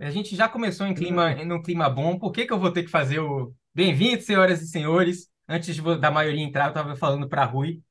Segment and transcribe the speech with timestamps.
[0.00, 2.18] A gente já começou em clima, no clima bom.
[2.18, 5.28] Por que que eu vou ter que fazer o bem-vindos, senhoras e senhores?
[5.46, 7.82] Antes da maioria entrar, eu estava falando para Rui.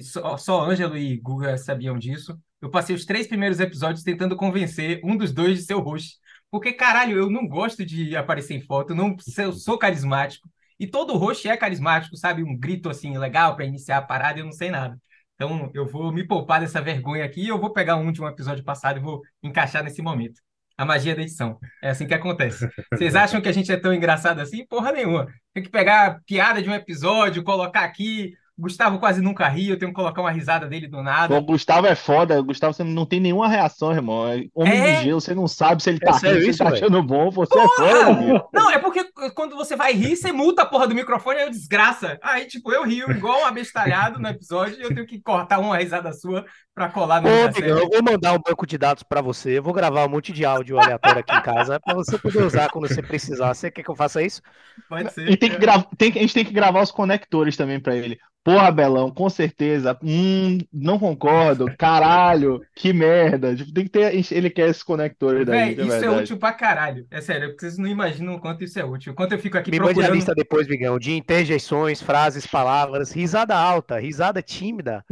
[0.00, 2.38] Só, só Ângelo e Guga sabiam disso.
[2.60, 6.16] Eu passei os três primeiros episódios tentando convencer um dos dois de ser o host.
[6.50, 10.48] Porque, caralho, eu não gosto de aparecer em foto, não eu sou carismático.
[10.80, 12.42] E todo host é carismático, sabe?
[12.42, 14.98] Um grito assim legal para iniciar a parada, eu não sei nada.
[15.34, 18.28] Então, eu vou me poupar dessa vergonha aqui e eu vou pegar um de um
[18.28, 20.40] episódio passado e vou encaixar nesse momento.
[20.78, 21.58] A magia da edição.
[21.82, 22.70] É assim que acontece.
[22.92, 24.64] Vocês acham que a gente é tão engraçado assim?
[24.64, 25.26] Porra nenhuma.
[25.52, 28.32] Tem que pegar a piada de um episódio, colocar aqui.
[28.60, 31.32] Gustavo quase nunca ri, eu tenho que colocar uma risada dele do nada.
[31.32, 32.40] O Gustavo é foda.
[32.40, 34.26] O Gustavo, você não tem nenhuma reação, irmão.
[34.26, 34.96] É homem É?
[34.98, 37.30] de gelo, você não sabe se ele É tá rindo, se isso, tá achando bom.
[37.30, 38.48] Você é foda, amigo.
[38.52, 41.50] Não, é porque quando você vai rir, você muta a porra do microfone, aí eu
[41.50, 42.18] desgraça.
[42.20, 45.78] Aí, tipo, eu rio igual um abestalhado no episódio e eu tenho que cortar uma
[45.78, 46.44] risada sua
[46.78, 49.58] pra colar no Ô, Miguel, eu vou mandar um banco de dados pra você.
[49.58, 52.68] Eu vou gravar um monte de áudio aleatório aqui em casa pra você poder usar
[52.70, 53.52] quando você precisar.
[53.52, 54.40] Você quer que eu faça isso?
[54.88, 55.26] Pode A ser.
[55.26, 55.82] gente tem que, gra...
[55.98, 58.18] tem que- a gente tem que gravar os conectores também pra ele.
[58.44, 59.98] Porra, Belão, com certeza.
[60.02, 61.66] Hum, não concordo.
[61.76, 63.54] Caralho, que merda.
[63.54, 64.32] Tipo, tem que ter.
[64.32, 66.22] Ele quer esses conectores da Véi, é isso é verdade.
[66.22, 67.06] útil pra caralho.
[67.10, 69.12] É sério, porque vocês não imaginam o quanto isso é útil.
[69.12, 70.14] Quanto eu fico aqui Me mande a procurando.
[70.14, 75.04] lista depois, Miguel, de interjeições, frases, palavras, risada alta, risada tímida,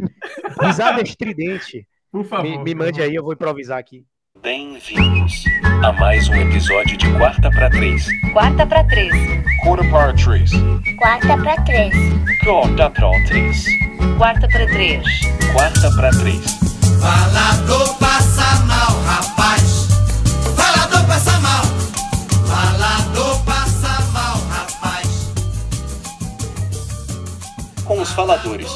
[0.62, 1.55] risada estridente.
[2.12, 2.42] Por favor.
[2.44, 3.08] Me, me por mande favor.
[3.08, 4.04] aí, eu vou improvisar aqui.
[4.42, 5.44] Bem-vindos
[5.82, 8.06] a mais um episódio de Quarta para Três.
[8.32, 9.12] Quarta pra três.
[9.62, 10.50] Quarta para Três.
[10.98, 11.94] Quarta pra três.
[12.44, 13.64] Quarta para Três.
[14.18, 15.04] Quarta pra três.
[15.52, 16.58] Quarta para Três.
[17.00, 19.86] Falador passa mal, rapaz.
[20.54, 21.64] Falador passa mal.
[22.46, 25.34] Falador passa mal, rapaz.
[27.84, 28.70] Com os faladores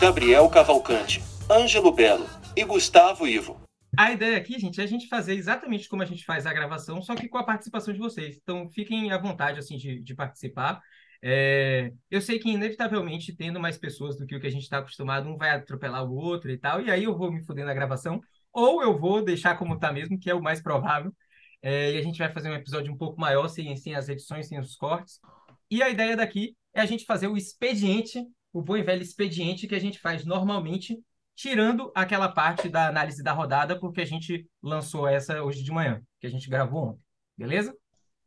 [0.00, 3.60] Gabriel Cavalcante, Ângelo Belo e Gustavo Ivo.
[3.96, 7.02] A ideia aqui, gente, é a gente fazer exatamente como a gente faz a gravação,
[7.02, 8.38] só que com a participação de vocês.
[8.42, 10.80] Então, fiquem à vontade, assim, de, de participar.
[11.22, 14.78] É, eu sei que, inevitavelmente, tendo mais pessoas do que o que a gente está
[14.78, 17.74] acostumado, um vai atropelar o outro e tal, e aí eu vou me fuder na
[17.74, 18.20] gravação,
[18.52, 21.14] ou eu vou deixar como tá mesmo, que é o mais provável,
[21.62, 24.48] é, e a gente vai fazer um episódio um pouco maior, sem, sem as edições,
[24.48, 25.20] sem os cortes.
[25.70, 29.66] E a ideia daqui é a gente fazer o expediente, o bom e velho expediente
[29.66, 30.98] que a gente faz normalmente
[31.34, 36.00] tirando aquela parte da análise da rodada, porque a gente lançou essa hoje de manhã,
[36.20, 37.02] que a gente gravou ontem,
[37.36, 37.74] beleza?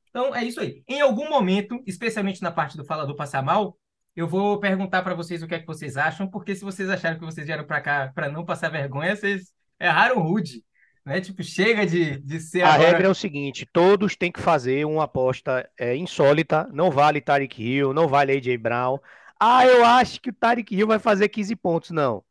[0.10, 0.84] Então é isso aí.
[0.88, 3.78] Em algum momento, especialmente na parte do falador passar mal,
[4.16, 7.20] eu vou perguntar para vocês o que é que vocês acham, porque se vocês acharam
[7.20, 10.64] que vocês vieram para cá para não passar vergonha, vocês erraram rude,
[11.06, 11.22] né?
[11.22, 12.90] Tipo, chega de, de ser A agora...
[12.90, 16.68] regra é o seguinte: todos têm que fazer uma aposta é, insólita.
[16.74, 18.98] Não vale Tarek Hill, não vale AJ Brown.
[19.40, 21.92] Ah, eu acho que o Tarek Hill vai fazer 15 pontos.
[21.92, 22.24] Não.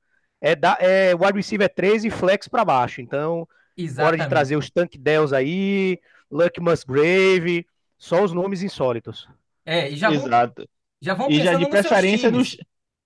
[0.46, 3.00] É, da, é wide receiver 13 flex pra baixo.
[3.00, 3.46] Então, hora
[3.76, 4.28] de Exatamente.
[4.28, 5.98] trazer os Tank Dells aí,
[6.30, 7.66] Luck Musgrave,
[7.98, 9.28] só os nomes insólitos.
[9.64, 10.68] É, e já vão, Exato.
[11.02, 12.56] já vão E já de preferência nos.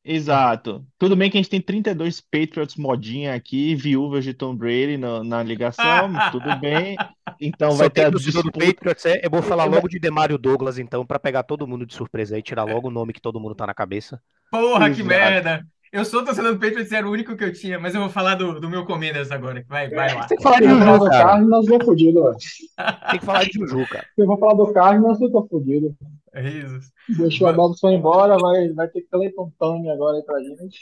[0.05, 0.85] Exato.
[0.99, 5.25] Tudo bem que a gente tem 32 Patriots modinha aqui, viúvas de Tom Brady na,
[5.25, 6.97] na ligação, tudo bem.
[7.41, 8.51] Então Só vai ter a disputa.
[8.51, 11.95] Patriots, é, eu vou falar logo de Demario Douglas, então, pra pegar todo mundo de
[11.95, 14.21] surpresa aí, tirar logo o nome que todo mundo tá na cabeça.
[14.51, 15.09] Porra, que Exato.
[15.09, 15.67] merda!
[15.93, 18.37] Eu sou torcedor do Patriots, era o único que eu tinha, mas eu vou falar
[18.37, 19.65] do, do meu Comendas agora.
[19.69, 20.27] Vai, vai lá.
[20.27, 21.25] Tem que falar de Se Juju, do cara.
[21.25, 22.41] Cardinals, eu tô fudido, velho.
[22.41, 22.69] Se
[23.11, 24.07] Tem que falar de Juju, cara.
[24.17, 25.97] eu vou falar do Cardinals, eu tô fudido.
[26.33, 26.93] Risos.
[27.09, 30.79] Deixou a foi embora, vai, vai ter Clayton Tony agora aí pra gente.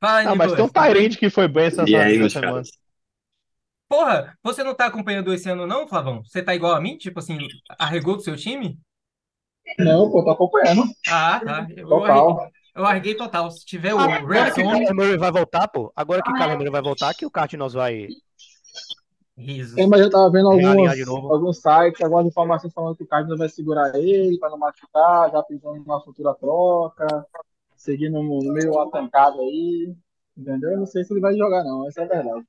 [0.00, 0.68] Fala, Ah, mas tem um?
[0.68, 2.62] Tyrande que foi bem essa, E aí, semana.
[3.88, 6.22] Porra, você não tá acompanhando esse ano, não, Flavão?
[6.24, 6.96] Você tá igual a mim?
[6.96, 7.38] Tipo assim,
[7.78, 8.78] arregou do seu time?
[9.78, 10.84] Não, pô, tô acompanhando.
[11.08, 11.66] Ah, tá.
[11.76, 12.50] Eu Total.
[12.76, 13.50] Eu arreguei total.
[13.50, 14.78] Se tiver o Agora Red que o Zone.
[14.78, 15.92] Kyler Murray vai voltar, pô.
[15.96, 18.06] Agora que o Kyler Murray vai voltar, que o Cardinals vai.
[19.36, 19.76] Risos.
[19.76, 23.94] É, mas eu tava vendo alguns, sites, algumas informações falando que o Cardinals vai segurar
[23.94, 27.26] ele pra não machucar, já pensando numa futura troca,
[27.74, 29.94] seguindo no meio uma tancada aí.
[30.36, 30.70] Entendeu?
[30.70, 31.86] Eu não sei se ele vai jogar, não.
[31.88, 32.46] Essa é a verdade.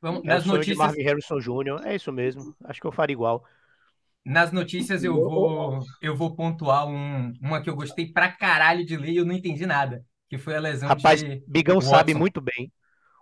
[0.00, 1.80] Vamos, É de notícias, Marvin Harrison Jr.
[1.84, 2.54] É isso mesmo.
[2.64, 3.44] Acho que eu faria igual.
[4.24, 8.96] Nas notícias eu vou, eu vou pontuar um, uma que eu gostei pra caralho de
[8.96, 10.04] ler e eu não entendi nada.
[10.28, 11.90] Que foi a lesão Rapaz, de Bigão Watson.
[11.90, 12.72] sabe muito bem.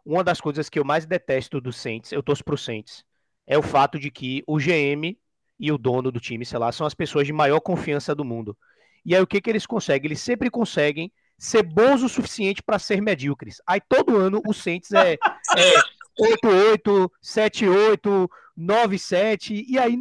[0.05, 3.05] Uma das coisas que eu mais detesto do Saints, eu torço pro Saints,
[3.47, 5.17] é o fato de que o GM
[5.59, 8.57] e o dono do time, sei lá, são as pessoas de maior confiança do mundo.
[9.05, 10.09] E aí o que que eles conseguem?
[10.09, 13.61] Eles sempre conseguem ser bons o suficiente para ser medíocres.
[13.67, 15.15] Aí todo ano o Saints é,
[15.57, 18.29] é 8-8, 7-8,
[18.59, 19.97] 9-7, e aí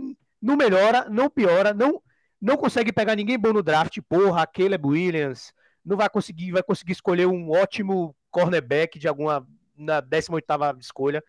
[0.47, 2.01] não melhora, não piora, não,
[2.41, 5.51] não consegue pegar ninguém bom no draft, porra, Caleb Williams,
[5.85, 11.23] não vai conseguir, vai conseguir escolher um ótimo cornerback de alguma na 18ª escolha.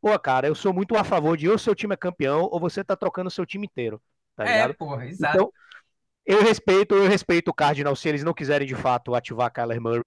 [0.00, 2.84] Pô, cara, eu sou muito a favor de ou seu time é campeão ou você
[2.84, 4.02] tá trocando seu time inteiro,
[4.36, 4.74] tá É, ligado?
[4.74, 5.36] porra, exato.
[5.38, 5.52] Então,
[6.26, 10.02] eu respeito, eu respeito o Cardinals se eles não quiserem de fato ativar Kyler Murray,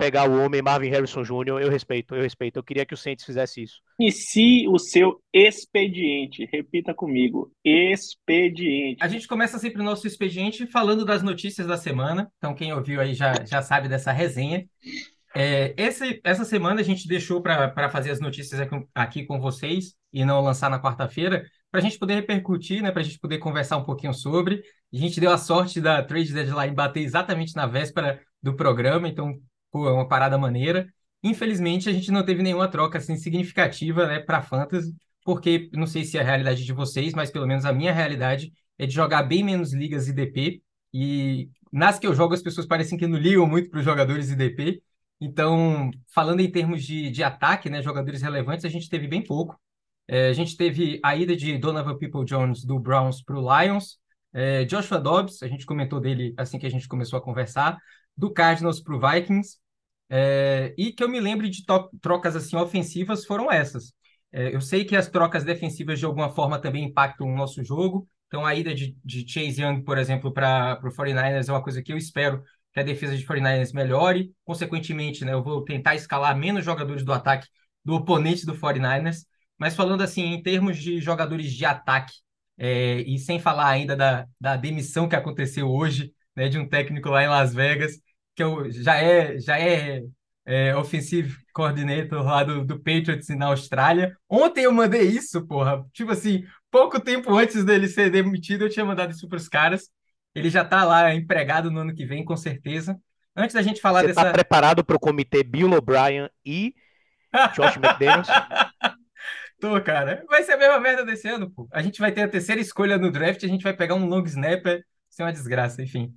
[0.00, 2.58] pegar o homem Marvin Harrison Jr., eu respeito, eu respeito.
[2.58, 3.82] Eu queria que o Saints fizesse isso.
[3.98, 6.48] Inicie o seu expediente.
[6.50, 7.52] Repita comigo.
[7.62, 8.96] Expediente.
[8.98, 12.32] A gente começa sempre o nosso expediente falando das notícias da semana.
[12.38, 14.66] Então, quem ouviu aí já, já sabe dessa resenha.
[15.36, 19.94] É, esse, essa semana a gente deixou para fazer as notícias aqui, aqui com vocês
[20.10, 23.38] e não lançar na quarta-feira, para a gente poder repercutir, né, para a gente poder
[23.38, 24.62] conversar um pouquinho sobre.
[24.92, 29.38] A gente deu a sorte da Trade Deadline bater exatamente na véspera do programa, então
[29.70, 30.86] pô, é uma parada maneira.
[31.22, 34.94] Infelizmente, a gente não teve nenhuma troca assim, significativa né, para Fantasy,
[35.24, 38.52] porque não sei se é a realidade de vocês, mas pelo menos a minha realidade
[38.78, 40.62] é de jogar bem menos ligas IDP.
[40.92, 44.30] E nas que eu jogo, as pessoas parecem que não ligam muito para os jogadores
[44.30, 44.82] IDP.
[45.20, 49.60] Então, falando em termos de, de ataque, né, jogadores relevantes, a gente teve bem pouco.
[50.08, 54.00] É, a gente teve a ida de Donovan People-Jones do Browns para o Lions,
[54.32, 57.78] é, Joshua Dobbs, a gente comentou dele assim que a gente começou a conversar,
[58.16, 59.58] do Cardinals para o Vikings,
[60.10, 61.64] é, e que eu me lembre de
[62.00, 63.92] trocas assim ofensivas foram essas.
[64.32, 68.08] É, eu sei que as trocas defensivas de alguma forma também impactam o nosso jogo,
[68.26, 71.82] então a ida de, de Chase Young, por exemplo, para o 49ers é uma coisa
[71.82, 72.42] que eu espero
[72.72, 74.32] que a defesa de 49ers melhore.
[74.44, 77.48] Consequentemente, né, eu vou tentar escalar menos jogadores do ataque
[77.84, 79.26] do oponente do 49ers.
[79.58, 82.14] Mas falando assim, em termos de jogadores de ataque,
[82.56, 87.08] é, e sem falar ainda da, da demissão que aconteceu hoje, né, de um técnico
[87.08, 88.00] lá em Las Vegas,
[88.40, 90.02] que eu, já é, já é,
[90.46, 94.16] é offensive coordinator lá do, do Patriots na Austrália.
[94.26, 95.84] Ontem eu mandei isso, porra.
[95.92, 99.90] Tipo assim, pouco tempo antes dele ser demitido, eu tinha mandado isso para os caras.
[100.34, 102.98] Ele já está lá empregado no ano que vem, com certeza.
[103.36, 104.20] Antes da gente falar Você dessa.
[104.20, 106.74] está preparado para o comitê Bill O'Brien e
[107.54, 108.28] Josh McDaniels?
[109.60, 110.24] Tô, cara.
[110.30, 111.68] Vai ser a mesma merda desse ano, pô.
[111.70, 114.24] A gente vai ter a terceira escolha no draft, a gente vai pegar um long
[114.24, 114.82] snapper.
[115.10, 116.14] Isso é uma desgraça, enfim.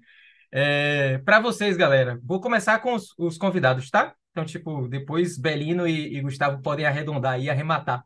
[0.56, 1.18] É...
[1.20, 4.14] Para vocês, galera, vou começar com os, os, convidados, tá?
[4.30, 8.06] Então, tipo, depois Belino e, e Gustavo podem arredondar e arrematar.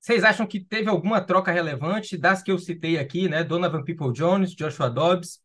[0.00, 3.44] Vocês acham que teve alguma troca relevante das que eu citei aqui, né?
[3.44, 5.40] Donovan People Jones, Joshua Dobbs.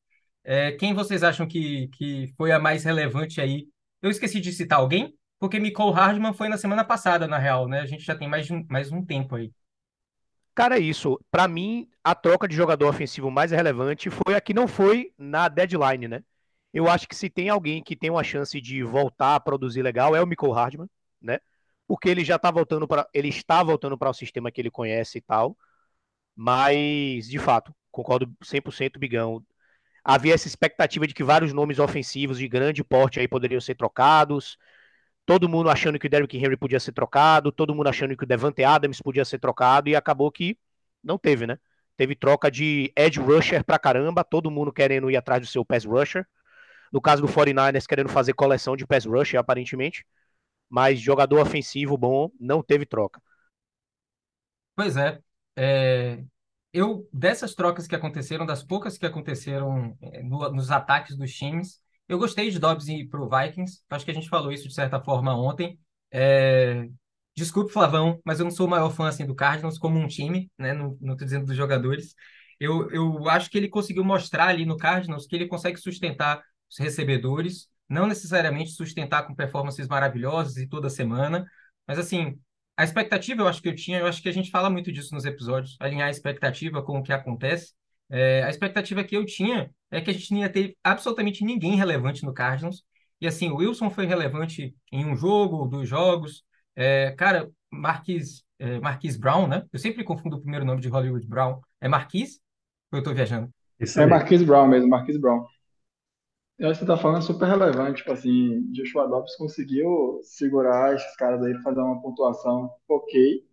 [0.45, 3.67] É, quem vocês acham que, que foi a mais relevante aí?
[4.01, 7.81] Eu esqueci de citar alguém, porque Nicole Hardman foi na semana passada, na real, né?
[7.81, 9.51] A gente já tem mais, mais um tempo aí.
[10.55, 11.19] Cara, é isso.
[11.31, 15.47] Para mim, a troca de jogador ofensivo mais relevante foi a que não foi na
[15.50, 16.23] deadline, né?
[16.71, 20.15] Eu acho que se tem alguém que tem uma chance de voltar a produzir legal
[20.15, 20.89] é o Nicole Hardman,
[21.21, 21.39] né?
[21.88, 25.17] porque ele já está voltando para ele está voltando para o sistema que ele conhece
[25.19, 25.57] e tal.
[26.35, 29.45] Mas, de fato, concordo 100% Bigão.
[30.03, 34.57] Havia essa expectativa de que vários nomes ofensivos de grande porte aí poderiam ser trocados.
[35.25, 38.27] Todo mundo achando que o Derrick Henry podia ser trocado, todo mundo achando que o
[38.27, 40.57] Devante Adams podia ser trocado e acabou que
[41.03, 41.57] não teve, né?
[41.95, 45.85] Teve troca de edge rusher pra caramba, todo mundo querendo ir atrás do seu pass
[45.85, 46.25] rusher.
[46.91, 50.05] No caso do 49ers, querendo fazer coleção de pass rusher, aparentemente
[50.73, 53.21] mas jogador ofensivo bom não teve troca.
[54.75, 55.21] Pois é.
[55.55, 56.23] é,
[56.73, 61.79] eu dessas trocas que aconteceram, das poucas que aconteceram é, no, nos ataques dos times,
[62.07, 63.81] eu gostei de Dobbs ir para o Vikings.
[63.89, 65.79] Acho que a gente falou isso de certa forma ontem.
[66.11, 66.88] É,
[67.35, 70.51] desculpe, Flavão, mas eu não sou o maior fã assim, do Cardinals como um time,
[70.57, 70.73] né?
[70.73, 72.15] Não, tô dizendo dos jogadores.
[72.59, 76.77] Eu, eu acho que ele conseguiu mostrar ali no Cardinals que ele consegue sustentar os
[76.77, 81.45] recebedores, não necessariamente sustentar com performances maravilhosas e toda semana,
[81.88, 82.39] mas assim,
[82.77, 85.13] a expectativa eu acho que eu tinha, eu acho que a gente fala muito disso
[85.13, 87.74] nos episódios, alinhar a expectativa com o que acontece.
[88.15, 91.75] É, a expectativa que eu tinha é que a gente não ia ter absolutamente ninguém
[91.75, 92.84] relevante no Cardinals.
[93.20, 96.43] E assim, o Wilson foi relevante em um jogo, dois jogos.
[96.75, 99.63] É, cara, Marquis, é, Marquis Brown, né?
[99.74, 101.60] Eu sempre confundo o primeiro nome de Hollywood Brown.
[101.82, 102.39] É Marquis?
[102.91, 103.50] Ou eu tô viajando?
[103.79, 105.43] Isso é Marquis Brown mesmo, Marquis Brown.
[106.60, 111.15] Eu acho que você tá falando super relevante, tipo assim, Joshua Dobbs conseguiu segurar esses
[111.15, 113.43] caras aí, fazer uma pontuação ok,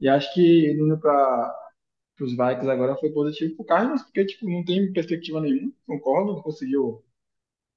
[0.00, 1.54] e acho que indo para
[2.24, 7.02] os Vikings agora foi positivo pro Cardinals, porque tipo, não tem perspectiva nenhuma, concordo, conseguiu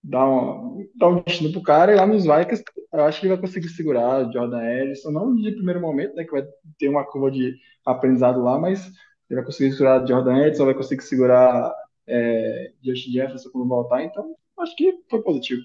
[0.03, 3.33] dar um, dar um destino pro cara, e lá nos Vikings eu acho que ele
[3.35, 6.43] vai conseguir segurar Jordan Edison, não de primeiro momento, né, que vai
[6.77, 7.55] ter uma curva de
[7.85, 8.85] aprendizado lá, mas
[9.29, 11.73] ele vai conseguir segurar Jordan Edison, vai conseguir segurar
[12.07, 15.61] é, Justin Jefferson quando voltar, então acho que foi positivo.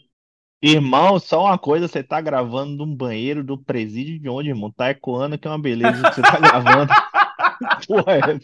[0.62, 4.70] Irmão, só uma coisa, você tá gravando num banheiro do presídio de onde, irmão?
[4.70, 6.90] Tá ecoando que é uma beleza que você tá gravando.
[7.86, 8.40] Porra,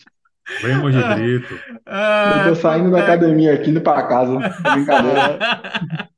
[0.51, 0.61] é essa?
[0.61, 1.55] Primo de grito.
[1.87, 4.39] Eu tô saindo da academia aqui indo pra casa.
[4.73, 5.39] Brincadeira.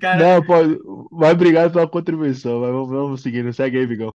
[0.00, 0.18] Cara...
[0.18, 2.60] Não, pô, mas obrigado pela contribuição.
[2.60, 3.52] Mas vamos, vamos seguindo.
[3.52, 4.12] Segue aí, Bigão.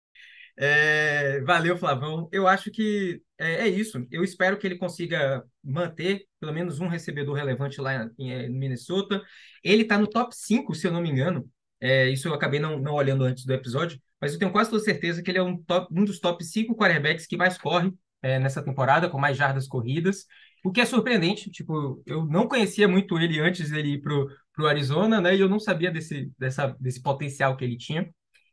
[0.58, 2.28] É, valeu, Flavão.
[2.32, 4.06] Eu acho que é, é isso.
[4.10, 9.22] Eu espero que ele consiga manter pelo menos um recebedor relevante lá em, em Minnesota.
[9.62, 11.48] Ele está no top 5, se eu não me engano.
[11.80, 14.82] É, isso eu acabei não, não olhando antes do episódio, mas eu tenho quase toda
[14.82, 17.92] certeza que ele é um, top, um dos top 5 quarterbacks que mais corre
[18.22, 20.26] é, nessa temporada, com mais jardas corridas.
[20.64, 24.66] O que é surpreendente, tipo, eu não conhecia muito ele antes dele ir pro, pro
[24.66, 25.36] Arizona, né?
[25.36, 28.08] E eu não sabia desse, dessa, desse potencial que ele tinha.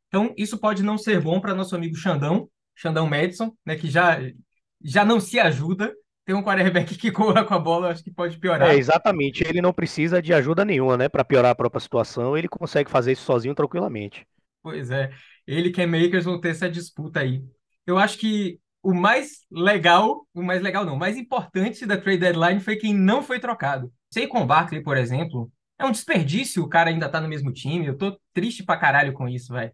[0.08, 4.20] Então, isso pode não ser bom para nosso amigo Xandão, Xandão Madison, né, que já,
[4.84, 5.92] já não se ajuda.
[6.26, 8.70] Tem um quarterback que corra com a bola, acho que pode piorar.
[8.70, 9.44] É, exatamente.
[9.44, 12.38] Ele não precisa de ajuda nenhuma, né, para piorar a própria situação.
[12.38, 14.24] Ele consegue fazer isso sozinho tranquilamente.
[14.62, 15.12] Pois é.
[15.48, 17.44] Ele e Cam Makers vão ter essa disputa aí.
[17.86, 22.20] Eu acho que o mais legal, o mais legal não, o mais importante da trade
[22.20, 23.92] deadline foi quem não foi trocado.
[24.30, 25.50] com Barkley, por exemplo,
[25.80, 27.88] é um desperdício o cara ainda tá no mesmo time.
[27.88, 29.72] Eu tô triste pra caralho com isso, velho.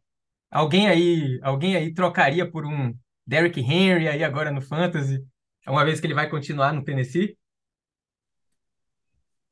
[0.51, 5.23] Alguém aí, alguém aí trocaria por um Derrick Henry aí agora no Fantasy,
[5.67, 7.37] uma vez que ele vai continuar no Tennessee?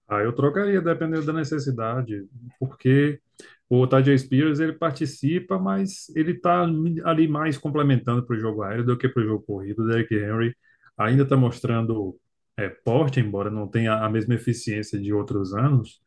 [0.07, 2.25] Ah, eu trocaria dependendo da necessidade,
[2.59, 3.19] porque
[3.69, 6.65] o Tajay Spears ele participa, mas ele está
[7.03, 9.83] ali mais complementando para o jogo aéreo do que para o jogo corrido.
[9.83, 10.55] O Derrick Henry
[10.97, 12.17] ainda está mostrando
[12.55, 16.01] é, porte, embora não tenha a mesma eficiência de outros anos.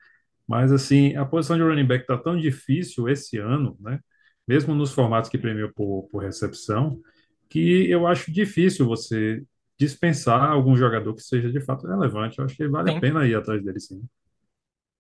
[0.49, 4.01] Mas assim, a posição de running back está tão difícil esse ano, né?
[4.49, 7.01] mesmo nos formatos que premiam por, por recepção,
[7.49, 9.45] que eu acho difícil você
[9.79, 12.39] dispensar algum jogador que seja de fato relevante.
[12.39, 12.99] Eu acho que vale sim.
[12.99, 14.03] a pena ir atrás dele, sim.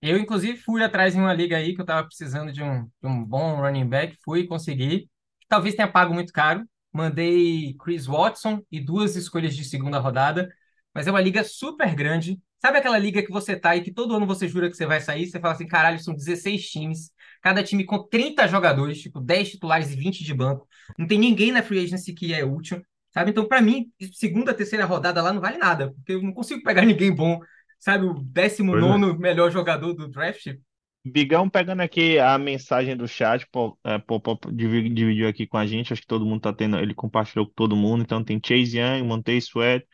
[0.02, 3.06] Eu, inclusive, fui atrás em uma liga aí que eu estava precisando de um, de
[3.06, 5.08] um bom running back, fui conseguir.
[5.48, 6.64] Talvez tenha pago muito caro.
[6.92, 10.48] Mandei Chris Watson e duas escolhas de segunda rodada,
[10.94, 12.40] mas é uma liga super grande.
[12.60, 15.00] Sabe aquela liga que você tá e que todo ano você jura que você vai
[15.00, 15.26] sair?
[15.26, 17.10] Você fala assim, caralho, são 16 times
[17.42, 20.68] cada time com 30 jogadores, tipo 10 titulares e 20 de banco.
[20.98, 23.30] Não tem ninguém na free agency que é útil, sabe?
[23.30, 26.82] Então, para mim, segunda, terceira rodada lá não vale nada, porque eu não consigo pegar
[26.84, 27.40] ninguém bom,
[27.80, 28.04] sabe?
[28.04, 29.18] O 19 é.
[29.18, 30.54] melhor jogador do draft.
[31.02, 33.46] Bigão pegando aqui a mensagem do chat,
[33.84, 37.54] é, dividiu aqui com a gente, acho que todo mundo tá tendo, ele compartilhou com
[37.54, 39.86] todo mundo, então tem Chase Young, Montez Sweat,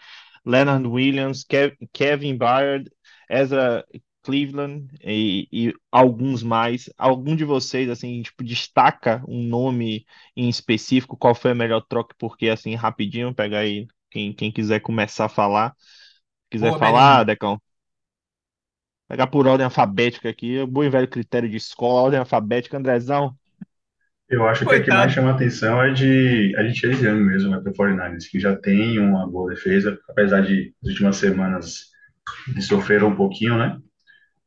[0.45, 2.91] Leonard Williams, Kev, Kevin Byard,
[3.31, 3.85] Ezra
[4.27, 6.91] Cleveland e, e, alguns mais.
[6.99, 10.05] Algum de vocês, assim, tipo, destaca um nome
[10.37, 11.17] em específico?
[11.17, 12.15] Qual foi a melhor troca?
[12.19, 15.75] Porque, assim, rapidinho, pega aí quem, quem quiser começar a falar.
[16.51, 17.61] Quiser Boa, falar, Decão.
[19.09, 23.35] Pegar por ordem alfabética aqui, o bom e velho critério de escola, ordem alfabética, Andrezão.
[24.29, 24.85] Eu acho Coitado.
[24.85, 28.29] que o que mais chama atenção é de a gente ano mesmo, né, para 49ers,
[28.29, 31.85] que já tem uma boa defesa, apesar de as últimas semanas
[32.49, 33.79] de sofreram um pouquinho, né?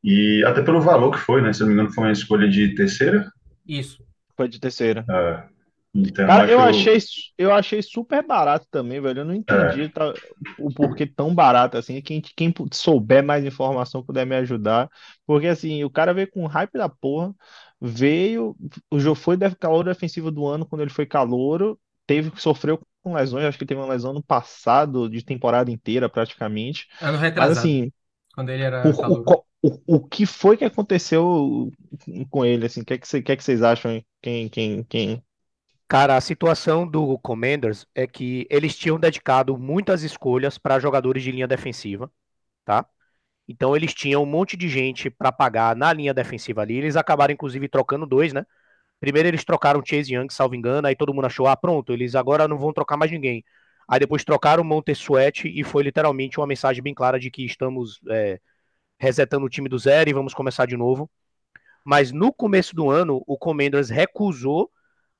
[0.04, 1.52] E até pelo valor que foi, né?
[1.52, 3.30] Se não me engano, foi uma escolha de terceira.
[3.66, 4.04] Isso.
[4.36, 5.04] Foi de terceira.
[5.08, 5.59] É.
[5.92, 6.98] Então, Cara, eu, achei,
[7.36, 9.20] eu achei super barato também, velho.
[9.20, 9.88] Eu não entendi é.
[9.88, 10.14] tá,
[10.58, 12.00] o porquê tão barato assim.
[12.00, 14.88] Quem, quem souber mais informação puder me ajudar.
[15.26, 17.34] Porque assim, o cara veio com hype da porra.
[17.80, 18.56] Veio,
[18.90, 21.78] o jogo foi calor defensivo do ano quando ele foi calouro.
[22.06, 23.44] Teve, sofreu com lesões.
[23.44, 26.86] Acho que teve uma lesão no passado, de temporada inteira, praticamente.
[27.00, 27.56] Ano retrasado.
[27.56, 27.92] Mas assim.
[28.32, 28.84] Quando ele era.
[28.86, 31.70] O, o, o, o que foi que aconteceu
[32.30, 34.84] com ele, assim, o que, é que, cê, que, é que vocês acham, quem, quem,
[34.84, 35.22] quem...
[35.90, 41.32] Cara, a situação do Commanders é que eles tinham dedicado muitas escolhas para jogadores de
[41.32, 42.08] linha defensiva,
[42.64, 42.86] tá?
[43.48, 47.34] Então eles tinham um monte de gente para pagar na linha defensiva ali, eles acabaram
[47.34, 48.46] inclusive trocando dois, né?
[49.00, 52.48] Primeiro eles trocaram Chase Young, salvo engano, aí todo mundo achou, ah, pronto, eles agora
[52.48, 53.44] não vão trocar mais ninguém.
[53.88, 58.00] Aí depois trocaram o Montesuete e foi literalmente uma mensagem bem clara de que estamos
[58.10, 58.40] é,
[58.98, 61.10] resetando o time do zero e vamos começar de novo.
[61.84, 64.70] Mas no começo do ano, o Commanders recusou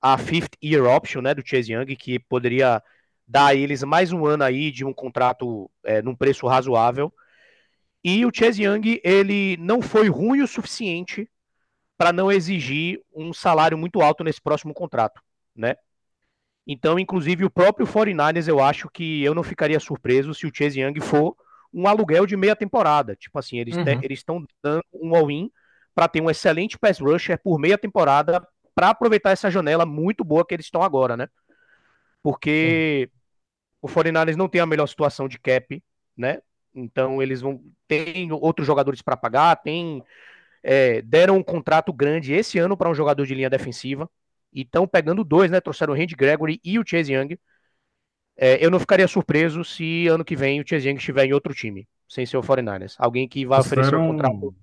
[0.01, 2.83] a fifth year option né, do Chase Young, que poderia
[3.27, 7.13] dar a eles mais um ano aí de um contrato é, num preço razoável.
[8.03, 11.31] E o Chase Young, ele não foi ruim o suficiente
[11.99, 15.21] para não exigir um salário muito alto nesse próximo contrato,
[15.55, 15.77] né?
[16.67, 20.81] Então, inclusive, o próprio 49ers, eu acho que eu não ficaria surpreso se o Chase
[20.81, 21.37] Young for
[21.73, 23.15] um aluguel de meia temporada.
[23.17, 23.85] Tipo assim, eles uhum.
[24.09, 25.51] estão dando um all-in
[25.95, 28.47] para ter um excelente pass rusher por meia temporada
[28.81, 31.29] para aproveitar essa janela muito boa que eles estão agora, né?
[32.23, 33.11] Porque
[33.83, 35.83] o 49ers não tem a melhor situação de cap,
[36.17, 36.41] né?
[36.75, 40.03] Então eles vão tem outros jogadores para pagar, tem
[40.63, 44.09] é, deram um contrato grande esse ano para um jogador de linha defensiva
[44.51, 45.61] e estão pegando dois, né?
[45.61, 47.39] Trouxeram o Randy Gregory e o Chase Young.
[48.35, 51.53] É, eu não ficaria surpreso se ano que vem o Chase Young estiver em outro
[51.53, 52.95] time, sem ser o 49ers.
[52.99, 54.55] Alguém que vai trouxeram, oferecer um contrato.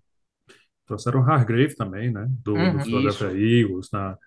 [0.87, 2.27] Trouxeram o Hargrave também, né?
[2.43, 3.89] Do, uhum, do Philadelphia Eagles.
[3.91, 4.17] Na,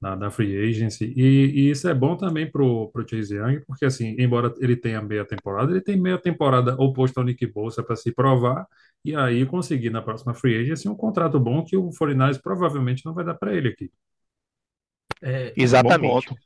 [0.00, 1.12] na, na free agency.
[1.16, 5.02] E, e isso é bom também pro, pro Chase Young, porque assim, embora ele tenha
[5.02, 8.66] meia temporada, ele tem meia temporada oposto ao Nick Bosa para se provar
[9.04, 13.14] e aí conseguir na próxima free agency um contrato bom que o 49ers provavelmente não
[13.14, 13.90] vai dar para ele aqui.
[15.20, 16.28] É, Exatamente.
[16.28, 16.40] ponto.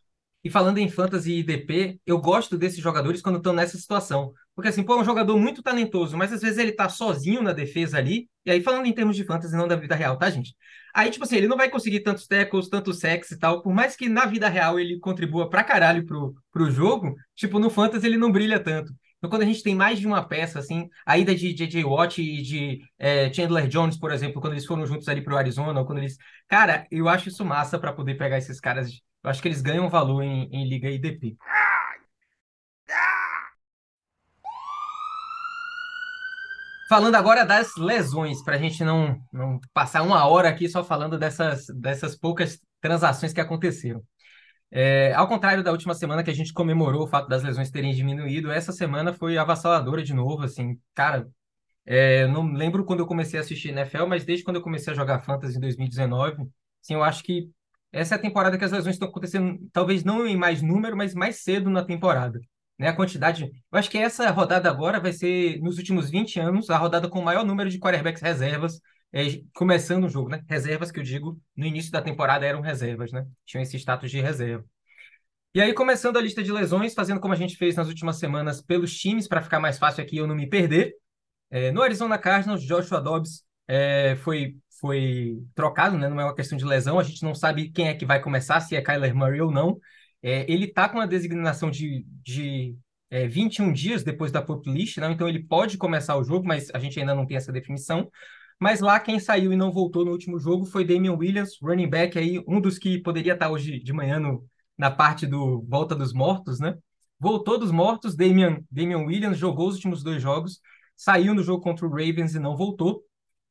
[0.44, 4.32] E falando em fantasy e IDP, eu gosto desses jogadores quando estão nessa situação.
[4.54, 7.52] Porque assim, pô, é um jogador muito talentoso, mas às vezes ele tá sozinho na
[7.52, 8.28] defesa ali.
[8.44, 10.54] E aí, falando em termos de fantasy, não da vida real, tá, gente?
[10.94, 13.62] Aí, tipo assim, ele não vai conseguir tantos tackles, tantos sacks e tal.
[13.62, 17.70] Por mais que na vida real ele contribua pra caralho pro, pro jogo, tipo, no
[17.70, 18.92] fantasy ele não brilha tanto.
[19.22, 21.84] Então, quando a gente tem mais de uma peça, assim, a ida de J.J.
[21.84, 25.78] Watt e de é, Chandler Jones, por exemplo, quando eles foram juntos ali pro Arizona,
[25.78, 26.16] ou quando eles.
[26.48, 28.90] Cara, eu acho isso massa pra poder pegar esses caras.
[29.22, 31.36] Eu acho que eles ganham valor em, em Liga IDP.
[36.88, 41.16] Falando agora das lesões, para a gente não, não passar uma hora aqui só falando
[41.16, 44.02] dessas, dessas poucas transações que aconteceram.
[44.74, 47.92] É, ao contrário da última semana que a gente comemorou o fato das lesões terem
[47.94, 51.28] diminuído, essa semana foi avassaladora de novo, assim, cara,
[51.84, 54.96] é, não lembro quando eu comecei a assistir NFL, mas desde quando eu comecei a
[54.96, 56.48] jogar Fantasy em 2019,
[56.82, 57.50] assim, eu acho que
[57.92, 61.14] essa é a temporada que as lesões estão acontecendo, talvez não em mais número, mas
[61.14, 62.40] mais cedo na temporada.
[62.78, 62.88] Né?
[62.88, 63.44] A quantidade.
[63.44, 67.20] Eu acho que essa rodada agora vai ser, nos últimos 20 anos, a rodada com
[67.20, 68.80] o maior número de quarterbacks reservas,
[69.12, 70.42] é, começando o jogo, né?
[70.48, 73.26] Reservas que eu digo, no início da temporada eram reservas, né?
[73.44, 74.64] Tinham esse status de reserva.
[75.54, 78.62] E aí, começando a lista de lesões, fazendo como a gente fez nas últimas semanas
[78.62, 80.94] pelos times, para ficar mais fácil aqui eu não me perder.
[81.50, 86.08] É, no Arizona Cardinals, Joshua Dobbs é, foi, foi trocado, né?
[86.08, 88.60] Não é uma questão de lesão, a gente não sabe quem é que vai começar,
[88.60, 89.78] se é Kyler Murray ou não.
[90.22, 92.74] É, ele está com a designação de, de
[93.10, 95.10] é, 21 dias depois da pop list, né?
[95.10, 98.10] então ele pode começar o jogo, mas a gente ainda não tem essa definição.
[98.62, 102.16] Mas lá quem saiu e não voltou no último jogo foi Damian Williams, running back
[102.16, 106.12] aí, um dos que poderia estar hoje de manhã no, na parte do volta dos
[106.12, 106.78] mortos, né?
[107.18, 110.60] Voltou dos mortos, Damian, Damian Williams jogou os últimos dois jogos,
[110.94, 113.02] saiu no jogo contra o Ravens e não voltou.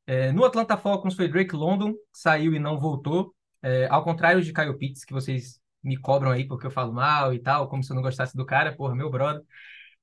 [0.07, 3.35] É, no Atlanta Falcons foi Drake London, saiu e não voltou.
[3.61, 7.33] É, ao contrário de Kyle Pitts, que vocês me cobram aí porque eu falo mal
[7.33, 9.43] e tal, como se eu não gostasse do cara, porra, meu brother.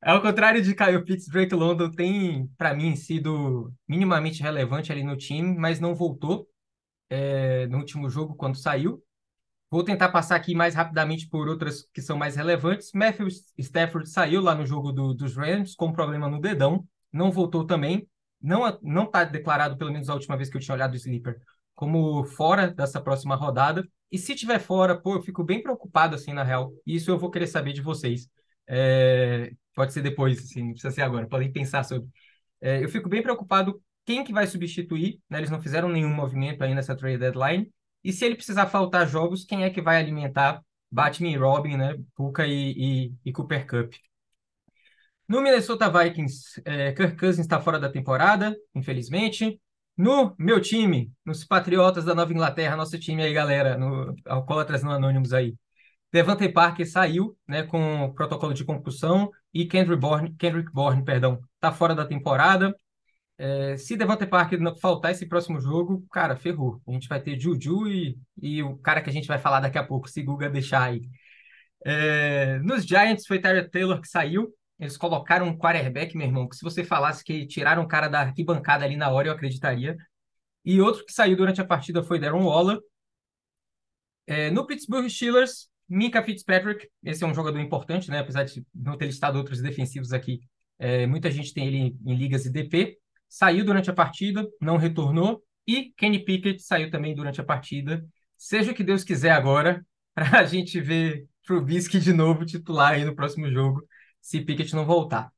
[0.01, 5.17] Ao contrário de Kyle Pitts, Drake London tem, para mim, sido minimamente relevante ali no
[5.17, 6.47] time, mas não voltou
[7.11, 9.03] é, no último jogo quando saiu.
[9.71, 12.91] Vou tentar passar aqui mais rapidamente por outras que são mais relevantes.
[12.95, 17.67] Matthew Stafford saiu lá no jogo do, dos Rams com problema no dedão, não voltou
[17.67, 18.09] também.
[18.41, 21.41] Não não está declarado, pelo menos a última vez que eu tinha olhado o Sleeper,
[21.75, 23.87] como fora dessa próxima rodada.
[24.11, 26.73] E se tiver fora, pô, eu fico bem preocupado, assim, na real.
[26.87, 28.29] Isso eu vou querer saber de vocês.
[28.69, 32.09] É, pode ser depois, assim, não precisa ser agora, podem pensar sobre.
[32.61, 35.39] É, eu fico bem preocupado quem que vai substituir, né?
[35.39, 37.73] Eles não fizeram nenhum movimento aí nessa trade deadline.
[38.03, 41.97] E se ele precisar faltar jogos, quem é que vai alimentar Batman e Robin, né?
[42.15, 43.93] Puka e, e, e Cooper Cup.
[45.29, 49.61] No Minnesota Vikings, é, Kirk Cousins está fora da temporada, infelizmente.
[49.97, 54.91] No meu time, nos Patriotas da Nova Inglaterra, nosso time aí, galera, no Alcoólatras no
[54.91, 55.55] Anônimos aí.
[56.13, 61.71] Devante Parker saiu, né, com protocolo de concussão e Kendrick Bourne, Kendrick Bourne, perdão, tá
[61.73, 62.75] fora da temporada.
[63.37, 66.81] É, se Devante Parker faltar esse próximo jogo, cara, ferrou.
[66.89, 69.79] A gente vai ter Juju e, e o cara que a gente vai falar daqui
[69.79, 71.03] a pouco, se Guga deixar aí.
[71.85, 74.53] É, nos Giants foi Tyler Taylor que saiu.
[74.79, 78.21] Eles colocaram um quarterback, meu irmão, que se você falasse que tiraram o cara da
[78.21, 79.97] arquibancada ali na hora, eu acreditaria.
[80.65, 82.79] E outro que saiu durante a partida foi Darren Waller.
[84.27, 88.19] É, no Pittsburgh Steelers, Minka Fitzpatrick, esse é um jogador importante, né?
[88.19, 90.41] Apesar de não ter listado outros defensivos aqui,
[90.79, 92.99] é, muita gente tem ele em ligas e DP.
[93.29, 95.43] Saiu durante a partida, não retornou.
[95.67, 98.05] E Kenny Pickett saiu também durante a partida.
[98.37, 103.05] Seja o que Deus quiser agora, para a gente ver Trubisky de novo titular aí
[103.05, 103.83] no próximo jogo,
[104.21, 105.31] se Pickett não voltar.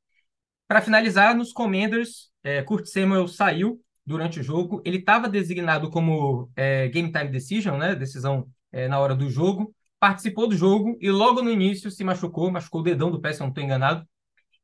[0.66, 4.82] Para finalizar, nos Commanders, é, Kurt Samuel saiu durante o jogo.
[4.84, 7.94] Ele estava designado como é, Game Time Decision, né?
[7.94, 12.50] Decisão é, na hora do jogo participou do jogo e logo no início se machucou,
[12.52, 14.06] machucou o dedão do pé, se eu não estou enganado,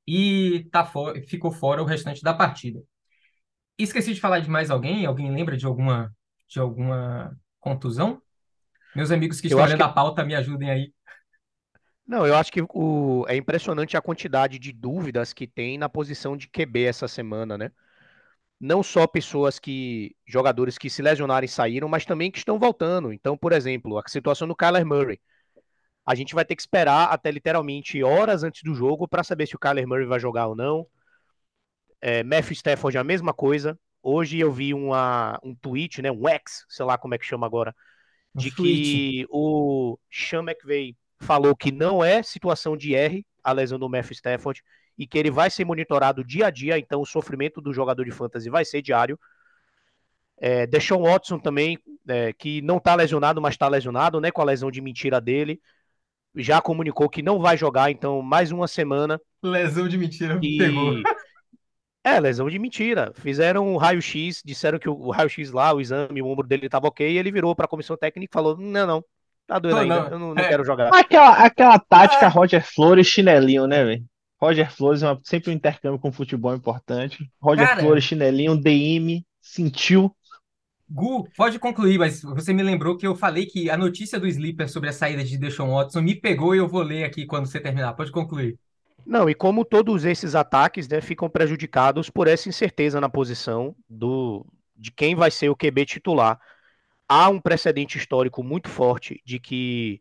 [0.07, 2.83] e tá fora, ficou fora o restante da partida.
[3.79, 5.07] Esqueci de falar de mais alguém?
[5.07, 6.14] Alguém lembra de alguma,
[6.49, 8.22] de alguma contusão?
[8.94, 10.92] Meus amigos que Eu estão olhando que- a pauta, me ajudem aí.
[12.07, 13.25] Não, eu acho que o...
[13.29, 17.72] é impressionante a quantidade de dúvidas que tem na posição de QB essa semana, né?
[18.59, 23.12] Não só pessoas que, jogadores que se lesionaram e saíram, mas também que estão voltando.
[23.12, 25.21] Então, por exemplo, a situação do Kyler Murray.
[26.05, 29.57] A gente vai ter que esperar até literalmente horas antes do jogo para saber se
[29.57, 30.87] o Kyler Murray vai jogar ou não.
[32.01, 33.79] É, Matthew Stafford a mesma coisa.
[34.03, 37.45] Hoje eu vi uma, um tweet, né, um X, sei lá como é que chama
[37.45, 37.75] agora,
[38.33, 38.73] de Fruit.
[38.73, 44.12] que o Sean McVay falou que não é situação de R a lesão do Matthew
[44.12, 44.62] Stafford
[44.98, 48.11] e que ele vai ser monitorado dia a dia, então o sofrimento do jogador de
[48.11, 49.18] fantasy vai ser diário.
[50.38, 54.44] É, Deshaun Watson também, é, que não tá lesionado, mas tá lesionado, né, com a
[54.44, 55.61] lesão de mentira dele,
[56.35, 60.92] já comunicou que não vai jogar, então mais uma semana Lesão de mentira, pegou.
[60.98, 61.02] e
[62.04, 63.12] é, lesão de mentira.
[63.14, 66.87] Fizeram um raio-x, disseram que o o raio-x lá, o exame, o ombro dele tava
[66.88, 69.04] ok, e ele virou pra comissão técnica e falou: Não, não,
[69.46, 70.09] tá doendo Não, ainda, não.
[70.11, 70.48] eu não, não É.
[70.48, 70.94] quero jogar.
[70.94, 74.04] Aquela, aquela tática Roger Flores chinelinho, né, velho?
[74.46, 77.30] Roger Flores é uma- sempre um intercâmbio com futebol importante.
[77.40, 77.80] Roger Cara.
[77.80, 80.14] Flores chinelinho, DM, sentiu.
[80.88, 84.68] Gu, pode concluir, mas você me lembrou que eu falei que a notícia do Sleeper
[84.70, 87.59] sobre a saída de Deshaun Watson me pegou e eu vou ler aqui quando você
[87.59, 87.92] terminar.
[87.94, 88.56] Pode concluir.
[89.04, 94.46] Não, e como todos esses ataques né, ficam prejudicados por essa incerteza na posição do,
[94.76, 96.40] de quem vai ser o QB titular,
[97.09, 100.00] há um precedente histórico muito forte de que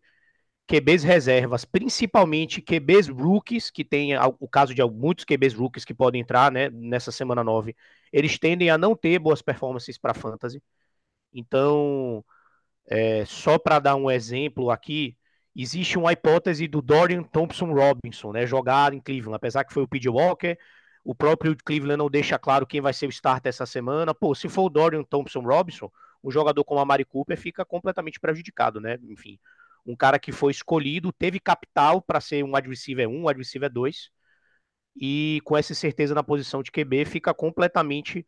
[0.67, 6.21] QBs reservas, principalmente QBs rookies, que tem o caso de muitos QBs rookies que podem
[6.21, 7.75] entrar né, nessa semana 9,
[8.12, 10.62] eles tendem a não ter boas performances para fantasy.
[11.34, 12.25] Então,
[12.88, 15.17] é, só para dar um exemplo aqui,
[15.56, 19.88] existe uma hipótese do Dorian Thompson Robinson, né, jogar em Cleveland, apesar que foi o
[19.88, 20.10] P.J.
[20.10, 20.58] Walker,
[21.04, 24.15] o próprio Cleveland não deixa claro quem vai ser o starter essa semana.
[24.15, 25.91] Pô, se for o Dorian Thompson Robinson,
[26.23, 28.97] um jogador como a Mari Cooper fica completamente prejudicado, né?
[29.04, 29.38] Enfim,
[29.86, 33.71] um cara que foi escolhido, teve capital para ser um wide receiver 1, wide receiver
[33.71, 34.10] 2,
[35.00, 38.26] e com essa certeza na posição de QB fica completamente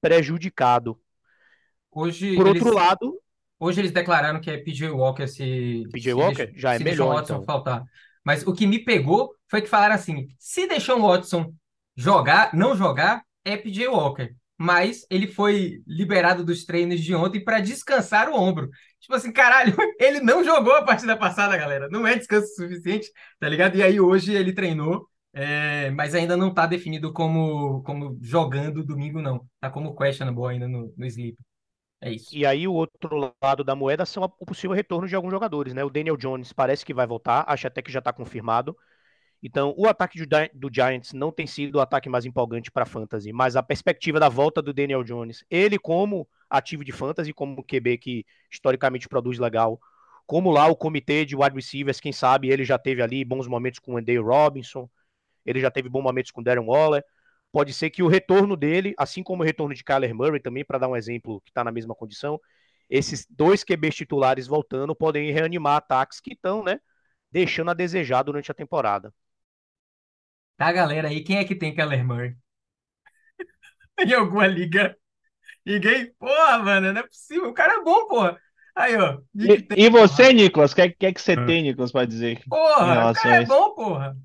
[0.00, 0.98] prejudicado.
[1.90, 3.20] Hoje Por eles, outro lado,
[3.58, 6.84] hoje eles declararam que é PJ Walker se, PJ se Walker Desha- já é se
[6.84, 7.44] melhor, Watson então.
[7.44, 7.84] faltar.
[8.24, 11.54] Mas o que me pegou foi que falaram assim: se Deshaun Watson
[11.96, 14.34] jogar, não jogar, é PJ Walker.
[14.58, 18.70] Mas ele foi liberado dos treinos de ontem para descansar o ombro.
[19.00, 21.88] Tipo assim, caralho, ele não jogou a partida passada, galera.
[21.90, 23.76] Não é descanso suficiente, tá ligado?
[23.76, 29.20] E aí hoje ele treinou, é, mas ainda não tá definido como, como jogando domingo,
[29.20, 29.46] não.
[29.60, 31.36] Tá como questionable ainda no, no sleep.
[32.00, 32.34] É isso.
[32.34, 35.82] E aí o outro lado da moeda são o possível retorno de alguns jogadores, né?
[35.84, 38.76] O Daniel Jones parece que vai voltar, acho até que já está confirmado.
[39.46, 42.84] Então, o ataque do, Gi- do Giants não tem sido o ataque mais empolgante para
[42.86, 47.62] fantasy, mas a perspectiva da volta do Daniel Jones, ele como ativo de fantasy, como
[47.62, 49.80] QB que historicamente produz legal,
[50.26, 53.78] como lá o comitê de wide receivers, quem sabe ele já teve ali bons momentos
[53.78, 54.88] com o Andy Robinson,
[55.44, 57.04] ele já teve bons momentos com o Darren Waller.
[57.52, 60.78] Pode ser que o retorno dele, assim como o retorno de Kyler Murray também, para
[60.78, 62.40] dar um exemplo que está na mesma condição,
[62.90, 66.80] esses dois QBs titulares voltando podem reanimar ataques que estão, né,
[67.32, 69.12] deixando a desejar durante a temporada.
[70.56, 72.36] Tá, galera, aí quem é que tem Keller Murray?
[73.98, 74.96] Em alguma liga?
[75.64, 76.12] Ninguém?
[76.14, 77.50] Porra, mano, não é possível.
[77.50, 78.40] O cara é bom, porra.
[78.74, 79.20] Aí, ó.
[79.38, 80.32] E, tem, e você, porra.
[80.32, 81.44] Nicolas, o que, que é que você É.
[81.46, 84.16] tem, Nicolas, para dizer Porra, o cara é bom, porra.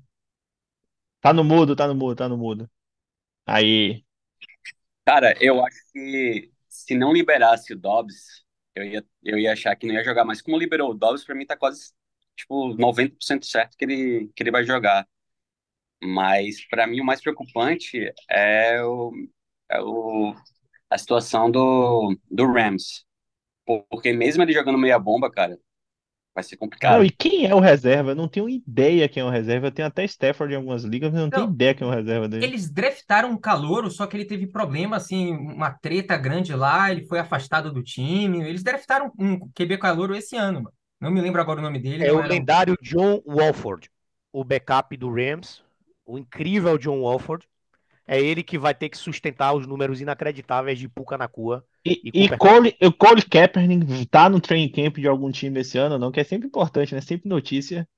[1.20, 2.70] Tá no mudo, tá no mudo, tá no mudo.
[3.46, 4.04] Aí.
[5.04, 9.86] Cara, eu acho que se não liberasse o Dobbs, eu ia, eu ia achar que
[9.86, 10.24] não ia jogar.
[10.24, 11.92] Mas como liberou o Dobbs, pra mim tá quase,
[12.36, 15.06] tipo, 90% certo que ele, que ele vai jogar.
[16.02, 19.12] Mas pra mim o mais preocupante é, o,
[19.70, 20.34] é o,
[20.90, 23.04] a situação do, do Rams.
[23.90, 25.58] Porque mesmo ele jogando meia bomba, cara,
[26.34, 27.04] vai ser Não, complicado.
[27.04, 28.10] e quem é o reserva?
[28.10, 29.68] Eu não tenho ideia quem é o reserva.
[29.68, 31.90] Eu tenho até Stafford em algumas ligas, mas eu não tenho Não, ideia quem é
[31.90, 32.52] o reserva dele.
[32.52, 37.06] eles draftaram um calouro, só que ele teve problema, assim, uma treta grande lá, ele
[37.06, 38.42] foi afastado do time.
[38.48, 40.74] Eles draftaram um QB calouro esse ano, mano.
[41.00, 42.22] Não me lembro agora o nome dele, É não o um...
[42.22, 43.90] lendário John Walford,
[44.32, 45.62] o backup do Rams,
[46.06, 47.48] o incrível John Walford.
[48.06, 52.12] É ele que vai ter que sustentar os números inacreditáveis de Puka Nakua E, e
[52.24, 55.94] e Cooper Cole, o Cole Kaepernick tá no training camp de algum time esse ano
[55.94, 56.12] ou não?
[56.12, 57.00] Que é sempre importante, né?
[57.00, 57.88] Sempre notícia.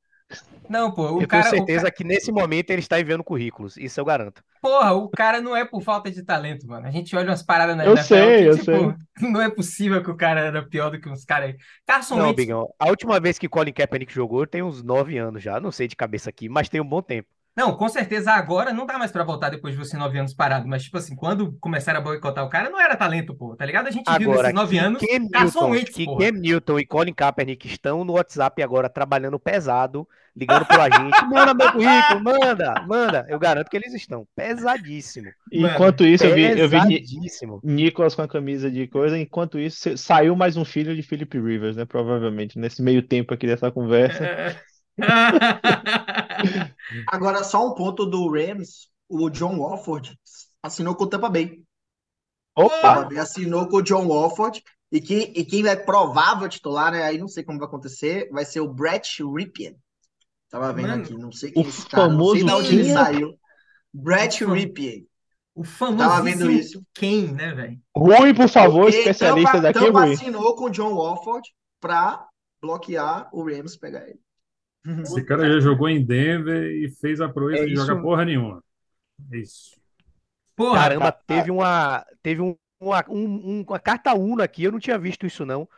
[0.69, 3.25] Não, pô, o Eu tenho cara, o certeza ca- que nesse momento ele está enviando
[3.25, 4.43] currículos, isso eu garanto.
[4.61, 6.87] Porra, o cara não é por falta de talento, mano.
[6.87, 8.97] A gente olha umas paradas na Eu NFL sei, que, eu tipo, sei.
[9.21, 11.57] não é possível que o cara era pior do que uns caras aí.
[11.87, 15.43] Carson Não, Wentz, Bigão, a última vez que Colin Kaepernick jogou tem uns nove anos
[15.43, 17.29] já, não sei de cabeça aqui, mas tem um bom tempo.
[17.57, 20.67] Não, com certeza agora não dá mais pra voltar depois de você nove anos parado,
[20.67, 23.87] mas, tipo assim, quando começaram a boicotar o cara, não era talento, pô, tá ligado?
[23.87, 26.05] A gente viu Agora, nesses nove anos Cam Newton, Wentz, que.
[26.05, 31.55] Cam Newton e Colin Kaepernick estão no WhatsApp agora trabalhando pesado, ligando pro agente, manda
[31.55, 33.27] meu currículo, manda, manda.
[33.29, 37.05] Eu garanto que eles estão pesadíssimo, Mano, Enquanto isso, eu vi, eu vi.
[37.63, 39.17] Nicolas com a camisa de coisa.
[39.17, 41.85] Enquanto isso, sa- saiu mais um filho de Philip Rivers, né?
[41.85, 44.25] Provavelmente, nesse meio tempo aqui dessa conversa.
[47.07, 50.19] Agora, só um ponto do Rams, o John Wolford
[50.63, 51.63] assinou com o Tampa Bay.
[52.61, 53.05] O Tampa Opa!
[53.05, 57.03] Bay assinou com o John Wolford E quem, e quem é provável titular, né?
[57.03, 59.77] Aí não sei como vai acontecer, vai ser o Brett Ripien.
[60.51, 62.53] Tava vendo Mano, aqui, não sei quem O é esse cara, não sei famoso de
[62.53, 62.93] onde ele quem?
[62.93, 63.39] saiu.
[63.93, 65.07] Brett Ripien.
[65.55, 65.65] O
[65.97, 66.85] Tava vendo isso.
[66.95, 67.81] quem, né, velho?
[67.97, 70.15] Rui, por favor, Porque especialista Tampa, daqui, Tampa Rui.
[70.15, 71.49] assinou com o John Wolford
[71.81, 72.29] pra
[72.63, 74.21] bloquear o Rams pegar ele.
[75.03, 78.63] Esse cara já jogou em Denver e fez a proeza É de jogar porra nenhuma.
[79.33, 79.81] É isso.
[80.57, 82.05] Porra, Caramba, tá- teve uma.
[82.23, 83.25] Teve um, uma, um-
[83.61, 85.69] um- uma carta una aqui, eu não tinha visto isso, não.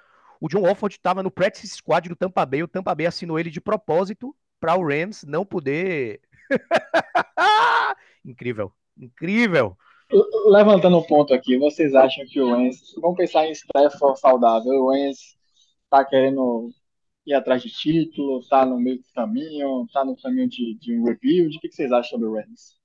[0.41, 3.51] O John Wolford estava no practice squad do Tampa Bay, o Tampa Bay assinou ele
[3.51, 6.21] de propósito para o Rams não poder.
[8.25, 9.77] incrível, incrível.
[10.47, 14.87] Levantando um ponto aqui, vocês acham que o Wentz, vamos pensar em Stafford saudável, o
[14.87, 15.37] Wentz
[15.91, 16.71] tá querendo
[17.27, 21.05] ir atrás de título, tá no meio do caminho, tá no caminho de, de um
[21.05, 22.77] rebuild, o que que vocês acham sobre o Wentz?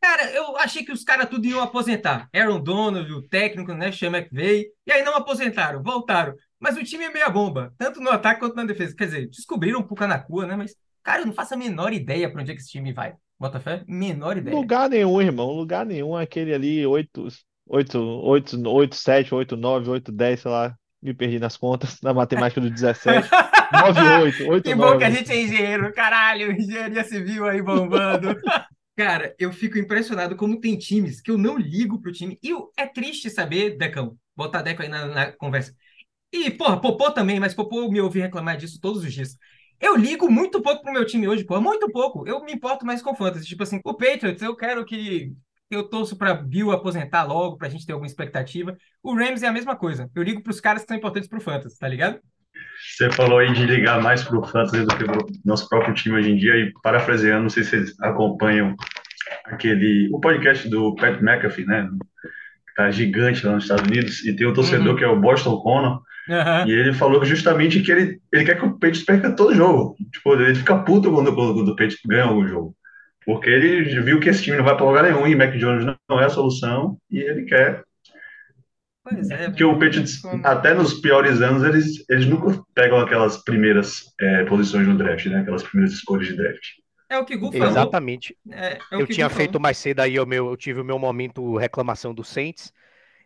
[0.00, 2.28] Cara, eu achei que os caras tudo iam aposentar.
[2.34, 6.34] Aaron Donald, o técnico, né, Sean McVay, e aí não aposentaram, voltaram.
[6.58, 8.94] Mas o time é meia bomba, tanto no ataque quanto na defesa.
[8.96, 10.56] Quer dizer, descobriram um pouco na cua, né?
[10.56, 13.14] Mas, cara, eu não faço a menor ideia pra onde é que esse time vai.
[13.38, 13.84] Bota fé?
[13.88, 14.56] Menor ideia.
[14.56, 15.50] Lugar nenhum, irmão.
[15.50, 16.16] Lugar nenhum.
[16.16, 17.28] Aquele ali, 8,
[17.66, 20.76] 8, 8, 8, 7, 8, 9, 8, 10, sei lá.
[21.02, 23.34] Me perdi nas contas, na matemática do 17.
[23.70, 25.10] 9, 8, 8, Que bom que a 9.
[25.10, 28.36] gente é engenheiro, caralho, engenharia civil aí bombando.
[28.96, 32.38] Cara, eu fico impressionado como tem times que eu não ligo pro time.
[32.42, 35.74] E é triste saber, Decão, botar Deco aí na, na conversa.
[36.32, 39.36] E, porra, Popô também, mas Popô me ouvi reclamar disso todos os dias.
[39.80, 42.26] Eu ligo muito pouco pro meu time hoje, porra, muito pouco.
[42.28, 43.46] Eu me importo mais com o Fantasy.
[43.46, 45.32] Tipo assim, o Patriots, eu quero que.
[45.72, 48.76] Eu torço pra Bill aposentar logo, pra gente ter alguma expectativa.
[49.02, 50.10] O Rams é a mesma coisa.
[50.14, 52.18] Eu ligo pros caras que são importantes pro Fantasy, tá ligado?
[52.94, 56.30] Você falou aí de ligar mais pro Fantasy do que pro nosso próprio time hoje
[56.30, 58.74] em dia, e parafraseando, não sei se vocês acompanham
[59.46, 61.88] aquele, o podcast do Pat McAfee, né?
[62.68, 64.96] Que tá gigante lá nos Estados Unidos, e tem um torcedor Uhum.
[64.96, 66.66] que é o Boston Connor, Aham.
[66.68, 69.96] e ele falou justamente que ele, ele quer que o Patriots perca todo jogo.
[70.12, 72.76] Tipo, ele fica puto quando, quando o Patriots ganha algum jogo.
[73.24, 76.20] Porque ele viu que esse time não vai pra lugar nenhum, e Mac Jones não-
[76.20, 77.82] é a solução, e ele quer
[79.04, 79.50] Pois é.
[79.50, 84.86] que o Patriots, até nos piores anos, eles, eles nunca pegam aquelas primeiras é, posições
[84.86, 85.40] no draft, né?
[85.40, 86.62] Aquelas primeiras escolhas de draft.
[87.10, 87.68] É o que Gu falou.
[87.68, 88.36] Exatamente.
[88.50, 89.62] É, é o eu que tinha Gu feito falou.
[89.62, 92.72] mais cedo aí, o meu, eu tive o meu momento reclamação do Saints.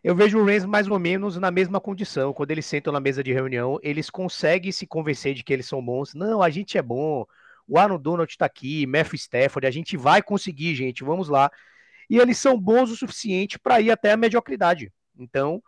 [0.03, 2.33] Eu vejo o Rams mais ou menos na mesma condição.
[2.33, 5.83] Quando eles sentam na mesa de reunião, eles conseguem se convencer de que eles são
[5.83, 6.13] bons.
[6.15, 7.25] Não, a gente é bom.
[7.67, 11.51] O Aaron Donald tá aqui, Matthew Stafford, a gente vai conseguir, gente, vamos lá.
[12.09, 14.91] E eles são bons o suficiente para ir até a mediocridade.
[15.19, 15.61] Então,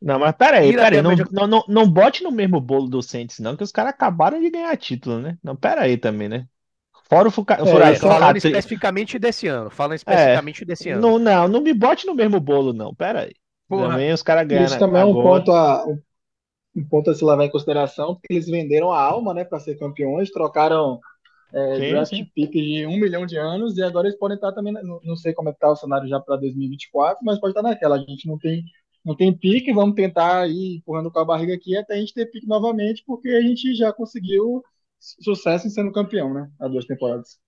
[0.00, 1.00] Não, mas peraí, peraí.
[1.00, 4.40] Não, não, não, não bote no mesmo bolo do Saints, não, que os caras acabaram
[4.40, 5.38] de ganhar título, né?
[5.42, 6.46] Não, peraí também, né?
[7.08, 7.54] Fora o Fuca...
[7.54, 11.00] É, é, falando especificamente desse ano, falando especificamente desse ano.
[11.00, 12.94] Não, não, não me bote no mesmo bolo, não.
[12.94, 13.32] Peraí.
[13.68, 13.90] Porra.
[13.90, 15.84] Também os caras ganharam Isso também é um ponto a,
[16.74, 19.76] um ponto a se levar em consideração, porque eles venderam a alma, né, para ser
[19.78, 21.00] campeões, trocaram
[21.56, 22.24] é, Sim, draft sim.
[22.34, 25.32] pick de um milhão de anos, e agora eles podem estar também, não, não sei
[25.34, 28.26] como é que tá o cenário já para 2024, mas pode estar naquela, a gente
[28.28, 28.64] não tem,
[29.04, 32.26] não tem pique, vamos tentar ir empurrando com a barriga aqui até a gente ter
[32.30, 34.62] pique novamente, porque a gente já conseguiu
[35.00, 37.38] sucesso em sendo campeão, né, há duas temporadas.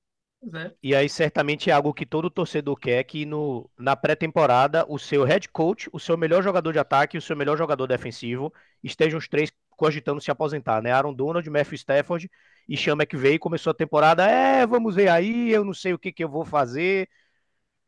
[0.40, 0.74] Pois é.
[0.82, 5.24] E aí, certamente é algo que todo torcedor quer que no, na pré-temporada o seu
[5.24, 9.18] head coach, o seu melhor jogador de ataque e o seu melhor jogador defensivo estejam
[9.18, 10.92] os três cogitando se aposentar, né?
[10.92, 12.30] Aaron Donald, Matthew Stafford
[12.68, 16.12] e Sean McVay começou a temporada, é, vamos ver aí, eu não sei o que
[16.12, 17.08] que eu vou fazer.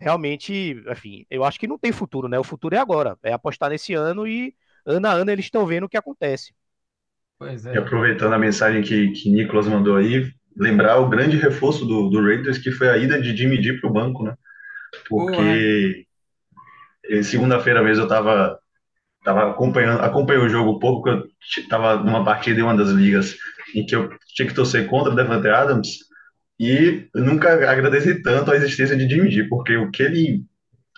[0.01, 0.53] Realmente,
[0.91, 2.39] enfim, eu acho que não tem futuro, né?
[2.39, 4.55] O futuro é agora, é apostar nesse ano e
[4.87, 6.53] ano a ano eles estão vendo o que acontece.
[7.39, 7.79] Pois E é.
[7.79, 12.59] aproveitando a mensagem que, que Nicolas mandou aí, lembrar o grande reforço do, do Raiders,
[12.59, 14.35] que foi a ida de Jimmy G para o banco, né?
[15.09, 16.07] Porque
[17.09, 18.59] eh, segunda-feira mesmo eu estava
[19.25, 22.91] tava acompanhando, acompanhei o jogo um pouco, porque eu estava numa partida em uma das
[22.91, 23.37] ligas
[23.75, 25.99] em que eu tinha que torcer contra o Devante Adams,
[26.59, 30.45] e eu nunca agradeci tanto a existência de Jimmy G, porque o que ele.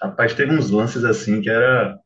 [0.03, 1.97] Rapaz, teve uns lances assim que era.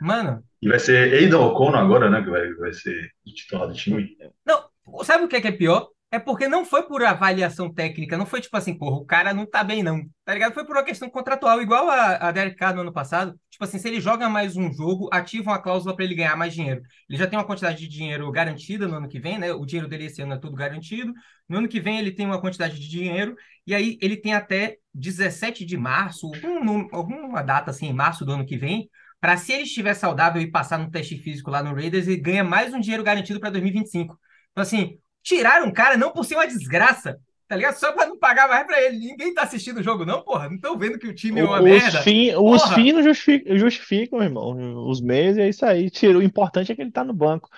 [0.00, 2.22] Mano, E vai ser Aidan O'Connor agora, né?
[2.22, 4.16] Que vai, vai ser o titular do time.
[4.46, 4.64] não,
[5.04, 5.88] sabe o que é que é pior?
[6.12, 9.46] É porque não foi por avaliação técnica, não foi tipo assim, porra, o cara não
[9.46, 10.52] tá bem não, tá ligado?
[10.52, 13.34] Foi por uma questão contratual, igual a, a Derek Carr no ano passado.
[13.50, 16.52] Tipo assim, se ele joga mais um jogo, ativam a cláusula pra ele ganhar mais
[16.52, 16.82] dinheiro.
[17.08, 19.54] Ele já tem uma quantidade de dinheiro garantida no ano que vem, né?
[19.54, 21.14] O dinheiro dele esse ano é tudo garantido.
[21.48, 23.34] No ano que vem ele tem uma quantidade de dinheiro,
[23.66, 28.32] e aí ele tem até 17 de março, algum alguma data assim, em março do
[28.32, 28.86] ano que vem,
[29.18, 32.44] para se ele estiver saudável e passar no teste físico lá no Raiders, ele ganha
[32.44, 34.18] mais um dinheiro garantido para 2025.
[34.50, 37.74] Então, assim, tiraram o cara não por ser uma desgraça, tá ligado?
[37.76, 38.98] Só pra não pagar mais pra ele.
[38.98, 40.48] Ninguém tá assistindo o jogo, não, porra.
[40.48, 41.98] Não estão vendo que o time é uma Os merda.
[42.40, 44.86] os não justificam, justificam, irmão.
[44.88, 45.90] Os meios é isso aí.
[45.90, 47.48] Tira, o importante é que ele tá no banco.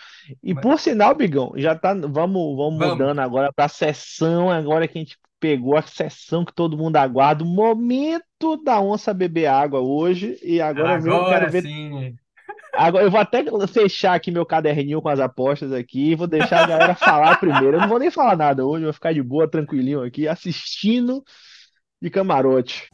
[0.42, 1.94] E Mas- por sinal, Bigão, já tá.
[1.94, 2.88] Vamos, vamos Vamos.
[2.90, 4.50] mudando agora pra sessão.
[4.50, 7.44] Agora que a gente pegou a sessão que todo mundo aguarda.
[7.44, 10.38] O momento da onça beber água hoje.
[10.42, 11.62] E agora eu quero Agora ver.
[11.62, 12.14] sim.
[12.76, 16.10] Agora eu vou até fechar aqui meu caderninho com as apostas aqui.
[16.10, 17.76] e Vou deixar a galera falar primeiro.
[17.76, 18.84] Eu não vou nem falar nada hoje.
[18.84, 21.22] Vou ficar de boa, tranquilinho aqui, assistindo
[22.02, 22.88] de camarote.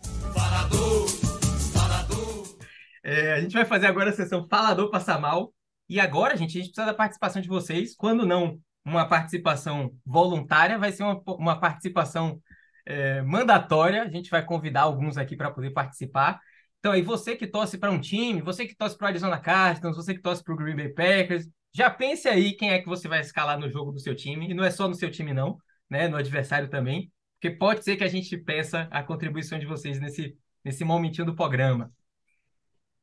[3.03, 5.53] É, a gente vai fazer agora a sessão Falador Passa Mal.
[5.89, 7.97] E agora, gente, a gente precisa da participação de vocês.
[7.97, 12.39] Quando não uma participação voluntária, vai ser uma, uma participação
[12.87, 14.03] é, mandatória.
[14.03, 16.39] A gente vai convidar alguns aqui para poder participar.
[16.81, 19.97] Então, aí, você que torce para um time, você que torce para o Arizona Cardinals,
[19.97, 23.07] você que torce para o Green Bay Packers, já pense aí quem é que você
[23.07, 24.51] vai escalar no jogo do seu time.
[24.51, 25.59] E não é só no seu time, não,
[25.91, 26.09] né?
[26.09, 27.13] No adversário também.
[27.39, 31.37] Porque pode ser que a gente peça a contribuição de vocês nesse, nesse momentinho do
[31.37, 31.93] programa.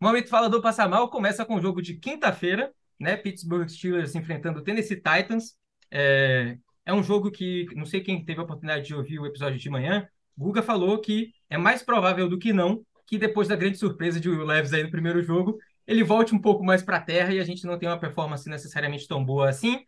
[0.02, 3.16] O Momento Falador Passa Mal começa com o jogo de quinta-feira, né?
[3.16, 5.56] Pittsburgh Steelers enfrentando o Tennessee Titans.
[5.92, 9.60] É, é um jogo que, não sei quem teve a oportunidade de ouvir o episódio
[9.60, 13.78] de manhã, Guga falou que é mais provável do que não que depois da grande
[13.78, 17.02] surpresa de Will Levis aí no primeiro jogo, ele volte um pouco mais para a
[17.02, 19.80] terra e a gente não tem uma performance necessariamente tão boa assim.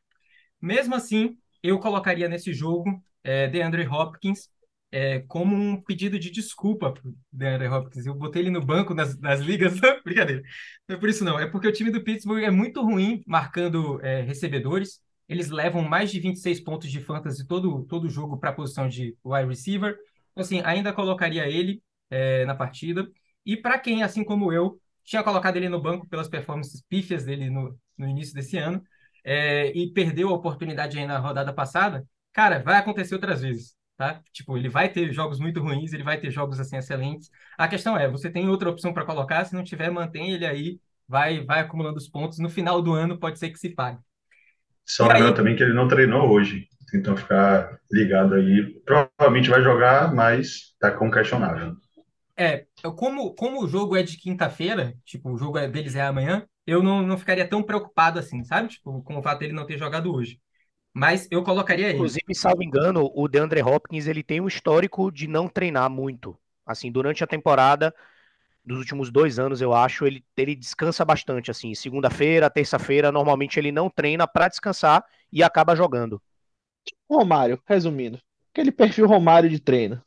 [0.62, 2.90] Mesmo assim, eu colocaria nesse jogo
[3.24, 4.50] é, DeAndre Hopkins
[4.92, 8.06] é, como um pedido de desculpa pro DeAndre Hopkins.
[8.06, 10.42] Eu botei ele no banco nas, nas ligas, brincadeira.
[10.88, 14.00] Não é por isso não, é porque o time do Pittsburgh é muito ruim marcando
[14.02, 15.02] é, recebedores.
[15.28, 19.16] Eles levam mais de 26 pontos de fantasy todo todo jogo para a posição de
[19.24, 19.96] wide receiver.
[20.32, 23.08] Então, assim, ainda colocaria ele é, na partida.
[23.46, 27.50] E para quem, assim como eu, tinha colocado ele no banco pelas performances pífias dele
[27.50, 28.82] no, no início desse ano
[29.24, 34.22] é, e perdeu a oportunidade aí na rodada passada, cara, vai acontecer outras vezes, tá?
[34.32, 37.30] Tipo, ele vai ter jogos muito ruins, ele vai ter jogos assim excelentes.
[37.58, 40.80] A questão é, você tem outra opção para colocar, se não tiver, mantém ele aí,
[41.08, 42.40] vai, vai acumulando os pontos.
[42.40, 44.00] No final do ano pode ser que se pague.
[44.86, 46.68] Só lembrando também que ele não treinou hoje.
[46.94, 48.80] Então ficar ligado aí.
[48.86, 51.76] Provavelmente vai jogar, mas tá com questionável.
[52.40, 56.02] É, eu- como, como o jogo é de quinta-feira, tipo, o jogo é- deles é
[56.02, 58.70] amanhã, eu não, não ficaria tão preocupado assim, sabe?
[58.70, 60.40] Tipo, com o fato dele não ter jogado hoje.
[60.94, 62.20] Mas eu colocaria ele.
[62.20, 66.38] Inclusive, salvo engano, o DeAndre Hopkins ele tem um histórico de não treinar muito.
[66.66, 67.94] Assim, durante a temporada,
[68.66, 71.52] dos últimos dois anos, eu acho, ele, ele descansa bastante.
[71.52, 76.22] Assim, segunda-feira, terça-feira, normalmente ele não treina para descansar e acaba jogando.
[77.10, 78.20] Romário, resumindo.
[78.54, 80.04] Aquele perfil Romário de treino.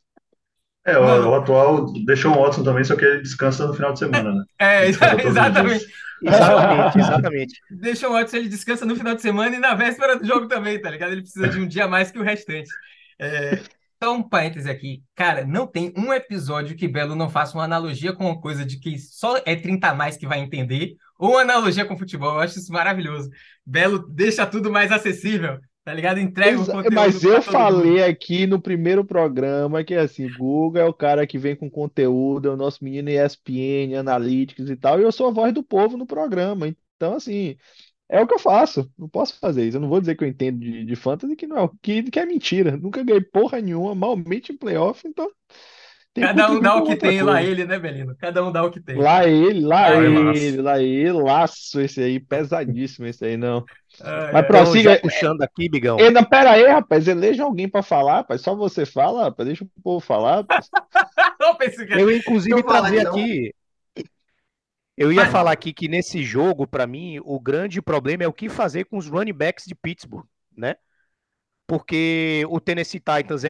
[0.85, 3.99] É, o, o atual deixou o Watson também, só que ele descansa no final de
[3.99, 4.43] semana, né?
[4.59, 5.63] É, Descansa todos os exatamente.
[5.65, 5.85] dias.
[6.25, 7.63] Exatamente, exatamente.
[7.69, 10.79] Deixa o Watson, ele descansa no final de semana e na véspera do jogo também,
[10.81, 11.11] tá ligado?
[11.13, 12.77] Ele precisa de um dia a mais que o restante.
[13.19, 13.63] É,
[13.97, 15.01] Então, um parêntese aqui.
[15.15, 18.77] Cara, não tem um episódio que Belo não faça uma analogia com uma coisa de
[18.79, 22.33] que só é 30 a mais que vai entender, ou uma analogia com futebol.
[22.35, 23.29] Eu acho isso maravilhoso.
[23.65, 26.19] Belo deixa tudo mais acessível, tá ligado?
[26.19, 27.81] Entrega o Exa- conteúdo Mas eu todo mundo.
[27.81, 32.49] falei aqui no primeiro programa que assim, Guga é o cara que vem com conteúdo,
[32.49, 35.95] é o nosso menino ESPN, Analytics e tal, e eu sou a voz do povo
[35.97, 36.67] no programa.
[36.67, 37.55] Então, assim,
[38.09, 38.91] é o que eu faço.
[38.97, 39.77] Não posso fazer isso.
[39.77, 42.03] Eu não vou dizer que eu entendo de, de fantasy, que não é, o- que,
[42.03, 42.77] que é mentira.
[42.77, 45.29] Nunca ganhei porra nenhuma, malmente em playoff, então
[46.13, 47.47] tem Cada um dá o que tem, lá coisa.
[47.49, 48.15] ele, né, Belino?
[48.17, 48.95] Cada um dá o que tem.
[48.97, 50.61] Lá ele, lá Lá ele, ele.
[50.61, 53.65] lá ele, laço esse aí, pesadíssimo esse aí, não.
[53.99, 54.47] Ah, Mas é.
[54.47, 54.99] Prossiga.
[55.01, 55.99] puxando aqui, Bigão.
[55.99, 57.07] Ei, não, pera aí, rapaz.
[57.07, 58.41] Eleja alguém pra falar, rapaz.
[58.41, 59.47] Só você fala, rapaz.
[59.47, 60.69] Deixa o povo falar, rapaz.
[61.57, 63.11] Pensei que- Eu inclusive, Eu trazer não.
[63.11, 63.53] aqui.
[64.95, 65.31] Eu ia Vai.
[65.31, 68.97] falar aqui que nesse jogo, pra mim, o grande problema é o que fazer com
[68.97, 70.75] os running backs de Pittsburgh, né?
[71.65, 73.47] Porque o Tennessee Titans é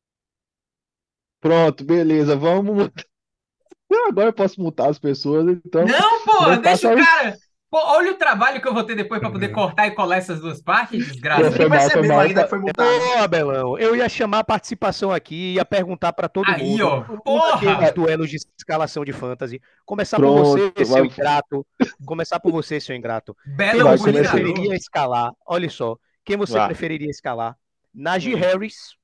[1.44, 2.38] Pronto, beleza.
[2.38, 2.90] Vamos.
[4.10, 5.86] Agora eu posso multar as pessoas, então.
[5.86, 7.36] Não, pô, deixa o cara.
[7.70, 10.40] Pô, olha o trabalho que eu vou ter depois pra poder cortar e colar essas
[10.40, 11.50] duas partes, desgraça.
[11.50, 12.20] Pô, foi mal, foi mal.
[12.20, 12.88] ainda foi multado.
[12.90, 16.86] Ô, Abelão, eu ia chamar a participação aqui e ia perguntar pra todo Aí, mundo.
[16.88, 17.92] ó, porra!
[17.92, 19.60] duelos de escalação de fantasy.
[19.86, 21.68] Começar Pronto, por você, seu ingrato.
[22.06, 23.36] Começar por você, seu ingrato.
[23.44, 25.32] Belo Quem você preferiria escalar?
[25.46, 26.68] Olha só, quem você Vai.
[26.68, 27.58] preferiria escalar?
[27.94, 28.40] Najee Hum.
[28.40, 28.96] Harris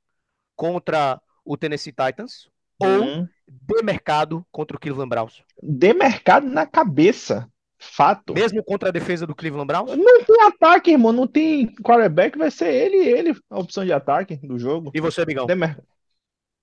[0.55, 1.19] contra
[1.51, 2.47] o Tennessee Titans
[2.79, 3.27] ou Hum.
[3.47, 5.43] de mercado contra o Cleveland Browns?
[5.61, 7.49] Dê mercado na cabeça.
[7.81, 8.33] Fato.
[8.33, 9.95] Mesmo contra a defesa do Cleveland Browns?
[9.95, 11.13] Não tem ataque, irmão.
[11.13, 12.37] Não tem quarterback.
[12.37, 14.91] Vai ser ele e ele a opção de ataque do jogo.
[14.93, 15.47] E você, Bigão?
[15.47, 15.77] Mer-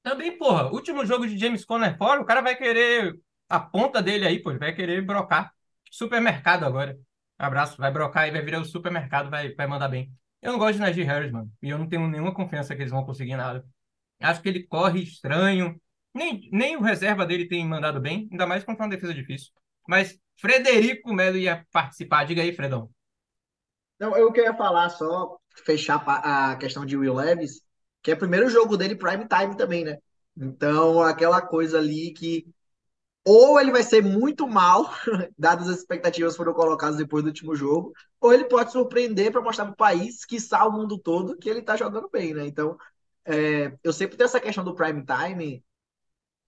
[0.03, 3.19] Também, porra, último jogo de James Conner fora, o cara vai querer
[3.49, 5.53] a ponta dele aí, pô, ele vai querer brocar.
[5.91, 6.97] Supermercado agora.
[7.39, 10.13] Abraço, vai brocar e vai virar o supermercado, vai, vai mandar bem.
[10.43, 11.51] Eu não gosto de Najee Harris, mano.
[11.63, 13.65] E eu não tenho nenhuma confiança que eles vão conseguir nada.
[14.21, 15.81] Acho que ele corre estranho.
[16.15, 19.53] Nem, nem o reserva dele tem mandado bem, ainda mais contra uma defesa difícil.
[19.87, 22.25] Mas Frederico Melo ia participar.
[22.25, 22.91] Diga aí, Fredão.
[23.99, 27.63] Não, eu queria falar só, fechar a questão de Will Levis,
[28.03, 29.99] que é o primeiro jogo dele prime time também, né?
[30.37, 32.47] Então, aquela coisa ali que
[33.25, 34.89] ou ele vai ser muito mal,
[35.37, 39.41] dadas as expectativas que foram colocadas depois do último jogo, ou ele pode surpreender para
[39.43, 42.47] mostrar para o país, quiçá o mundo todo, que ele tá jogando bem, né?
[42.47, 42.79] Então,
[43.27, 45.65] é, eu sempre tenho essa questão do prime time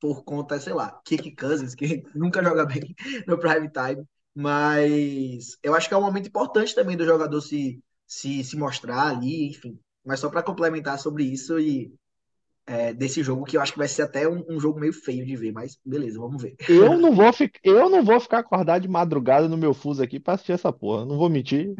[0.00, 2.94] por conta, sei lá, Kirk Cousins, que nunca joga bem
[3.26, 7.82] no prime time, mas eu acho que é um momento importante também do jogador se,
[8.06, 9.78] se, se mostrar ali, enfim.
[10.04, 11.92] Mas só para complementar sobre isso e
[12.68, 15.24] é, desse jogo, que eu acho que vai ser até um, um jogo meio feio
[15.26, 16.56] de ver, mas beleza, vamos ver.
[16.66, 20.20] Eu não vou, fi- eu não vou ficar acordado de madrugada no meu fuso aqui
[20.20, 21.04] pra assistir essa porra.
[21.06, 21.74] Não vou mentir.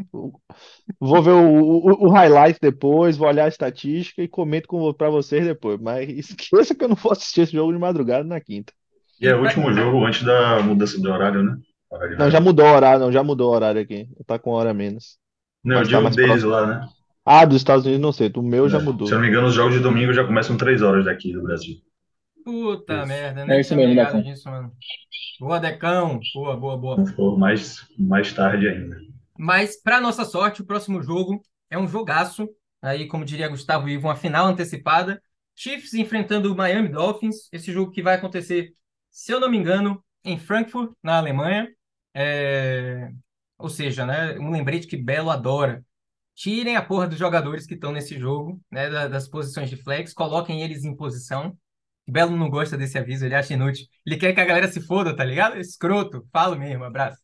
[1.01, 5.11] Vou ver o, o, o highlight depois, vou olhar a estatística e comento com, pra
[5.11, 5.79] vocês depois.
[5.81, 8.73] Mas esqueça que eu não vou assistir esse jogo de madrugada na quinta.
[9.21, 11.57] E é o último jogo antes da mudança do horário, né?
[11.91, 14.09] Horário Não, já mudou o horário, não, já mudou o horário aqui.
[14.27, 15.19] Tá com hora menos.
[15.65, 16.51] Não, eu tá digo mais deles próximo.
[16.51, 16.89] lá, né?
[17.31, 18.33] Ah, dos Estados Unidos não sei.
[18.35, 18.83] O meu já É.
[18.83, 19.07] mudou.
[19.07, 21.43] Se eu não me engano, os jogos de domingo já começam três horas daqui do
[21.43, 21.77] Brasil.
[22.45, 23.07] Puta Isso.
[23.09, 24.21] merda, É nem isso mesmo, Decão.
[24.23, 24.73] nisso, mano.
[25.39, 26.19] Boa, Decão.
[26.35, 27.39] Boa, boa, boa.
[27.39, 28.97] Mais, mais tarde ainda.
[29.39, 32.49] Mas, para nossa sorte, o próximo jogo é um jogaço.
[32.81, 35.21] Aí, como diria Gustavo Ivo, uma final antecipada.
[35.55, 37.49] Chiefs enfrentando o Miami Dolphins.
[37.53, 38.73] Esse jogo que vai acontecer,
[39.11, 41.69] se eu não me engano, em Frankfurt, na Alemanha.
[42.15, 43.11] É,
[43.59, 45.85] Ou seja, né, um lembrete que Belo adora.
[46.39, 50.15] Tirem a porra dos jogadores que estão nesse jogo, né, da- das posições de flex,
[50.15, 51.53] coloquem eles em posição.
[52.09, 53.85] Belo não gosta desse aviso, ele acha inútil.
[54.07, 55.59] Ele quer que a galera se foda, tá ligado?
[55.59, 56.25] Escroto.
[56.33, 57.19] Falo mesmo, abraço.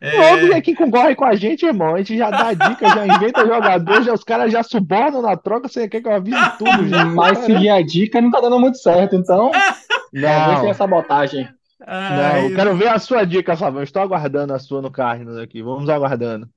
[0.00, 1.94] É, Todos aqui concorrem com a gente, irmão.
[1.94, 5.68] A gente já dá dica, já inventa jogador, já, os caras já subornam na troca.
[5.68, 7.04] Você quer que eu avise tudo já?
[7.14, 9.76] Mas seguir a dica não tá dando muito certo, então talvez
[10.12, 11.44] Não, tenha sabotagem.
[11.78, 13.82] não, ai, eu quero ver a sua dica, Fabão.
[13.82, 15.62] Estou aguardando a sua no Cardinals aqui.
[15.62, 16.48] Vamos aguardando.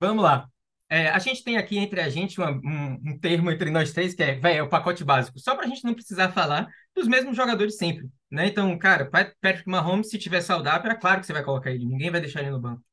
[0.00, 0.48] Vamos lá.
[0.94, 4.14] É, a gente tem aqui entre a gente uma- um, um termo entre nós três
[4.14, 5.38] que é, véi, é o pacote básico.
[5.40, 8.46] Só para a gente não precisar falar dos mesmos jogadores sempre, né?
[8.46, 11.84] Então, cara, Pat- Patrick Mahomes, se tiver saudável, é claro que você vai colocar ele.
[11.84, 12.84] Ninguém vai deixar ele no banco.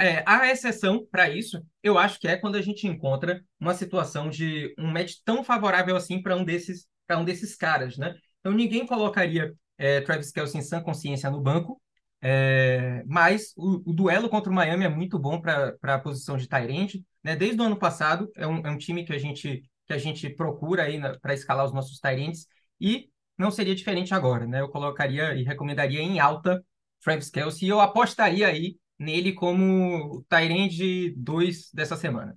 [0.00, 4.30] É, a exceção para isso, eu acho que é quando a gente encontra uma situação
[4.30, 8.14] de um match tão favorável assim para um desses, para um desses caras, né?
[8.40, 11.80] Então ninguém colocaria é, Travis Kelce em sã consciência no banco,
[12.22, 16.48] é, mas o, o duelo contra o Miami é muito bom para a posição de
[16.68, 17.36] end, né?
[17.36, 20.28] Desde o ano passado é um, é um time que a gente que a gente
[20.30, 22.48] procura aí para escalar os nossos ends
[22.80, 23.08] e
[23.38, 24.60] não seria diferente agora, né?
[24.60, 26.64] Eu colocaria e recomendaria em alta
[27.00, 32.36] Travis Kelce e eu apostaria aí nele como Tyrande 2 dessa semana.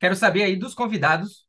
[0.00, 1.46] Quero saber aí dos convidados,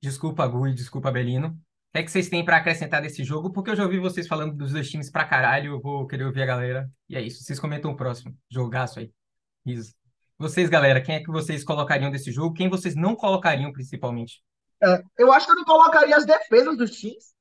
[0.00, 1.58] desculpa Gui, desculpa Belino,
[1.92, 3.52] que é que vocês têm para acrescentar desse jogo?
[3.52, 6.42] Porque eu já ouvi vocês falando dos dois times pra caralho, eu vou querer ouvir
[6.42, 6.90] a galera.
[7.08, 9.10] E é isso, vocês comentam o próximo, jogaço aí.
[9.66, 9.94] Isso.
[10.38, 12.54] Vocês, galera, quem é que vocês colocariam desse jogo?
[12.54, 14.42] Quem vocês não colocariam, principalmente?
[14.82, 17.32] É, eu acho que eu não colocaria as defesas dos times.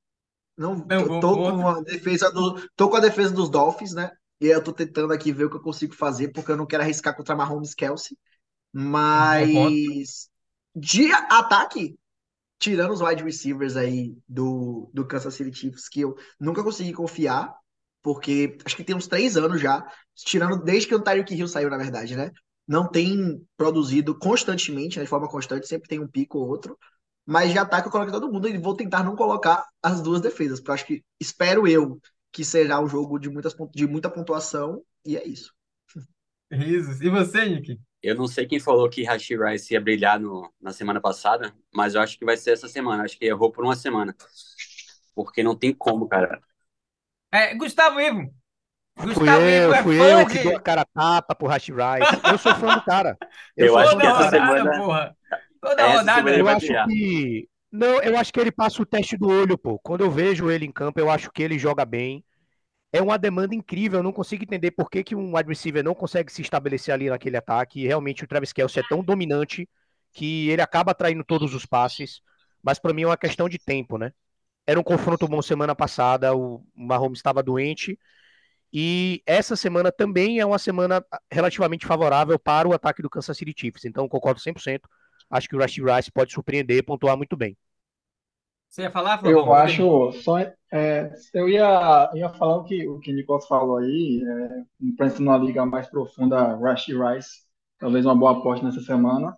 [0.57, 3.49] Não, Não, tô, vou- tô vou- com a defesa do, tô com a defesa dos
[3.49, 4.11] Dolphins, né?
[4.39, 6.83] E eu tô tentando aqui ver o que eu consigo fazer, porque eu não quero
[6.83, 8.15] arriscar contra Mahomes Kelsey.
[8.73, 10.29] Mas
[10.75, 11.95] de ataque,
[12.61, 17.51] tirando os wide receivers aí do, do Kansas City Chiefs, que eu nunca consegui confiar,
[18.03, 19.83] porque acho que tem uns três anos já,
[20.15, 22.31] tirando desde que o Tyreek Hill saiu, na verdade, né?
[22.67, 26.77] Não tem produzido constantemente, né, de forma constante, sempre tem um pico ou outro.
[27.25, 30.59] Mas de ataque eu coloco todo mundo e vou tentar não colocar as duas defesas,
[30.59, 31.99] porque eu acho que, espero eu,
[32.31, 35.51] que será um jogo de, muitas, de muita pontuação, e é isso.
[36.51, 37.01] Risos.
[37.01, 37.79] E você, Nick?
[38.03, 41.93] Eu não sei quem falou que Rashid Rice ia brilhar no, na semana passada, mas
[41.95, 43.03] eu acho que vai ser essa semana.
[43.03, 44.15] Acho que errou por uma semana.
[45.13, 46.41] Porque não tem como, cara.
[47.31, 48.33] É, Gustavo Ivo.
[48.97, 50.43] Fui Gustavo eu, Ivo é fui fã eu que de...
[50.43, 52.21] dou a cara a tapa pro Rashi Rice.
[52.31, 53.17] Eu sou fã do cara.
[53.55, 55.17] Eu, Eu acho que essa rodada, semana- porra.
[55.61, 56.13] Toda Essa rodada.
[56.17, 56.87] semana ele Eu vai acho brilhar.
[56.87, 57.49] que.
[57.71, 59.79] Não, eu acho que ele passa o teste do olho, pô.
[59.79, 62.23] Quando eu vejo ele em campo, eu acho que ele joga bem.
[62.93, 63.99] É uma demanda incrível.
[63.99, 67.09] Eu não consigo entender por que, que um wide receiver não consegue se estabelecer ali
[67.09, 67.81] naquele ataque.
[67.81, 69.67] E realmente o Travis Kelce é tão dominante
[70.13, 72.21] que ele acaba atraindo todos os passes.
[72.61, 74.11] Mas pra mim é uma questão de tempo, né?
[74.67, 76.35] Era um confronto bom semana passada.
[76.35, 77.97] O Mahomes estava doente.
[78.73, 83.53] E essa semana também é uma semana relativamente favorável para o ataque do Kansas City
[83.57, 83.85] Chiefs.
[83.85, 84.89] Então concordo 100%.
[85.29, 87.57] Acho que o Rashid Rice pode surpreender e pontuar muito bem.
[88.71, 89.41] Você ia falar, Flavão?
[89.41, 93.77] Eu acho só é, eu ia, ia falar o que o que o Nicolas falou
[93.77, 94.63] aí, é,
[94.97, 97.41] pensando numa liga mais profunda, Rashi Rice,
[97.77, 99.37] talvez uma boa aposta nessa semana.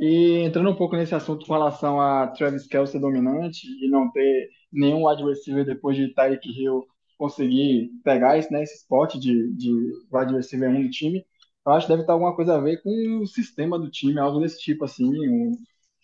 [0.00, 4.48] E entrando um pouco nesse assunto com relação a Travis Kelce dominante e não ter
[4.72, 6.86] nenhum wide receiver depois de Tyreek Hill
[7.18, 9.70] conseguir pegar esse, né, esse spot de, de
[10.10, 11.26] wide receiver 1 do time.
[11.66, 14.40] Eu acho que deve ter alguma coisa a ver com o sistema do time, algo
[14.40, 15.52] desse tipo, assim, um,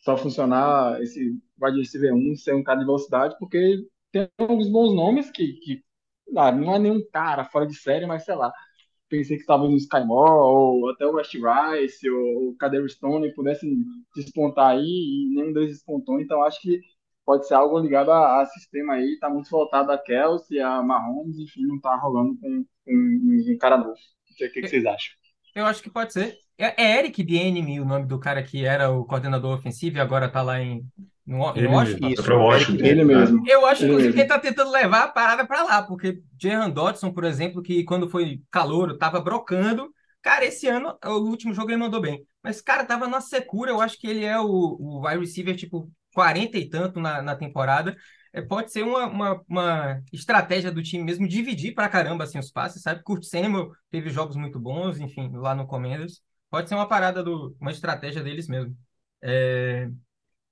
[0.00, 4.94] só funcionar esse wide receiver 1 ser um cara de velocidade, porque tem alguns bons
[4.94, 5.82] nomes que, que
[6.36, 8.52] ah, não é nenhum cara fora de série, mas sei lá.
[9.08, 13.34] Pensei que talvez o Sky Moore, ou até o Rush Rice, ou o Kader Stone
[13.34, 13.82] pudessem
[14.14, 16.78] despontar aí, e nenhum deles despontou, então acho que
[17.24, 21.38] pode ser algo ligado a, a sistema aí, tá muito voltado a Kelsey, a Mahomes,
[21.38, 23.92] enfim, não tá rolando com, com um, um cara novo.
[23.92, 25.14] O que, que vocês acham.
[25.58, 26.36] Eu acho que pode ser.
[26.56, 30.28] É, é Eric Enemy o nome do cara que era o coordenador ofensivo e agora
[30.28, 30.84] tá lá em,
[31.28, 32.14] no, Ele Washington?
[32.16, 32.84] Foi pra Washington.
[32.84, 33.42] Ele mesmo.
[33.46, 36.70] Eu acho, Ele inclusive, que ele tá tentando levar a parada pra lá, porque Jehan
[36.70, 39.90] Dodson, por exemplo, que quando foi calouro, tava brocando.
[40.22, 42.24] Cara, esse ano, o último jogo ele mandou bem.
[42.42, 43.70] Mas, cara, tava na secura.
[43.70, 47.36] Eu acho que ele é o, o wide receiver, tipo, 40 e tanto na, na
[47.36, 47.94] temporada.
[48.32, 52.50] É, pode ser uma, uma, uma estratégia do time mesmo dividir pra caramba assim, os
[52.50, 53.02] passes, sabe?
[53.02, 56.22] Kurt Samuel teve jogos muito bons, enfim, lá no Commanders.
[56.50, 58.76] Pode ser uma parada do, uma estratégia deles mesmo.
[59.22, 59.88] É,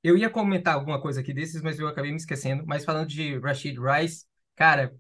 [0.03, 2.65] eu ia comentar alguma coisa aqui desses, mas eu acabei me esquecendo.
[2.67, 4.95] Mas falando de Rashid Rice, cara,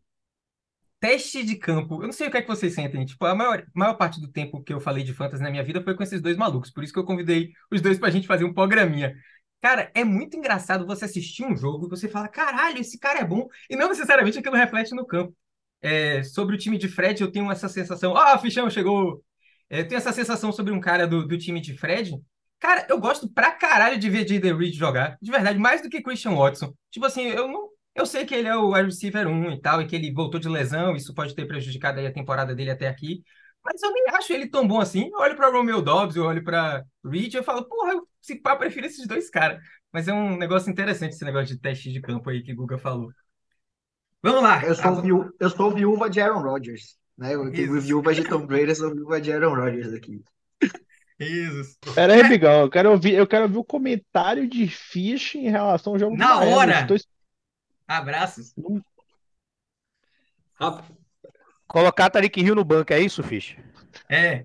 [1.00, 2.02] teste de campo.
[2.02, 3.04] Eu não sei o que é que vocês sentem.
[3.04, 5.82] Tipo, a maior, maior parte do tempo que eu falei de fantasy na minha vida
[5.82, 6.70] foi com esses dois malucos.
[6.70, 9.14] Por isso que eu convidei os dois pra gente fazer um programinha.
[9.66, 13.24] Cara, é muito engraçado você assistir um jogo e você fala, caralho, esse cara é
[13.24, 13.48] bom.
[13.68, 15.36] E não necessariamente aquilo reflete no campo.
[15.82, 18.16] É, sobre o time de Fred, eu tenho essa sensação.
[18.16, 19.24] Ah, Fichão chegou!
[19.68, 22.12] É, eu tenho essa sensação sobre um cara do, do time de Fred.
[22.60, 25.18] Cara, eu gosto pra caralho de ver Jaden Reed jogar.
[25.20, 26.72] De verdade, mais do que Christian Watson.
[26.88, 27.68] Tipo assim, eu não.
[27.92, 30.38] Eu sei que ele é o wide receiver 1 e tal, e que ele voltou
[30.38, 33.24] de lesão, isso pode ter prejudicado aí a temporada dele até aqui.
[33.66, 35.10] Mas eu nem acho ele tão bom assim.
[35.12, 38.52] Eu olho pra Romeo Dobbs, eu olho pra Reed, eu falo, porra, eu, se pá,
[38.52, 39.60] eu prefiro esses dois caras.
[39.92, 42.78] Mas é um negócio interessante esse negócio de teste de campo aí que o Guga
[42.78, 43.10] falou.
[44.22, 44.62] Vamos lá.
[44.64, 46.96] Eu sou, viú, eu sou viúva de Aaron Rodgers.
[47.18, 47.34] Né?
[47.34, 50.22] Eu tenho viúva de Tom Brady, eu sou viúva de Aaron Rodgers aqui.
[51.18, 51.78] Isso.
[51.94, 55.94] Pera aí, Bigão, eu quero ouvir, eu quero ouvir o comentário de Fish em relação
[55.94, 56.82] ao jogo do Na hora!
[56.82, 57.06] Estou es-
[57.88, 58.54] Abraços.
[61.76, 63.54] Colocar Tariq Hill no banco, é isso, Fish?
[64.08, 64.44] É.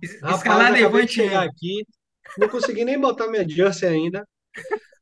[0.00, 1.20] Escalar Levante.
[1.22, 1.84] aqui,
[2.38, 4.24] não consegui nem botar minha jersey ainda,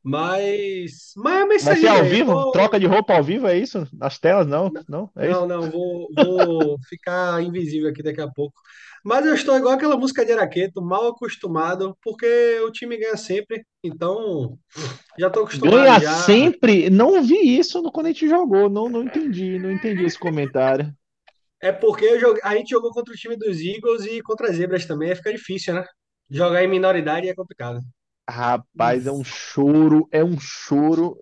[0.03, 2.33] mas, mas é isso Vai aí, ser ao vivo?
[2.33, 3.87] Vou- Troca de roupa ao vivo, é isso?
[3.93, 4.71] Nas telas, não?
[4.89, 5.11] Não?
[5.15, 5.41] É isso?
[5.41, 8.55] Não, não, vou, vou ficar invisível aqui daqui a pouco.
[9.05, 13.63] Mas eu estou igual aquela música de Araqueto, mal acostumado, porque o time ganha sempre,
[13.85, 14.57] então
[15.19, 16.15] já estou acostumado Ganha já.
[16.15, 16.89] sempre?
[16.89, 18.71] Não vi isso no- quando a gente jogou.
[18.71, 20.91] Não, não entendi, não entendi esse comentário.
[21.63, 24.57] É porque eu joguei- a gente jogou contra o time dos Eagles e contra as
[24.57, 25.85] Zebras também, fica difícil, né?
[26.31, 27.81] Jogar em minoridade é complicado.
[28.29, 31.17] Rapaz, é um choro, é um choro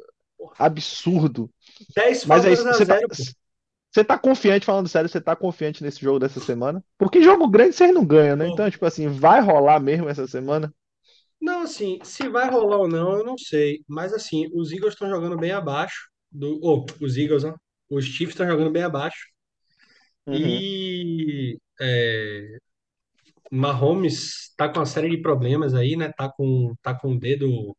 [0.58, 1.50] absurdo.
[1.94, 3.08] 10 Mas é faltas isso, a você tá, zero,
[3.92, 6.84] você tá confiante, falando sério, você tá confiante nesse jogo dessa semana?
[6.98, 8.48] Porque jogo grande vocês não ganham, né?
[8.48, 10.72] Então, tipo assim, vai rolar mesmo essa semana?
[11.40, 13.82] Não, assim, se vai rolar ou não, eu não sei.
[13.88, 16.58] Mas assim, os Eagles estão jogando bem abaixo do.
[16.62, 17.54] Ou, os Eagles, ó.
[17.90, 19.18] Os Chiefs estão jogando bem abaixo.
[20.30, 20.38] Uhum.
[20.38, 22.58] E é,
[23.50, 26.12] Mahomes tá com uma série de problemas aí, né?
[26.16, 27.76] Tá com, tá com o dedo.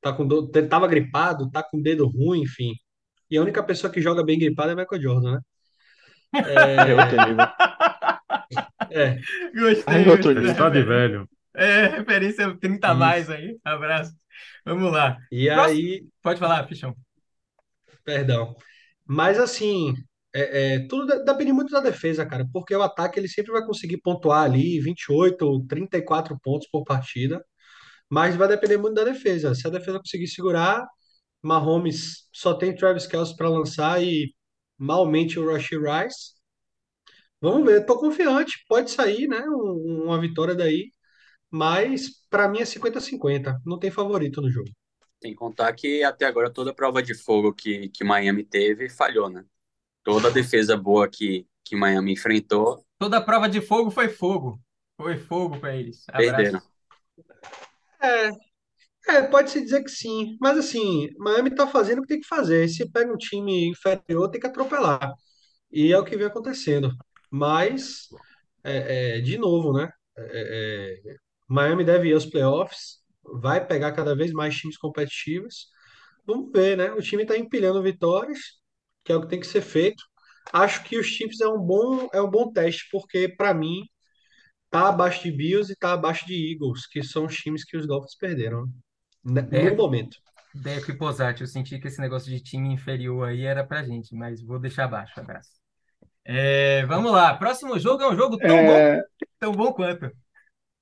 [0.00, 2.72] Tá com do, tava gripado, tá com o dedo ruim, enfim.
[3.30, 5.40] E a única pessoa que joga bem gripado é Michael Jordan, né?
[6.88, 7.46] É outro nível.
[8.90, 9.18] É.
[9.54, 11.28] Gostei, outro gostei Ele da está de velho.
[11.54, 13.58] É, referência 30 a mais aí.
[13.64, 14.12] Abraço.
[14.64, 15.16] Vamos lá.
[15.30, 15.78] E Próximo.
[15.78, 16.94] aí, Pode falar, Fichão.
[18.04, 18.56] perdão.
[19.06, 19.94] Mas assim,
[20.42, 23.64] é, é, tudo de- depende muito da defesa, cara, porque o ataque ele sempre vai
[23.64, 27.44] conseguir pontuar ali 28 ou 34 pontos por partida,
[28.10, 29.54] mas vai depender muito da defesa.
[29.54, 30.86] Se a defesa conseguir segurar,
[31.42, 34.34] Mahomes só tem Travis Kelce para lançar e
[34.78, 36.34] malmente o Rashee Rice.
[37.40, 40.92] Vamos ver, tô confiante, pode sair, né, um- uma vitória daí,
[41.50, 44.70] mas para mim é 50-50, não tem favorito no jogo.
[45.22, 49.44] Sem contar que até agora toda prova de fogo que, que Miami teve falhou, né?
[50.08, 54.58] Toda defesa boa que, que Miami enfrentou, Toda prova de fogo foi fogo.
[54.96, 56.04] Foi fogo pra eles.
[56.16, 56.58] perderam.
[56.58, 56.68] Abraço.
[58.02, 58.30] É,
[59.08, 62.68] É, pode-se dizer que sim, mas assim, Miami tá fazendo o que tem que fazer.
[62.68, 65.12] Se pega um time inferior, tem que atropelar.
[65.72, 66.90] E é o que vem acontecendo.
[67.30, 68.08] Mas,
[68.64, 69.90] é, é, de novo, né?
[70.18, 71.16] É, é,
[71.48, 72.98] Miami deve ir aos playoffs,
[73.42, 75.68] vai pegar cada vez mais times competitivos.
[76.26, 76.92] Vamos ver, né?
[76.92, 78.38] O time tá empilhando vitórias,
[79.08, 80.04] que é o que tem que ser feito.
[80.52, 83.80] Acho que os Chiefs é um bom, é um bom teste, porque para mim
[84.70, 87.86] tá abaixo de Bills e tá abaixo de Eagles, que são os times que os
[87.86, 88.66] Dolphins perderam,
[89.24, 89.48] né?
[89.50, 89.70] É.
[89.70, 90.18] No momento.
[90.54, 91.40] Deco e Posati.
[91.40, 94.84] Eu senti que esse negócio de time inferior aí era pra gente, mas vou deixar
[94.84, 95.18] abaixo.
[95.18, 95.50] Abraço.
[96.22, 97.34] É, vamos lá.
[97.34, 99.02] Próximo jogo é um jogo tão É, bom,
[99.38, 100.10] tão bom quanto.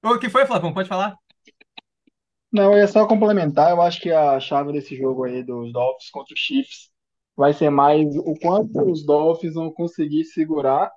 [0.03, 0.75] O que foi, Flavão?
[0.75, 1.17] Pode falar?
[2.53, 3.71] não, eu ia só complementar.
[3.71, 6.91] Eu acho que a chave desse jogo aí dos Dolphins contra os Chiefs
[7.37, 10.93] vai ser mais o quanto os Dolphins vão conseguir segurar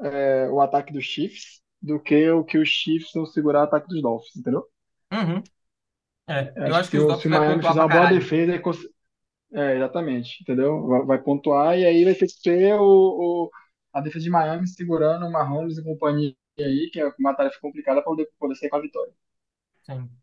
[0.00, 3.88] é, o ataque dos Chiefs do que o que os Chiefs vão segurar o ataque
[3.88, 4.64] dos Dolphins, entendeu?
[5.12, 5.42] Uhum.
[6.28, 8.86] É, eu Acho acho que que se o Miami fizer uma boa defesa, cons-
[9.54, 10.86] é, exatamente, entendeu?
[10.86, 13.50] Vai, vai pontuar e aí vai ter que ter o, o-
[13.92, 17.96] a defesa de Miami segurando o Mahomes e companhia aí, que é uma tarefa complicada
[18.02, 19.14] para poder, poder sair com a vitória.
[19.82, 20.21] Sim.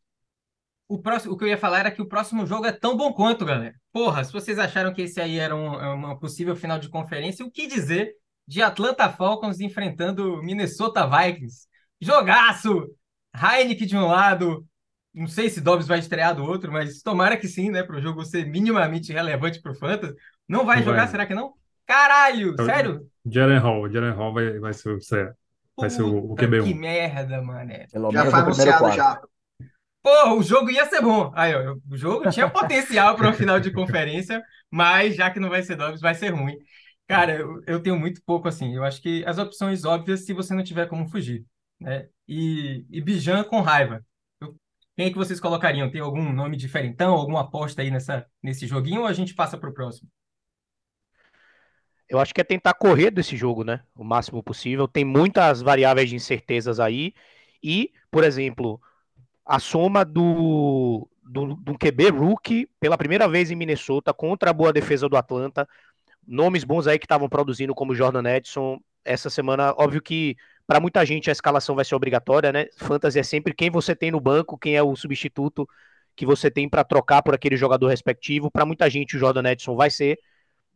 [0.89, 3.13] O próximo, o que eu ia falar era que o próximo jogo é tão bom
[3.13, 3.75] quanto, galera.
[3.93, 7.45] Porra, se vocês acharam que esse aí era um- é uma possível final de conferência,
[7.45, 8.13] o que dizer
[8.47, 11.67] de Atlanta Falcons enfrentando Minnesota Vikings?
[12.01, 12.89] Jogaço!
[13.35, 14.65] Heineken de um lado,
[15.13, 18.01] não sei se Dobbs vai estrear do outro, mas tomara que sim, né, para o
[18.01, 20.15] jogo ser minimamente relevante pro Fantasy.
[20.47, 21.07] Não vai Não jogar, vai.
[21.09, 21.53] será que não?
[21.85, 23.07] Caralho, o- sério?
[23.23, 24.99] Jalen Hall, Jalen Hall vai, vai ser, o-
[25.79, 26.73] vai ser o, o Puta, que QB1.
[26.75, 27.85] merda, mané.
[27.91, 29.21] Pelo Já foi anunciado já.
[30.09, 31.31] Pô, o jogo ia ser bom.
[31.35, 34.41] Aí, ó, o jogo tinha potencial para uma final de conferência,
[34.71, 36.57] mas já que não vai ser Dobbs, vai ser ruim.
[37.07, 38.75] Cara, eu, eu tenho muito pouco assim.
[38.75, 41.45] Eu acho que as opções óbvias, se você não tiver como fugir,
[41.79, 42.07] né?
[42.27, 44.03] E, e Bijan com raiva.
[44.41, 44.55] Eu-
[44.97, 45.89] quem é que vocês colocariam?
[45.91, 49.69] Tem algum nome diferentão, alguma aposta aí nessa, nesse joguinho ou a gente passa para
[49.69, 50.09] o próximo?
[52.07, 53.81] Eu acho que é tentar correr desse jogo, né?
[53.95, 54.87] O máximo possível.
[54.87, 57.13] Tem muitas variáveis de incertezas aí.
[57.63, 58.81] E, por exemplo,
[59.49, 64.71] a soma do, do, do QB rookie pela primeira vez em Minnesota contra a boa
[64.71, 65.67] defesa do Atlanta.
[66.25, 68.79] Nomes bons aí que estavam produzindo, como Jordan Edson.
[69.03, 70.37] Essa semana, óbvio que
[70.67, 72.67] para muita gente a escalação vai ser obrigatória, né?
[72.77, 75.67] Fantasy é sempre quem você tem no banco, quem é o substituto
[76.15, 78.51] que você tem para trocar por aquele jogador respectivo.
[78.51, 80.19] Para muita gente, o Jordan Edson vai ser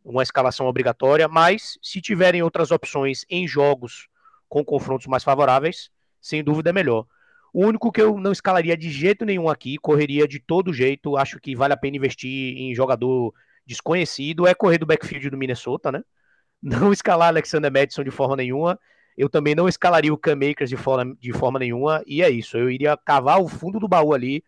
[0.04, 4.08] uma escalação obrigatória, mas se tiverem outras opções em jogos
[4.48, 7.06] com confrontos mais favoráveis, sem dúvida é melhor.
[7.54, 11.38] O único que eu não escalaria de jeito nenhum aqui, correria de todo jeito, acho
[11.38, 13.32] que vale a pena investir em jogador
[13.64, 16.02] desconhecido, é correr do backfield do Minnesota, né?
[16.60, 18.78] Não escalar Alexander Madison de forma nenhuma.
[19.16, 22.56] Eu também não escalaria o Cam Akers de forma, de forma nenhuma, e é isso.
[22.56, 24.42] Eu iria cavar o fundo do baú ali,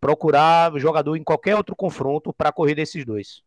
[0.00, 3.42] procurar jogador em qualquer outro confronto para correr desses dois.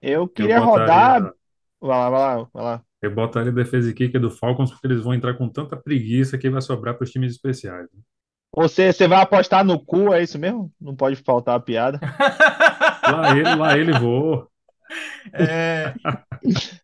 [0.00, 1.34] Eu Eu queria botaria, rodar.
[1.80, 2.84] Vai lá, vai lá, vai lá.
[3.00, 6.50] eu botaria defesa e kicker do Falcons porque eles vão entrar com tanta preguiça que
[6.50, 7.88] vai sobrar para os times especiais.
[8.54, 10.70] Você, você vai apostar no cu, é isso mesmo?
[10.80, 11.98] Não pode faltar a piada.
[13.10, 14.46] Lá ele, lá ele vou.
[15.32, 15.94] É,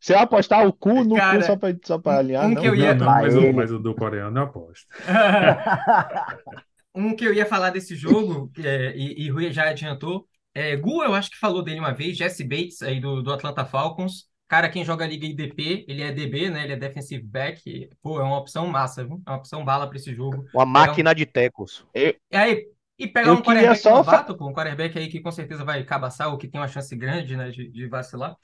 [0.00, 2.46] Você vai apostar o cu no cu Cara, só pra, só pra alinhar?
[2.46, 4.42] um Não, que eu Não, ia- não, Lá mas o, mas o do coreano eu
[4.44, 4.86] aposto.
[6.94, 11.04] Um que eu ia falar desse jogo, é, e, e Rui já adiantou, é, Gu,
[11.04, 14.24] eu acho que falou dele uma vez, Jesse Bates, aí do, do Atlanta Falcons.
[14.48, 16.64] Cara, quem joga a Liga IDP, ele é DB, né?
[16.64, 17.90] Ele é defensive back.
[18.02, 19.22] Pô, é uma opção massa, viu?
[19.26, 20.44] É uma opção bala para esse jogo.
[20.54, 21.84] Uma Pegar um- máquina de tecos.
[21.94, 22.66] E aí,
[22.98, 25.84] e pegar Eu um quarterback só novato, pô, um quarterback aí que com certeza vai
[25.84, 28.36] cabaçar ou que tem uma chance grande, né, de, de vacilar.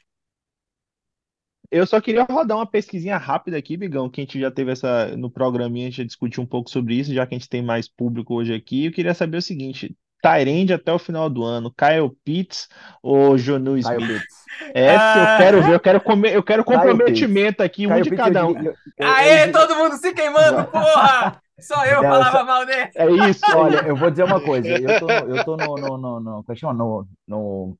[1.70, 5.16] Eu só queria rodar uma pesquisinha rápida aqui, Bigão, que a gente já teve essa
[5.16, 7.62] no programinha, a gente já discutiu um pouco sobre isso, já que a gente tem
[7.62, 8.86] mais público hoje aqui.
[8.86, 9.96] Eu queria saber o seguinte:
[10.28, 12.68] Tyrande até o final do ano, Kyle Pitts
[13.02, 13.98] ou Jonu Smith?
[13.98, 14.44] Pitts.
[14.74, 15.36] Essa eu Ah.
[15.38, 18.40] quero ver, eu quero, come- eu quero Kyle comprometimento aqui, um Kyle de Pitts, cada
[18.40, 18.58] eu um.
[18.58, 21.40] eu- eu- eu Aê, todo mundo se queimando, porra!
[21.60, 22.90] Só eu Não, falava só- mal dele.
[22.96, 24.68] É isso, Olha, eu vou dizer uma coisa.
[24.68, 27.78] Eu tô no, eu tô no, no, no, no, é no, no,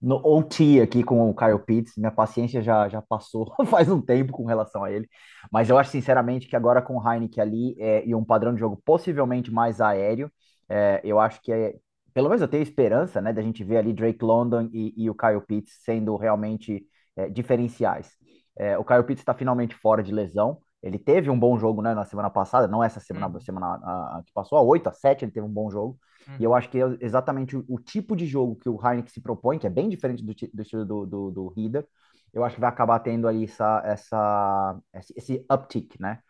[0.00, 1.94] no OT aqui com o Kyle Pitts.
[1.96, 5.08] Minha paciência já, já passou faz um tempo com relação a ele.
[5.50, 8.60] Mas eu acho, sinceramente, que agora com o Heineken ali é, e um padrão de
[8.60, 10.30] jogo possivelmente mais aéreo,
[10.70, 11.74] é, eu acho que é.
[12.14, 15.14] Pelo menos eu tenho esperança, né, da gente ver ali Drake London e, e o
[15.14, 16.84] Kyle Pitts sendo realmente
[17.16, 18.10] é, diferenciais.
[18.58, 20.60] É, o Kyle Pitts está finalmente fora de lesão.
[20.82, 23.40] Ele teve um bom jogo, né, na semana passada, não essa semana, Uhum.
[23.40, 25.98] semana a, a que passou, a 8, a 7, ele teve um bom jogo.
[26.38, 26.56] E eu Uhum.
[26.56, 29.66] acho que é exatamente o, o tipo de jogo que o Heineken se propõe, que
[29.66, 31.86] é bem diferente do, do estilo do, do, do Hida,
[32.32, 36.20] eu acho que vai acabar tendo ali essa, essa, esse, esse uptick, né?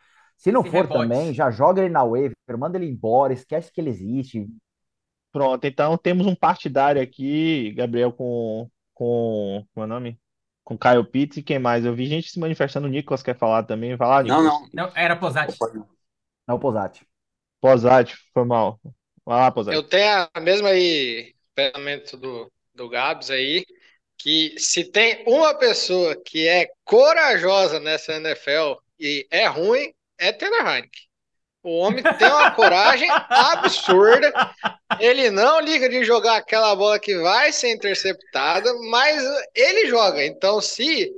[0.41, 1.03] Se não Esse for rebote.
[1.03, 4.47] também, já joga ele na waiver, manda ele embora, esquece que ele existe.
[5.31, 10.19] Pronto, então temos um partidário aqui, Gabriel, com, com, como é o nome?
[10.65, 11.85] Com Kyle Pitts e quem mais?
[11.85, 14.69] Eu vi gente se manifestando, o Nicolas quer falar também, vai lá, Não, não.
[14.73, 15.59] Não, era Posati.
[16.49, 17.07] Não, Posati.
[17.61, 18.81] Posati, foi mal.
[19.27, 19.77] Vai lá, Posati.
[19.77, 23.63] Eu tenho a mesma aí, pensamento do, do Gabs aí,
[24.17, 30.61] que se tem uma pessoa que é corajosa nessa NFL e é ruim, é Tanner
[30.61, 31.11] Heineken.
[31.63, 34.33] O homem tem uma coragem absurda.
[34.99, 39.23] Ele não liga de jogar aquela bola que vai ser interceptada, mas
[39.55, 40.25] ele joga.
[40.25, 41.11] Então, se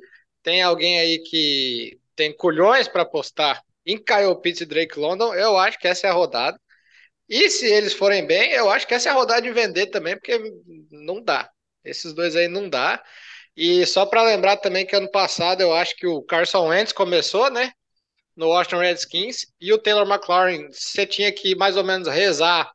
[0.43, 5.57] tem alguém aí que tem culhões para apostar em Kyle Pitts e Drake London, eu
[5.57, 6.59] acho que essa é a rodada.
[7.29, 10.17] E se eles forem bem, eu acho que essa é a rodada de vender também,
[10.17, 10.39] porque
[10.91, 11.49] não dá.
[11.85, 13.03] Esses dois aí não dá.
[13.57, 17.51] E só para lembrar também que ano passado eu acho que o Carson Wentz começou,
[17.51, 17.73] né?
[18.37, 22.73] No Washington Redskins e o Taylor McLaurin, você tinha que mais ou menos rezar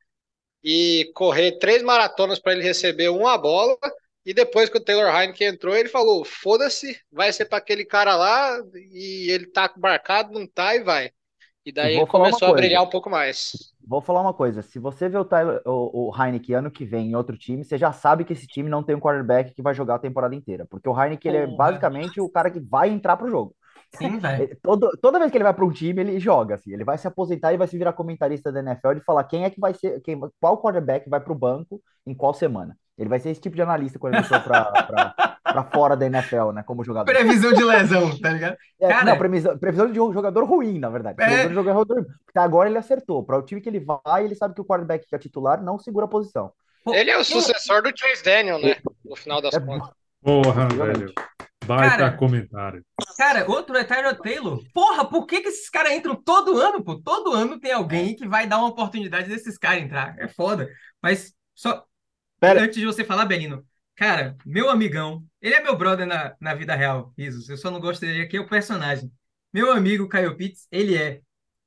[0.64, 3.78] e correr três maratonas para ele receber uma bola.
[4.26, 8.16] E depois que o Taylor Heineken entrou, ele falou: foda-se, vai ser para aquele cara
[8.16, 11.12] lá e ele tá marcado, não tá e vai.
[11.66, 13.52] E daí ele começou a brilhar um pouco mais.
[13.86, 14.62] Vou falar uma coisa.
[14.62, 17.78] Se você vê o, Tyler, o, o Heineken ano que vem em outro time, você
[17.78, 20.66] já sabe que esse time não tem um quarterback que vai jogar a temporada inteira.
[20.66, 23.54] Porque o Heineken ele é basicamente o cara que vai entrar pro jogo.
[23.96, 24.58] Sim, velho.
[25.02, 26.74] Toda vez que ele vai para um time, ele joga, assim.
[26.74, 29.50] Ele vai se aposentar e vai se virar comentarista da NFL e falar quem é
[29.50, 32.78] que vai ser, quem, qual quarterback vai pro banco em qual semana.
[32.98, 36.08] Ele vai ser esse tipo de analista quando ele for pra, pra, pra fora da
[36.08, 36.64] NFL, né?
[36.64, 37.06] Como jogador.
[37.06, 38.58] Previsão de lesão, tá ligado?
[38.80, 41.22] É, Cara, não, previsão, previsão de um jogador ruim, na verdade.
[41.22, 41.26] É.
[41.26, 42.06] Previsão de jogador ruim.
[42.26, 43.24] Porque agora ele acertou.
[43.24, 45.78] Para o time que ele vai, ele sabe que o quarterback que é titular não
[45.78, 46.52] segura a posição.
[46.88, 48.78] Ele é o sucessor do Chase Daniel, né?
[49.06, 49.90] No final das contas.
[50.24, 51.14] Porra, velho.
[51.68, 52.86] Baita Cara, comentário.
[53.18, 54.64] Cara, outro é Tyrod Taylor.
[54.74, 57.00] Porra, por que que esses caras entram todo ano, pô?
[57.02, 60.18] Todo ano tem alguém que vai dar uma oportunidade desses caras entrar.
[60.18, 60.70] É foda.
[61.02, 61.86] Mas só
[62.42, 63.66] antes de você falar, Belino,
[63.96, 67.50] cara, meu amigão, ele é meu brother na, na vida real, Risos.
[67.50, 69.12] Eu só não gosto dele aqui, é o personagem.
[69.54, 71.22] Meu amigo Kyle Pitts, ele é,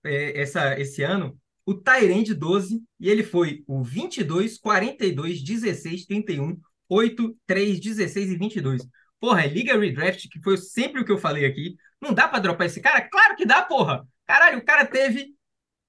[0.04, 6.58] é, essa, esse ano o Tyrande 12 e ele foi o 22, 42, 16, 31,
[6.88, 8.82] 8, 3, 16 e 22.
[9.20, 11.76] Porra, é Liga Redraft, que foi sempre o que eu falei aqui.
[12.00, 13.02] Não dá pra dropar esse cara?
[13.02, 14.06] Claro que dá, porra!
[14.26, 15.34] Caralho, o cara teve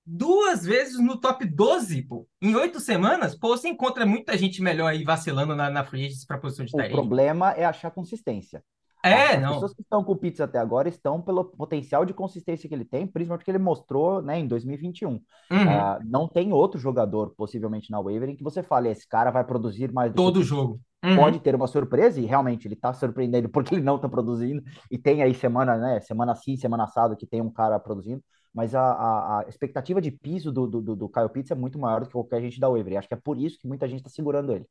[0.05, 2.27] duas vezes no top 12, pô.
[2.41, 6.25] Em oito semanas, pô, você encontra muita gente melhor aí vacilando na, na free agency
[6.27, 8.63] pra posição de O problema é achar consistência.
[9.03, 9.53] É, As não.
[9.53, 12.85] pessoas que estão com o Pitts até agora estão pelo potencial de consistência que ele
[12.85, 15.09] tem, principalmente porque ele mostrou, né, em 2021.
[15.09, 15.21] Uhum.
[15.49, 19.43] Ah, não tem outro jogador, possivelmente na waiver, em que você fale, esse cara vai
[19.43, 20.79] produzir mais do que Todo Pitts." jogo.
[21.03, 21.15] Uhum.
[21.15, 24.97] Pode ter uma surpresa, e realmente ele tá surpreendendo porque ele não tá produzindo, e
[24.97, 28.23] tem aí semana, né, semana sim, semana assado, que tem um cara produzindo,
[28.53, 32.01] mas a, a, a expectativa de piso do, do, do, Kyle Pitts é muito maior
[32.01, 34.03] do que qualquer gente da waiver, e acho que é por isso que muita gente
[34.03, 34.65] tá segurando ele.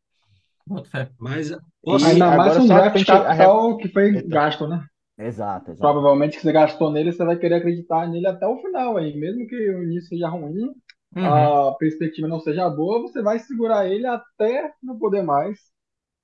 [1.18, 1.58] Mas E
[2.04, 4.84] Ainda mais um draft capital que foi gasto, né?
[5.18, 5.80] Exato, exato.
[5.80, 9.18] Provavelmente que você gastou nele, você vai querer acreditar nele até o final aí.
[9.18, 10.72] Mesmo que o início seja ruim,
[11.16, 11.70] Uhum.
[11.70, 15.58] a perspectiva não seja boa, você vai segurar ele até não poder mais.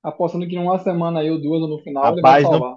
[0.02, 2.50] Apostando que em uma semana aí ou duas ou no final ele vai Rapaz, não-
[2.52, 2.76] salvar.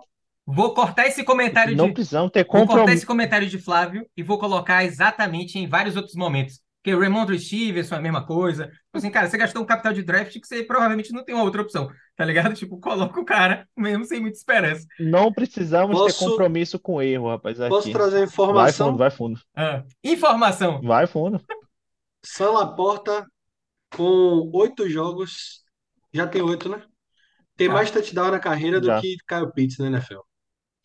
[0.52, 1.94] Vou cortar esse comentário Não de.
[1.94, 2.94] precisamos ter Vou cortar compromisso.
[2.98, 6.60] esse comentário de Flávio e vou colocar exatamente em vários outros momentos.
[6.82, 8.66] Porque o Raymond Stevenson é a mesma coisa.
[8.68, 11.44] Tipo assim, cara, você gastou um capital de draft que você provavelmente não tem uma
[11.44, 12.54] outra opção, tá ligado?
[12.58, 14.88] Tipo, coloca o cara mesmo sem muita esperança.
[15.00, 17.58] Não precisamos ter Posso- compromisso com erro, rapaz.
[17.60, 17.92] Posso aqui.
[17.92, 18.88] trazer Vai informação?
[18.88, 19.40] fundo, vai fundo.
[19.56, 20.82] Ah, informação.
[20.82, 21.40] Vai fundo.
[22.26, 23.28] Sam Laporta,
[23.96, 25.64] com oito jogos,
[26.14, 26.82] já tem oito, né?
[27.60, 27.74] Tem Já.
[27.74, 28.96] mais touchdown na carreira do Já.
[28.96, 30.22] que Kyle Pitts na NFL.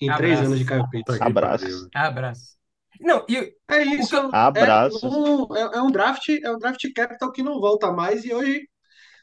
[0.01, 0.43] Em três Abraço.
[0.43, 1.21] anos de Kyle Pitts.
[1.21, 1.91] Abraço.
[1.95, 2.57] Abraço.
[3.01, 4.17] Não, e É isso.
[4.55, 5.09] É Abraço.
[5.09, 8.69] um, é, é um draft, é um draft capital que não volta mais e hoje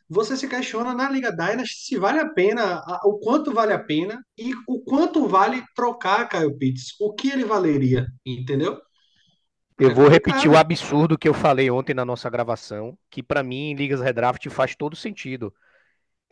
[0.10, 4.24] você se questiona na Liga Dynasty se vale a pena, o quanto vale a pena
[4.38, 8.80] e o quanto vale trocar Kyle Pitts, o que ele valeria, entendeu?
[9.78, 13.42] Eu É vou repetir o absurdo que eu falei ontem na nossa gravação, que pra
[13.44, 15.54] mim em ligas redraft faz todo sentido.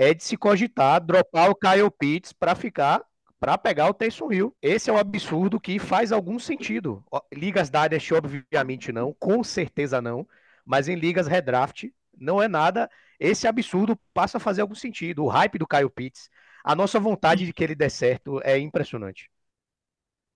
[0.02, 3.04] É de se cogitar dropar o Kyle Pitts pra ficar,
[3.38, 4.56] pra pegar o Taysom Hill.
[4.62, 7.04] Esse é um absurdo que faz algum sentido.
[7.34, 10.26] Ligas Dynasty obviamente não, com certeza não,
[10.66, 12.89] mas em ligas redraft não é nada.
[13.20, 15.26] Esse absurdo passa a fazer algum sentido.
[15.26, 16.30] O hype do Kyle Pitts,
[16.64, 19.30] a nossa vontade de que ele dê certo é impressionante.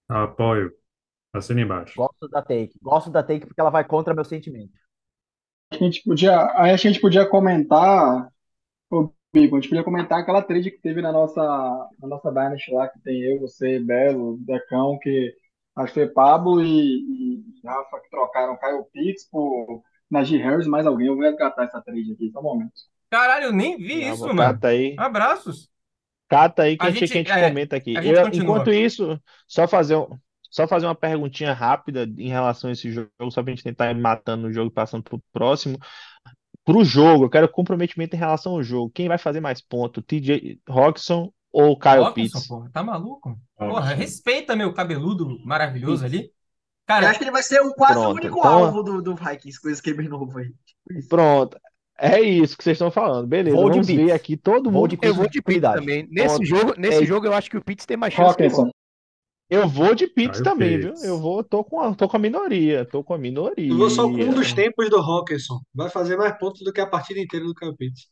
[0.09, 0.73] Apoio.
[1.31, 1.95] Assina embaixo.
[1.95, 2.77] Gosto da take.
[2.81, 4.73] Gosto da take porque ela vai contra meu sentimento.
[5.71, 8.29] A gente podia, a gente podia comentar,
[9.33, 11.41] ô Bigo, a gente podia comentar aquela trade que teve na nossa,
[11.99, 15.33] na nossa Dynasty lá, que tem eu, você, Belo, Decão, que
[15.75, 20.85] acho que foi Pablo e, e Rafa que trocaram Kyle Pitts por Najee Harris, mais
[20.85, 21.07] alguém.
[21.07, 22.71] Eu vou resgatar essa trade aqui, só um momento.
[23.09, 24.37] caralho, eu nem vi Não, isso, mano.
[24.37, 24.95] Cata aí.
[24.97, 25.69] Abraços.
[26.29, 27.93] Cata aí que A a gente, gente- que a gente é, comenta aqui.
[27.93, 30.07] Eu- enquanto isso, só fazer, um-
[30.49, 33.95] só fazer uma perguntinha rápida em relação a esse jogo, só pra gente tentar ir
[33.95, 35.77] matando o jogo e passando pro próximo.
[36.65, 38.91] Pro jogo, eu quero comprometimento em relação ao jogo.
[38.93, 40.01] Quem vai fazer mais ponto?
[40.01, 42.47] TJ Hawkinson ou Kyle Pitts?
[42.47, 43.37] porra, tá maluco?
[43.57, 46.31] Porra, respeita meu cabeludo maravilhoso ali.
[46.85, 49.01] Cara, eu acho que ele vai ser o, quase o Pronto, único então- alvo do,
[49.01, 50.51] do Vikings com esse QB novo aí.
[51.07, 51.57] Pronto.
[51.97, 53.27] É isso que vocês estão falando.
[53.27, 54.13] Beleza, Vou de vamos ver Pitts.
[54.13, 56.07] aqui todo mundo Eu vou de Pitts também.
[56.09, 56.45] Nesse Pronto.
[56.45, 58.69] jogo, nesse É- jogo eu acho que o Pitts tem mais chance Hawkinson.
[59.55, 60.93] Eu vou de Pitts também, viu?
[60.93, 61.03] Pitts.
[61.03, 63.55] Eu vou, tô com a, tô com a minoria, tô com a minoria.
[63.67, 65.59] Eu vou só com um dos tempos do Hawkinson.
[65.73, 68.07] Vai fazer mais pontos do que a partida inteira do Kyle Pitts.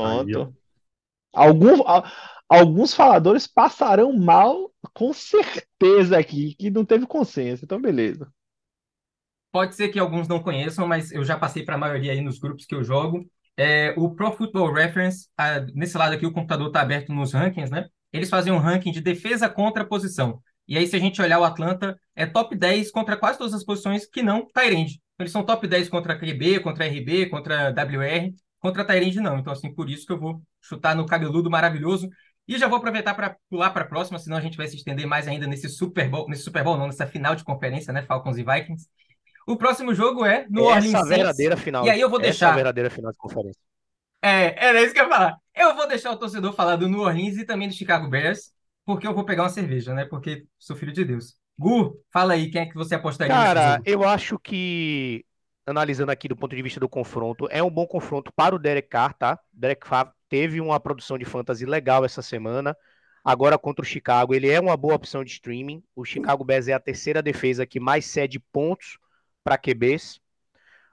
[0.00, 0.24] Aí.
[0.24, 0.54] Pronto.
[1.34, 2.10] Algum, a-
[2.48, 7.64] alguns faladores passarão mal, com certeza aqui, que não teve consenso.
[7.64, 8.32] Então, beleza.
[9.52, 12.38] Pode ser que alguns não conheçam, mas eu já passei para a maioria aí nos
[12.38, 13.24] grupos que eu jogo.
[13.56, 17.70] É, o Pro Football Reference, ah, nesse lado aqui o computador está aberto nos rankings,
[17.70, 17.88] né?
[18.16, 20.40] Eles fazem um ranking de defesa contra posição.
[20.68, 23.64] E aí, se a gente olhar o Atlanta, é top 10 contra quase todas as
[23.64, 25.00] posições que não Tyrande.
[25.18, 29.38] Eles são top 10 contra QB, contra RB, contra WR, contra Tyrande não.
[29.38, 32.08] Então, assim, por isso que eu vou chutar no cabeludo maravilhoso.
[32.48, 35.06] E já vou aproveitar para pular para a próxima, senão a gente vai se estender
[35.06, 38.02] mais ainda nesse Super Bowl, nesse Super Bowl não, nessa final de conferência, né?
[38.02, 38.86] Falcons e Vikings.
[39.46, 41.08] O próximo jogo é no Essa Saints.
[41.08, 41.84] verdadeira final.
[41.86, 42.54] E aí eu vou Essa a deixar.
[42.54, 43.60] verdadeira final de conferência.
[44.22, 45.36] É, era isso que eu ia falar.
[45.56, 48.52] Eu vou deixar o torcedor falar do New Orleans e também do Chicago Bears,
[48.84, 50.04] porque eu vou pegar uma cerveja, né?
[50.04, 51.34] Porque sou filho de Deus.
[51.58, 55.24] Gu, fala aí, quem é que você apostaria Cara, eu acho que,
[55.64, 58.88] analisando aqui do ponto de vista do confronto, é um bom confronto para o Derek
[58.88, 59.38] Carr, tá?
[59.50, 62.76] Derek Carr teve uma produção de fantasy legal essa semana.
[63.24, 65.82] Agora contra o Chicago, ele é uma boa opção de streaming.
[65.96, 68.98] O Chicago Bears é a terceira defesa que mais cede pontos
[69.42, 70.20] para QBs.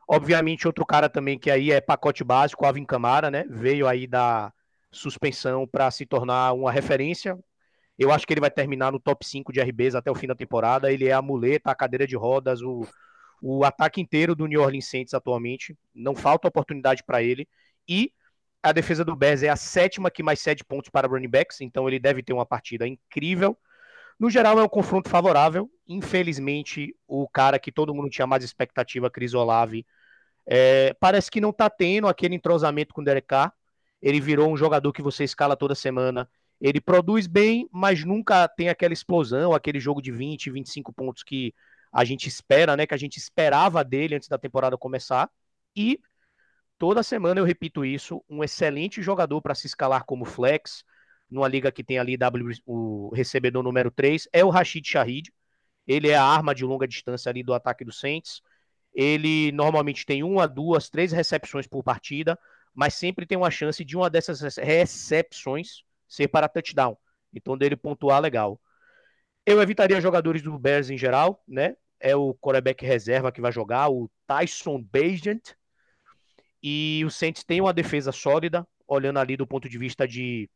[0.07, 3.45] Obviamente, outro cara também que aí é pacote básico, Alvin Kamara, né?
[3.49, 4.51] Veio aí da
[4.91, 7.37] suspensão para se tornar uma referência.
[7.97, 10.35] Eu acho que ele vai terminar no top 5 de RBs até o fim da
[10.35, 10.91] temporada.
[10.91, 12.85] Ele é a muleta, a cadeira de rodas, o,
[13.41, 15.77] o ataque inteiro do New Orleans Saints atualmente.
[15.93, 17.47] Não falta oportunidade para ele.
[17.87, 18.11] E
[18.61, 21.87] a defesa do Bears é a sétima que mais cede pontos para running backs, então
[21.87, 23.57] ele deve ter uma partida incrível.
[24.19, 25.69] No geral, é um confronto favorável.
[25.87, 29.85] Infelizmente, o cara que todo mundo tinha mais expectativa, Chris Olave,
[30.45, 33.53] é, parece que não está tendo aquele entrosamento com o Derek Carr.
[34.01, 36.29] Ele virou um jogador que você escala toda semana.
[36.59, 41.53] Ele produz bem, mas nunca tem aquela explosão, aquele jogo de 20, 25 pontos que
[41.91, 42.85] a gente espera, né?
[42.85, 45.29] Que a gente esperava dele antes da temporada começar.
[45.75, 45.99] E
[46.77, 50.83] toda semana eu repito isso: um excelente jogador para se escalar como flex,
[51.29, 55.31] numa liga que tem ali w, o recebedor número 3, é o Rashid Shahid.
[55.87, 58.41] Ele é a arma de longa distância ali do ataque do Saints.
[58.93, 62.37] Ele normalmente tem uma, duas, três recepções por partida,
[62.73, 66.97] mas sempre tem uma chance de uma dessas recepções ser para touchdown.
[67.33, 68.59] Então, dele pontuar legal.
[69.45, 71.75] Eu evitaria jogadores do Bears em geral, né?
[71.99, 75.53] É o quarterback reserva que vai jogar, o Tyson Bagent.
[76.61, 80.49] E o Saints tem uma defesa sólida, olhando ali do ponto de vista de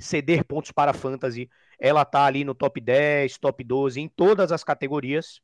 [0.00, 1.50] ceder pontos para fantasy.
[1.78, 5.40] Ela tá ali no top 10, top 12, em todas as categorias.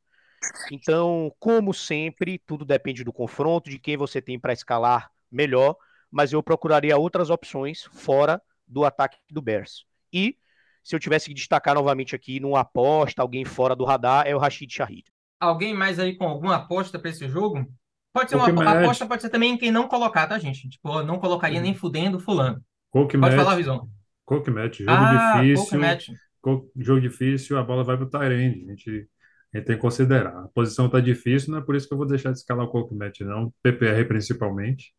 [0.69, 5.75] Então, como sempre, tudo depende do confronto, de quem você tem para escalar melhor,
[6.09, 9.85] mas eu procuraria outras opções fora do ataque do Bears.
[10.13, 10.37] E
[10.83, 14.39] se eu tivesse que destacar novamente aqui numa aposta, alguém fora do radar, é o
[14.39, 15.03] Rashid Shahid.
[15.39, 17.65] Alguém mais aí com alguma aposta para esse jogo?
[18.13, 18.81] Pode ser uma Match.
[18.83, 20.69] aposta, pode ser também em quem não colocar, tá, gente?
[20.69, 22.63] Tipo, não colocaria nem fudendo fulano.
[22.91, 23.89] Cook Pode match, falar, Visão.
[24.25, 26.09] Cook match, jogo Ah, difícil, Match.
[26.41, 28.65] co- jogo difícil, a bola vai pro Tyrande.
[28.65, 29.09] A gente,
[29.53, 30.45] a gente tem que considerar.
[30.45, 32.95] A posição tá difícil, não é por isso que eu vou deixar de escalar o
[32.95, 33.53] match, não.
[33.63, 34.93] PPR principalmente.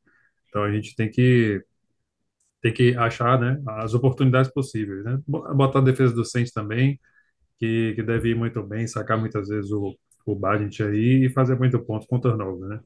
[0.48, 1.64] Então a gente tem que
[2.60, 5.18] tem que achar, né, as oportunidades possíveis, né?
[5.26, 7.00] Bo- Botar a defesa do Saints também,
[7.58, 9.96] que, que deve ir muito bem, sacar muitas vezes o,
[10.26, 12.80] o Badent aí e fazer muito ponto com turnover, né?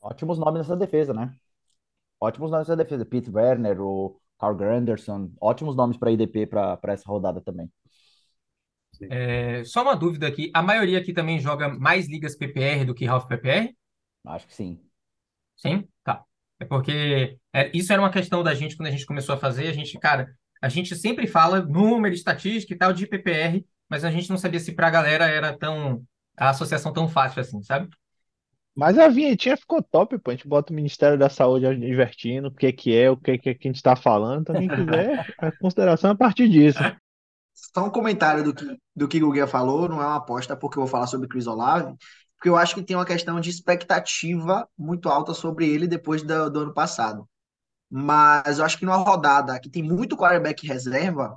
[0.00, 1.34] Ótimos nomes nessa defesa, né?
[2.20, 3.04] Ótimos nomes nessa defesa.
[3.06, 5.30] Pete Werner, o Carl Granderson.
[5.40, 7.70] Ótimos nomes para IDP para essa rodada também.
[9.08, 10.50] É, só uma dúvida aqui.
[10.54, 13.74] A maioria aqui também joga mais ligas PPR do que half PPR?
[14.26, 14.80] Acho que sim.
[15.56, 15.86] Sim?
[16.04, 16.22] Tá.
[16.58, 19.68] É porque é, isso era uma questão da gente quando a gente começou a fazer.
[19.68, 20.28] A gente, cara,
[20.60, 24.60] a gente sempre fala número, estatística e tal de PPR, mas a gente não sabia
[24.60, 26.02] se pra galera era tão,
[26.36, 27.88] a associação tão fácil assim, sabe?
[28.74, 30.30] Mas a vinhetinha ficou top, pô.
[30.30, 33.50] A gente bota o Ministério da Saúde divertindo, o que que é, o que que,
[33.50, 34.42] é que a gente tá falando.
[34.42, 36.78] Então, quem quiser, a consideração é a partir disso.
[37.74, 40.78] Só um comentário do que, do que o Guguinha falou, não é uma aposta porque
[40.78, 41.94] eu vou falar sobre Chris Olave,
[42.36, 46.50] porque eu acho que tem uma questão de expectativa muito alta sobre ele depois do,
[46.50, 47.28] do ano passado.
[47.90, 51.36] Mas eu acho que numa rodada que tem muito quarterback reserva,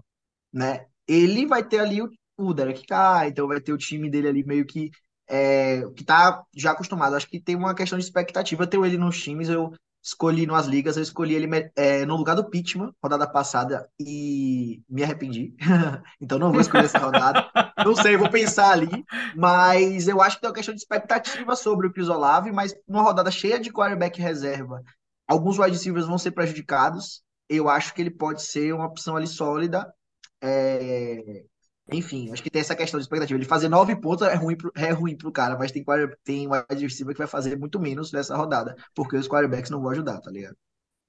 [0.54, 0.88] né?
[1.08, 4.46] Ele vai ter ali o, o Derek Carr, então vai ter o time dele ali
[4.46, 4.92] meio que
[5.28, 7.16] é, que tá já acostumado.
[7.16, 8.64] Acho que tem uma questão de expectativa.
[8.64, 9.74] Eu tenho ele nos times, eu
[10.04, 11.48] escolhi nas ligas, eu escolhi ele
[11.78, 15.56] é, no lugar do Pittman, rodada passada, e me arrependi.
[16.20, 17.50] então não vou escolher essa rodada.
[17.86, 19.06] Não sei, vou pensar ali.
[19.36, 23.02] Mas eu acho que tem uma questão de expectativa sobre o Chris Olave, mas numa
[23.02, 24.84] rodada cheia de quarterback reserva,
[25.26, 27.24] alguns wide receivers vão ser prejudicados.
[27.48, 29.94] Eu acho que ele pode ser uma opção ali sólida.
[30.42, 31.46] É,
[31.92, 33.38] enfim, acho que tem essa questão de expectativa.
[33.38, 35.84] Ele fazer nove pontos é ruim, pro, é ruim pro cara, mas tem,
[36.24, 39.92] tem wide receiver que vai fazer muito menos nessa rodada, porque os quarterbacks não vão
[39.92, 40.56] ajudar, tá ligado?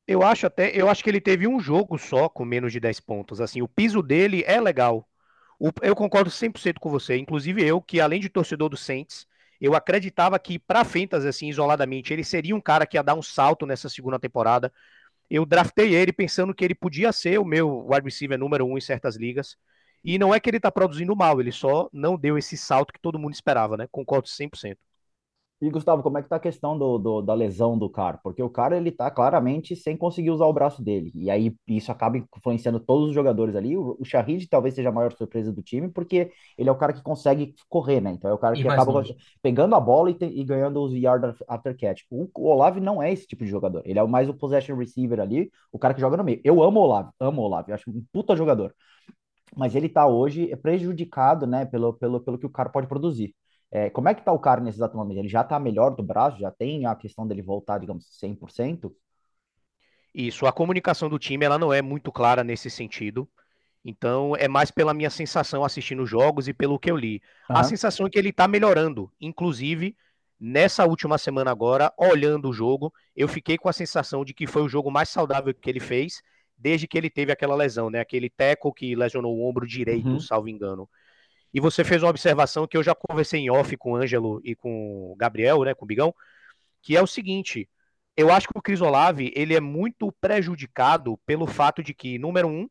[0.07, 3.01] Eu acho até, eu acho que ele teve um jogo só com menos de 10
[3.01, 3.41] pontos.
[3.41, 5.09] Assim, o piso dele é legal.
[5.59, 7.17] O, eu concordo 100% com você.
[7.17, 9.27] Inclusive eu, que além de torcedor do Saints,
[9.61, 13.23] eu acreditava que para Fantasy, assim, isoladamente, ele seria um cara que ia dar um
[13.23, 14.71] salto nessa segunda temporada.
[15.31, 18.81] Eu draftei ele pensando que ele podia ser o meu wide receiver número um em
[18.83, 19.57] certas ligas.
[20.05, 23.01] E não é que ele está produzindo mal, ele só não deu esse salto que
[23.01, 23.89] todo mundo esperava, né?
[23.91, 24.77] Concordo 100%.
[25.61, 28.19] E Gustavo, como é que tá a questão do, do, da lesão do cara?
[28.23, 31.11] Porque o cara ele tá claramente sem conseguir usar o braço dele.
[31.15, 33.75] E aí isso acaba influenciando todos os jogadores ali.
[33.75, 36.93] O, o Shahid talvez seja a maior surpresa do time, porque ele é o cara
[36.93, 38.11] que consegue correr, né?
[38.13, 39.17] Então é o cara que acaba longe.
[39.41, 42.03] pegando a bola e, te, e, ganhando os yard after catch.
[42.11, 43.81] O, o Olave não é esse tipo de jogador.
[43.87, 46.43] Ele é mais o possession receiver ali, o cara que joga no meio.
[46.45, 48.75] Eu amo o Olave, amo o Olave, eu acho um puta jogador
[49.57, 53.35] mas ele está hoje prejudicado, né, pelo, pelo, pelo que o cara pode produzir.
[53.71, 55.19] É, como é que está o cara nesse exato momento?
[55.19, 56.39] Ele já está melhor do braço?
[56.39, 58.93] Já tem a questão dele voltar, digamos, 100%?
[60.15, 63.29] Isso, a comunicação do time ela não é muito clara nesse sentido.
[63.85, 67.21] Então, é mais pela minha sensação assistindo jogos e pelo que eu li.
[67.51, 67.57] Uhum.
[67.57, 69.13] A sensação é que ele está melhorando.
[69.21, 69.97] Inclusive,
[70.39, 74.63] nessa última semana agora, olhando o jogo, eu fiquei com a sensação de que foi
[74.63, 76.23] o jogo mais saudável que ele fez
[76.57, 78.01] desde que ele teve aquela lesão, né?
[78.01, 80.21] Aquele teco que lesionou o ombro direito, uhum.
[80.21, 80.89] salvo engano.
[81.53, 84.57] E você fez uma observação que eu já conversei em off com o Ângelo e
[84.57, 86.13] com o Gabriel, né, com o Bigão,
[86.83, 87.69] que é o seguinte,
[88.17, 92.49] eu acho que o Cris Olave, ele é muito prejudicado pelo fato de que, número
[92.49, 92.69] um,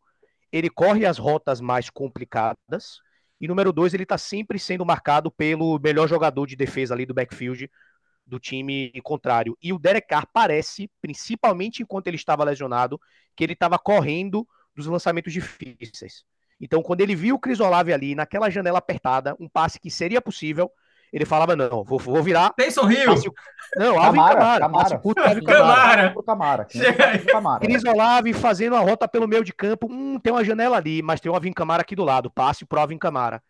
[0.52, 3.00] ele corre as rotas mais complicadas,
[3.40, 7.14] e número dois, ele está sempre sendo marcado pelo melhor jogador de defesa ali do
[7.14, 7.70] backfield
[8.26, 9.58] do time contrário.
[9.62, 13.00] E o Derek Carr parece, principalmente enquanto ele estava lesionado,
[13.36, 16.24] que ele estava correndo dos lançamentos difíceis.
[16.60, 20.22] Então, quando ele viu o Cris Olave ali, naquela janela apertada, um passe que seria
[20.22, 20.72] possível,
[21.12, 22.52] ele falava, não, vou, vou virar...
[22.54, 23.14] Taysom Hill!
[23.76, 24.60] Não, Alvin Camara.
[24.60, 25.02] Camara.
[25.46, 26.16] Camara.
[26.26, 26.68] Camara.
[27.28, 27.60] Camara.
[27.60, 31.20] Cris Olave fazendo a rota pelo meio de campo, hum, tem uma janela ali, mas
[31.20, 33.44] tem o Alvin Camara aqui do lado, passe pro Alvin Camara.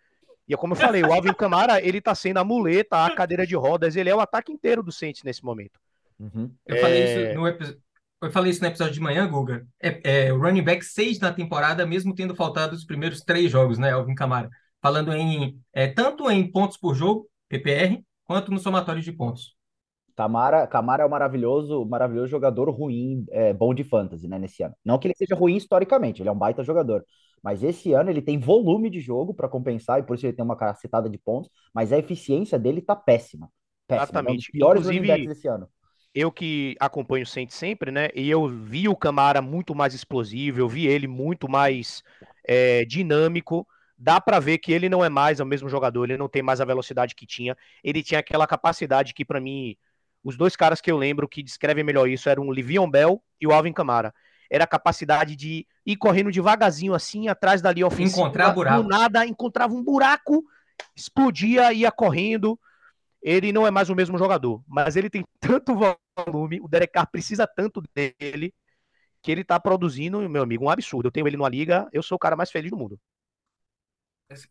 [0.48, 3.48] E é como eu falei, o Alvin Camara, ele tá sendo a muleta, a cadeira
[3.48, 5.80] de rodas, ele é o ataque inteiro do Saints nesse momento.
[6.20, 6.52] Uhum.
[6.66, 6.80] Eu, é...
[6.80, 7.82] falei isso no episódio,
[8.22, 9.68] eu falei isso no episódio de manhã, Guga.
[9.82, 13.78] É, é o running back 6 na temporada, mesmo tendo faltado os primeiros três jogos,
[13.78, 14.50] né, Alvin Camara?
[14.82, 19.56] Falando em é, tanto em pontos por jogo, PPR, quanto no somatório de pontos.
[20.16, 24.76] Camara, Camara é um maravilhoso, maravilhoso jogador ruim, é, bom de fantasy, né, nesse ano.
[24.86, 27.04] Não que ele seja ruim historicamente, ele é um baita jogador.
[27.44, 30.46] Mas esse ano ele tem volume de jogo para compensar e por isso ele tem
[30.46, 33.52] uma cacetada de pontos, mas a eficiência dele tá péssima.
[33.86, 34.06] péssima.
[34.06, 34.48] Exatamente.
[34.48, 35.68] É um piores Inclusive, desse ano.
[36.16, 38.10] Eu que acompanho o Saints sempre, né?
[38.16, 42.02] E eu vi o Camara muito mais explosivo, eu vi ele muito mais
[42.48, 43.68] é, dinâmico.
[43.98, 46.62] Dá para ver que ele não é mais o mesmo jogador, ele não tem mais
[46.62, 47.58] a velocidade que tinha.
[47.84, 49.76] Ele tinha aquela capacidade que, para mim,
[50.24, 53.48] os dois caras que eu lembro que descrevem melhor isso eram o Livion Bell e
[53.48, 54.14] o Alvin Camara
[54.54, 58.22] era a capacidade de ir correndo devagarzinho assim, atrás da linha ofensiva.
[58.22, 58.84] Encontrar buraco.
[58.84, 60.46] Do nada, encontrava um buraco,
[60.96, 62.58] explodia, ia correndo.
[63.20, 67.10] Ele não é mais o mesmo jogador, mas ele tem tanto volume, o Derek Carr
[67.10, 68.54] precisa tanto dele,
[69.24, 71.08] que ele tá produzindo, meu amigo, um absurdo.
[71.08, 73.00] Eu tenho ele numa liga, eu sou o cara mais feliz do mundo.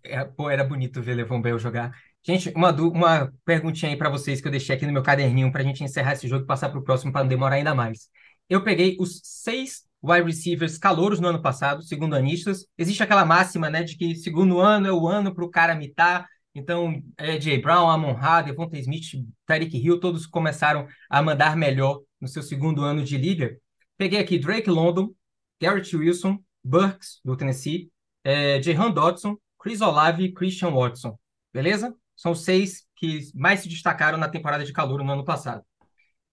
[0.02, 1.96] É, pô, era bonito ver Levon Bell jogar.
[2.24, 5.62] Gente, uma, uma perguntinha aí para vocês que eu deixei aqui no meu caderninho pra
[5.62, 8.10] gente encerrar esse jogo e passar pro próximo para não demorar ainda mais.
[8.48, 12.66] Eu peguei os seis wide receivers calouros no ano passado, segundo anistas.
[12.76, 16.26] Existe aquela máxima, né, de que segundo ano é o ano para o cara mitar.
[16.54, 17.02] Então,
[17.40, 22.42] Jay Brown, Amon Ra, Devonta Smith, Tyreek Hill, todos começaram a mandar melhor no seu
[22.42, 23.56] segundo ano de liga.
[23.96, 25.14] Peguei aqui Drake London,
[25.60, 27.90] Garrett Wilson, Burks, do Tennessee,
[28.24, 31.18] é, Jahan Dodson, Chris Olave e Christian Watson.
[31.52, 31.94] Beleza?
[32.16, 35.64] São seis que mais se destacaram na temporada de calor no ano passado.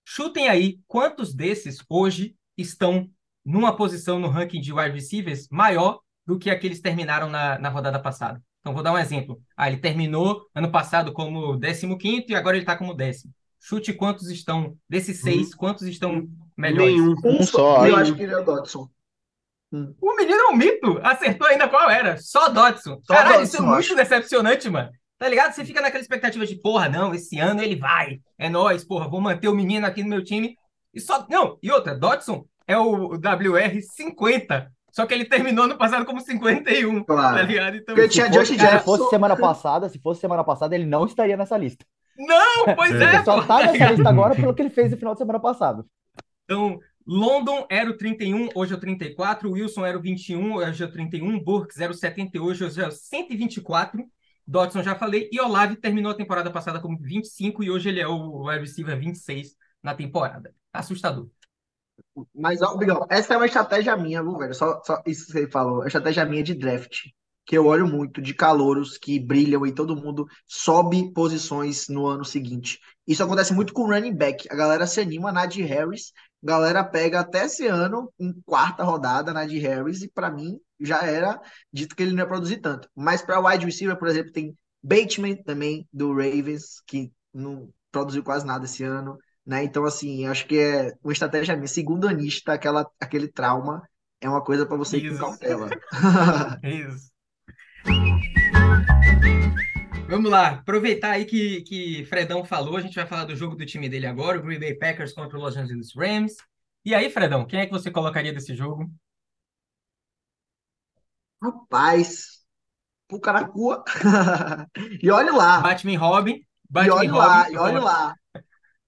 [0.04, 3.10] Chutem aí quantos desses hoje estão
[3.50, 8.00] numa posição no ranking de wide receivers maior do que aqueles terminaram na, na rodada
[8.00, 8.40] passada.
[8.60, 9.42] Então, vou dar um exemplo.
[9.58, 13.34] Ah, ele terminou ano passado como 15 e agora ele está como décimo.
[13.60, 16.94] Chute quantos estão, desses seis, quantos estão melhores?
[16.94, 17.16] Nenhum.
[17.26, 17.88] Um só.
[17.88, 18.88] Eu acho que ele é o Dodson.
[19.72, 19.96] Hum.
[20.00, 21.00] O menino é um mito.
[21.02, 22.18] Acertou ainda qual era.
[22.18, 23.02] Só Dodson.
[23.04, 23.96] Só Caralho, Dodson, isso é muito acho.
[23.96, 24.92] decepcionante, mano.
[25.18, 25.54] Tá ligado?
[25.54, 28.22] Você fica naquela expectativa de, porra, não, esse ano ele vai.
[28.38, 30.56] É nós, porra, vou manter o menino aqui no meu time.
[30.94, 34.72] E só, não, e outra, Dodson é o WR 50.
[34.92, 37.38] Só que ele terminou no passado como 51, Claro.
[37.38, 37.78] tá ligado?
[37.78, 38.86] Então, Porque tinha Josh Se Jefferson.
[38.86, 41.86] fosse semana passada, se fosse semana passada, ele não estaria nessa lista.
[42.18, 43.04] Não, pois É.
[43.04, 45.20] é, Ele só tá tá nessa lista agora pelo que ele fez no final de
[45.20, 45.86] semana passado.
[46.46, 49.52] Então, London era o 31, hoje é o 34.
[49.52, 51.40] Wilson era o 21, hoje é o 31.
[51.44, 54.04] Burks era o 70, hoje é o 124.
[54.46, 55.30] Dodson já falei.
[55.32, 58.98] E Olave terminou a temporada passada como 25 e hoje ele é o wide receiver
[59.00, 60.52] 26 na temporada.
[60.74, 61.28] Assustador.
[62.34, 64.54] Mas, ó, Bigão, essa é uma estratégia minha, viu, velho?
[64.54, 65.84] Só, só isso que você falou.
[65.84, 67.08] É estratégia minha de draft.
[67.46, 72.24] Que eu olho muito de calouros que brilham e todo mundo sobe posições no ano
[72.24, 72.80] seguinte.
[73.08, 74.48] Isso acontece muito com running back.
[74.52, 76.14] A galera se anima, Najee Harris.
[76.44, 80.04] A galera pega até esse ano, em quarta rodada, Najee Harris.
[80.04, 81.42] E pra mim, já era
[81.74, 82.88] dito que ele não ia produzir tanto.
[82.96, 88.46] Mas pra wide receiver, por exemplo, tem Bateman também, do Ravens, que não produziu quase
[88.46, 89.64] nada esse ano né?
[89.64, 91.68] Então, assim, acho que é uma estratégia minha.
[91.68, 93.82] Segundo anista, aquela, aquele trauma
[94.22, 95.70] é uma coisa para você ir com cautela.
[96.64, 97.10] Isso.
[100.10, 103.66] Vamos lá, aproveitar aí que, que Fredão falou, a gente vai falar do jogo do
[103.66, 106.36] time dele agora, o Green Bay Packers contra o Los Angeles Rams.
[106.84, 108.90] E aí, Fredão, quem é que você colocaria desse jogo?
[111.42, 112.40] Rapaz,
[113.08, 113.84] Pucaracua.
[115.02, 117.54] E olha lá, Batman Robin, e Batman olha lá, Robin.
[117.54, 118.16] e olha lá.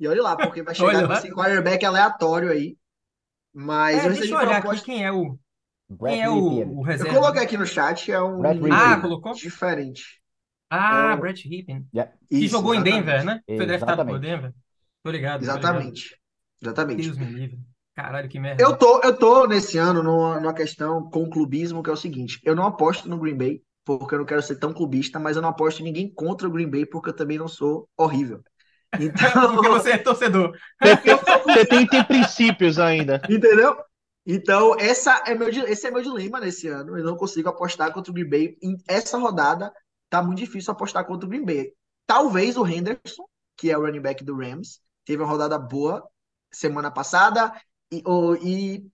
[0.02, 2.78] E olha lá, porque vai chegar com esse quarterback aleatório aí.
[3.54, 5.38] Mas É, eu deixa eu olhar aqui quem é o,
[6.06, 7.08] quem é o, o Eu reserva.
[7.08, 9.34] coloquei aqui no chat, é um Ah, colocou?
[9.34, 10.22] diferente.
[10.70, 13.26] Ah, É o- Brett Ripien, Yeah, que Isso, jogou em Denver, exatamente.
[13.26, 13.42] né?
[13.56, 14.20] Foi draftado por exatamente.
[14.20, 14.54] Denver.
[15.04, 15.92] Tô ligado, tô ligado.
[15.92, 16.18] Exatamente.
[16.62, 17.12] Exatamente.
[17.12, 17.60] Deus me livre.
[17.96, 18.66] Caralho, que merda.
[18.66, 21.98] Eu tô, eu tô nesse ano numa, numa questão com o clubismo, que é o
[21.98, 25.36] seguinte: eu não aposto no Green Bay, porque eu não quero ser tão clubista, mas
[25.36, 28.42] eu não aposto em ninguém contra o Green Bay, porque eu também não sou horrível.
[29.00, 30.52] Então, Porque você é torcedor.
[31.46, 33.22] Você tem ter princípios ainda.
[33.30, 33.78] entendeu?
[34.26, 36.98] Então, essa é meu, esse é meu dilema nesse ano.
[36.98, 38.58] Eu não consigo apostar contra o Green Bay.
[38.62, 39.72] Em essa rodada,
[40.10, 41.74] tá muito difícil apostar contra o Green Bay.
[42.06, 43.26] Talvez o Henderson,
[43.58, 46.08] que é o running back do Rams, teve uma rodada boa
[46.52, 47.52] semana passada
[47.92, 48.86] e, o- e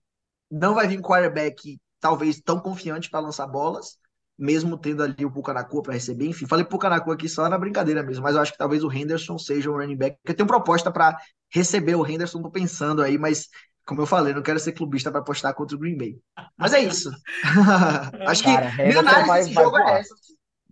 [0.50, 3.98] não vai vir um quarterback talvez tão confiante para lançar bolas,
[4.38, 6.26] mesmo tendo ali o Pucanacua para receber.
[6.26, 9.38] Enfim, falei Pucanacua aqui só na brincadeira mesmo, mas eu acho que talvez o Henderson
[9.38, 10.18] seja um running back.
[10.24, 11.16] Eu tenho proposta para
[11.52, 13.48] receber o Henderson, tô pensando aí, mas
[13.86, 16.18] como eu falei, não quero ser clubista para apostar contra o Green Bay.
[16.56, 17.10] Mas é isso.
[18.26, 20.00] acho que Cara, minha Henderson análise vai, desse vai jogo é voar.
[20.00, 20.14] essa.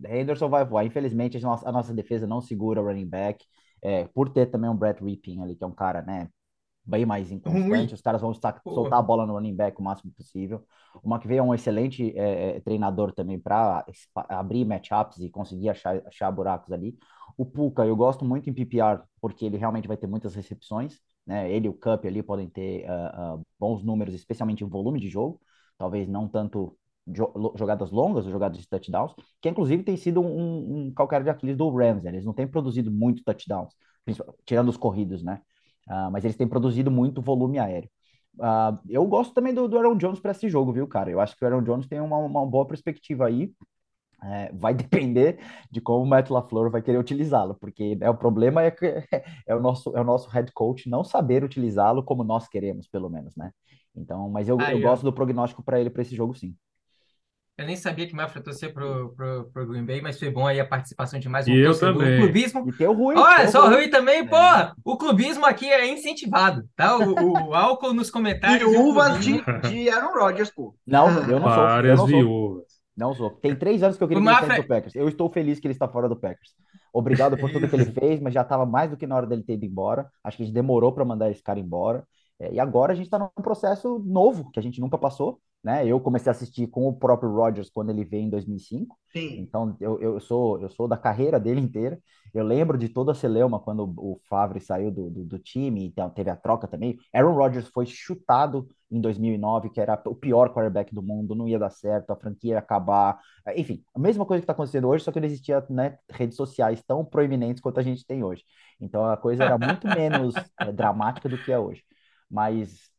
[0.05, 0.85] Henderson vai voar.
[0.85, 3.45] Infelizmente, a nossa, a nossa defesa não segura o running back.
[3.81, 6.29] É, por ter também um Brett Ripien ali, que é um cara, né,
[6.87, 7.67] bem mais inconstante.
[7.67, 7.85] Ruim.
[7.85, 8.61] Os caras vão Porra.
[8.63, 10.63] soltar a bola no running back o máximo possível.
[11.03, 13.85] O McVay é um excelente é, é, treinador também para
[14.29, 16.97] abrir matchups e conseguir achar, achar buracos ali.
[17.37, 20.99] O Puka, eu gosto muito em PPR, porque ele realmente vai ter muitas recepções.
[21.25, 21.51] Né?
[21.51, 25.09] Ele e o Cup ali podem ter ah, ah, bons números, especialmente em volume de
[25.09, 25.39] jogo.
[25.77, 26.75] Talvez não tanto
[27.55, 31.55] jogadas longas ou jogadas de touchdowns, que inclusive tem sido um, um calcanhar de Aquiles
[31.55, 32.03] do Rams.
[32.03, 32.11] né?
[32.11, 33.73] Eles não têm produzido muito touchdowns,
[34.45, 35.41] tirando os corridos, né?
[35.87, 37.89] Ah, mas eles têm produzido muito volume aéreo.
[38.39, 41.09] Ah, eu gosto também do, do Aaron Jones para esse jogo, viu, cara?
[41.09, 43.51] Eu acho que o Aaron Jones tem uma, uma boa perspectiva aí.
[44.23, 45.39] É, vai depender
[45.71, 48.85] de como o Matt LaFleur vai querer utilizá-lo, porque né, o problema é que
[49.47, 53.09] é o nosso, é o nosso head coach não saber utilizá-lo como nós queremos, pelo
[53.09, 53.51] menos, né?
[53.95, 54.89] Então, mas eu, eu Aí, ó.
[54.89, 56.55] gosto do prognóstico para ele para esse jogo, sim.
[57.57, 60.45] Eu nem sabia que o Mafra torcia pro, pro, pro Green Bay, mas foi bom
[60.45, 61.93] aí a participação de mais um E eu torcedor.
[61.95, 62.17] também.
[62.19, 62.69] O clubismo.
[62.69, 63.15] E tem o Rui.
[63.17, 63.87] Olha, só o Rui.
[63.89, 64.75] Também, porra!
[64.85, 66.95] O clubismo aqui é incentivado, tá?
[66.97, 68.61] O, o álcool nos comentários.
[68.61, 69.43] e Viúvas clubismo.
[69.63, 70.75] de, de Aaron Rodgers, pô.
[70.85, 71.63] Não, eu não sou.
[71.63, 72.19] Eu Várias não sou.
[72.19, 72.63] viúvas.
[72.95, 73.29] Não sou.
[73.31, 74.95] Tem três anos que eu queria O que ele Mafra- do Packers.
[74.95, 76.51] Eu estou feliz que ele está fora do Packers.
[76.93, 79.41] Obrigado por tudo que ele fez, mas já estava mais do que na hora dele
[79.43, 80.07] ter ido embora.
[80.23, 82.03] Acho que a gente demorou para mandar esse cara embora.
[82.39, 85.39] É, e agora a gente está num processo novo, que a gente nunca passou.
[85.67, 85.85] Né?
[85.85, 88.97] Eu comecei a assistir com o próprio Rodgers quando ele veio em 2005.
[89.11, 89.37] Sim.
[89.41, 91.99] Então, eu, eu sou eu sou da carreira dele inteira.
[92.33, 96.09] Eu lembro de toda a celeuma quando o Favre saiu do, do, do time, então
[96.09, 96.97] teve a troca também.
[97.13, 101.59] Aaron Rodgers foi chutado em 2009, que era o pior quarterback do mundo, não ia
[101.59, 103.19] dar certo, a franquia ia acabar.
[103.53, 106.81] Enfim, a mesma coisa que está acontecendo hoje, só que não existia né, redes sociais
[106.81, 108.45] tão proeminentes quanto a gente tem hoje.
[108.79, 111.83] Então, a coisa era muito menos é, dramática do que é hoje.
[112.31, 112.89] Mas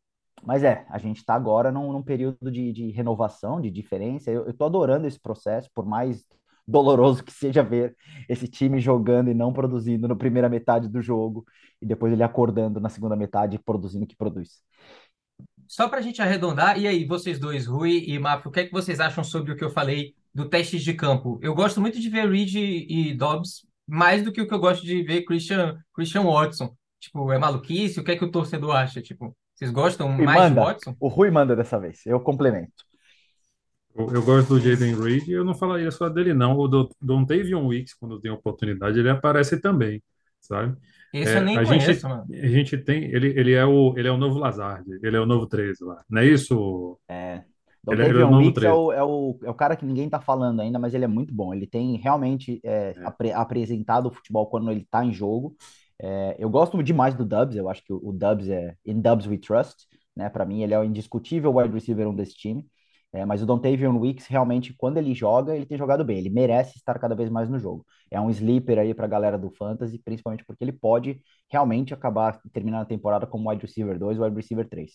[0.43, 4.31] mas é, a gente está agora num, num período de, de renovação, de diferença.
[4.31, 6.23] Eu, tô adorando esse processo, por mais
[6.67, 7.95] doloroso que seja ver
[8.27, 11.45] esse time jogando e não produzindo na primeira metade do jogo,
[11.81, 14.61] e depois ele acordando na segunda metade e produzindo o que produz.
[15.67, 18.71] Só pra gente arredondar, e aí, vocês dois, Rui e Mafra, o que é que
[18.71, 21.39] vocês acham sobre o que eu falei do teste de campo?
[21.41, 24.85] Eu gosto muito de ver Reed e Dobbs, mais do que o que eu gosto
[24.85, 26.75] de ver Christian, Christian Watson.
[26.99, 27.99] Tipo, é maluquice?
[27.99, 29.01] O que é que o torcedor acha?
[29.01, 30.61] Tipo, Vocês gostam Rui mais do manda.
[30.61, 30.95] Watson?
[31.01, 32.05] O Rui manda dessa vez.
[32.05, 32.85] Eu complemento.
[33.93, 36.57] Eu, eu gosto do Jaden Reed e eu não falaria só dele, não.
[36.57, 40.01] O do Dontavion Wicks, quando tem oportunidade, ele aparece também,
[40.39, 40.77] sabe?
[41.11, 42.25] Esse É, eu nem a gente, conheço, mano.
[42.31, 45.25] a gente tem, ele, ele é o, ele é o novo Lazard, ele é o
[45.25, 46.97] novo 13 lá, não é isso?
[47.09, 47.43] É.
[47.89, 48.73] Ele, ele é o novo Wicks é 13.
[48.73, 51.33] o, é, o, é o cara que ninguém tá falando ainda, mas ele é muito
[51.33, 51.53] bom.
[51.53, 55.55] Ele tem realmente é, apre- apresentado o futebol quando ele tá em jogo.
[56.01, 59.37] É, eu gosto demais do Dubs, eu acho que o, Dubs é In Dubs We
[59.37, 59.85] Trust,
[60.15, 60.29] né?
[60.29, 62.65] Para mim, ele é o indiscutível wide receiver um desse time.
[63.11, 66.19] É, mas o Dontavion Wicks, realmente, quando ele joga, ele tem jogado bem.
[66.19, 67.85] Ele merece estar cada vez mais no jogo.
[68.11, 71.19] É um sleeper aí pra galera do Fantasy, principalmente porque ele pode
[71.51, 74.91] realmente acabar terminando a temporada como wide receiver 2 ou wide receiver 3.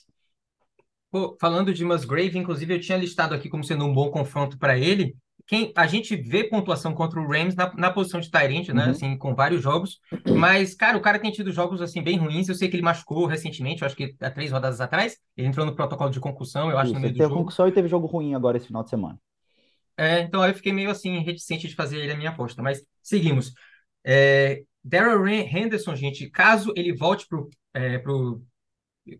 [1.10, 4.78] Pô, falando de Musgrave, inclusive eu tinha listado aqui como sendo um bom confronto para
[4.78, 5.16] ele.
[5.46, 8.84] Quem a gente vê pontuação contra o Rams na, na posição de Tyrant, né?
[8.84, 8.90] Uhum.
[8.90, 10.00] Assim, com vários jogos.
[10.36, 12.48] Mas, cara, o cara tem tido jogos assim bem ruins.
[12.48, 15.18] Eu sei que ele machucou recentemente, eu acho que há três rodadas atrás.
[15.36, 17.40] Ele entrou no protocolo de concussão, eu acho, Isso, no meio ele do teve jogo.
[17.40, 19.18] concussão e teve jogo ruim agora esse final de semana.
[19.96, 22.62] É, então aí eu fiquei meio assim, reticente de fazer ele a minha aposta.
[22.62, 23.52] Mas seguimos.
[24.04, 28.42] É, Daryl Henderson, gente, caso ele volte pro, é, pro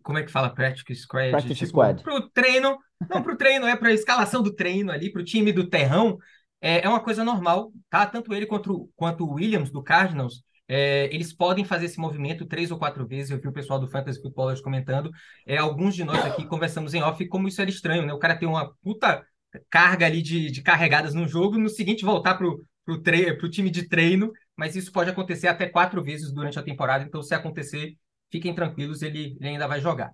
[0.03, 1.31] como é que fala practice squad?
[1.31, 2.03] Practice Tipo, squad.
[2.03, 2.79] pro treino,
[3.09, 6.19] não pro treino, é pra escalação do treino ali, pro time do terrão,
[6.61, 8.07] é, é uma coisa normal, tá?
[8.07, 12.47] Tanto ele quanto, o- quanto o Williams, do Cardinals, é, eles podem fazer esse movimento
[12.47, 15.11] três ou quatro vezes, eu vi o pessoal do Fantasy Football hoje comentando,
[15.47, 18.13] é, alguns de nós aqui conversamos em off como isso era estranho, né?
[18.15, 19.25] O cara tem uma puta
[19.71, 23.71] carga ali de, de carregadas no jogo, no seguinte voltar pro, pro, tre pro time
[23.71, 27.95] de treino, mas isso pode acontecer até quatro vezes durante a temporada, então se acontecer,
[28.31, 30.13] fiquem tranquilos, ele, ele ainda vai jogar.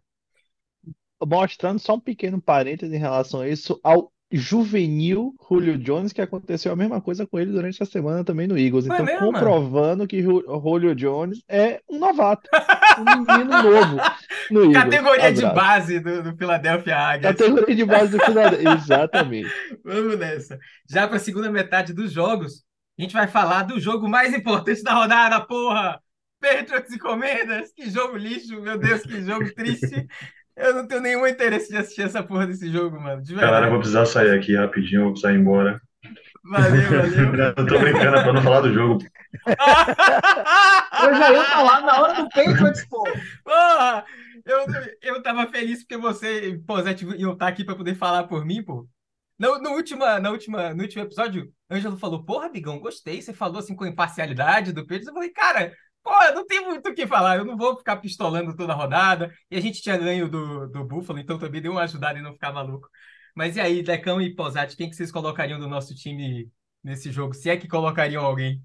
[1.27, 6.73] Mostrando só um pequeno parênteses em relação a isso, ao juvenil Julio Jones, que aconteceu
[6.73, 8.85] a mesma coisa com ele durante a semana também no Eagles.
[8.87, 9.33] Então, mesmo, mano?
[9.33, 12.49] comprovando que Ju- Julio Jones é um novato,
[12.99, 13.97] um menino novo
[14.51, 14.77] no Eagles.
[14.85, 15.55] Categoria de Abraço.
[15.55, 17.37] base do, do Philadelphia Águias.
[17.37, 18.71] Categoria de base do Philadelphia.
[18.75, 19.51] Exatamente.
[19.85, 20.59] Vamos nessa.
[20.89, 22.63] Já para a segunda metade dos jogos,
[22.99, 26.01] a gente vai falar do jogo mais importante da rodada, porra!
[26.41, 30.07] Patriots e Commanders, que jogo lixo, meu Deus, que jogo triste.
[30.57, 33.71] Eu não tenho nenhum interesse de assistir essa porra desse jogo, mano, de Galera, eu
[33.71, 35.81] vou precisar sair aqui rapidinho, vou precisar ir embora.
[36.45, 37.55] Valeu, valeu.
[37.57, 38.99] Eu tô brincando, é pra não falar do jogo.
[39.47, 43.05] Eu já ia falar na hora do Patriots, pô.
[43.45, 44.05] Porra!
[44.45, 44.67] Eu,
[45.03, 48.45] eu tava feliz porque você e o Zé iam estar aqui para poder falar por
[48.45, 48.89] mim, pô.
[49.39, 53.23] No, no, última, na última, no último episódio, Ângelo falou: Porra, Bigão, gostei.
[53.23, 55.09] Você falou assim com imparcialidade do Pedro.
[55.09, 55.73] Eu falei: Cara,
[56.11, 57.37] pô, não tem muito o que falar.
[57.37, 59.33] Eu não vou ficar pistolando toda a rodada.
[59.49, 62.33] E a gente tinha ganho do, do Buffalo, então também deu uma ajudada em não
[62.33, 62.89] ficar maluco.
[63.35, 66.51] Mas e aí, Decão e Posati, quem que vocês colocariam do nosso time
[66.83, 67.33] nesse jogo?
[67.33, 68.61] Se é que colocariam alguém?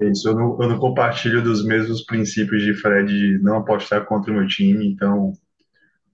[0.00, 4.06] É isso, eu não, eu não compartilho dos mesmos princípios de Fred de não apostar
[4.06, 5.32] contra o meu time, então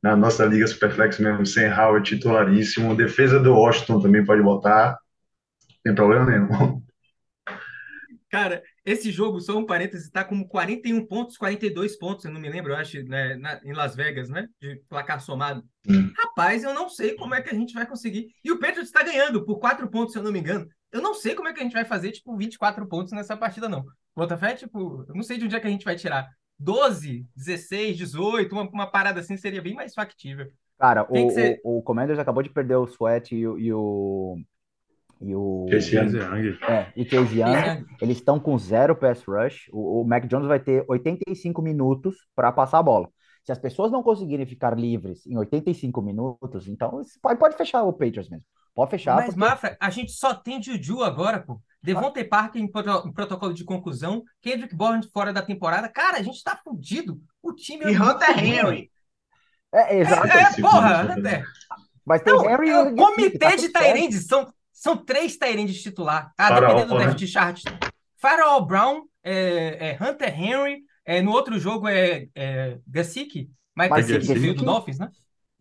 [0.02, 4.98] na nossa Liga Superflex mesmo, sem Howard titularíssimo, defesa do Washington também pode botar,
[5.84, 6.82] tem problema nenhum.
[8.28, 12.48] Cara, esse jogo, só um parênteses, tá com 41 pontos, 42 pontos, eu não me
[12.48, 14.48] lembro, eu acho, né, na- em Las Vegas, né?
[14.60, 15.62] De placar somado.
[15.88, 16.10] Hum.
[16.16, 18.28] Rapaz, eu não sei como é que a gente vai conseguir.
[18.44, 20.66] E o Patriots está ganhando por 4 pontos, se eu não me engano.
[20.90, 23.68] Eu não sei como é que a gente vai fazer, tipo, 24 pontos nessa partida,
[23.68, 23.84] não.
[24.16, 26.26] Botafé, tipo, eu não sei de onde é que a gente vai tirar.
[26.58, 30.48] 12, 16, 18, uma, uma parada assim seria bem mais factível.
[30.78, 33.40] Cara, o, você- o, o Commanders acabou de perder o Sweat e.
[33.40, 34.38] E o,
[35.20, 36.58] e o Young.
[36.68, 39.68] É, e Chase Young, eles estão com zero pass rush.
[39.72, 43.08] O, o Mac Jones vai ter 85 minutos para passar a bola.
[43.44, 47.92] Se as pessoas não conseguirem ficar livres em 85 minutos, então pode, pode fechar o
[47.92, 48.44] Patriots mesmo.
[48.74, 49.16] Pode fechar.
[49.16, 51.60] Mas, porque- Mafra, a gente só tem Juju agora, pô.
[51.82, 55.88] Devontae Parker em, proto- em protocolo de conclusão, Kendrick Bourne fora da temporada.
[55.88, 57.20] Cara, a gente tá fudido.
[57.42, 58.44] O time é E muito Hunter.
[58.44, 58.90] Henry.
[59.72, 60.26] É, exato.
[60.26, 61.44] É, é, porra, Hunter.
[62.04, 63.72] Mas tem o Harry é o o tá comitê tudo de certo.
[63.72, 64.26] Tyrands.
[64.26, 66.32] São, são três Tyrands titular.
[66.38, 67.06] Ah, dependendo do né?
[67.08, 67.62] depth chart.
[68.16, 70.84] Farrell Brown, é, é Hunter Henry.
[71.04, 73.50] é, no outro jogo é, é Gasicki.
[73.76, 75.10] Mike que veio do Dolphins, né?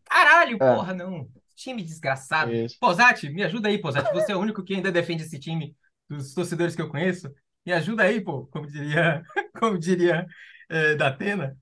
[0.06, 0.76] Caralho, É.
[0.76, 1.28] porra, não.
[1.56, 2.54] Time desgraçado.
[2.54, 2.78] Isso.
[2.80, 4.14] Posati, me ajuda aí, Posati.
[4.14, 5.76] Você é o único que ainda defende esse time
[6.08, 7.32] dos torcedores que eu conheço.
[7.66, 9.24] Me ajuda aí, pô, como diria,
[9.60, 10.28] como diria
[10.70, 11.58] é, Datena.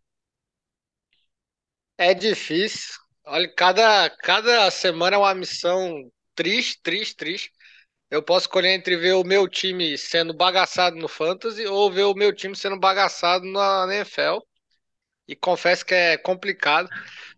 [1.98, 2.96] É difícil.
[3.26, 7.52] Olha, cada, cada semana é uma missão triste, triste, triste.
[8.10, 12.14] Eu posso escolher entre ver o meu time sendo bagaçado no Fantasy ou ver o
[12.14, 14.42] meu time sendo bagaçado na NFL.
[15.28, 16.90] E confesso que é complicado.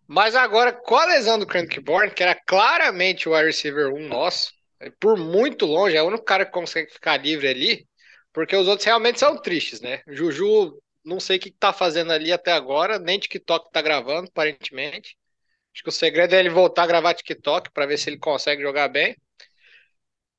[0.08, 1.48] Mas agora, com a lesão do
[1.82, 4.52] Bourne, que era claramente o wide receiver 1 nosso,
[5.00, 7.88] por muito longe, é o único cara que consegue ficar livre ali,
[8.34, 10.02] porque os outros realmente são tristes, né?
[10.08, 15.18] Juju Não sei o que tá fazendo ali até agora, nem TikTok tá gravando, aparentemente.
[15.78, 18.64] Acho que o segredo é ele voltar a gravar TikTok para ver se ele consegue
[18.64, 19.16] jogar bem.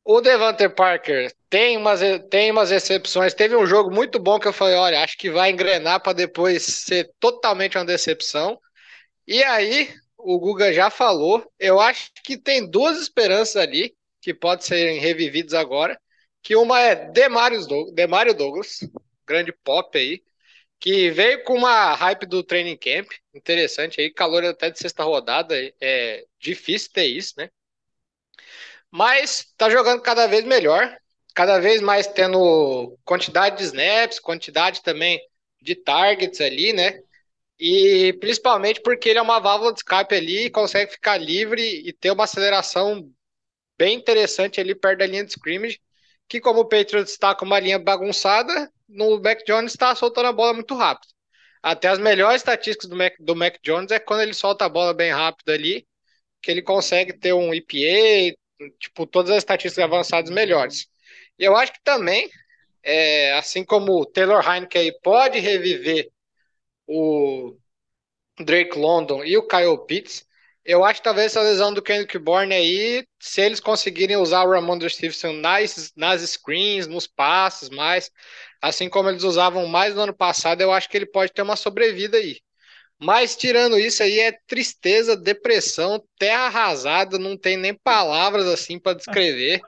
[0.05, 3.35] O Devante Parker tem umas, tem umas exceções.
[3.35, 6.65] Teve um jogo muito bom que eu falei: olha, acho que vai engrenar para depois
[6.65, 8.59] ser totalmente uma decepção.
[9.29, 11.49] E aí, o Guga já falou.
[11.57, 15.97] Eu acho que tem duas esperanças ali que podem serem revividas agora.
[16.43, 18.81] Que uma é Demario Douglas,
[19.25, 20.21] grande pop aí,
[20.81, 25.55] que veio com uma hype do training camp, interessante aí, calor até de sexta rodada,
[25.81, 27.51] é difícil ter isso, né?
[28.91, 30.97] Mas tá jogando cada vez melhor,
[31.35, 35.21] cada vez mais tendo quantidade de snaps, quantidade também
[35.61, 37.01] de targets ali, né?
[37.59, 42.13] E principalmente porque ele é uma válvula de escape ali consegue ficar livre e ter
[42.13, 43.11] uma aceleração
[43.77, 45.81] bem interessante ali perto da linha de scrimmage,
[46.29, 50.33] que como o Patriots está com uma linha bagunçada, no Mac Jones está soltando a
[50.33, 51.13] bola muito rápido.
[51.63, 54.95] Até as melhores estatísticas do Mac, do Mac Jones é quando ele solta a bola
[54.95, 55.87] bem rápido ali,
[56.43, 58.37] que ele consegue ter um EPA,
[58.79, 60.87] tipo, todas as estatísticas avançadas melhores.
[61.39, 62.31] E eu acho que também,
[62.83, 66.11] é, assim como o Taylor Heineke pode reviver
[66.87, 67.57] o
[68.41, 70.27] Drake London e o Kyle Pitts,
[70.69, 74.51] eu acho que talvez essa lesão do Kendrick Bourne aí, se eles conseguirem usar o
[74.51, 78.11] Ramondre Stevenson nas, nas screens, nos passes mais,
[78.61, 81.57] assim como eles usavam mais no ano passado, eu acho que ele pode ter uma
[81.57, 82.37] sobrevida aí.
[83.01, 88.93] Mas tirando isso aí é tristeza, depressão, terra arrasada, não tem nem palavras assim para
[88.97, 89.63] descrever.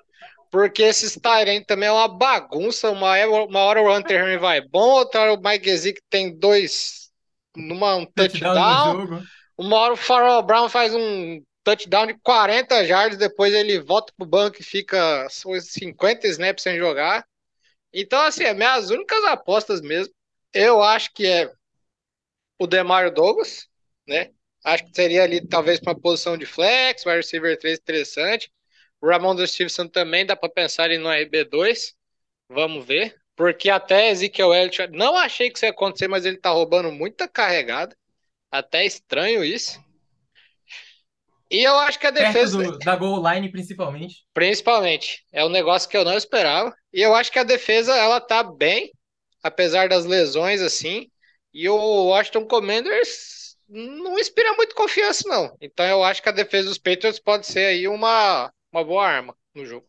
[0.50, 2.90] Porque esse Tyrant também é uma bagunça.
[2.90, 7.08] Uma, uma hora o Hunter Henry vai bom, outra hora o Mike Gesicki tem dois
[7.56, 9.22] numa um touchdown.
[9.60, 14.26] Uma hora o Farrell Brown faz um touchdown de 40 jardas, depois ele volta pro
[14.26, 17.26] banco e fica 50 snaps sem jogar.
[17.92, 20.14] Então, assim, é minhas únicas apostas mesmo.
[20.54, 21.52] Eu acho que é
[22.58, 23.68] o Demario Douglas,
[24.08, 24.30] né?
[24.64, 28.50] Acho que seria ali talvez uma posição de flex, wide receiver 3 interessante.
[28.98, 31.92] O Ramon Stevenson também dá para pensar em no RB2.
[32.48, 33.14] Vamos ver.
[33.36, 37.28] Porque até Ezekiel Elliott, não achei que isso ia acontecer, mas ele tá roubando muita
[37.28, 37.94] carregada.
[38.50, 39.80] Até estranho isso.
[41.50, 42.58] E eu acho que a defesa.
[42.58, 44.24] Do, da goal line, principalmente.
[44.32, 45.24] Principalmente.
[45.32, 46.74] É um negócio que eu não esperava.
[46.92, 48.92] E eu acho que a defesa, ela tá bem,
[49.42, 51.10] apesar das lesões, assim.
[51.52, 55.56] E o Washington Commanders não inspira muito confiança, não.
[55.60, 59.36] Então eu acho que a defesa dos Patriots pode ser aí uma, uma boa arma
[59.54, 59.86] no jogo.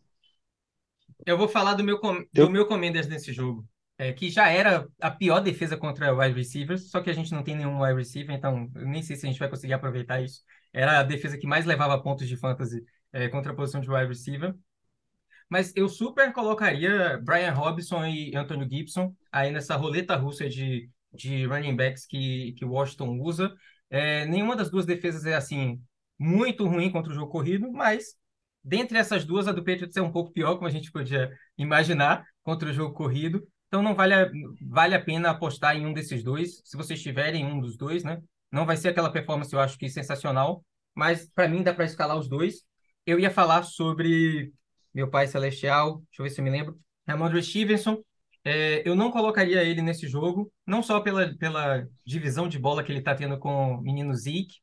[1.25, 1.99] Eu vou falar do meu,
[2.33, 3.63] do meu Commanders nesse jogo.
[4.01, 7.43] É, que já era a pior defesa contra wide receivers, só que a gente não
[7.43, 10.41] tem nenhum wide receiver, então nem sei se a gente vai conseguir aproveitar isso.
[10.73, 12.83] Era a defesa que mais levava pontos de fantasy
[13.13, 14.55] é, contra a posição de wide receiver.
[15.47, 21.45] Mas eu super colocaria Brian Robinson e Antonio Gibson aí nessa roleta russa de de
[21.45, 23.53] running backs que, que Washington usa.
[23.89, 25.81] É, nenhuma das duas defesas é assim
[26.17, 28.15] muito ruim contra o jogo corrido, mas
[28.63, 32.25] dentre essas duas, a do Patriots é um pouco pior, como a gente podia imaginar,
[32.43, 33.45] contra o jogo corrido.
[33.71, 34.29] Então não vale a,
[34.61, 38.21] vale a pena apostar em um desses dois, se vocês tiverem um dos dois, né?
[38.51, 40.61] Não vai ser aquela performance, eu acho que sensacional,
[40.93, 42.65] mas para mim dá para escalar os dois.
[43.05, 44.51] Eu ia falar sobre
[44.93, 46.77] meu pai celestial, deixa eu ver se eu me lembro,
[47.07, 48.03] Ramondre Stevenson,
[48.43, 52.91] é, eu não colocaria ele nesse jogo, não só pela, pela divisão de bola que
[52.91, 54.55] ele está tendo com o menino Zeke,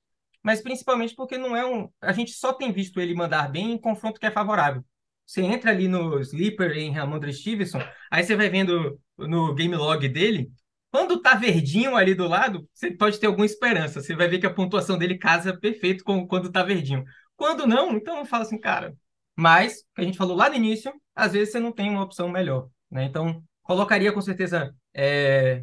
[0.42, 1.88] mas principalmente porque não é um.
[2.02, 4.84] A gente só tem visto ele mandar bem em confronto que é favorável.
[5.28, 7.80] Você entra ali no Sleeper em Ramondre Stevenson,
[8.10, 10.50] aí você vai vendo no game log dele.
[10.90, 14.00] Quando tá verdinho ali do lado, você pode ter alguma esperança.
[14.00, 17.04] Você vai ver que a pontuação dele casa perfeito com quando tá verdinho.
[17.36, 18.96] Quando não, então não fala assim, cara.
[19.36, 22.28] Mas, que a gente falou lá no início, às vezes você não tem uma opção
[22.28, 22.70] melhor.
[22.90, 23.04] Né?
[23.04, 24.74] Então, Colocaria com certeza.
[24.94, 25.62] É...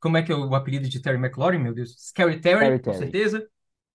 [0.00, 1.94] Como é que é o apelido de Terry McLaurin, meu Deus?
[1.98, 2.96] Scary Terry, com Terry.
[2.96, 3.46] certeza.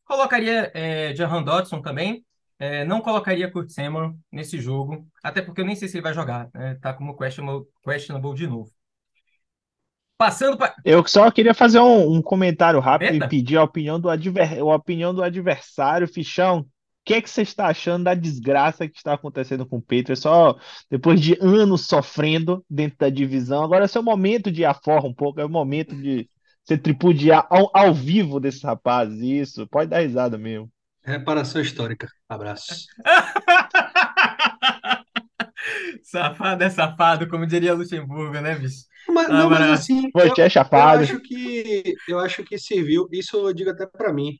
[0.05, 2.23] Colocaria é, Jahan Dodson também.
[2.57, 6.13] É, não colocaria Kurt Samuel nesse jogo, até porque eu nem sei se ele vai
[6.13, 6.49] jogar.
[6.53, 6.75] Né?
[6.75, 8.71] Tá como questionable, questionable de novo.
[10.17, 10.73] Passando para.
[10.85, 13.25] Eu só queria fazer um, um comentário rápido Eita.
[13.25, 16.59] e pedir a opinião do, adver, a opinião do adversário, Fichão.
[16.59, 16.65] O
[17.05, 20.21] que é que você está achando da desgraça que está acontecendo com o Patriots?
[20.21, 20.57] Só
[20.89, 25.13] depois de anos sofrendo dentro da divisão, agora é seu momento de ir afora um
[25.13, 26.27] pouco, é o momento de
[26.63, 29.19] você tripudiar ao, ao vivo desses rapazes.
[29.19, 30.71] Isso, pode dar risada mesmo.
[31.05, 32.09] Reparação histórica.
[32.27, 32.87] Abraço.
[36.03, 38.83] Safado é safado, como diria Luxemburgo, né, bicho?
[39.07, 41.01] Mas, não, mas assim, Pô, eu, eu chapado.
[41.01, 44.37] acho que eu acho que serviu, isso eu digo até pra mim,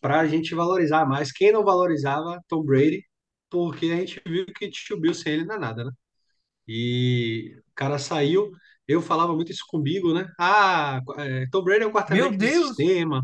[0.00, 1.32] pra gente valorizar mais.
[1.32, 3.04] Quem não valorizava Tom Brady,
[3.50, 5.90] porque a gente viu que Tio Bill sem ele não é nada, né?
[6.68, 8.50] E o cara saiu.
[8.88, 10.26] Eu falava muito isso comigo, né?
[10.38, 12.68] Ah, é, Tom Brady é o Meu quarterback Deus!
[12.68, 13.22] sistema.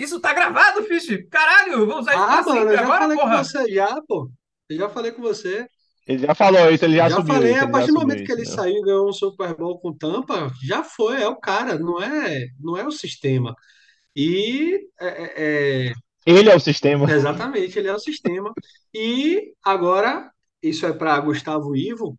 [0.00, 1.08] Isso tá gravado, Fish!
[1.30, 4.02] Caralho, vou usar isso Ah, pra mano, sempre eu já agora, falei com você, já,
[4.08, 4.30] pô.
[4.68, 5.66] Eu já falei com você.
[6.06, 8.24] Ele já falou isso, ele já Já assumiu falei, isso, a ele partir do momento
[8.24, 8.46] que ele né?
[8.46, 12.46] saiu e ganhou um Super Bowl com Tampa, já foi, é o cara, não é,
[12.58, 13.54] não é o sistema.
[14.16, 15.92] E é, é- é-
[16.26, 17.10] Ele é o sistema.
[17.10, 18.52] exatamente, ele é o sistema.
[18.94, 20.30] E agora,
[20.62, 22.18] isso é para Gustavo Ivo.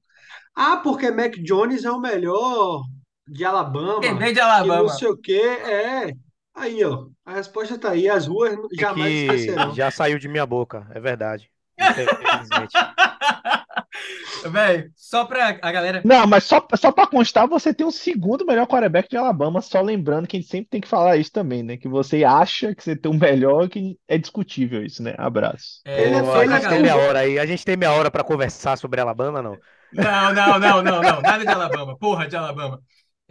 [0.55, 2.83] Ah, porque Mac Jones é o melhor
[3.27, 4.89] de Alabama, Também de que não Alabama.
[4.89, 5.33] sei o quê.
[5.41, 6.13] É.
[6.55, 8.09] Aí, ó, a resposta tá aí.
[8.09, 9.73] As ruas É jamais que esquecerão.
[9.73, 11.49] já saiu de minha boca, é verdade.
[11.79, 12.73] Infelizmente.
[14.49, 16.01] Velho, só pra a galera.
[16.03, 19.81] Não, mas só, só pra constar, você tem o segundo melhor quarterback de Alabama, só
[19.81, 21.77] lembrando que a gente sempre tem que falar isso também, né?
[21.77, 25.13] Que você acha que você tem o melhor, que é discutível isso, né?
[25.17, 25.81] Abraço.
[25.85, 27.37] É, Pô, a gente tem meia hora aí.
[27.37, 29.57] A gente tem meia hora pra conversar sobre Alabama, não?
[29.93, 31.21] Não, não, não, não, não.
[31.21, 31.97] Nada de Alabama.
[31.97, 32.79] Porra de Alabama.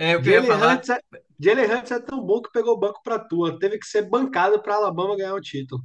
[0.01, 0.74] É, eu queria Jalen falar.
[0.77, 1.01] Hurts é,
[1.39, 3.59] Jalen Hurts é tão bom que pegou o banco pra tua.
[3.59, 5.82] Teve que ser bancado pra Alabama ganhar o título.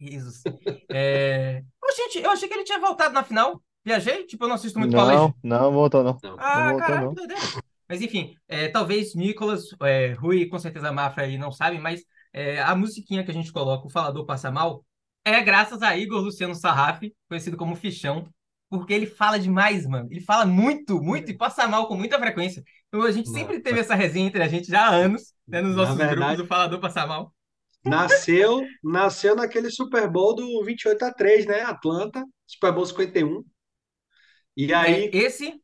[0.00, 0.42] Jesus.
[0.88, 1.64] É...
[1.82, 3.60] Ô, gente, eu achei que ele tinha voltado na final.
[3.84, 4.24] Viajei?
[4.26, 5.16] Tipo, eu não assisto muito college.
[5.16, 6.16] Não, não voltou, não.
[6.38, 7.14] Ah, voltou, caralho, não.
[7.14, 7.42] que doideira.
[7.88, 12.02] Mas enfim, é, talvez Nicolas, é, Rui, com certeza Mafra aí não sabem, mas
[12.32, 14.84] é, a musiquinha que a gente coloca, o Falador Passa Mal,
[15.24, 18.26] é graças a Igor Luciano Sarraf, conhecido como Fichão,
[18.70, 20.08] porque ele fala demais, mano.
[20.10, 22.62] Ele fala muito, muito e passa mal com muita frequência.
[22.94, 25.76] Então a gente sempre teve essa resenha entre a gente já há anos, né, nos
[25.76, 27.34] Na nossos grupos verdade, do Falador Passa Mal.
[27.84, 31.62] nasceu, nasceu naquele Super Bowl do 28 a 3, né?
[31.62, 33.44] Atlanta, Super Bowl 51.
[34.56, 35.60] E É, aí, esse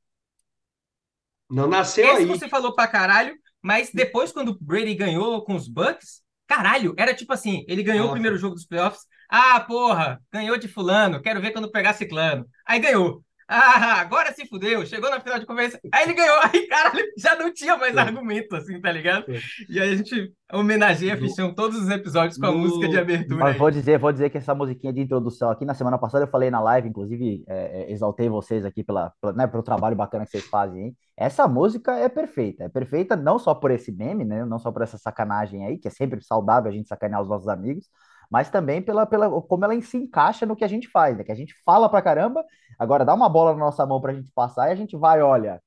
[1.50, 2.26] não nasceu Esse aí.
[2.26, 7.14] você falou pra caralho, mas depois, quando o Brady ganhou com os Bucks, caralho, era
[7.14, 8.10] tipo assim: ele ganhou o Nossa.
[8.10, 9.02] primeiro jogo dos playoffs.
[9.28, 12.46] Ah, porra, ganhou de Fulano, quero ver quando pegar Ciclano.
[12.66, 13.24] Aí ganhou.
[13.52, 15.80] Ah, agora se fudeu, chegou na final de conferência.
[15.92, 18.02] Aí ele ganhou, aí, caralho, já não tinha mais Foi.
[18.02, 19.24] argumento, assim, tá ligado?
[19.24, 19.40] Foi.
[19.68, 23.40] E aí a gente homenageia Fichão todos os episódios com a no- música de abertura
[23.40, 23.58] Mas aí.
[23.58, 26.50] vou dizer, vou dizer que essa musiquinha de introdução aqui, na semana passada eu falei
[26.50, 30.30] na live, inclusive é, é, exaltei vocês aqui pela, pela- né, pelo trabalho bacana que
[30.30, 30.96] vocês fazem, hein?
[31.16, 34.82] Essa música é perfeita, é perfeita não só por esse meme, né, não só por
[34.82, 37.86] essa sacanagem aí, que é sempre saudável a gente sacanear os nossos amigos,
[38.30, 41.24] mas também pela, pela como ela se encaixa no que a gente faz, né?
[41.24, 42.44] Que a gente fala pra caramba,
[42.78, 45.60] agora dá uma bola na nossa mão pra gente passar e a gente vai, olha,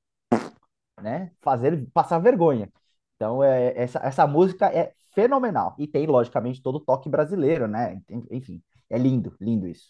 [1.02, 2.70] né, fazer, passar vergonha.
[3.16, 5.76] Então, é, essa, essa música é fenomenal.
[5.78, 8.02] E tem, logicamente, todo o toque brasileiro, né?
[8.32, 9.90] Enfim, é lindo, lindo isso.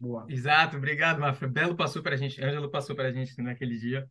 [0.00, 0.26] Boa.
[0.28, 1.48] Exato, obrigado, Mafra.
[1.48, 4.06] Belo passou pra gente, Ângelo passou pra gente naquele dia.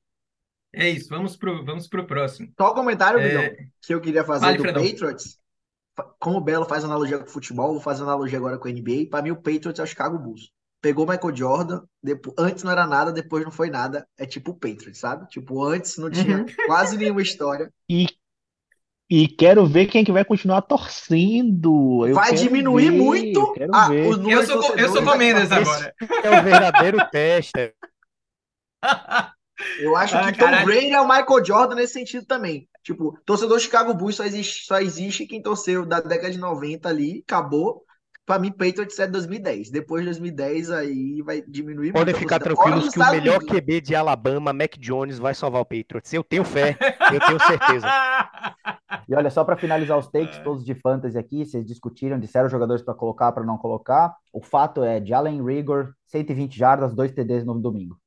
[0.73, 2.51] É isso, vamos pro, vamos pro próximo.
[2.59, 4.83] Só um comentário, É, que eu queria fazer Fale, do Fredão.
[4.83, 5.39] Patriots.
[6.19, 9.09] Como o Belo faz analogia com o futebol, vou fazer analogia agora com a NBA.
[9.09, 10.51] Para mim, o Patriots é o Chicago Bulls.
[10.81, 14.07] Pegou o Michael Jordan, depois, antes não era nada, depois não foi nada.
[14.17, 15.27] É tipo o Patriots, sabe?
[15.27, 16.45] Tipo, antes não tinha Uhum.
[16.67, 17.73] quase nenhuma história.
[17.89, 18.05] E,
[19.09, 22.05] e quero ver quem é que vai continuar torcendo.
[22.05, 24.07] Eu Vai diminuir ver, muito eu quero a- ver.
[24.07, 25.93] os Eu sou, eu sou Comendas agora.
[26.23, 27.73] É o verdadeiro teste.
[29.79, 30.65] Eu acho Ah, que Tom caralho.
[30.65, 32.67] Brady é o Michael Jordan nesse sentido também.
[32.83, 37.23] Tipo, torcedor Chicago Bulls só existe, só existe quem torceu da década de 90 ali,
[37.27, 37.83] acabou.
[38.25, 39.69] Pra mim, Patriots é 2010.
[39.71, 43.55] Depois de 2010, aí vai diminuir Podem ficar tranquilos que o melhor Unidos.
[43.57, 46.11] QB de Alabama, Mac Jones, vai salvar o Patriots.
[46.11, 46.77] Eu tenho fé,
[47.13, 47.87] eu tenho certeza.
[49.09, 52.81] E olha, só para finalizar os takes todos de fantasy aqui, vocês discutiram, disseram jogadores
[52.83, 54.13] para colocar, para não colocar.
[54.33, 57.97] O fato é de Allen Rigor, 120 jardas, 2 TDs no domingo.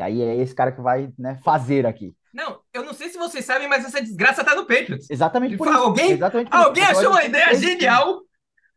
[0.00, 2.14] E aí é esse cara que vai né, fazer aqui.
[2.32, 5.10] Não, eu não sei se vocês sabem, mas essa desgraça tá no Patriots.
[5.10, 5.86] Exatamente por Fala, isso.
[5.86, 6.66] alguém Exatamente por isso.
[6.66, 8.20] alguém Eu achou uma de ideia genial?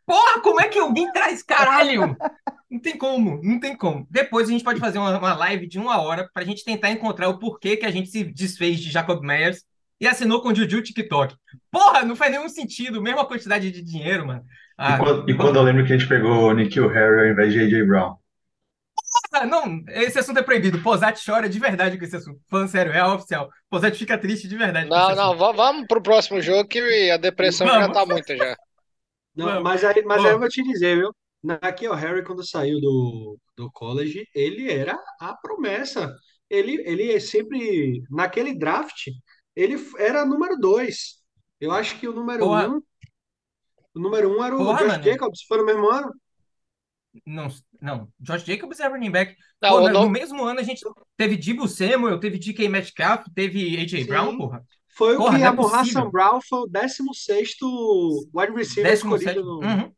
[0.06, 2.18] Porra, como é que alguém traz caralho?
[2.70, 4.06] Não tem como, não tem como.
[4.10, 7.30] Depois a gente pode fazer uma, uma live de uma hora pra gente tentar encontrar
[7.30, 9.64] o porquê que a gente se desfez de Jacob Myers
[10.02, 11.36] e assinou com o Juju TikTok.
[11.72, 14.42] Porra, não faz nenhum sentido, mesma quantidade de dinheiro, mano.
[14.42, 14.46] E
[14.78, 17.54] Ah, quando, e quando eu lembro que a gente pegou o Nikhil Harry ao invés
[17.54, 17.86] de A.J.
[17.86, 18.16] Brown.
[19.32, 20.82] Ah, não, esse assunto é proibido.
[20.82, 22.40] Posat chora de verdade com esse assunto.
[22.50, 23.50] Falando sério, é oficial.
[23.70, 25.38] Posat fica triste de verdade com Não, esse não, assunto.
[25.38, 27.94] vamos pro próximo jogo que a depressão já Vamos.
[27.94, 28.56] tá muita já.
[29.36, 31.16] Não, mas aí, mas aí eu vou te dizer, viu?
[31.62, 36.16] Aqui, o Harry, quando saiu do, do college, ele era a promessa.
[36.50, 39.08] Ele, ele é sempre, naquele draft,
[39.56, 41.18] ele era número dois.
[41.60, 42.68] Eu acho que o número Porra.
[42.68, 42.82] um,
[43.96, 45.04] o número um era o Porra, Josh mano.
[45.04, 46.12] Jacobs, foi no mesmo ano.
[47.26, 47.48] Não,
[47.84, 48.08] não.
[48.20, 49.36] Josh Jacobs é running back.
[49.62, 50.82] Não, Pô, o no, no- no mesmo ano a gente
[51.18, 54.06] teve Dibu Samuel, teve DK Metcalf, teve AJ Sim.
[54.08, 54.64] Brown, porra.
[54.96, 56.10] Foi o Porra, que não é a Hassan.
[56.10, 57.56] Brown foi o 16
[58.34, 59.62] wide receiver Décimo escolhido sétimo.
[59.62, 59.68] no.
[59.84, 59.94] Uhum.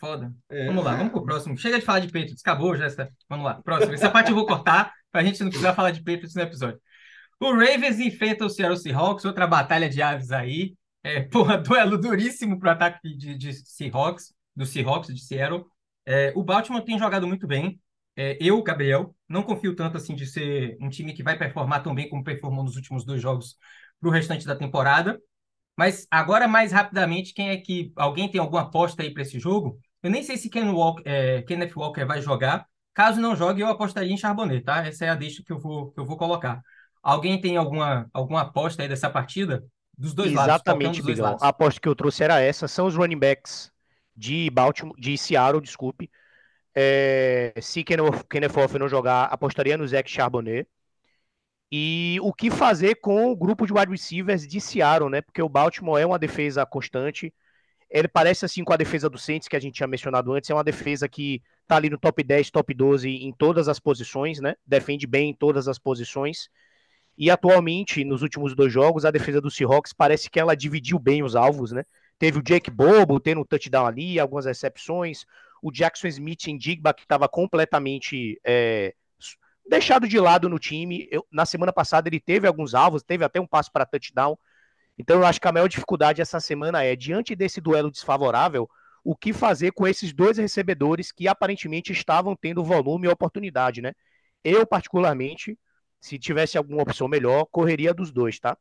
[0.00, 0.32] Foda.
[0.48, 0.96] É, Vamos lá, é.
[0.98, 1.56] vamos pro próximo.
[1.56, 2.40] Chega de falar de Patriots.
[2.40, 3.08] Acabou já essa.
[3.28, 3.92] Vamos lá, próximo.
[3.94, 6.80] Essa parte eu vou cortar pra gente não precisar falar de Patriots no episódio.
[7.40, 10.74] O Ravens enfrenta o Seattle Seahawks, outra batalha de aves aí.
[11.02, 15.64] É, porra, duelo duríssimo para o ataque de, de Seahawks, do Seahawks de Seattle.
[16.08, 17.78] É, o Baltimore tem jogado muito bem.
[18.16, 21.94] É, eu, Gabriel, não confio tanto assim de ser um time que vai performar tão
[21.94, 23.56] bem como performou nos últimos dois jogos
[24.00, 25.20] para o restante da temporada.
[25.76, 27.92] Mas agora, mais rapidamente, quem é que.
[27.94, 29.78] Alguém tem alguma aposta aí para esse jogo?
[30.02, 32.66] Eu nem sei se Ken Walker, é, Kenneth Walker vai jogar.
[32.94, 34.86] Caso não jogue, eu apostaria em Charbonnet, tá?
[34.86, 36.62] Essa é a deixa que eu vou, que eu vou colocar.
[37.02, 39.62] Alguém tem alguma, alguma aposta aí dessa partida?
[39.96, 41.42] Dos dois Exatamente, lados.
[41.42, 42.66] A aposta que eu trouxe era essa.
[42.66, 43.70] São os running backs
[44.18, 46.10] de Baltimore, de Seattle, desculpe.
[46.74, 50.68] É, se Kenneth não jogar, apostaria no Zach Charbonnet.
[51.70, 55.20] E o que fazer com o grupo de wide receivers de Seattle, né?
[55.20, 57.32] Porque o Baltimore é uma defesa constante.
[57.90, 60.54] Ele parece assim com a defesa do Saints que a gente tinha mencionado antes, é
[60.54, 64.54] uma defesa que tá ali no top 10, top 12 em todas as posições, né?
[64.66, 66.48] Defende bem em todas as posições.
[67.18, 71.22] E atualmente, nos últimos dois jogos, a defesa do Seahawks parece que ela dividiu bem
[71.22, 71.84] os alvos, né?
[72.18, 75.24] Teve o Jake Bobo tendo um touchdown ali, algumas recepções.
[75.62, 78.94] O Jackson Smith em Digba, que estava completamente é,
[79.68, 81.08] deixado de lado no time.
[81.10, 84.38] Eu- na semana passada ele teve alguns alvos, teve até um passo para touchdown.
[84.98, 88.68] Então eu acho que a maior dificuldade essa semana é, diante desse duelo desfavorável,
[89.04, 93.92] o que fazer com esses dois recebedores que aparentemente estavam tendo volume e oportunidade, né?
[94.44, 95.58] Eu, particularmente,
[96.00, 98.56] se tivesse alguma opção melhor, correria dos dois, tá?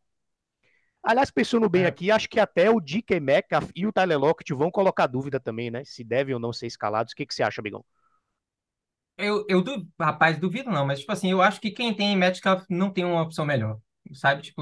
[1.07, 4.69] Aliás, pensando bem aqui, acho que até o DK Metcalf e o Tyler Lockett vão
[4.69, 5.83] colocar dúvida também, né?
[5.85, 7.13] Se devem ou não ser escalados.
[7.13, 7.83] O que, que você acha, Bigão?
[9.17, 12.63] Eu, eu du- rapaz, duvido não, mas tipo assim, eu acho que quem tem Metcalf
[12.69, 13.79] não tem uma opção melhor,
[14.13, 14.43] sabe?
[14.43, 14.61] Tipo,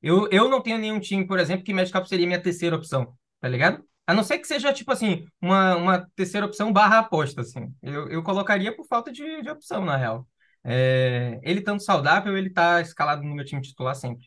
[0.00, 3.48] eu, eu não tenho nenhum time, por exemplo, que Metcalf seria minha terceira opção, tá
[3.48, 3.84] ligado?
[4.06, 7.74] A não ser que seja, tipo assim, uma, uma terceira opção barra aposta, assim.
[7.82, 10.26] Eu, eu colocaria por falta de, de opção, na real.
[10.64, 14.26] É, ele estando saudável, ele tá escalado no meu time titular sempre.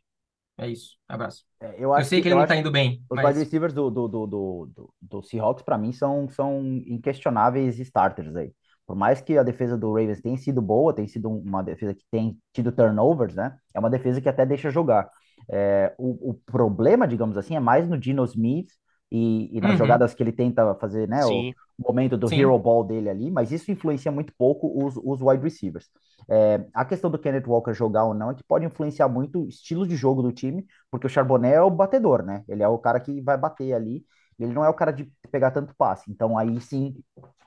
[0.57, 0.98] É isso.
[1.07, 1.45] Abraço.
[1.78, 3.73] Eu Eu acho sei que ele eu não tá indo bem, Os mas wide receivers
[3.73, 8.53] do, do, do, do, do, do Seahawks, para mim, são, são inquestionáveis starters aí.
[8.86, 12.03] Por mais que a defesa do Ravens tenha sido boa, tem sido uma defesa que
[12.11, 13.57] tem tido turnovers, né?
[13.73, 15.10] É uma defesa que até deixa jogar.
[15.49, 18.69] É, o, o problema, digamos assim, é mais no Geno Smith
[19.11, 19.78] e, e nas Uhum.
[19.78, 21.26] jogadas que ele tenta fazer, né?
[21.26, 21.48] O
[21.82, 22.38] momento do Sim.
[22.38, 25.90] hero ball dele ali, mas isso influencia muito pouco os, os wide receivers.
[26.30, 29.48] É, a questão do Kenneth Walker jogar ou não é que pode influenciar muito o
[29.49, 32.44] estilo de jogo do time, porque o Charbonnet é o batedor, né?
[32.48, 34.06] Ele é o cara que vai bater ali,
[34.40, 36.12] ele não é o cara de pegar tanto passe.
[36.12, 36.95] Então aí sim,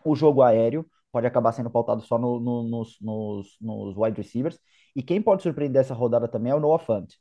[0.05, 4.59] o jogo aéreo pode acabar sendo pautado só no- no- nos, nos, nos wide receivers.
[4.97, 7.15] E quem pode surpreender essa rodada também é o Noah Fant.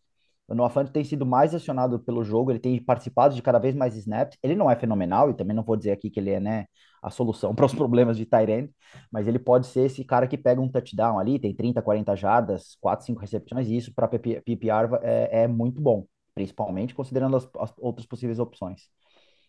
[0.47, 3.73] O Noah Fant tem sido mais acionado pelo jogo, ele tem participado de cada vez
[3.73, 4.37] mais snaps.
[4.43, 6.65] Ele não é fenomenal, e também não vou dizer aqui que ele é né,
[7.01, 8.69] a solução para os problemas de end,
[9.11, 12.77] mas ele pode ser esse cara que pega um touchdown ali, tem 30, 40 jardas,
[12.81, 16.05] 4, 5 recepções, e isso para PPR é, é muito bom,
[16.35, 18.89] principalmente considerando as, as outras possíveis opções.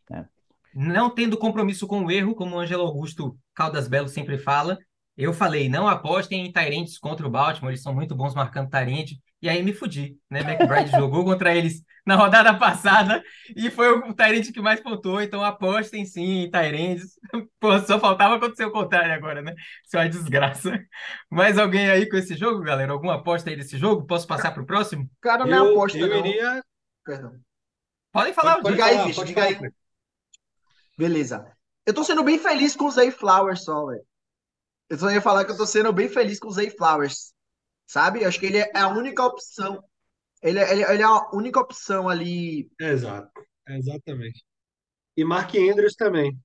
[0.08, 0.28] né?
[0.74, 4.76] não tendo compromisso com o erro, como o Ângelo Augusto Caldas Belo sempre fala,
[5.16, 9.12] eu falei, não apostem em Tyrants contra o Baltimore, eles são muito bons marcando Tyrant,
[9.44, 10.40] e aí me fudi, né?
[10.40, 13.22] McBride jogou contra eles na rodada passada
[13.54, 17.20] e foi o Tyrant que mais pontuou, então apostem sim em Tyrants.
[17.60, 19.54] Pô, só faltava acontecer o contrário agora, né?
[19.84, 20.82] Isso é uma desgraça.
[21.30, 22.90] Mais alguém aí com esse jogo, galera?
[22.90, 24.06] Alguma aposta aí desse jogo?
[24.06, 25.10] Posso passar pro próximo?
[25.20, 26.16] Cara, não é aposta, eu não.
[26.20, 26.64] iria.
[27.04, 27.38] Perdão.
[28.10, 29.58] Podem falar, Pode, pode Diga aí, bicho, pode diga aí.
[30.96, 31.54] Beleza.
[31.84, 34.06] Eu tô sendo bem feliz com o Zay Flowers só, velho.
[34.88, 37.33] Eu só ia falar que eu tô sendo bem feliz com o Zay Flowers.
[37.86, 38.24] Sabe?
[38.24, 39.82] Acho que ele é a única opção.
[40.42, 42.70] Ele é, ele, ele é a única opção ali.
[42.78, 43.30] Exato,
[43.68, 44.44] exatamente.
[45.16, 46.36] E Mark Andrews também.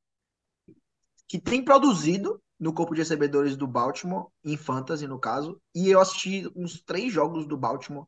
[1.27, 5.61] que tem produzido no corpo de recebedores do Baltimore, em Fantasy, no caso.
[5.73, 8.05] E eu assisti uns três jogos do Baltimore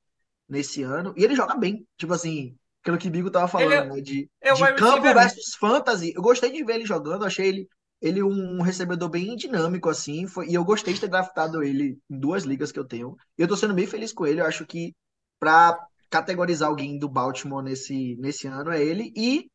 [0.48, 1.14] nesse ano.
[1.16, 1.88] E ele joga bem.
[1.98, 4.02] Tipo assim, aquilo que o Bigo tava falando, Ele é- né?
[4.02, 6.14] De, é o de campo versus Fantasy.
[6.16, 7.24] Eu gostei de ver ele jogando.
[7.26, 7.70] Achei ele,
[8.02, 10.26] ele um recebedor bem dinâmico, assim.
[10.26, 13.16] Foi, e eu gostei de ter draftado ele em duas ligas que eu tenho.
[13.38, 14.42] E eu tô sendo bem feliz com ele.
[14.42, 14.96] Eu acho que
[15.40, 15.78] pra
[16.10, 19.14] categorizar alguém do Baltimore nesse, nesse ano é ele.
[19.16, 19.46] E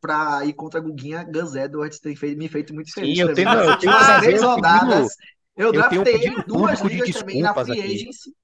[0.00, 3.34] pra ir contra a Guguinha, Gus Edwards tem feito, me feito muito feliz Sim, eu
[3.34, 5.08] tenho, eu tenho três rodadas,
[5.56, 7.94] eu draftei ele em duas de ligas também na Free aqui.
[7.94, 8.36] Agency.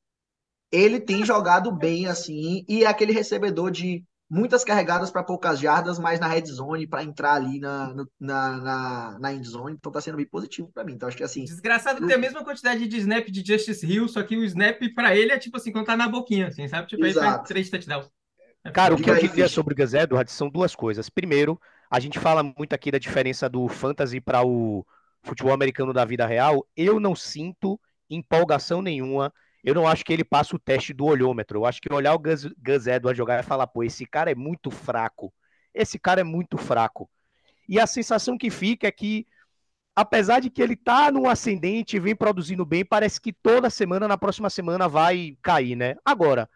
[0.72, 4.02] Ele tem jogado bem, assim, e é aquele recebedor de
[4.32, 8.56] muitas carregadas para poucas jardas, mas na red zone para entrar ali na, no- na,
[8.58, 9.74] na, na end zone.
[9.74, 10.94] Então tá sendo bem positivo para mim.
[10.94, 11.44] Então acho que assim.
[11.44, 15.14] Desgraçado tem a mesma quantidade de snap de Justice Hill, só que o snap pra
[15.14, 16.88] ele é tipo assim, quando tá na boquinha, assim, sabe?
[16.88, 17.46] Tipo, faz Exato.
[17.46, 18.10] três touchdowns.
[18.64, 21.10] É Cara, o que eu diria sobre o Gus Edwards são duas coisas.
[21.10, 21.60] Primeiro,
[21.90, 24.86] a gente fala muito aqui da diferença do fantasy para o
[25.22, 26.66] futebol americano da vida real.
[26.76, 27.78] Eu não sinto
[28.08, 29.32] empolgação nenhuma
[29.62, 31.60] eu não acho que ele passa o teste do olhômetro.
[31.60, 34.34] Eu acho que olhar o Gus, Gus Edwards jogar e falar, pô, esse cara é
[34.34, 35.32] muito fraco.
[35.72, 37.08] Esse cara é muito fraco.
[37.68, 39.26] E a sensação que fica é que,
[39.94, 44.08] apesar de que ele tá no ascendente e vem produzindo bem, parece que toda semana,
[44.08, 45.96] na próxima semana, vai cair, né?
[46.04, 46.50] Agora,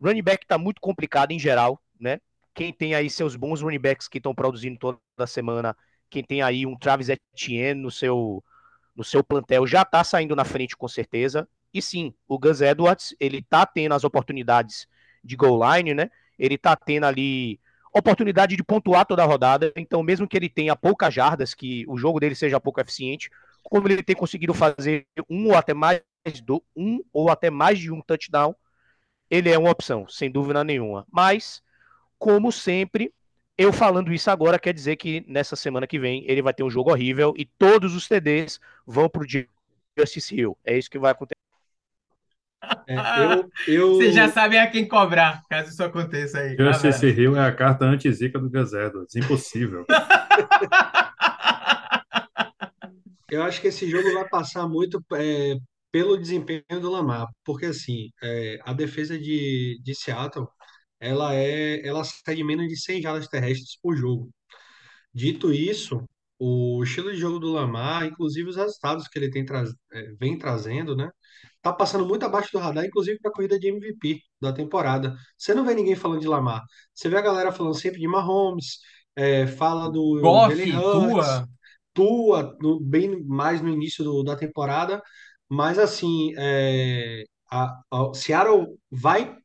[0.00, 2.20] running back tá muito complicado em geral, né?
[2.54, 5.76] Quem tem aí seus bons running backs que estão produzindo toda semana,
[6.10, 8.44] quem tem aí um Travis Etienne no seu,
[8.94, 11.48] no seu plantel já tá saindo na frente com certeza.
[11.74, 14.86] E sim, o Gus Edwards, ele tá tendo as oportunidades
[15.22, 16.10] de goal line, né?
[16.38, 17.60] Ele tá tendo ali
[17.92, 19.72] oportunidade de pontuar toda a rodada.
[19.76, 23.30] Então, mesmo que ele tenha poucas jardas, que o jogo dele seja pouco eficiente,
[23.62, 26.00] como ele tem conseguido fazer um ou até mais
[26.44, 28.54] do um ou até mais de um touchdown,
[29.30, 31.06] ele é uma opção, sem dúvida nenhuma.
[31.10, 31.62] Mas,
[32.18, 33.12] como sempre,
[33.58, 36.70] eu falando isso agora quer dizer que nessa semana que vem ele vai ter um
[36.70, 39.26] jogo horrível e todos os TDs vão pro
[39.98, 40.58] Justice Hill.
[40.64, 41.43] É isso que vai acontecer.
[42.86, 43.94] É, eu, eu...
[43.94, 46.56] Vocês já sabem a quem cobrar, caso isso aconteça aí.
[46.56, 49.14] Justice Hill é a carta anti-zica do Gus Edwards.
[49.16, 49.86] Impossível.
[53.30, 55.56] Eu acho que esse jogo vai passar muito é,
[55.90, 60.46] pelo desempenho do Lamar, porque assim, é, a defesa de, de Seattle,
[61.00, 64.30] ela é, ela sai de menos de 100 jardas terrestres por jogo.
[65.12, 66.04] Dito isso,
[66.38, 70.38] o estilo de jogo do Lamar, inclusive os resultados que ele tem tra é, vem
[70.38, 71.10] trazendo, né?
[71.64, 75.16] Tá passando muito abaixo do radar, inclusive para a corrida de MVP da temporada.
[75.38, 76.62] Você não vê ninguém falando de Lamar.
[76.94, 78.80] Você vê a galera falando sempre de Mahomes,
[79.16, 81.48] é, fala do Goff, Tua.
[81.94, 85.02] Tua, no- bem mais no início do- da temporada,
[85.48, 89.36] mas assim, é, a, a- o Seattle vai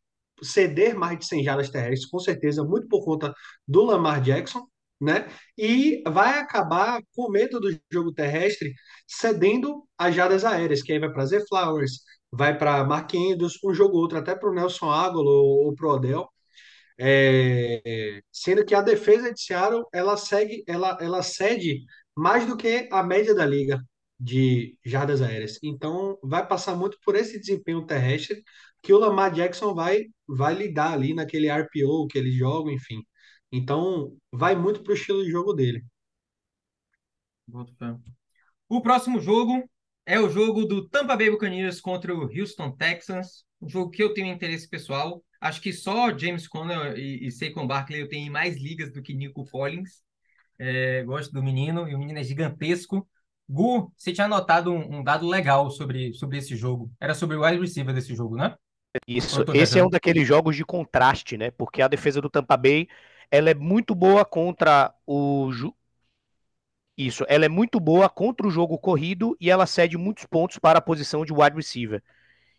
[0.42, 3.34] ceder mais de 100 jardas terrestres, com certeza, muito por conta
[3.68, 4.66] do Lamar Jackson,
[5.00, 5.28] né?
[5.58, 8.74] E vai acabar com medo do jogo terrestre,
[9.08, 12.02] cedendo as jardas aéreas, que aí vai para Zay Flowers,
[12.32, 15.76] vai para Mark Andrews, um jogo ou outro, até para o Nelson Aguilar ou, ou
[15.76, 16.28] pro Odell.
[16.98, 21.86] É, sendo que a defesa de Seattle ela segue, ela, ela cede
[22.16, 23.82] mais do que a média da liga
[24.20, 25.58] de jardas aéreas.
[25.64, 28.44] Então vai passar muito por esse desempenho terrestre
[28.82, 33.02] que o Lamar Jackson vai vai lidar ali naquele RPO que eles jogam, enfim.
[33.52, 35.84] Então vai muito pro estilo de jogo dele.
[38.68, 39.68] O próximo jogo
[40.06, 43.44] é o jogo do Tampa Bay Buccaneers contra o Houston Texans.
[43.62, 45.24] Um jogo que eu tenho interesse pessoal.
[45.42, 49.02] Acho que só James Conner e, e Saquon Barkley eu tenho em mais ligas do
[49.02, 50.04] que Nico Collins.
[50.58, 53.08] É, gosto do menino e o menino é gigantesco.
[53.48, 56.92] Gu, você tinha anotado um, um dado legal sobre, sobre esse jogo.
[57.00, 58.56] Era sobre o wide receiver desse jogo, né?
[59.08, 61.52] Isso, esse é um daqueles jogos de contraste, né?
[61.52, 62.88] Porque a defesa do Tampa Bay,
[63.32, 65.76] ela é muito boa contra o ju-
[66.98, 70.80] isso, ela é muito boa contra o jogo corrido e ela cede muitos pontos para
[70.80, 72.04] a posição de wide receiver.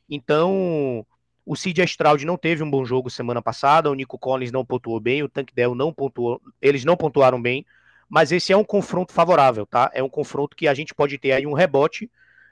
[0.09, 1.07] Então,
[1.47, 5.01] o CJ Stroud não teve um bom jogo semana passada, o Nico Collins não pontuou
[5.01, 7.67] bem, o Tank Dell não pontuou, eles não pontuaram bem,
[8.09, 9.91] mas esse é um confronto favorável, tá?
[9.95, 12.11] É um confronto que a gente pode ter aí um rebote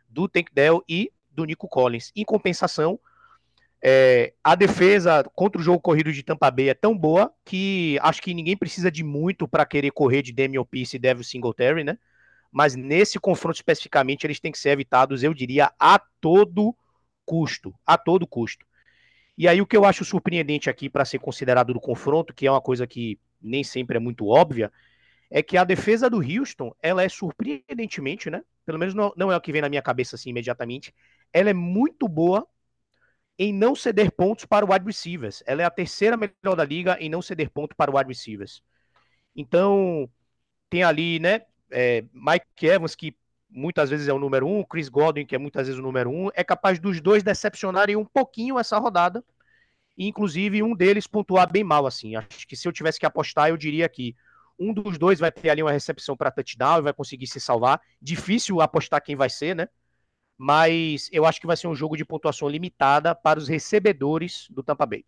[0.09, 2.13] do Tank Dell e do Nico Collins.
[2.17, 3.01] Em compensação,
[3.81, 8.21] é, a defesa contra o jogo corrido de Tampa Bay é tão boa que acho
[8.21, 11.99] que ninguém precisa de muito para querer correr de Damian Pierce e Devin Singletary, né?
[12.51, 16.75] Mas nesse confronto especificamente eles têm que ser evitados, eu diria, a todo
[17.25, 18.67] custo, a todo custo.
[19.37, 22.51] E aí o que eu acho surpreendente aqui para ser considerado do confronto, que é
[22.51, 24.73] uma coisa que nem sempre é muito óbvia,
[25.31, 28.43] é que a defesa do Houston, ela é surpreendentemente, né?
[28.67, 30.93] Pelo menos não, não é o que vem na minha cabeça assim imediatamente,
[31.33, 32.47] ela é muito boa
[33.39, 35.43] em não ceder pontos para o wide receivers.
[35.47, 38.63] Ela é a terceira melhor da liga em não ceder ponto para o wide receivers.
[39.37, 40.11] Então,
[40.69, 43.17] tem ali, né, é, Mike Evans, que
[43.49, 46.29] muitas vezes é o número um, Chris Godwin, que é muitas vezes o número um,
[46.35, 49.25] é capaz dos dois decepcionarem um pouquinho essa rodada,
[49.97, 52.17] e inclusive um deles pontuar bem mal, assim.
[52.17, 54.15] Acho que se eu tivesse que apostar, eu diria que
[54.59, 57.81] um dos dois vai ter ali uma recepção para touchdown e vai conseguir se salvar.
[58.03, 59.69] Difícil apostar quem vai ser, né?
[60.39, 64.63] Mas eu acho que vai ser um jogo de pontuação limitada para os recebedores do
[64.63, 65.05] Tampa Bay.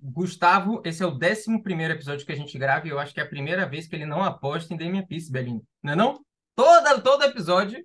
[0.00, 3.20] Gustavo, esse é o 11 primeiro episódio que a gente grava e eu acho que
[3.20, 5.62] é a primeira vez que ele não aposta em Damian Pierce, Belinho.
[5.82, 6.24] Não é não?
[6.56, 7.84] Toda, todo episódio,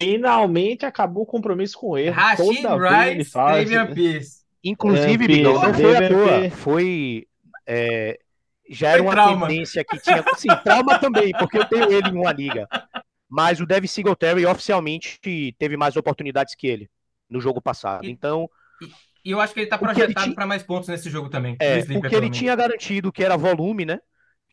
[0.00, 2.10] Finalmente acabou o compromisso com ele.
[2.10, 4.44] Rashid Rice, Damian Pierce.
[4.62, 6.50] Inclusive, É, Bigão, não foi à toa.
[6.50, 7.26] Foi.
[7.66, 8.18] é,
[8.68, 9.46] já era uma trauma.
[9.46, 10.24] tendência que tinha.
[10.36, 12.68] Sim, trauma também, porque eu tenho ele em uma liga.
[13.28, 15.18] Mas o Devin Singletary oficialmente
[15.58, 16.90] teve mais oportunidades que ele
[17.28, 18.08] no jogo passado.
[18.08, 18.48] E- Então,
[19.24, 21.60] E eu acho que ele tá ele projetado para mais pontos nesse jogo também.
[21.60, 23.98] é, o que ele tinha garantido, que era volume, né?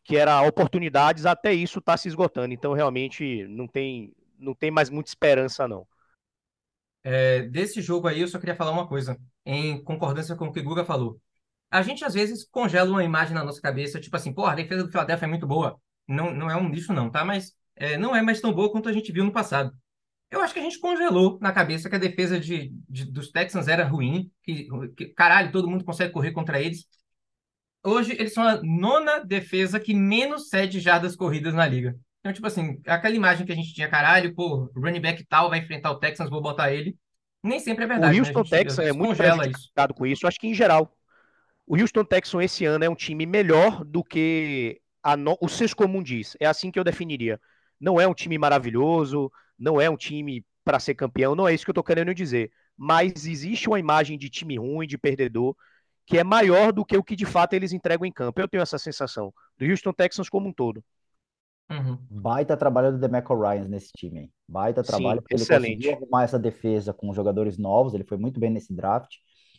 [0.04, 2.54] Que era oportunidades, até isso tá se esgotando.
[2.54, 5.86] Então, realmente, não tem, não tem mais muita esperança, não.
[7.02, 10.60] é, desse jogo aí, eu só queria falar uma coisa, em concordância com o que
[10.60, 11.20] o Guga falou.
[11.70, 14.84] A gente, às vezes, congela uma imagem na nossa cabeça, tipo assim, pô, a defesa
[14.84, 15.80] do Philadelphia é muito boa.
[16.08, 17.24] Não, não é um lixo, não, tá?
[17.24, 19.72] Mas é, não é mais tão boa quanto a gente viu no passado.
[20.30, 23.68] Eu acho que a gente congelou na cabeça que a defesa de, de- dos Texans
[23.68, 26.86] era ruim, que, que, caralho, todo mundo consegue correr contra eles.
[27.84, 31.94] Hoje, eles são a nona defesa que menos cede jardas corridas na liga.
[32.20, 35.58] Então, tipo assim, aquela imagem que a gente tinha, caralho, pô, running back tal vai
[35.58, 36.96] enfrentar o Texans, vou botar ele.
[37.42, 38.28] Nem sempre é O verdade, né?
[38.28, 39.16] A Houston gente Texans é muito isso.
[39.16, 40.96] prejudicado com isso, acho que em geral.
[41.66, 45.38] O Houston Texans esse ano é um time melhor do que a no...
[45.40, 46.36] o senso comum diz.
[46.40, 47.40] É assim que eu definiria.
[47.80, 51.64] Não é um time maravilhoso, não é um time para ser campeão, não é isso
[51.64, 52.50] que eu tô querendo dizer.
[52.76, 55.54] Mas existe uma imagem de time ruim, de perdedor,
[56.06, 58.40] que é maior do que o que de fato eles entregam em campo.
[58.40, 59.32] Eu tenho essa sensação.
[59.58, 60.82] Do Houston Texans como um todo.
[61.70, 61.98] Uhum.
[62.10, 64.32] Baita trabalho do DeMeco Ryans nesse time, hein?
[64.46, 65.76] Baita Sim, trabalho, porque ele excelente.
[65.76, 69.14] conseguiu arrumar essa defesa com jogadores novos, ele foi muito bem nesse draft,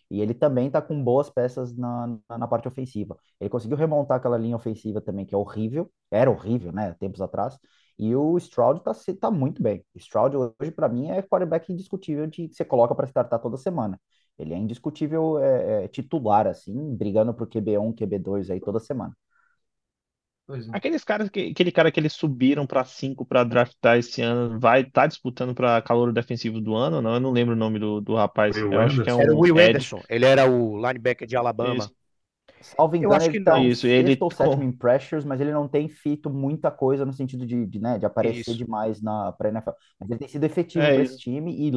[0.09, 3.17] e ele também tá com boas peças na, na, na parte ofensiva.
[3.39, 7.57] Ele conseguiu remontar aquela linha ofensiva também, que é horrível, era horrível, né, tempos atrás,
[7.97, 9.83] e o Stroud tá, tá muito bem.
[9.93, 13.57] O Stroud hoje, para mim, é quarterback indiscutível de que você coloca para startar toda
[13.57, 13.99] semana.
[14.37, 19.15] Ele é indiscutível é, é, titular, assim, brigando pro QB1, QB2 aí toda semana.
[20.45, 20.71] Pois é.
[20.73, 24.81] Aqueles caras que, aquele cara que eles subiram para 5 para draftar esse ano, vai
[24.81, 27.13] estar tá disputando para calor defensivo do ano ou não?
[27.15, 28.55] Eu não lembro o nome do, do rapaz.
[28.55, 29.69] Will Eu acho que é Era o um Will Ed.
[29.69, 31.77] Anderson, ele era o linebacker de Alabama.
[31.77, 31.95] Isso.
[32.61, 33.59] Salvo Eu engano, acho ele que tá não.
[33.59, 37.05] em Isso, ele ou sétimo com- em pressures, mas ele não tem feito muita coisa
[37.05, 38.55] no sentido de, de, né, de aparecer Isso.
[38.55, 39.75] demais na pra NFL.
[39.99, 41.15] Mas ele tem sido efetivo É para isso.
[41.15, 41.71] esse time e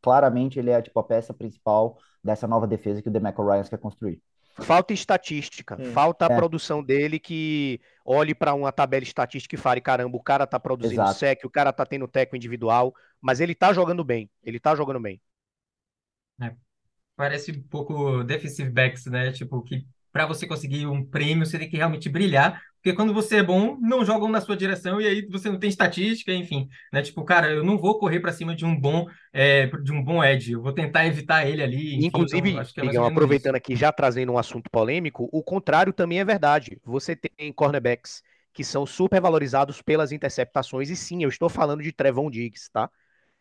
[0.00, 3.78] claramente ele é tipo a peça principal dessa nova defesa que o DeMeco Ryans quer
[3.78, 4.20] construir.
[4.60, 5.84] Falta estatística, É.
[5.84, 6.36] falta a É.
[6.36, 10.94] produção dele que olhe para uma tabela estatística e fale, caramba, o cara tá produzindo
[10.94, 11.14] Exato.
[11.14, 15.00] sec, o cara tá tendo teco individual, mas ele tá jogando bem, ele tá jogando
[15.00, 15.20] bem.
[16.40, 16.56] É.
[17.16, 19.32] Parece um pouco defensive backs, né?
[19.32, 23.36] Tipo, que para você conseguir um prêmio, você tem que realmente brilhar, porque quando você
[23.36, 27.00] é bom, não jogam na sua direção e aí você não tem estatística, enfim, né?
[27.00, 30.22] Tipo, cara, eu não vou correr para cima de um bom é, de um bom
[30.22, 33.54] edge, eu vou tentar evitar ele ali, enfim, Inclusive, então acho que é Miguel, aproveitando
[33.54, 33.58] isso.
[33.58, 36.78] aqui, já trazendo um assunto polêmico, o contrário também é verdade.
[36.84, 38.22] Você tem cornerbacks
[38.52, 42.90] que são supervalorizados pelas interceptações, e sim, eu estou falando de Trevon Diggs, tá?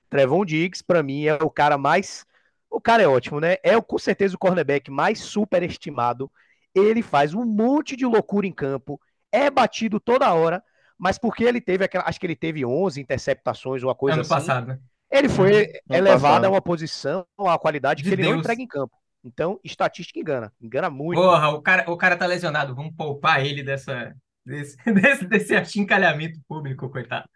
[0.09, 2.25] Trevon Diggs, pra mim, é o cara mais.
[2.69, 3.57] O cara é ótimo, né?
[3.63, 6.31] É com certeza o cornerback mais superestimado.
[6.75, 8.99] Ele faz um monte de loucura em campo,
[9.31, 10.63] é batido toda hora,
[10.97, 12.05] mas porque ele teve aquela.
[12.07, 14.29] Acho que ele teve 11 interceptações ou uma coisa Ano assim.
[14.29, 14.79] passado, né?
[15.09, 15.97] Ele foi Uhum.
[15.97, 16.53] Ano elevado a passado.
[16.53, 18.41] uma posição, a uma qualidade De que ele não Deus.
[18.41, 18.95] entrega em campo.
[19.23, 20.51] Então, estatística engana.
[20.61, 21.19] Engana muito.
[21.21, 24.15] Porra, o cara, o cara tá lesionado, vamos poupar ele dessa,
[24.45, 27.27] desse, desse, desse achincalhamento público, coitado.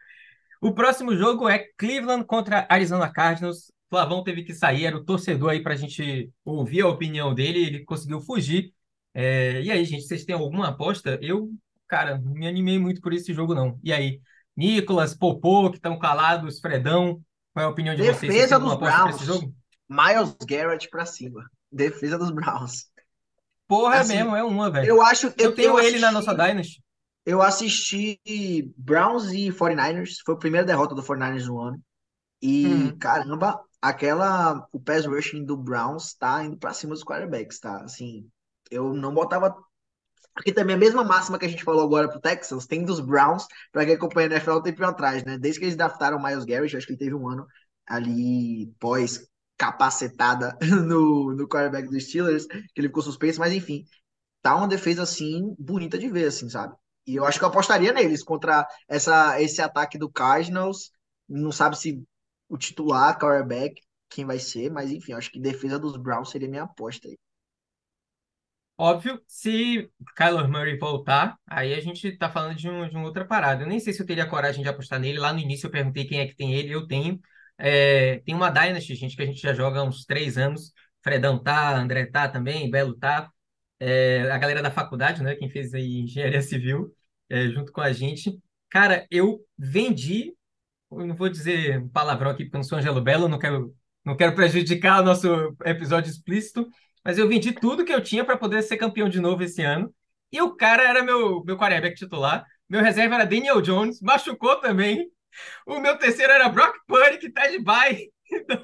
[0.61, 3.71] O próximo jogo é Cleveland contra Arizona Cardinals.
[3.89, 7.85] Flavão teve que sair, era o torcedor aí pra gente ouvir a opinião dele, ele
[7.85, 8.73] conseguiu fugir.
[9.15, 11.19] É, e aí, gente, vocês têm alguma aposta?
[11.23, 11.51] Eu,
[11.87, 13.79] cara, não me animei muito por esse jogo, não.
[13.83, 14.21] E aí,
[14.57, 17.21] Nicolas, Popô, que estão calados, Fredão,
[17.53, 18.35] qual é a opinião de vocês?
[18.35, 19.25] Vocês Defesa dos pra esse Browns.
[19.25, 19.55] jogo?
[19.89, 21.49] Miles Garrett pra cima.
[21.71, 22.89] Defesa dos Browns.
[23.67, 24.91] Porra, é Assim, mesmo, é uma, velho.
[24.91, 26.83] Eu acho Eu eu, tenho eu ele na assisti, nossa Dynasty.
[27.25, 28.19] eu assisti
[28.77, 30.17] Browns e 49ers.
[30.25, 31.83] Foi a primeira derrota do 49ers no ano.
[32.41, 32.99] E Uhum.
[32.99, 37.83] caramba, aquela o pass rushing do Browns tá indo pra cima dos quarterbacks, tá?
[37.83, 38.29] Assim,
[38.76, 39.56] eu não botava
[40.35, 43.47] porque também a mesma máxima que a gente falou agora pro Texans tem dos Browns,
[43.72, 45.38] pra quem acompanha a NFL um tempinho atrás, né?
[45.38, 47.47] Desde que eles draftaram o Miles Garrett, acho que ele teve um ano
[47.88, 49.26] ali pós
[49.57, 53.85] capacetada no, no quarterback dos Steelers, que ele ficou suspenso, mas enfim,
[54.41, 56.76] tá uma defesa assim bonita de ver, assim, sabe?
[57.07, 60.91] E eu acho que eu apostaria neles contra essa, esse ataque do Cardinals.
[61.30, 62.03] Não sabe se
[62.49, 66.64] o titular, quarterback, quem vai ser, mas enfim, acho que defesa dos Browns seria minha
[66.64, 67.18] aposta aí.
[68.77, 73.23] Óbvio, se Kyler Murray voltar, aí a gente tá falando de, um, de uma outra
[73.26, 73.64] parada.
[73.64, 75.18] Eu nem sei se eu teria coragem de apostar nele.
[75.18, 77.19] Lá no início eu perguntei quem é que tem ele, eu tenho.
[77.57, 80.73] É, tem uma Dynasty, gente, que a gente já joga há uns três anos.
[81.02, 83.31] Fredão tá, André tá também, Belo tá.
[83.80, 86.93] É, a galera da faculdade, né, quem fez aí engenharia civil,
[87.30, 88.38] é, junto com a gente.
[88.69, 90.34] Cara, eu vendi,
[90.91, 93.76] eu não vou dizer um palavrão aqui porque eu não sou Angelo Belo, não quero,
[94.03, 96.68] não quero prejudicar o nosso episódio explícito,
[97.06, 99.94] mas eu vendi tudo que eu tinha para poder ser campeão de novo esse ano.
[100.32, 102.45] E o cara era meu, meu quarterback titular.
[102.69, 105.07] Meu reserva era Daniel Jones, machucou também.
[105.68, 108.10] O meu terceiro era Brock Purdy, que tá de bye.
[108.32, 108.60] Então,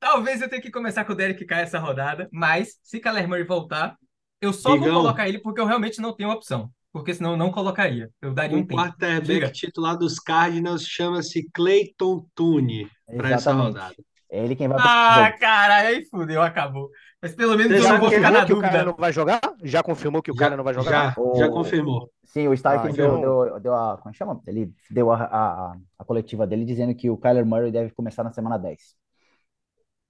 [0.00, 2.28] talvez eu tenha que começar com o Derek Carr essa rodada.
[2.32, 3.96] Mas, se Kyler Murray voltar,
[4.40, 4.94] eu só vou Migão.
[5.02, 6.70] colocar ele porque eu realmente não tenho opção.
[6.92, 8.10] Porque senão eu não colocaria.
[8.22, 8.80] Eu daria um O tempo.
[8.80, 9.50] quarterback Diga.
[9.50, 13.94] titular dos Cardinals chama-se Clayton Tune para essa rodada.
[14.30, 16.88] É ele quem vai Ah, cara, aí fudeu, acabou.
[17.24, 18.84] Mas pelo menos Você eu já não vou ficar confirmou na que o cara dúvida.
[18.84, 19.40] não vai jogar?
[19.62, 20.92] Já confirmou que o Já, cara não vai jogar?
[21.00, 22.12] já, já O- confirmou.
[22.24, 24.42] Sim, o Stark Ah, deu, então- deu, deu a, como é que chama?
[24.46, 28.32] Ele deu a, a, a coletiva dele dizendo que o Kyler Murray deve começar na
[28.32, 28.96] semana 10.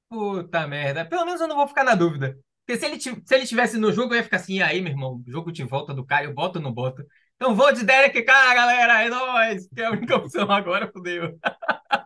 [0.08, 1.04] Puta merda.
[1.04, 2.38] Pelo menos eu não vou ficar na dúvida.
[2.66, 4.92] Porque se ele, se ele tivesse no jogo, eu ia ficar assim, e aí, meu
[4.92, 7.04] irmão, jogo de volta do Caio, boto ou não boto?
[7.36, 9.68] Então vou de Derek Carr, galera, é nóis!
[9.74, 11.38] Que é a única opção agora, fudeu.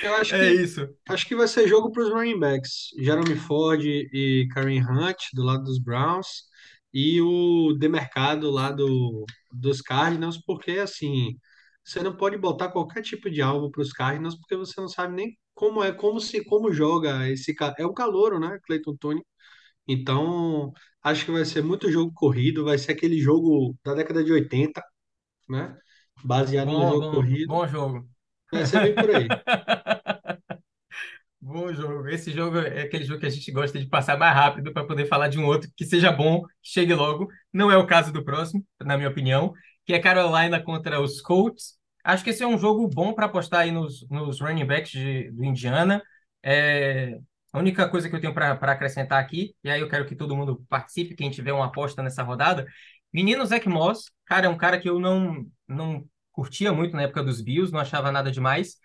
[0.00, 0.88] Eu acho É que, isso.
[1.08, 2.88] acho que vai ser jogo para os running backs.
[2.98, 6.44] Jeremy Ford e Kareem Hunt do lado dos Browns
[6.92, 11.36] e o Demercado lá do, dos Cardinals, porque assim,
[11.84, 15.14] você não pode botar qualquer tipo de alvo para os Cardinals porque você não sabe
[15.14, 19.22] nem como é, como se, como joga esse ca- é o calouro, né, Clayton Tony.
[19.88, 24.32] Então, acho que vai ser muito jogo corrido, vai ser aquele jogo da década de
[24.32, 24.82] 80,
[25.48, 25.76] né?
[26.24, 27.46] Baseado no jogo bom, corrido.
[27.46, 28.08] bom jogo.
[28.94, 29.28] Por aí.
[31.40, 32.08] Bom jogo.
[32.08, 35.06] Esse jogo é aquele jogo que a gente gosta de passar mais rápido para poder
[35.06, 37.28] falar de um outro que seja bom, que chegue logo.
[37.52, 39.52] Não é o caso do próximo, na minha opinião,
[39.84, 41.78] que é Carolina contra os Colts.
[42.02, 45.30] Acho que esse é um jogo bom para apostar aí nos, nos running backs de,
[45.32, 46.02] do Indiana.
[46.42, 47.18] É,
[47.52, 50.34] a única coisa que eu tenho para acrescentar aqui, e aí eu quero que todo
[50.34, 52.66] mundo participe, quem tiver uma aposta nessa rodada.
[53.12, 56.04] Menino Zach Moss, cara, é um cara que eu não, não
[56.34, 58.76] curtia muito na época dos Bills, não achava nada demais.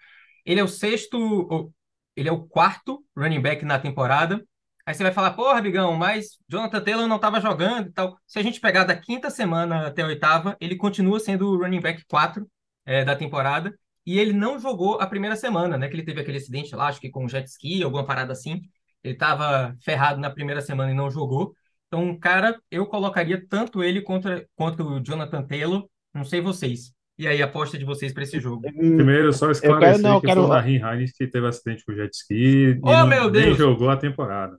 [0.45, 1.73] Ele é o sexto,
[2.15, 4.41] ele é o quarto running back na temporada.
[4.85, 8.17] Aí você vai falar, porra, Bigão, mas Jonathan Taylor não estava jogando e tal.
[8.25, 11.81] Se a gente pegar da quinta semana até a oitava, ele continua sendo o running
[11.81, 12.49] back 4
[12.85, 13.77] é, da temporada.
[14.05, 15.87] E ele não jogou a primeira semana, né?
[15.87, 18.61] Que ele teve aquele acidente lá, acho que com jet ski, alguma parada assim.
[19.03, 21.53] Ele estava ferrado na primeira semana e não jogou.
[21.87, 25.87] Então, cara, eu colocaria tanto ele contra, contra o Jonathan Taylor.
[26.13, 26.93] Não sei vocês.
[27.19, 28.61] E aí, a aposta de vocês para esse jogo?
[28.61, 30.47] Primeiro, só esclarecer quero, não, que foi o quero.
[30.47, 33.97] Raheem Hines que teve acidente com jet ski e Oh, não- meu nem jogou a
[33.97, 34.57] temporada.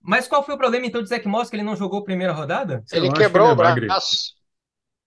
[0.00, 2.32] Mas qual foi o problema, então, de Zach Moss, que ele não jogou a primeira
[2.32, 2.84] rodada?
[2.92, 4.36] Eu Ele quebrou que o braço.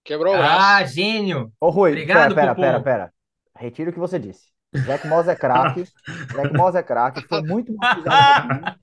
[0.04, 0.60] Quebrou o braço.
[0.60, 1.50] Ah, gênio!
[1.58, 3.12] Ô, Rui, Obrigado, pera, pera, pera, pera.
[3.56, 4.48] Retiro o que você disse.
[4.76, 5.84] Zac Moss é craque.
[6.36, 7.26] Zac Moss é craque.
[7.26, 8.78] Foi muito mal utilizado.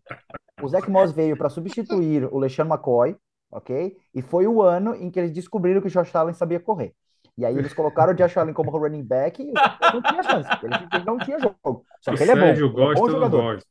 [0.63, 3.15] O Zac Moss veio para substituir o LeSean McCoy,
[3.51, 3.95] ok?
[4.15, 6.93] E foi o ano em que eles descobriram que o Josh Allen sabia correr.
[7.37, 9.51] E aí eles colocaram o Josh Allen como running back e
[9.93, 10.49] não tinha chance.
[10.63, 11.85] Ele, não tinha jogo.
[12.01, 12.41] Só Se que o ele é bom.
[12.41, 13.53] Sérgio Ele é gosta, bom eu não jogador.
[13.53, 13.67] gosto.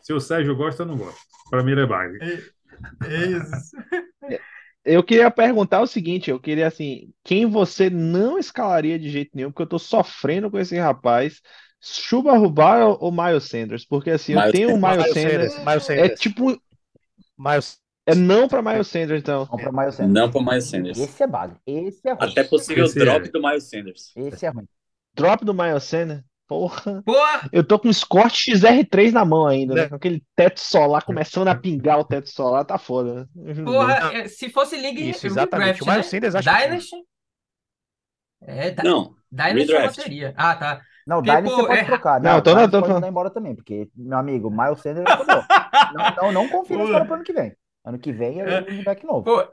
[0.00, 1.20] Se o Sérgio gosta, eu não gosto.
[1.50, 2.18] Para mim, ele é bag.
[3.08, 3.76] Isso.
[4.84, 9.50] Eu queria perguntar o seguinte, eu queria assim, quem você não escalaria de jeito nenhum,
[9.50, 11.40] porque eu tô sofrendo com esse rapaz,
[11.80, 13.84] Chuba Hubbard ou Miles Sanders?
[13.84, 16.20] Porque assim, eu Miles tenho o Miles Miles Sanders, Sanders, Miles é Sanders.
[16.20, 16.62] tipo,
[17.38, 19.48] Miles é não pra Miles Sanders, então.
[19.50, 20.12] Não para Miles Sanders.
[20.14, 20.98] Não para Miles Sanders.
[20.98, 21.54] Esse é bug.
[21.66, 22.30] Esse é ruim.
[22.30, 23.30] Até possível Esse drop é.
[23.30, 24.12] do Miles Sanders.
[24.16, 24.66] Esse é ruim.
[25.14, 26.22] Drop do Miles Sanders?
[26.48, 27.02] Porra.
[27.06, 27.48] Porra!
[27.52, 29.82] Eu tô com um Scott XR3 na mão ainda, né?
[29.82, 29.88] Né?
[29.88, 33.54] Com aquele teto solar começando a pingar o teto solar, tá foda, né?
[33.64, 35.80] Porra, é, se fosse League Isso, exatamente.
[35.80, 36.10] Redraft, O Miles né?
[36.10, 36.62] Sanders acho que sim.
[36.68, 36.96] Dynasty?
[38.42, 38.82] É, da...
[38.82, 39.94] Não, Dynasty redraft.
[40.02, 40.34] seria.
[40.36, 40.80] Ah, tá.
[41.06, 41.84] Não, Porque, Dynasty você pode é...
[41.84, 42.20] trocar.
[42.20, 45.06] Não, Não, tô- Dynasty tô pode falando- mandar embora também, porque, meu amigo, Miles Sanders
[45.08, 45.44] acabou.
[45.94, 47.54] Não, não, não confia nesse cara pro ano que vem.
[47.84, 49.22] Ano que vem é o running back novo.
[49.24, 49.44] Pô,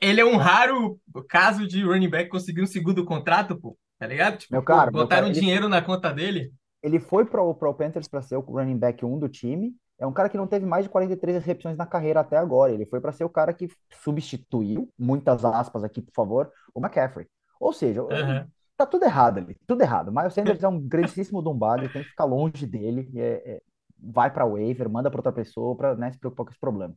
[0.00, 0.98] ele é um raro
[1.28, 3.76] caso de running back conseguir um segundo contrato, pô.
[3.98, 4.38] Tá ligado?
[4.38, 6.52] Tipo, Meu pô, cara, meu botaram cara, ele- dinheiro na conta dele.
[6.82, 9.72] Ele foi pro, pro Panthers para ser o running back 1 do time.
[9.98, 12.72] É um cara que não teve mais de 43 recepções na carreira até agora.
[12.72, 13.68] Ele foi para ser o cara que
[14.02, 17.26] substituiu, muitas aspas aqui, por favor, o McCaffrey.
[17.60, 18.48] Ou seja, Aham.
[18.76, 20.10] tá tudo errado ali, tudo errado.
[20.12, 23.08] Miles Sanders é um grandíssimo dombado, tem que ficar longe dele.
[23.14, 23.62] é- é-
[24.04, 26.92] vai para waiver, manda para outra pessoa para né, se preocupar com esse problema.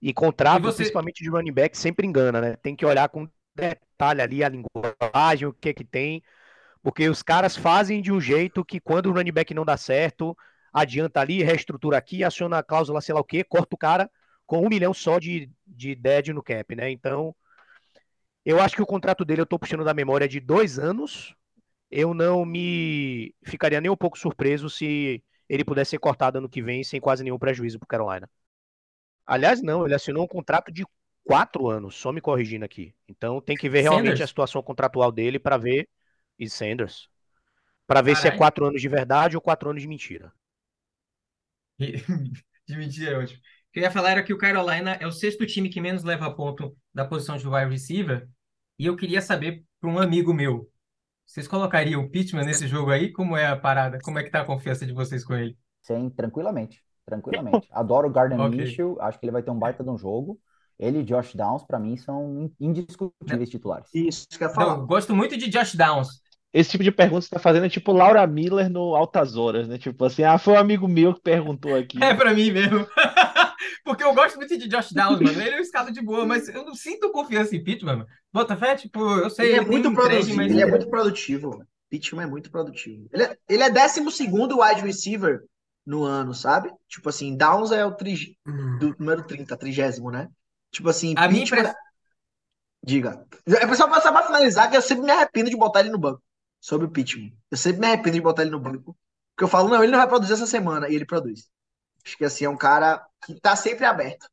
[0.00, 2.56] E contrato, E você- principalmente de running back, sempre engana, né?
[2.56, 6.22] Tem que olhar com detalhe ali a linguagem, o que é que tem,
[6.82, 10.36] porque os caras fazem de um jeito que quando o running back não dá certo,
[10.72, 14.10] adianta ali, reestrutura aqui, aciona a cláusula sei lá o quê, corta o cara
[14.46, 16.90] com um milhão só de, de dead no cap, né?
[16.90, 17.34] Então,
[18.44, 21.34] eu acho que o contrato dele, eu tô puxando da memória, é de dois anos.
[21.90, 26.62] Eu não me ficaria nem um pouco surpreso se ele pudesse ser cortado ano que
[26.62, 28.28] vem sem quase nenhum prejuízo pro Carolina.
[29.28, 30.84] Aliás, não, ele assinou um contrato de
[31.24, 32.94] quatro anos, só me corrigindo aqui.
[33.08, 34.24] Então tem que ver realmente Sanders?
[34.24, 35.88] a situação contratual dele para ver.
[36.38, 37.08] E Sanders.
[37.86, 38.38] Para ver se é Caralho.
[38.38, 40.32] quatro anos de verdade ou quatro anos de mentira.
[42.66, 43.40] De mentira, é ótimo.
[43.40, 46.04] O que eu ia falar era que o Carolina é o sexto time que menos
[46.04, 48.28] leva ponto da posição de wide receiver.
[48.78, 50.70] E eu queria saber para um amigo meu,
[51.26, 53.12] vocês colocariam o Pittman nesse jogo aí?
[53.12, 54.00] Como é a parada?
[54.02, 55.58] Como é que tá a confiança de vocês com ele?
[55.82, 57.68] Sem, tranquilamente, tranquilamente.
[57.72, 58.58] Adoro o Gardner Ok.
[58.58, 60.38] Minshew, acho que ele vai ter um baita de um jogo.
[60.78, 63.90] Ele e Josh Downs, para mim, são indiscutíveis titulares.
[63.92, 64.78] Isso que eu Não, falar.
[64.78, 66.08] eu gosto muito de Josh Downs.
[66.52, 69.66] esse tipo de pergunta que você tá fazendo é tipo Laura Miller no Altas Horas,
[69.68, 69.78] né?
[69.78, 71.98] Tipo assim, ah, foi um amigo meu que perguntou aqui.
[72.02, 72.86] É pra mim mesmo.
[73.84, 75.40] Porque eu gosto muito de Josh Downs, mano.
[75.40, 78.06] Ele é um escado de boa, mas eu não sinto confiança em Pitt, mano.
[78.32, 80.52] Bota fé, tipo, eu sei, Ele é ele tem muito produtivo, mas.
[80.52, 81.50] ele é muito produtivo.
[81.50, 81.66] mano.
[81.90, 83.08] Pittman é muito produtivo.
[83.12, 85.40] Ele é, ele é 12 segundo wide receiver
[85.88, 86.70] no ano, sabe?
[86.86, 88.36] Tipo assim, Downs é o tri,
[88.78, 90.28] do número 30, trigésimo, né?
[90.70, 91.74] Tipo assim, A minha impressão.
[92.84, 93.26] Diga.
[93.46, 95.98] É só pra, só pra finalizar que eu sempre me arrependo de botar ele no
[95.98, 96.22] banco.
[96.60, 97.34] Sobre o Pittman.
[97.50, 98.96] Eu sempre me arrependo de botar ele no banco.
[99.34, 100.88] Porque eu falo, não, ele não vai produzir essa semana.
[100.88, 101.48] E ele produz.
[102.04, 104.26] Acho que assim, é um cara que tá sempre aberto.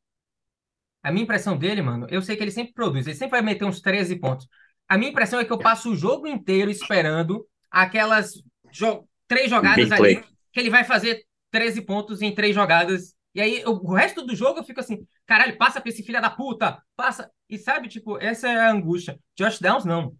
[1.03, 3.64] A minha impressão dele, mano, eu sei que ele sempre produz, ele sempre vai meter
[3.65, 4.48] uns 13 pontos.
[4.90, 8.34] A minha impressão é que eu passo o jogo inteiro esperando aquelas
[8.72, 10.23] jo- três jogadas Big ali, play.
[10.52, 11.23] que ele vai fazer
[11.56, 13.15] 13 pontos em três jogadas.
[13.34, 16.22] E aí, eu- o resto do jogo eu fico assim, caralho, passa pra esse filho
[16.22, 17.32] da puta, passa.
[17.49, 19.18] E sabe, tipo, essa é a angústia.
[19.38, 20.14] Josh Downs, não.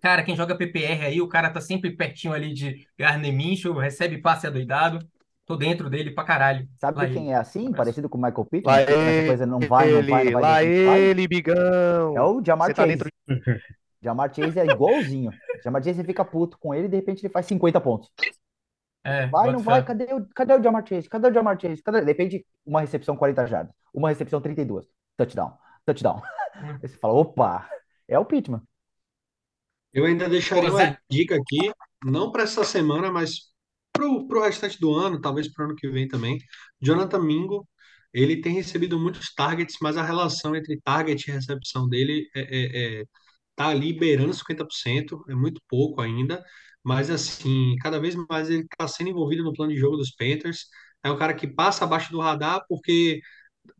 [0.00, 4.18] Cara, quem joga PPR aí, o cara tá sempre pertinho ali de Gardner Minshew, recebe
[4.18, 4.98] passe adoidado.
[5.44, 6.68] Tô dentro dele pra caralho.
[6.80, 7.30] Sabe Lá quem ele.
[7.30, 8.74] é assim, parecido com o Michael Pittman?
[8.74, 11.00] Lá essa coisa não vai, não vai, não ele, vai, lá depois vai?
[11.00, 12.16] ele, bigão.
[12.16, 12.96] É o Jamar Você tá Chase.
[12.96, 13.10] dentro
[14.02, 15.30] Jamar Chase é igualzinho.
[15.64, 18.08] Jamar Chase fica puto com ele e de repente ele faz 50 pontos.
[19.06, 21.08] É, Vai, não vai, cadê o, cadê o Jamar Chase?
[21.08, 21.82] Cadê o Jamar Chase?
[21.82, 22.00] Cadê?
[22.00, 26.20] De repente, uma recepção 40 jardas, uma recepção 32, touchdown, touchdown.
[26.56, 26.78] Hum.
[26.82, 27.68] Aí você fala, opa,
[28.08, 28.60] é o Pittman.
[29.92, 31.72] Eu ainda deixaria Pô, uma dica aqui,
[32.04, 33.52] não para essa semana, mas
[33.92, 36.38] pro, pro restante do ano, talvez pro ano que vem também.
[36.80, 37.66] Jonathan Mingo,
[38.12, 43.00] ele tem recebido muitos targets, mas a relação entre target e recepção dele é, é,
[43.02, 43.04] é-
[43.54, 46.44] tá ali beirando 50%, é muito pouco ainda,
[46.86, 50.66] mas assim, cada vez mais ele está sendo envolvido no plano de jogo dos Panthers.
[51.02, 53.20] É um cara que passa abaixo do radar, porque,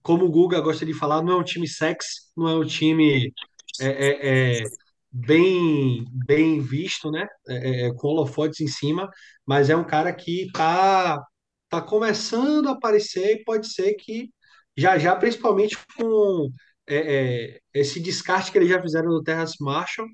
[0.02, 3.32] como o Guga gosta de falar, não é um time sexy, não é um time
[3.80, 4.64] é, é, é,
[5.12, 7.28] bem, bem visto, né?
[7.48, 9.08] É, é, com holofotes em cima,
[9.46, 11.22] mas é um cara que tá,
[11.68, 14.30] tá começando a aparecer e pode ser que
[14.76, 16.50] já já, principalmente com
[16.88, 20.08] é, é, esse descarte que eles já fizeram do Terrace Marshall,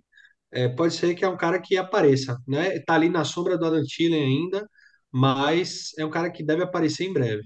[0.53, 2.79] é, pode ser que é um cara que apareça, né?
[2.81, 4.69] Tá ali na sombra do Adam Thielen ainda,
[5.11, 7.43] mas é um cara que deve aparecer em breve.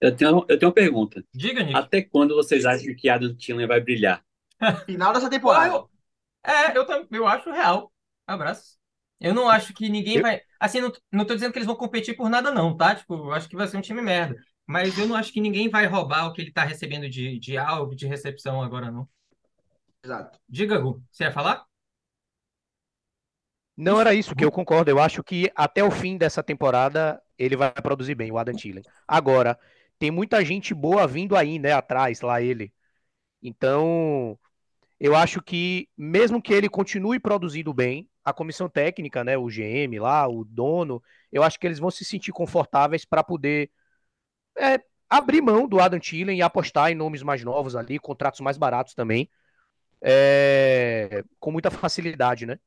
[0.00, 1.22] Eu tenho, eu tenho uma pergunta.
[1.34, 1.76] Diga, Nick.
[1.76, 4.24] Até quando vocês acham que Adam Thielen vai brilhar?
[4.86, 5.68] Final dessa temporada.
[5.74, 5.90] eu,
[6.44, 7.92] é, eu, eu acho real.
[8.26, 8.76] Abraço.
[9.20, 10.40] Eu não acho que ninguém Eu- vai.
[10.60, 12.94] Assim, não, não tô dizendo que eles vão competir por nada, não, tá?
[12.94, 14.36] Tipo, eu acho que vai ser um time merda.
[14.66, 17.56] Mas eu não acho que ninguém vai roubar o que ele tá recebendo de, de
[17.56, 19.08] alvo, de recepção agora, não.
[20.06, 20.38] Exato.
[20.48, 21.66] Diga, Gu, você ia falar?
[23.76, 24.88] Não era isso que eu concordo.
[24.88, 28.84] Eu acho que até o fim dessa temporada ele vai produzir bem, o Adam Thielen.
[29.06, 29.58] Agora,
[29.98, 32.72] tem muita gente boa vindo aí, né, atrás, lá ele.
[33.42, 34.38] Então,
[35.00, 39.98] eu acho que mesmo que ele continue produzindo bem, a comissão técnica, né, o GM
[39.98, 41.02] lá, o dono,
[41.32, 43.70] eu acho que eles vão se sentir confortáveis para poder
[44.56, 44.80] é,
[45.10, 48.94] abrir mão do Adam Thielen e apostar em nomes mais novos ali, contratos mais baratos
[48.94, 49.28] também,
[50.02, 52.58] é, com muita facilidade, né?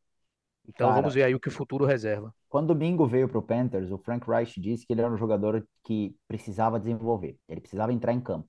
[0.68, 2.34] Então Cara, vamos ver aí o que o futuro reserva.
[2.50, 5.18] Quando o Mingo veio para o Panthers, o Frank Reich disse que ele era um
[5.18, 8.48] jogador que precisava desenvolver, ele precisava entrar em campo.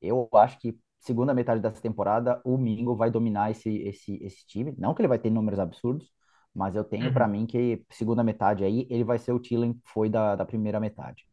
[0.00, 4.74] Eu acho que segunda metade dessa temporada o Mingo vai dominar esse, esse, esse time.
[4.78, 6.12] Não que ele vai ter números absurdos,
[6.54, 7.28] mas eu tenho para Uhum.
[7.28, 10.80] mim que segunda metade aí ele vai ser o Thielen que foi da, da primeira
[10.80, 11.24] metade.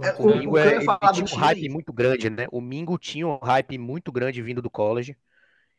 [0.00, 2.46] É, O o, Mingo é, tinha um time, hype muito grande, né?
[2.52, 5.16] O Mingo tinha um hype muito grande vindo do college.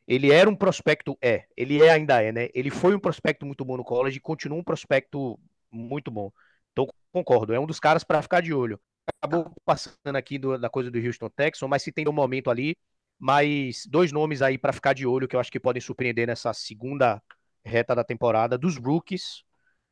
[0.07, 2.49] Ele era um prospecto, é, ele é, ainda é, né?
[2.53, 5.39] Ele foi um prospecto muito bom no college e continua um prospecto
[5.71, 6.31] muito bom.
[6.71, 8.79] Então, concordo, é um dos caras para ficar de olho.
[9.21, 12.75] Acabou passando aqui do- da coisa do Houston Texans, mas se tem um momento ali,
[13.17, 16.53] mais dois nomes aí para ficar de olho que eu acho que podem surpreender nessa
[16.53, 17.21] segunda
[17.63, 19.43] reta da temporada dos rookies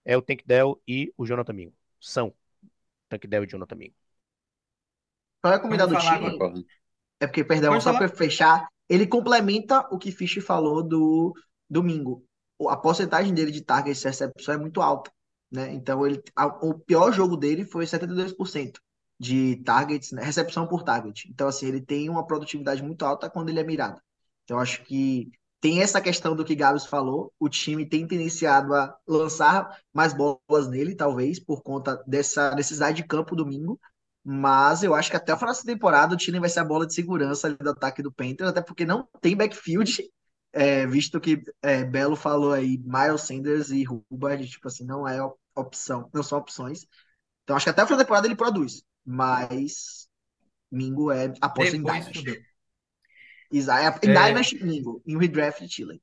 [0.05, 1.75] é o Tank Dell e o Jonathan Mingo.
[1.99, 2.33] São
[3.09, 3.95] Tank Dell e Jonathan Mingo.
[5.41, 6.65] Para recomendar do Vamos falar time,
[7.19, 11.33] é porque, perdão, Pode só para fechar, ele complementa o que Fish falou do
[11.69, 12.25] domingo.
[12.69, 15.11] A porcentagem dele de target de recepção é muito alta,
[15.51, 15.73] né?
[15.73, 18.79] Então, ele, a- o pior jogo dele foi 72%
[19.19, 20.23] de targets, né?
[20.23, 21.29] recepção por target.
[21.29, 23.99] Então, assim, ele tem uma produtividade muito alta quando ele é mirado.
[24.43, 27.33] Então, acho que tem essa questão do que Gabs falou.
[27.39, 33.07] O time tem iniciado a lançar mais bolas nele, talvez, por conta dessa necessidade de
[33.07, 33.79] campo domingo.
[34.23, 36.87] Mas eu acho que até o final dessa temporada o Thielen vai ser a bola
[36.87, 40.09] de segurança do ataque do Panthers, até porque não tem backfield,
[40.53, 45.21] é, visto que é, Belo falou aí, Miles Sanders e Hubbard, tipo assim, não é
[45.21, 46.85] op- opção, não são opções.
[47.43, 50.07] Então acho que até o final da temporada ele produz, mas
[50.71, 52.13] Mingo é aposta em Dynasty.
[52.13, 52.43] fudeu.
[53.51, 54.13] Exa- é- Em É.
[54.13, 56.01] Dynasty, Mingo, em redraft, Thielen.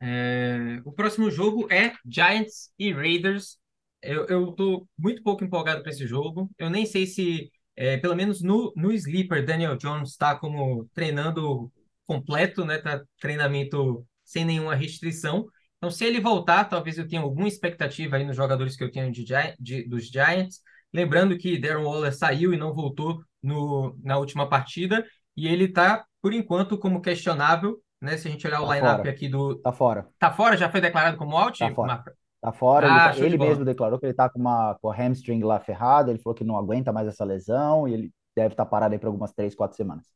[0.00, 3.58] É, o próximo jogo é Giants e Raiders.
[4.02, 6.50] Eu, eu tô muito pouco empolgado para esse jogo.
[6.58, 11.70] Eu nem sei se, é, pelo menos no, no Sleeper, Daniel Jones está como treinando
[12.06, 12.78] completo, né?
[12.78, 15.46] Tá treinamento sem nenhuma restrição.
[15.78, 19.10] Então, se ele voltar, talvez eu tenha alguma expectativa aí nos jogadores que eu tenho
[19.12, 19.24] de,
[19.60, 20.60] de- dos Giants.
[20.92, 25.04] Lembrando que Darren Waller saiu e não voltou no, na última partida.
[25.36, 28.16] E ele está, por enquanto, como questionável, né?
[28.16, 29.10] Se a gente olhar o Tá lineup fora.
[29.10, 29.56] aqui do.
[29.58, 30.08] Tá fora.
[30.18, 30.56] Tá fora?
[30.56, 32.02] Já foi declarado como out, Tá fora.
[32.40, 32.88] Tá fora.
[32.88, 35.58] Ele, Ah, tá- ele mesmo declarou que ele tá com uma com a hamstring lá
[35.60, 36.10] ferrada.
[36.10, 39.06] Ele falou que não aguenta mais essa lesão e ele deve estar parado aí por
[39.08, 40.06] algumas três, quatro semanas.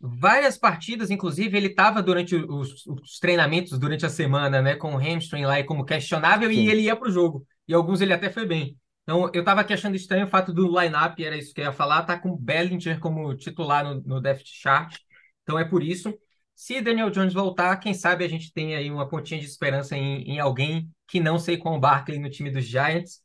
[0.00, 4.96] Várias partidas, inclusive, ele estava durante os, os treinamentos durante a semana, né, com o
[4.98, 6.68] hamstring lá e como questionável, e Sim.
[6.68, 7.44] ele ia para o jogo.
[7.66, 8.76] E alguns ele até foi bem.
[9.02, 11.72] Então, eu estava aqui achando estranho o fato do lineup, era isso que eu ia
[11.72, 14.96] falar, tá com o Bellinger como titular no, no depth chart.
[15.42, 16.14] Então, é por isso.
[16.58, 20.22] Se Daniel Jones voltar, quem sabe a gente tem aí uma pontinha de esperança em,
[20.24, 23.22] em alguém que não sei com o Barkley no time dos Giants.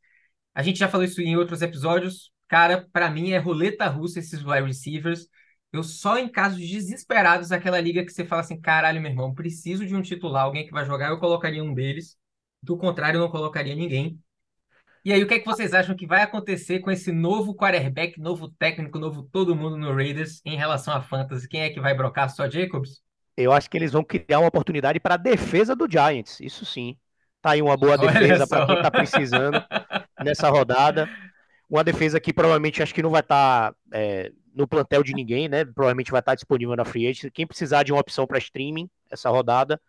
[0.53, 2.31] A gente já falou isso em outros episódios.
[2.47, 5.27] Cara, para mim é roleta russa esses wide receivers.
[5.71, 9.83] Eu só em casos desesperados, aquela liga que você fala assim, caralho, meu irmão, preciso
[9.83, 12.15] de um titular, alguém que vai jogar, eu colocaria um deles.
[12.61, 14.19] Do contrário, eu não colocaria ninguém.
[15.03, 18.19] E aí, o que é que vocês acham que vai acontecer com esse novo quarterback,
[18.19, 21.47] novo técnico, novo todo mundo no Raiders em relação à fantasy?
[21.47, 22.29] Quem é que vai brocar?
[22.29, 23.01] Só Jacobs?
[23.35, 26.97] Eu acho que eles vão criar uma oportunidade para a defesa do Giants, isso sim.
[27.41, 29.63] Tá aí uma boa defesa para quem tá precisando
[30.23, 31.09] nessa rodada.
[31.69, 33.75] Uma defesa que provavelmente acho que não vai estar
[34.53, 35.65] no plantel de ninguém, né?
[35.65, 37.31] Provavelmente vai estar disponível na Free Agent.
[37.33, 39.81] Quem precisar de uma opção para streaming essa rodada,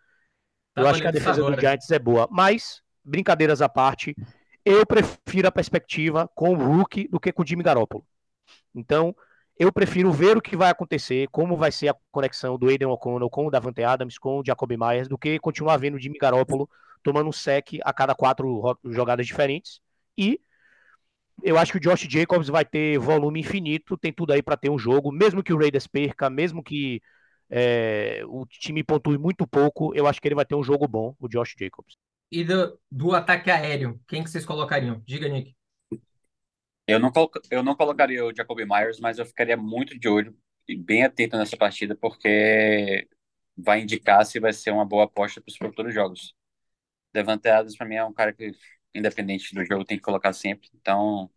[0.75, 1.61] Tá eu acho que a defesa do agora.
[1.61, 2.27] Giants é boa.
[2.29, 4.13] Mas, brincadeiras à parte,
[4.65, 8.05] eu prefiro a perspectiva com o Rookie do que com o Jimmy Garoppolo.
[8.75, 9.15] Então,
[9.57, 13.29] eu prefiro ver o que vai acontecer, como vai ser a conexão do Aiden O'Connell
[13.29, 16.69] com o Davante Adams, com o Jacoby Myers, do que continuar vendo o Jimmy Garoppolo
[17.03, 19.79] tomando um sec a cada quatro ro- jogadas diferentes.
[20.17, 20.39] E
[21.43, 24.69] eu acho que o Josh Jacobs vai ter volume infinito, tem tudo aí para ter
[24.69, 27.01] um jogo, mesmo que o Raiders perca, mesmo que
[27.49, 31.15] é, o time pontue muito pouco, eu acho que ele vai ter um jogo bom,
[31.19, 31.95] o Josh Jacobs.
[32.31, 35.01] E do, do ataque aéreo, quem que vocês colocariam?
[35.05, 35.55] Diga, Nick.
[36.87, 40.37] Eu não, colo- eu não colocaria o Jacoby Myers, mas eu ficaria muito de olho
[40.67, 43.07] e bem atento nessa partida, porque
[43.57, 46.33] vai indicar se vai ser uma boa aposta para os futuros jogos.
[47.13, 48.51] Devante Adams, para mim, é um cara que,
[48.93, 50.69] independente do jogo, tem que colocar sempre.
[50.75, 51.29] Então,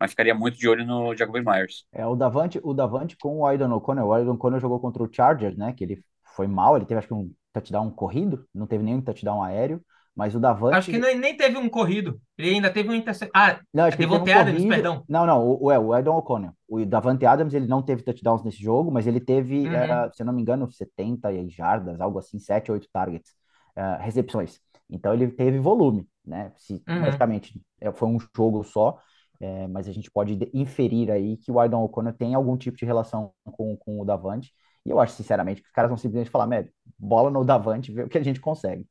[0.00, 1.86] mas ficaria muito de olho no Jacoby Myers.
[1.92, 4.06] É, o Davante, o Davante com o Aidan O'Connell.
[4.06, 5.72] O Aidan O'Connell jogou contra o Chargers, né?
[5.72, 6.04] Que ele
[6.36, 9.84] foi mal, ele teve acho que um touchdown corrido, não teve nenhum touchdown aéreo,
[10.14, 10.76] mas o Davante.
[10.76, 12.20] Acho que nem, nem teve um corrido.
[12.36, 13.30] Ele ainda teve um interceptação.
[13.34, 14.68] Ah, Não, acho que teve um Adams, corrido.
[14.68, 15.04] perdão.
[15.08, 16.52] Não, não, o, é, o Aidan O'Connell.
[16.68, 19.74] O Davante Adams, ele não teve touchdowns nesse jogo, mas ele teve, Uhum.
[19.74, 23.32] era, se eu não me engano, 70 jardas, algo assim, 7, 8 targets,
[23.76, 24.60] eh, recepções.
[24.88, 26.52] Então ele teve volume, né?
[26.58, 26.96] Se, Uhum.
[26.98, 28.98] Logicamente, é, foi um jogo só,
[29.40, 32.76] eh, mas a gente pode de- inferir aí que o Aidan O'Connell tem algum tipo
[32.76, 34.52] de relação com, com o Davante.
[34.84, 38.02] E eu acho, sinceramente, que os caras vão simplesmente falar, médio, bola no Davante, vê
[38.04, 38.86] o que a gente consegue.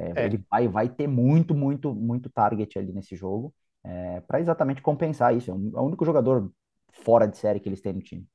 [0.00, 0.24] Eh, É.
[0.24, 3.52] Ele vai, vai ter muito, muito, muito target ali nesse jogo
[4.26, 5.50] para exatamente compensar isso.
[5.50, 6.50] É um- é o único jogador
[6.92, 8.26] fora de série que eles têm no time.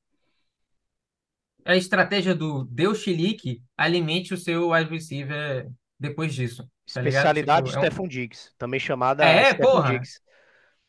[1.64, 5.68] A estratégia do deu chilique, alimente o seu wide receiver
[5.98, 6.62] depois disso.
[6.62, 6.68] Tá?
[7.00, 9.90] Especialidade Tipo, é um- Stephon Diggs, também chamada É, Stephon porra.
[9.92, 10.20] Diggs.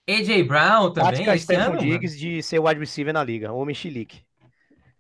[0.08, 1.12] AJ Brown também.
[1.12, 1.82] Tática esse Stephon ano, mano.
[1.82, 4.22] Diggs de ser wide receiver na liga, homem chilique.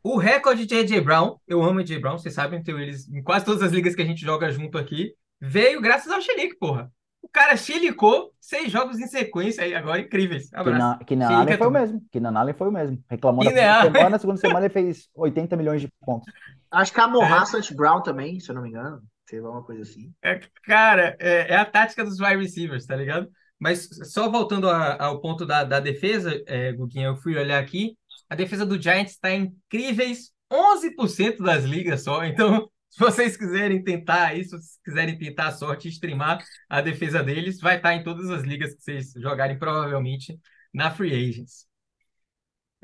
[0.03, 3.45] O recorde de AJ Brown, eu amo AJ Brown, vocês sabem, tenho eles em quase
[3.45, 6.91] todas as ligas que a gente joga junto aqui, veio graças ao chilique, porra.
[7.21, 10.49] O cara chilicou seis jogos em sequência aí agora, incríveis.
[10.53, 10.77] Abraço.
[10.77, 12.01] Keenan Keenan Chilica Allen foi o mesmo.
[12.11, 13.03] Keenan Allen foi o mesmo.
[13.09, 16.31] Reclamou na primeira semana, na segunda semana ele fez 80 milhões de pontos.
[16.71, 17.73] Acho que a Morra St.
[17.75, 19.01] Brown também, se eu não me engano.
[19.25, 20.13] Teve alguma coisa assim.
[20.23, 23.27] É, cara, é, é a tática dos wide receivers, tá ligado?
[23.59, 27.97] Mas só voltando a- ao ponto da, da defesa, é, Guguinha, eu fui olhar aqui,
[28.29, 34.35] a defesa do Giants está incríveis 11% das ligas só, então se vocês quiserem tentar
[34.35, 38.03] isso, se vocês quiserem tentar a sorte e streamar a defesa deles, vai estar em
[38.03, 40.39] todas as ligas que vocês jogarem provavelmente
[40.73, 41.67] na Free Agents.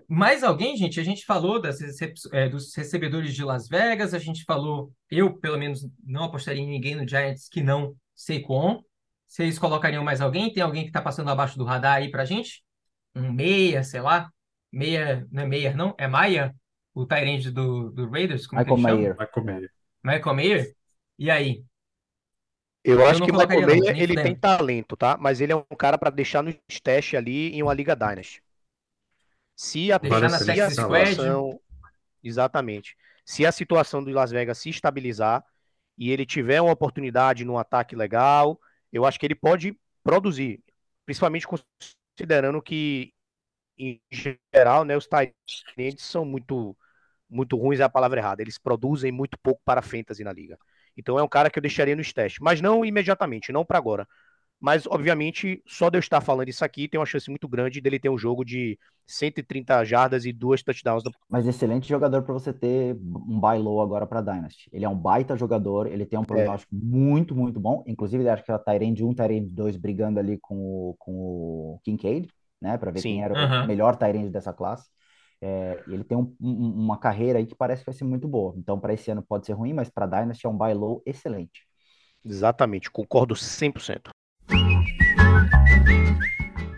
[0.07, 0.99] Mais alguém, gente?
[0.99, 5.37] A gente falou das recep- é, dos recebedores de Las Vegas, a gente falou, eu
[5.37, 8.81] pelo menos não apostaria em ninguém no Giants que não Saquon.
[9.27, 10.51] Vocês colocariam mais alguém?
[10.51, 12.63] Tem alguém que tá passando abaixo do radar aí pra gente?
[13.15, 14.31] Um meia, sei lá?
[14.71, 15.95] Meia, não é meia, não?
[15.97, 16.55] É Maia?
[16.93, 18.45] O Tyrande do, do Raiders?
[18.45, 19.01] Como que Michael chama?
[19.01, 19.17] Mayer.
[19.17, 19.71] Michael Mayer.
[20.03, 20.75] Michael Mayer?
[21.17, 21.63] E aí?
[22.83, 25.17] Eu acho não que o Michael Mayer, ele tem talento, tá?
[25.17, 26.53] Mas ele é um cara pra deixar no
[26.83, 28.43] teste ali em uma Liga Dynasty.
[29.55, 31.59] Se a, Deixar se a situação.
[32.23, 32.97] Exatamente.
[33.25, 35.45] Se a situação do Las Vegas se estabilizar,
[35.97, 38.59] e ele tiver uma oportunidade num ataque legal,
[38.91, 40.61] eu acho que ele pode produzir,
[41.05, 43.13] principalmente considerando que,
[43.77, 45.33] em geral, né, os tight
[45.97, 46.75] são muito,
[47.33, 50.57] muito ruins, é a palavra errada, eles produzem muito pouco para a fantasy na liga.
[50.95, 54.07] Então é um cara que eu deixaria no teste, mas não imediatamente, não para agora.
[54.63, 57.99] Mas, obviamente, só de eu estar falando isso aqui, tem uma chance muito grande dele
[57.99, 61.03] ter um jogo de 130 jardas e duas touchdowns.
[61.29, 64.69] Mas excelente jogador para você ter um buy low agora para Dynasty.
[64.71, 66.79] Ele é um baita jogador, ele tem um prognóstico é.
[66.81, 67.83] muito, muito bom.
[67.85, 71.79] Inclusive, ele acho que era Tyrande 1, Tyrande 2 brigando ali com o, com o
[71.83, 72.29] Kincaid,
[72.61, 72.77] né?
[72.77, 73.15] Para ver Sim.
[73.15, 73.65] quem era uhum.
[73.65, 74.89] o melhor Tyrande dessa classe.
[75.45, 78.53] É, ele tem um, um, uma carreira aí que parece que vai ser muito boa.
[78.57, 81.67] Então, para esse ano pode ser ruim, mas para Dynasty é um buy low excelente.
[82.23, 84.11] Exatamente, concordo 100%.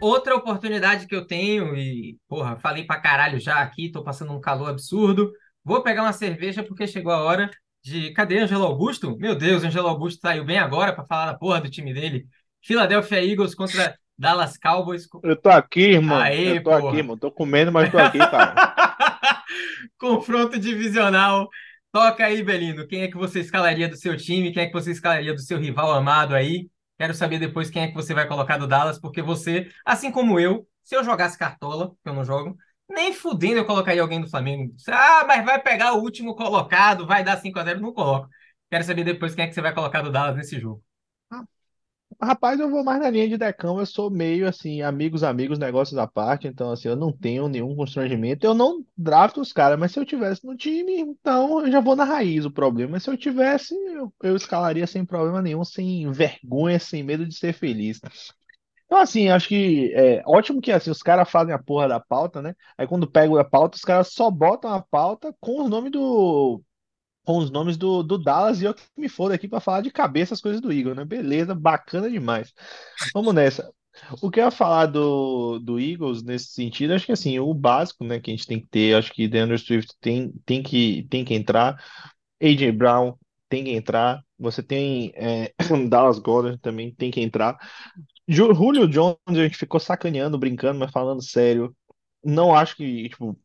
[0.01, 4.41] Outra oportunidade que eu tenho, e, porra, falei pra caralho já aqui, tô passando um
[4.41, 5.31] calor absurdo.
[5.63, 7.51] Vou pegar uma cerveja porque chegou a hora
[7.83, 8.13] de.
[8.13, 9.15] Cadê Angelo Augusto?
[9.17, 12.27] Meu Deus, Angelo Augusto saiu bem agora para falar da porra do time dele.
[12.63, 15.07] Philadelphia Eagles contra Dallas Cowboys.
[15.23, 16.17] Eu tô aqui, irmão.
[16.17, 16.89] Aê, eu tô porra.
[16.89, 17.17] aqui, irmão.
[17.17, 18.55] Tô comendo, mas tô aqui, cara.
[19.99, 21.49] Confronto divisional.
[21.91, 22.87] Toca aí, Belino.
[22.87, 24.51] Quem é que você escalaria do seu time?
[24.51, 26.69] Quem é que você escalaria do seu rival amado aí?
[26.97, 30.39] Quero saber depois quem é que você vai colocar do Dallas, porque você, assim como
[30.39, 32.55] eu, se eu jogasse cartola, que eu não jogo,
[32.89, 34.73] nem fudendo eu colocaria alguém do Flamengo.
[34.89, 38.29] Ah, mas vai pegar o último colocado, vai dar 5 a 0 não coloco.
[38.69, 40.81] Quero saber depois quem é que você vai colocar do Dallas nesse jogo.
[42.21, 45.97] Rapaz, eu vou mais na linha de decão, eu sou meio assim, amigos, amigos, negócios
[45.97, 49.91] à parte, então assim, eu não tenho nenhum constrangimento, eu não drafto os caras, mas
[49.91, 53.09] se eu tivesse no time, então eu já vou na raiz o problema, mas se
[53.09, 57.99] eu tivesse, eu, eu escalaria sem problema nenhum, sem vergonha, sem medo de ser feliz.
[58.85, 62.41] Então, assim, acho que é ótimo que assim, os caras fazem a porra da pauta,
[62.41, 62.55] né?
[62.77, 66.61] Aí quando pegam a pauta, os caras só botam a pauta com o nome do
[67.25, 69.91] com os nomes do, do Dallas e eu que me for aqui para falar de
[69.91, 71.03] cabeça as coisas do Eagle, né?
[71.03, 72.53] Beleza, bacana demais.
[73.13, 73.71] Vamos nessa.
[74.21, 78.03] O que eu ia falar do, do Eagles nesse sentido, acho que assim, o básico,
[78.03, 81.23] né, que a gente tem que ter, acho que DeAndre Swift tem, tem, que, tem
[81.23, 81.81] que entrar,
[82.41, 83.15] AJ Brown
[83.49, 85.53] tem que entrar, você tem é,
[85.89, 87.57] Dallas Goddard também tem que entrar.
[88.27, 91.75] Julio Jones, a gente ficou sacaneando, brincando, mas falando sério,
[92.23, 93.39] não acho que, tipo,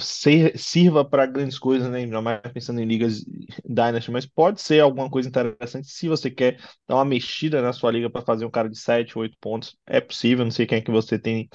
[0.00, 1.98] ser, sirva para grandes coisas, né?
[1.98, 3.24] Ainda mais pensando em ligas
[3.64, 7.90] Dynasty, mas pode ser alguma coisa interessante se você quer dar uma mexida na sua
[7.90, 9.76] liga para fazer um cara de 7, 8 pontos.
[9.86, 11.48] É possível, não sei quem é que você tem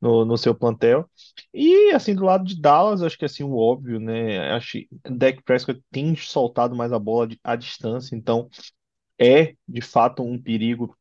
[0.00, 1.08] no, no seu plantel.
[1.52, 4.50] E assim, do lado de Dallas, acho que assim, o óbvio, né?
[4.52, 8.48] Acho que Dak Prescott tem soltado mais a bola à distância, então
[9.20, 10.96] é de fato um perigo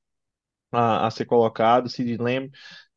[0.72, 1.90] a, a ser colocado.
[1.90, 2.52] Sid Lamb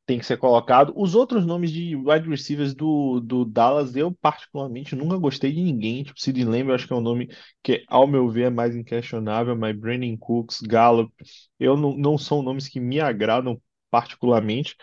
[0.09, 0.91] tem que ser colocado.
[0.97, 6.03] Os outros nomes de wide receivers do, do Dallas, eu particularmente nunca gostei de ninguém.
[6.03, 7.29] Tipo, Sid Lamb, eu acho que é um nome
[7.63, 11.13] que, ao meu ver, é mais inquestionável, mas Brandon Cooks, Gallup,
[11.61, 13.61] eu não, não são nomes que me agradam
[13.91, 14.75] particularmente.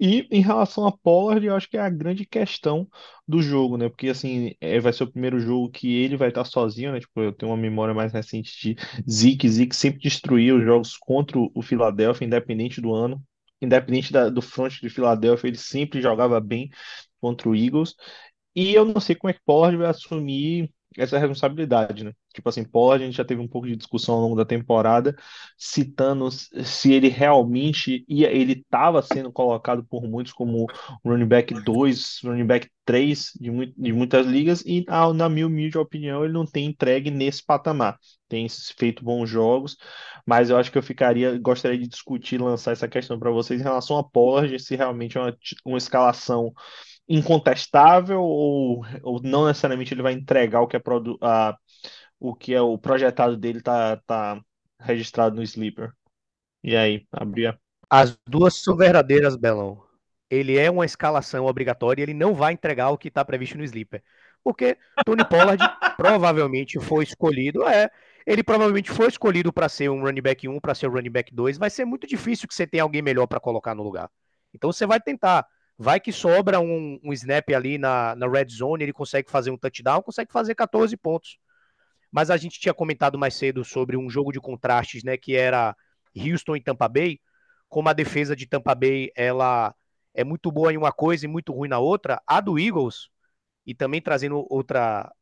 [0.00, 2.88] E em relação a Pollard, eu acho que é a grande questão
[3.28, 3.88] do jogo, né?
[3.88, 6.98] Porque assim, é, vai ser o primeiro jogo que ele vai estar sozinho, né?
[6.98, 8.76] Tipo, eu tenho uma memória mais recente de
[9.08, 9.48] Zeke.
[9.48, 13.22] Zeke sempre destruía os jogos contra o Philadelphia, independente do ano
[13.64, 16.70] independente da, do front de Filadélfia, ele sempre jogava bem
[17.20, 17.94] contra o Eagles.
[18.54, 19.40] E eu não sei como é que
[19.76, 22.12] vai assumir essa responsabilidade, né?
[22.34, 25.14] Tipo assim, Pollard, a gente já teve um pouco de discussão ao longo da temporada,
[25.58, 30.66] citando se ele realmente ia, ele estava sendo colocado por muitos como
[31.04, 34.84] running back 2, running back 3 de, de muitas ligas, e
[35.14, 37.98] na minha humilde opinião, ele não tem entregue nesse patamar.
[38.28, 39.76] Tem feito bons jogos,
[40.26, 43.64] mas eu acho que eu ficaria, gostaria de discutir, lançar essa questão para vocês em
[43.64, 46.52] relação a Pollard, se realmente é uma, uma escalação
[47.08, 51.56] incontestável ou, ou não necessariamente ele vai entregar o que é, produ a,
[52.18, 54.40] o, que é o projetado dele tá, tá
[54.80, 55.92] registrado no Sleeper.
[56.62, 57.58] E aí, abria.
[57.90, 59.82] As duas são verdadeiras, Belão.
[60.30, 63.64] Ele é uma escalação obrigatória e ele não vai entregar o que está previsto no
[63.64, 64.02] Sleeper.
[64.42, 65.62] Porque Tony Pollard
[65.96, 67.90] provavelmente foi escolhido, é,
[68.26, 71.34] ele provavelmente foi escolhido para ser um running back 1, para ser um running back
[71.34, 71.58] 2.
[71.58, 74.10] Vai ser muito difícil que você tenha alguém melhor para colocar no lugar.
[74.52, 75.46] Então você vai tentar.
[75.76, 79.58] Vai que sobra um, um snap ali na, na red zone, ele consegue fazer um
[79.58, 81.38] touchdown, consegue fazer 14 pontos.
[82.10, 85.76] Mas a gente tinha comentado mais cedo sobre um jogo de contrastes, né, que era
[86.16, 87.20] Houston e Tampa Bay,
[87.68, 89.74] como a defesa de Tampa Bay, ela
[90.14, 93.08] é muito boa em uma coisa e muito ruim na outra, a do Eagles,
[93.66, 94.78] e também trazendo outro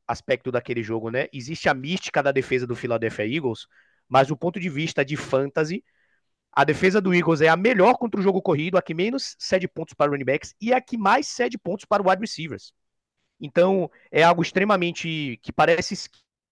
[0.06, 3.66] aspecto daquele jogo, né, existe a mística da defesa do Philadelphia Eagles,
[4.06, 5.82] mas do ponto de vista de fantasy,
[6.52, 9.68] a defesa do Eagles é a melhor contra o jogo corrido, a que menos cede
[9.68, 12.72] pontos para running backs e a que mais cede pontos para wide receivers.
[13.40, 15.94] Então, é algo extremamente que parece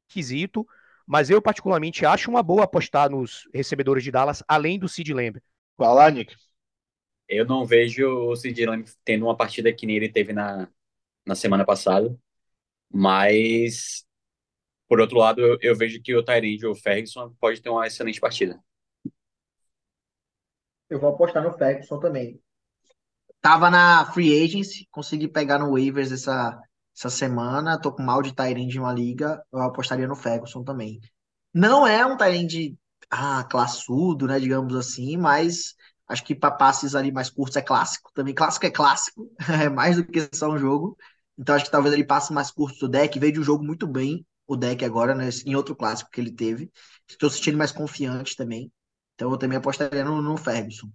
[0.08, 0.66] esquisito,
[1.06, 5.40] Mas eu, particularmente, acho uma boa apostar nos recebedores de Dallas, além do Sid Lamb.
[5.76, 6.36] Vai lá, Nick.
[7.28, 10.68] Eu não vejo o Sid Lamb tendo uma partida que nem ele teve na,
[11.26, 12.16] na semana passada,
[12.92, 14.04] mas
[14.88, 17.86] por outro lado, eu, eu vejo que o Tyrande ou o Ferguson pode ter uma
[17.86, 18.62] excelente partida.
[20.90, 22.42] Eu vou apostar no Ferguson também.
[23.40, 26.60] Tava na Free Agency, consegui pegar no waivers essa,
[26.94, 27.80] essa semana.
[27.80, 29.42] Tô com mal de Tyrande em uma liga.
[29.52, 31.00] Eu apostaria no Ferguson também.
[31.54, 32.76] Não é um Tyrande
[33.08, 34.38] ah, classudo, né?
[34.38, 35.74] Digamos assim, mas
[36.08, 38.10] acho que para passes ali mais curtos é clássico.
[38.12, 39.30] Também clássico é clássico,
[39.64, 40.96] é mais do que só um jogo.
[41.38, 43.18] Então acho que talvez ele passe mais curto do deck.
[43.18, 46.32] Veio de um jogo muito bem o deck agora, né, em outro clássico que ele
[46.32, 46.70] teve.
[47.08, 48.70] Estou sentindo mais confiante também.
[49.20, 50.88] Então eu também apostaria no, no Ferguson.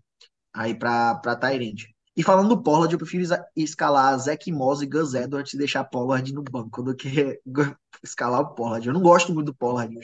[0.51, 1.93] Aí para Tyrande.
[2.17, 3.23] E falando do Pollard, eu prefiro
[3.55, 7.39] escalar Zach Moss e Gus Edwards e deixar Pollard no banco do que
[8.03, 8.87] escalar o Pollard.
[8.87, 9.95] Eu não gosto muito do Pollard.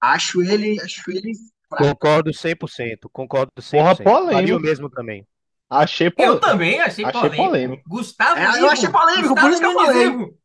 [0.00, 1.32] Acho ele, acho ele
[1.68, 3.72] Concordo 100%, concordo 100%.
[3.72, 4.56] Porra, polêmico.
[4.56, 5.26] O mesmo também.
[5.68, 7.44] Achei Eu também achei, Achei polêmico.
[7.44, 7.82] polêmico.
[7.88, 10.38] Gustavo É, eu Ivo, achei polêmico, por Gustavo isso que eu falei.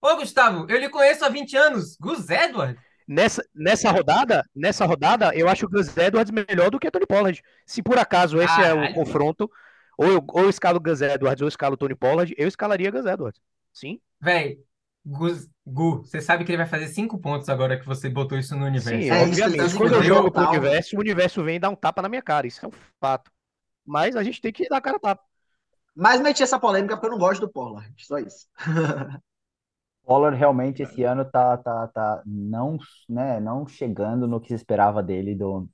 [0.00, 1.96] Ô, Gustavo, eu lhe conheço há 20 anos.
[2.00, 2.80] Gus Edward?
[3.06, 7.42] Nessa, nessa rodada, nessa rodada, eu acho o Gus Edwards melhor do que Tony Pollard.
[7.66, 9.50] Se por acaso esse é o confronto,
[9.98, 13.04] ou eu, ou eu escalo Gus Edwards ou eu escalo Tony Pollard, eu escalaria Gus
[13.04, 13.40] Edwards.
[13.72, 14.00] Sim.
[14.20, 14.58] Véi,
[15.04, 18.56] Gus, Gu, você sabe que ele vai fazer 5 pontos agora que você botou isso
[18.56, 18.88] no universo.
[18.88, 19.72] Sim, É isso, obviamente.
[19.72, 22.46] tá Quando eu jogo pro universo, o universo vem dar um tapa na minha cara.
[22.46, 23.30] Isso é um fato.
[23.84, 25.22] Mas a gente tem que dar a cara a tapa.
[25.94, 27.92] Mas meti essa polêmica porque eu não gosto do Pollard.
[27.98, 28.48] Só isso.
[30.04, 32.78] Pollard realmente esse ano tá, tá, tá não,
[33.08, 35.68] né, não chegando no que se esperava dele do,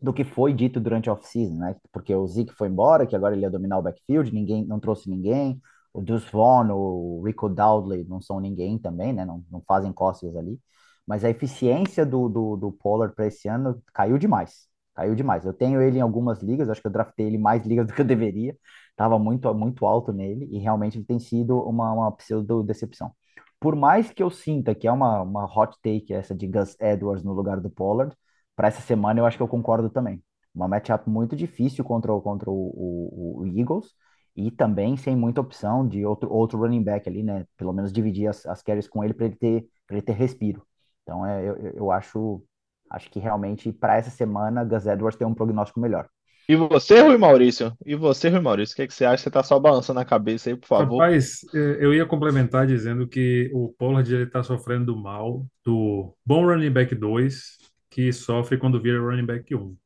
[0.00, 1.76] do que foi dito durante a off-season, né?
[1.92, 5.10] Porque o Zeke foi embora, que agora ele ia dominar o backfield, ninguém não trouxe
[5.10, 5.60] ninguém.
[5.92, 9.24] O Deuce Vaughn, o Rico Dowdley não são ninguém também, né?
[9.24, 10.58] Não, não fazem costas ali.
[11.06, 14.68] Mas a eficiência do, do, do Pollard para esse ano caiu demais.
[14.94, 15.44] Caiu demais.
[15.44, 18.00] Eu tenho ele em algumas ligas, acho que eu draftei ele mais ligas do que
[18.00, 18.56] eu deveria.
[18.96, 23.12] Tava muito, muito alto nele e realmente ele tem sido uma, uma pseudo-decepção.
[23.60, 27.22] Por mais que eu sinta que é uma, uma hot take essa de Gus Edwards
[27.24, 28.16] no lugar do Pollard,
[28.56, 30.22] para essa semana eu acho que eu concordo também.
[30.54, 33.94] Uma matchup muito difícil contra, o- contra o, o, o Eagles
[34.36, 37.46] e também sem muita opção de outro, outro running back ali, né?
[37.56, 40.66] Pelo menos dividir as, as carries com ele para ele ter, ele ter respiro.
[41.02, 42.42] Então é, eu- eu acho,
[42.90, 46.08] acho que realmente para essa semana Gus Edwards tem um prognóstico melhor.
[46.48, 47.74] E você, Rui Maurício?
[47.86, 48.74] E você, Rui Maurício?
[48.74, 49.22] O que, que você acha?
[49.24, 51.08] Você tá só balançando a cabeça aí, por favor.
[51.08, 56.70] Rapaz, eh, eu ia complementar dizendo que o Pollard está sofrendo mal do bom running
[56.70, 57.58] back 2
[57.90, 59.76] que sofre quando vira running back 1.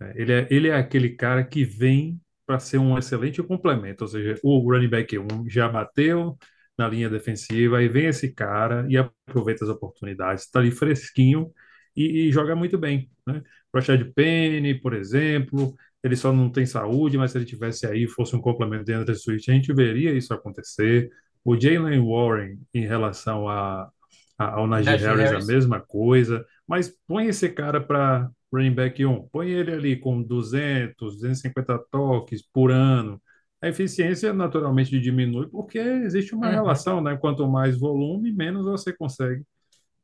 [0.00, 4.08] É, Ele é, ele é aquele cara que vem para ser um excelente complemento, ou
[4.08, 6.38] seja, o running back 1 já bateu
[6.78, 11.50] na linha defensiva, aí vem esse cara e aproveita as oportunidades, está ali fresquinho
[11.96, 13.42] e, e joga muito bem, né?
[13.74, 15.74] Rashad Penny, por exemplo,
[16.06, 19.16] ele só não tem saúde, mas se ele tivesse aí, fosse um complemento de Andrew
[19.16, 21.10] Swift, a gente veria isso acontecer.
[21.44, 23.90] O Jalen Warren, em relação a,
[24.38, 25.32] a- ao Najee Najee Harris, Harris.
[25.32, 30.22] a mesma coisa, mas põe esse cara para running back 1, põe ele ali com
[30.22, 33.20] 200, 250 toques por ano.
[33.60, 36.50] A eficiência naturalmente diminui porque existe uma Uhum.
[36.50, 37.16] relação, né?
[37.16, 39.42] Quanto mais volume, menos você consegue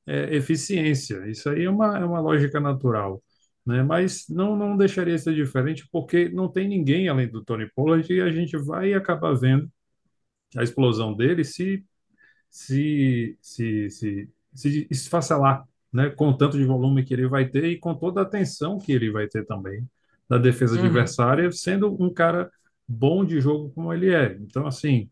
[0.06, 1.26] é, eficiência.
[1.30, 3.22] Isso aí é uma, é uma lógica natural,
[3.66, 3.82] né?
[3.82, 8.20] Mas não, não deixaria ser diferente porque não tem ninguém além do Tony Pollard e
[8.20, 9.70] a gente vai acabar vendo
[10.56, 11.84] a explosão dele se
[12.51, 16.10] se se se, se esfacelar, né?
[16.10, 18.93] Com o tanto de volume que ele vai ter e com toda a atenção que
[18.93, 19.89] ele vai ter também
[20.28, 20.76] da defesa Uhum.
[20.76, 22.51] adversária, sendo um cara
[22.89, 24.34] bom de jogo como ele é.
[24.40, 25.10] Então, assim,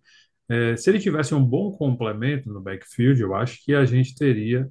[0.48, 4.68] é, se ele tivesse um bom complemento no backfield, eu acho que a gente teria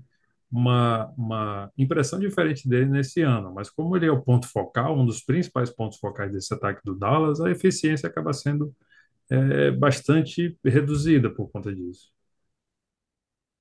[0.51, 3.53] uma, uma impressão diferente dele nesse ano.
[3.53, 6.95] Mas como ele é o ponto focal, um dos principais pontos focais desse ataque do
[6.95, 8.73] Dallas, a eficiência acaba sendo
[9.30, 12.09] é, bastante reduzida por conta disso.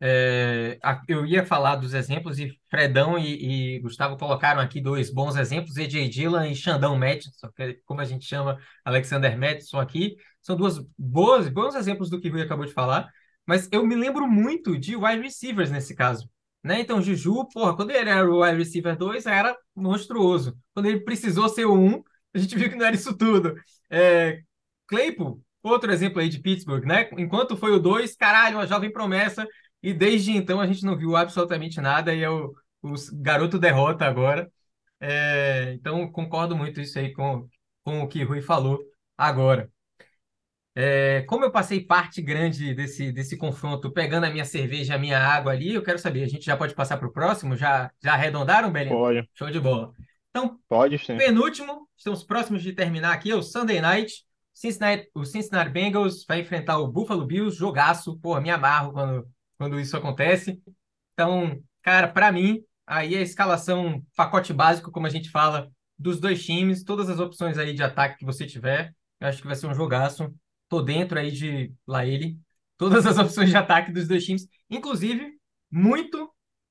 [0.01, 0.79] É,
[1.09, 5.77] eu ia falar dos exemplos e Fredão e, e Gustavo colocaram aqui dois bons exemplos,
[5.77, 10.57] AJ Dillon e Xandão Madison, que é como a gente chama Alexander Madison aqui, são
[10.57, 13.11] duas boas, bons exemplos do que o Rui acabou de falar,
[13.45, 16.31] mas eu me lembro muito de wide receivers nesse caso,
[16.63, 16.81] né?
[16.81, 20.57] Então Juju, porra, quando ele era o wide receiver 2, era monstruoso.
[20.75, 22.03] Quando ele precisou ser o 1,
[22.35, 23.55] a gente viu que não era isso tudo.
[23.91, 24.41] É,
[24.87, 27.09] Claypool, outro exemplo aí de Pittsburgh, né?
[27.19, 29.47] Enquanto foi o 2, caralho, uma jovem promessa,
[29.83, 34.05] e desde então a gente não viu absolutamente nada e é o, o garoto derrota
[34.07, 34.51] agora.
[35.01, 37.49] É, então concordo muito isso aí com,
[37.85, 38.81] com o que o Rui falou
[39.17, 39.71] agora.
[40.81, 45.19] É, como eu passei parte grande desse, desse confronto pegando a minha cerveja, a minha
[45.19, 47.57] água ali, eu quero saber, a gente já pode passar para o próximo?
[47.57, 48.95] Já, já arredondaram, Belinho?
[48.95, 49.29] Pode.
[49.35, 49.93] Show de bola.
[50.31, 51.17] Então, Pode sim.
[51.17, 54.25] penúltimo, estamos próximos de terminar aqui, é o Sunday Night.
[54.55, 58.17] Cincinnati, o Cincinnati Bengals vai enfrentar o Buffalo Bills, jogaço.
[58.21, 59.29] Porra, me amarro quando,
[59.59, 60.63] quando isso acontece.
[61.13, 65.69] Então, cara, para mim, aí a escalação pacote básico, como a gente fala,
[65.99, 69.47] dos dois times, todas as opções aí de ataque que você tiver, eu acho que
[69.49, 70.33] vai ser um jogaço.
[70.69, 72.39] Tô dentro aí de lá ele,
[72.77, 75.33] todas as opções de ataque dos dois times, inclusive
[75.71, 76.31] muito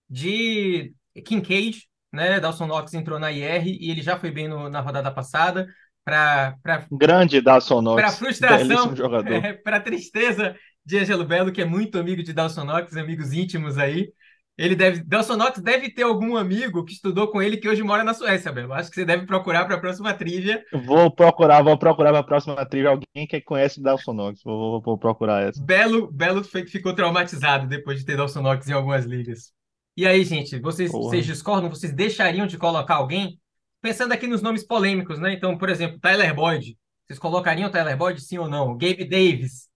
[0.10, 0.94] de
[1.26, 2.40] Kincaid, né?
[2.40, 5.68] Dawson Knox entrou na IR e ele já foi bem no- na rodada passada.
[6.04, 6.56] Para
[6.92, 8.18] Grande Dawson para Knox.
[8.18, 9.42] frustração, Belíssimo jogador.
[9.64, 10.56] para tristeza
[10.86, 14.12] de Angelo Belo, que é muito amigo de Dawson Knox, amigos íntimos aí.
[14.58, 18.04] Ele deve, Dawson Knox deve ter algum amigo que estudou com ele que hoje mora
[18.04, 18.74] na Suécia, Belo.
[18.74, 20.64] Acho que você deve procurar para a próxima trivia.
[20.74, 24.42] Vou procurar, vou procurar para a próxima trilha alguém que conhece Dawson Knox.
[24.44, 25.64] Vou, vou- vou procurar essa.
[25.64, 29.52] Belo, Belo foi, ficou traumatizado depois de ter Dawson Knox em algumas ligas.
[29.96, 31.10] E aí, gente, vocês, Porra.
[31.10, 31.70] vocês discordam?
[31.70, 33.40] Vocês deixariam de colocar alguém?
[33.80, 35.34] Pensando aqui nos nomes polêmicos, né?
[35.34, 36.76] Então, por exemplo, Tyler Boyd.
[37.06, 38.76] Vocês colocariam o Tyler Boyd, sim ou não?
[38.76, 39.68] Gabe Davis.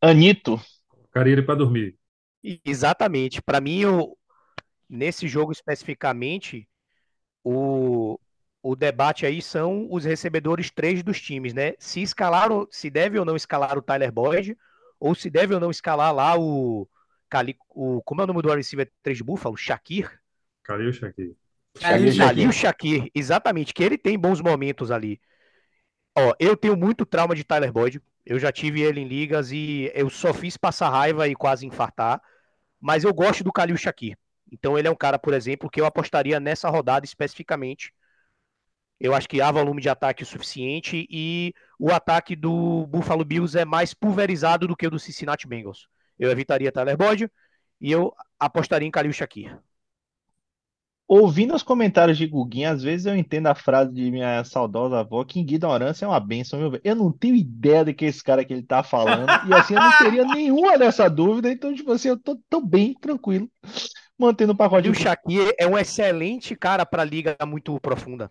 [0.00, 0.60] Anito.
[0.88, 1.96] Colocaria ele para dormir.
[2.42, 3.42] Exatamente.
[3.42, 4.16] Para mim, o-
[4.88, 6.68] nesse jogo especificamente,
[7.44, 8.18] o,
[8.62, 11.74] o debate aí são os recebedores três dos times, né?
[11.78, 14.56] Se escalar, o- se deve ou não escalar o Tyler Boyd,
[15.00, 16.88] ou se deve ou não escalar lá o,
[17.30, 19.56] Cali, o como é o nome do receiver 3 de Buffalo?
[19.56, 20.20] Shakir?
[20.64, 21.34] Khalil Shakir.
[21.80, 25.20] Khalil Khalil Shakir, exatamente, que ele tem bons momentos ali.
[26.16, 28.00] Ó, eu tenho muito trauma de Tyler Boyd.
[28.24, 32.20] Eu já tive ele em ligas e eu só fiz passar raiva e quase infartar.
[32.80, 34.16] Mas eu gosto do Khalil Shakir.
[34.52, 37.92] Então ele é um cara, por exemplo, que eu apostaria nessa rodada especificamente.
[38.98, 43.58] Eu acho que há volume de ataque o suficiente e o ataque do Buffalo Bills
[43.58, 45.88] é mais pulverizado do que o do Cincinnati Bengals.
[46.18, 47.30] Eu evitaria Tyler Boyd
[47.80, 49.58] e eu apostaria em Khalil Shakir.
[51.12, 55.24] Ouvindo os comentários de Guguinha, às vezes eu entendo a frase de minha saudosa avó
[55.24, 56.80] que ignorância é uma bênção, meu velho.
[56.84, 59.80] Eu não tenho ideia do que esse cara que ele tá falando, e assim eu
[59.80, 63.50] não teria nenhuma dessa dúvida, então, tipo assim, eu tô, tô bem tranquilo,
[64.16, 64.86] mantendo o pacote.
[64.86, 68.30] E o Shaqiri é um excelente cara para liga muito profunda.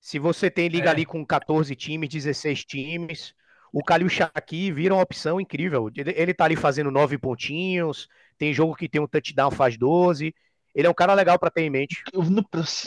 [0.00, 0.90] Se você tem liga É.
[0.90, 3.34] ali com 14 times, 16 times,
[3.72, 5.90] o Kalil Shaqiri vira uma opção incrível.
[5.96, 10.34] Ele, ele tá ali fazendo 9 pontinhos, tem jogo que tem um touchdown, faz 12.
[10.74, 12.02] Ele é um cara legal para ter em mente.
[12.14, 12.42] No,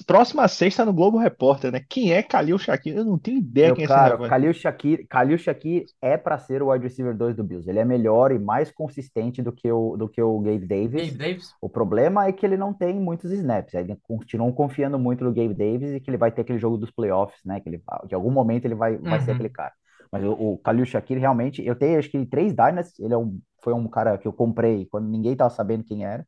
[0.06, 1.82] próxima sexta no Globo Repórter, né?
[1.88, 2.96] Quem é Khalil Shakir?
[2.96, 4.18] Eu não tenho ideia Meu quem é esse cara.
[4.18, 7.70] Khalil Shakir, Khalil Shakir é para ser o wide receiver 2 do Bills.
[7.70, 11.08] Ele é melhor e mais consistente do que o, do que o Gabe Davis.
[11.08, 11.54] Gabe Davis.
[11.62, 13.74] O problema é que ele não tem muitos snaps.
[13.76, 16.92] Ainda continuam confiando muito no Gabe Davis e que ele vai ter aquele jogo dos
[16.92, 17.60] playoffs, né?
[17.60, 19.36] Que ele, de algum momento ele vai, vai ser Uhum.
[19.36, 19.74] aquele cara.
[20.12, 23.04] Mas o, o Khalil Shakir realmente, eu tenho acho que três Dynasty.
[23.04, 26.26] Ele é um, foi um cara que eu comprei quando ninguém estava sabendo quem era.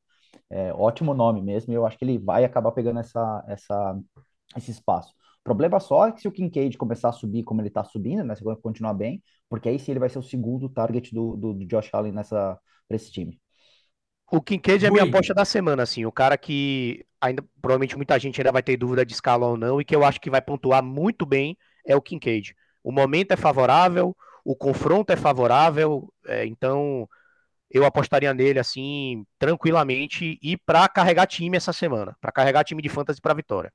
[0.49, 3.99] É, ótimo nome mesmo, e eu acho que ele vai acabar pegando essa, essa,
[4.55, 5.13] esse espaço.
[5.41, 8.23] O problema só é que se o Kincaid começar a subir como ele tá subindo,
[8.23, 8.35] né?
[8.35, 11.53] Se ele continuar bem, porque aí sim ele vai ser o segundo target do, do,
[11.53, 13.39] do Josh Allen nessa, pra esse time.
[14.29, 16.05] O Kincaid é a minha aposta da semana, assim.
[16.05, 19.79] O cara que ainda provavelmente muita gente ainda vai ter dúvida de escala ou não,
[19.79, 22.53] e que eu acho que vai pontuar muito bem é o Kincaid.
[22.83, 27.07] O momento é favorável, o confronto é favorável, é, então
[27.69, 32.89] eu apostaria nele assim tranquilamente e para carregar time essa semana, para carregar time de
[32.89, 33.71] fantasy para vitória.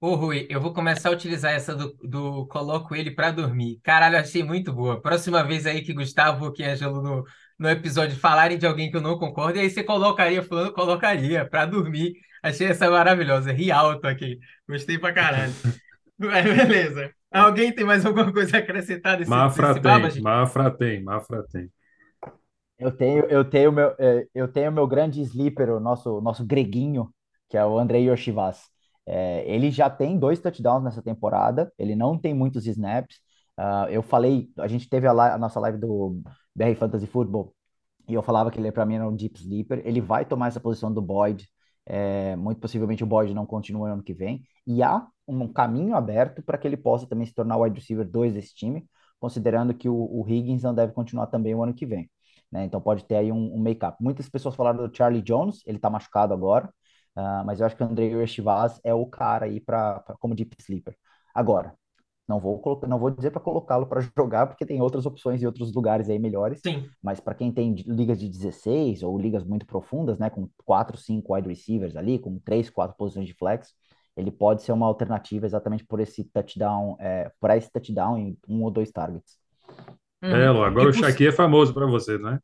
[0.00, 3.78] Ô, Rui, eu vou começar a utilizar essa do, do coloco ele pra dormir.
[3.84, 5.00] Caralho, achei muito boa.
[5.00, 7.24] Próxima vez aí que Gustavo e Ângelo no,
[7.56, 11.66] no episódio falarem de alguém que eu não concordo, aí você colocaria, fulano, colocaria, pra
[11.66, 12.14] dormir.
[12.42, 13.52] Achei essa maravilhosa.
[13.52, 14.40] Ri alto aqui.
[14.68, 15.52] Gostei pra caralho.
[16.18, 17.14] Mas beleza.
[17.30, 20.22] Alguém tem mais alguma coisa a acrescentar desse, Mafra desse tem?
[20.22, 21.70] Mafra tem, Mafra tem.
[22.82, 27.14] Eu tenho, eu tenho meu, eh, eu tenho meu grande sleeper, o nosso, nosso greguinho,
[27.48, 28.68] que é o Andrei Yoshivas.
[29.06, 33.20] É, ele já tem dois touchdowns nessa temporada, ele não tem muitos snaps.
[33.56, 36.20] Ah, eu falei, a gente teve a, a nossa live do
[36.54, 37.54] BR Fantasy Football
[38.08, 39.82] e eu falava que ele para mim era um deep sleeper.
[39.84, 41.46] Ele vai tomar essa posição do Boyd.
[41.86, 44.42] é, muito possivelmente o Boyd não continua no ano que vem.
[44.66, 48.08] E há um caminho aberto para que ele possa também se tornar o wide receiver
[48.08, 48.86] 2 desse time,
[49.20, 52.10] considerando que o, o Higgins não deve continuar também o ano que vem.
[52.52, 52.64] Né?
[52.64, 53.96] Então pode ter aí um, um make-up.
[54.00, 56.72] Muitas pessoas falaram do Charlie Jones, ele tá machucado agora,
[57.16, 60.56] ah, mas eu acho que o Andrei Yoshivas é o cara aí para como deep
[60.60, 60.96] sleeper.
[61.34, 61.74] Agora,
[62.28, 65.46] não vou colocar, não vou dizer para colocá-lo para jogar, porque tem outras opções em
[65.46, 66.60] outros lugares aí melhores.
[66.60, 66.88] Sim.
[67.02, 71.34] Mas para quem tem ligas de 16 ou ligas muito profundas, né, com 4, 5
[71.34, 73.74] wide receivers ali, com 3, 4 posições de flex,
[74.16, 78.62] ele pode ser uma alternativa exatamente por esse touchdown, é, por esse touchdown em um
[78.62, 79.38] ou dois targets.
[80.22, 82.38] É, Lô, agora o Shaqui é famoso para você, né?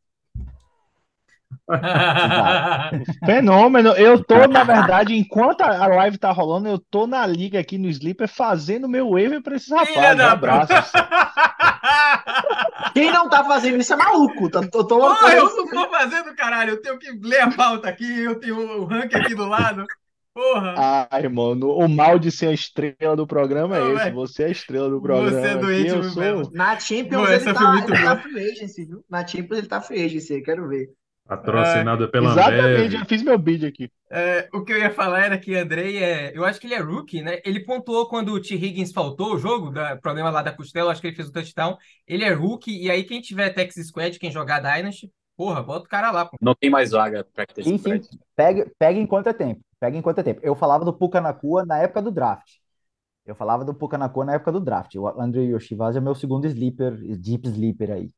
[3.25, 3.91] Fenômeno.
[3.91, 7.89] Eu tô, na verdade, enquanto a live tá rolando, eu tô na liga aqui no
[7.89, 10.17] Sleeper fazendo meu waiver pra esses rapazes.
[10.17, 10.93] da Abraços.
[12.95, 14.51] Quem não tá fazendo isso é maluco.
[14.51, 16.71] Tá, eu tô, Porra, eu não tô fazendo, caralho.
[16.71, 19.85] Eu tenho que ler a pauta aqui, eu tenho o ranking aqui do lado.
[20.39, 20.75] Porra.
[20.79, 24.05] Ah, irmão, no- o mal de ser a estrela do programa é esse.
[24.05, 24.15] velho.
[24.15, 25.31] Você é a estrela do programa.
[25.31, 26.53] Você é doente, eu sou.
[26.53, 29.05] Na Champions Pô, ele foi tá, muito ele tá free agency, viu?
[29.11, 30.91] Na Champions ele tá free agency, quero ver.
[31.27, 32.93] Patrocinado pela Exatamente, Ambev.
[32.93, 33.91] já fiz meu bid aqui.
[34.11, 36.33] É, o que eu ia falar era que Andrei é.
[36.35, 37.41] Eu acho que ele é rookie, né?
[37.45, 38.55] Ele pontuou quando o T.
[38.55, 41.77] Higgins faltou o jogo, da problema lá da costela, acho que ele fez o touchdown.
[42.07, 45.89] Ele é rookie, e aí quem tiver Texas Squad, quem jogar Dynasty, porra, bota o
[45.89, 46.39] cara lá, pô.
[46.41, 48.01] Não tem mais vaga pra ter Sim, sim.
[48.35, 49.61] Pega, pega enquanto é tempo.
[49.81, 50.41] Pega enquanto é tempo.
[50.43, 52.57] Eu falava do Puka Nakua na época do draft.
[53.25, 54.95] Eu falava do Puka Nakua na época do draft.
[54.97, 58.11] O André Yoshivasa é meu segundo sleeper, deep sleeper aí.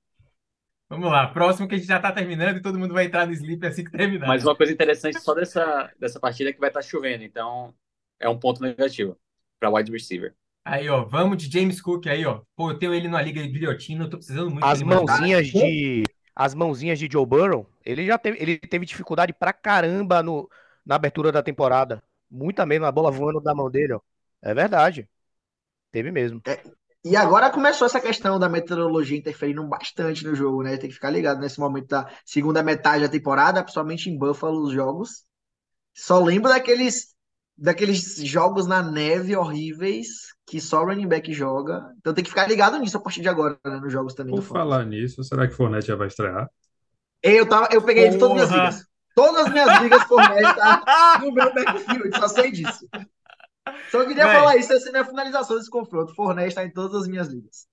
[0.88, 3.32] Vamos lá, próximo que a gente já tá terminando e todo mundo vai entrar no
[3.32, 4.26] sleep assim que terminar.
[4.26, 7.72] Mas uma coisa interessante só dessa, dessa partida é que vai estar chovendo, então
[8.18, 9.16] é um ponto negativo
[9.60, 10.34] para wide receiver.
[10.64, 12.42] Aí, ó, vamos de James Cook aí, ó.
[12.56, 15.20] Pô, eu tenho ele numa liga de guilhotina, eu tô precisando muito As machucar.
[15.20, 16.04] mãozinhas de
[16.34, 20.48] as mãozinhas de Joe Burrow, ele já teve, ele teve dificuldade pra caramba no,
[20.84, 22.02] na abertura da temporada.
[22.30, 24.00] Muita mesmo, a bola voando da mão dele, ó.
[24.42, 25.08] É verdade.
[25.90, 26.40] Teve mesmo.
[27.04, 30.76] E agora começou essa questão da meteorologia interferindo bastante no jogo, né?
[30.76, 34.72] Tem que ficar ligado nesse momento da segunda metade da temporada, principalmente em Buffalo, os
[34.72, 35.24] jogos.
[35.94, 37.14] Só lembro daqueles,
[37.56, 41.90] daqueles jogos na neve horríveis que só o running back joga.
[41.98, 43.80] Então tem que ficar ligado nisso a partir de agora, né?
[43.80, 44.58] Nos jogos também Por Fantasy.
[44.58, 46.50] falar nisso, será que Fournette já vai estrear?
[47.22, 48.89] Eu, tava, eu peguei ele em todas as minhas ligas.
[49.14, 52.88] Todas as minhas ligas por mês tá no meu backfield, só sei disso.
[53.90, 56.14] Só queria falar isso, essa é a minha finalização desse confronto.
[56.14, 57.66] Fornés está em todas as minhas ligas.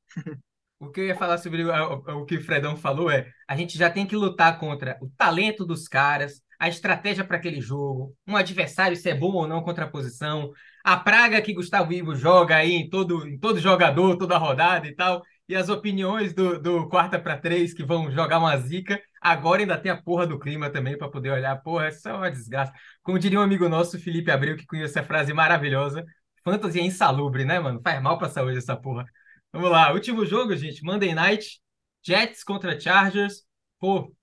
[0.80, 3.56] O que eu ia falar sobre o, o- o que o Fredão falou é: a
[3.56, 8.16] gente já tem que lutar contra o talento dos caras, a estratégia para aquele jogo,
[8.28, 10.52] um adversário se é bom ou não contra a posição,
[10.84, 14.96] a praga que Gustavo Ivo joga aí em todo, em todo jogador, toda rodada e
[14.96, 19.02] tal, e as opiniões do, do quarta para três que vão jogar uma zica.
[19.22, 21.56] Agora ainda tem a porra do clima também para poder olhar.
[21.62, 22.72] Porra, é uma desgraça.
[23.02, 26.06] Como diria um amigo nosso, Felipe Abreu, que conhece essa frase maravilhosa:
[26.44, 27.82] fantasy é insalubre, né, mano?
[27.84, 29.06] Faz mal pra saúde essa porra.
[29.52, 30.84] Vamos lá, último jogo, gente.
[30.84, 31.60] Monday Night,
[32.06, 33.44] Jets contra Chargers.
[33.80, 34.14] Pô,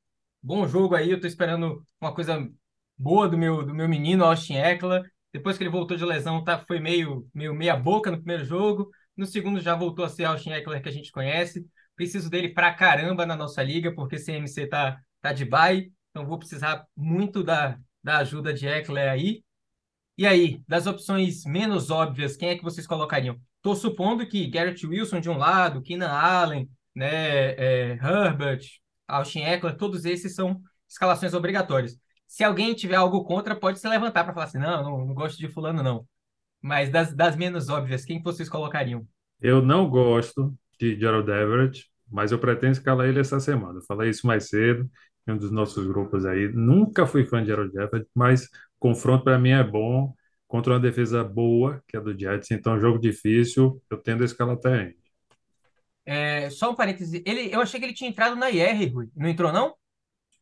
[0.43, 1.11] bom jogo aí.
[1.11, 2.49] Eu tô esperando uma coisa
[2.97, 5.03] boa do meu, do meu menino, Austin Eckler.
[5.33, 8.91] Depois que ele voltou de lesão, tá, foi meio, meio meia boca no primeiro jogo.
[9.17, 11.67] No segundo já voltou a ser Austin Eckler que a gente conhece.
[11.97, 15.93] Preciso dele pra caramba na nossa liga, porque CMC tá, tá de bye.
[16.11, 19.43] Então vou precisar muito da, da ajuda de Eckler aí.
[20.17, 23.37] E aí, das opções menos óbvias, quem é que vocês colocariam?
[23.57, 28.61] Estou supondo que Garrett Wilson de um lado, Keenan Allen, né, é, Herbert,
[29.09, 31.99] Austin Eckler, todos esses são escalações obrigatórias.
[32.27, 35.39] Se alguém tiver algo contra, pode se levantar para falar assim, não, não, não gosto
[35.39, 36.07] de fulano, não.
[36.61, 39.07] Mas das, das menos óbvias, quem que vocês colocariam?
[39.41, 40.57] Eu não gosto
[40.95, 43.79] de Gerald Everett, mas eu pretendo escalar ele essa semana.
[43.79, 44.89] Eu falei isso mais cedo
[45.27, 46.49] em um dos nossos grupos aí.
[46.53, 48.49] Nunca fui fã de Gerald Everett, mas
[48.79, 50.15] confronto para mim é bom
[50.47, 52.51] contra uma defesa boa, que é do Jets.
[52.51, 54.97] Então, jogo difícil, eu tendo a escalar até ele.
[56.07, 59.09] É, só um parêntese, ele, eu achei que ele tinha entrado na IR, Rui.
[59.17, 59.75] Não entrou, não?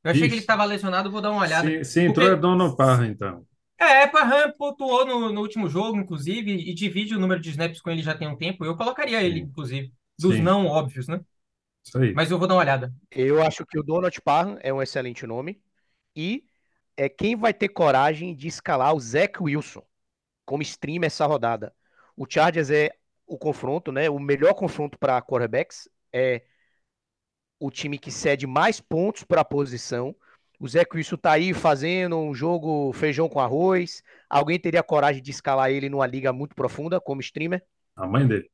[0.04, 0.40] Eu achei que ele Ixi.
[0.40, 1.68] estava lesionado, vou dar uma olhada.
[1.68, 3.46] Se, se entrou, Porque- é Dono Parra, então.
[3.78, 7.90] É, Parham pontuou no, no último jogo, inclusive, e divide o número de snaps com
[7.90, 8.64] ele já tem um tempo.
[8.64, 10.42] Eu colocaria ele, inclusive, dos Sim.
[10.42, 11.20] não óbvios, né?
[11.84, 12.12] Isso aí.
[12.12, 12.94] Mas eu vou dar uma olhada.
[13.10, 15.60] Eu acho que o Donald Parham é um excelente nome.
[16.14, 16.44] E
[16.96, 19.82] é quem vai ter coragem de escalar o Zach Wilson
[20.44, 21.74] como streamer essa rodada.
[22.16, 22.90] O Chargers é
[23.26, 24.08] o confronto, né?
[24.10, 26.42] O melhor confronto para quarterbacks é
[27.58, 30.14] o time que cede mais pontos para a posição.
[30.60, 34.02] O Zach Wilson tá aí fazendo um jogo feijão com arroz.
[34.28, 37.64] Alguém teria coragem de escalar ele numa liga muito profunda como streamer?
[37.96, 38.50] A mãe dele.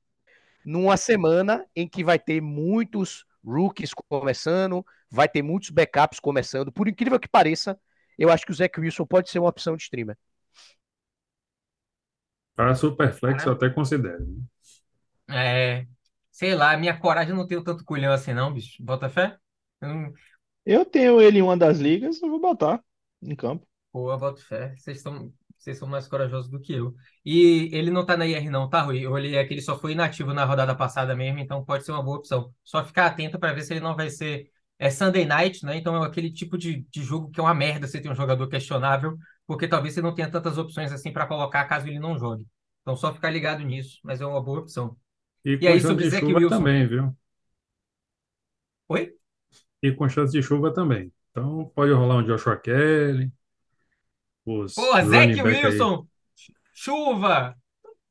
[0.68, 6.70] Numa semana em que vai ter muitos rookies começando, vai ter muitos backups começando.
[6.70, 7.80] Por incrível que pareça,
[8.18, 10.18] eu acho que o Zach Wilson pode ser uma opção de streamer.
[12.54, 14.26] Para Superflex, eu até considero.
[15.26, 15.80] né?
[15.80, 15.86] É,
[16.30, 18.82] sei lá, minha coragem eu não tenho tanto culhão assim, não, bicho.
[18.82, 19.38] Bota fé?
[19.80, 20.12] Eu não...
[20.66, 22.84] Eu tenho ele em uma das ligas, eu vou botar
[23.22, 23.66] em campo.
[23.94, 24.74] Eu boto fé.
[24.76, 25.32] Vocês são,
[25.68, 26.94] vocês são mais corajosos do que eu.
[27.24, 29.00] E ele não tá na IR, não, tá, Rui?
[29.00, 32.02] Eu olhei aqui, ele só foi inativo na rodada passada mesmo, então pode ser uma
[32.02, 32.54] boa opção.
[32.64, 34.50] Só ficar atento para ver se ele não vai ser.
[34.78, 35.76] É Sunday Night, né?
[35.76, 38.48] Então é aquele tipo de, de jogo que é uma merda você ter um jogador
[38.48, 39.16] questionável,
[39.46, 42.46] porque talvez você não tenha tantas opções assim para colocar caso ele não jogue.
[42.82, 44.96] Então só ficar ligado nisso, mas é uma boa opção.
[45.44, 46.62] E E com aí, sobre Zach chuva Wilson?
[46.62, 47.16] também, viu?
[48.88, 49.18] Oi?
[49.82, 51.12] E com chance de chuva também.
[51.30, 53.32] Então pode rolar um Joshua Kelly,
[54.48, 55.42] os Pô, back aí.
[55.42, 56.06] Wilson,
[56.74, 57.54] chuva,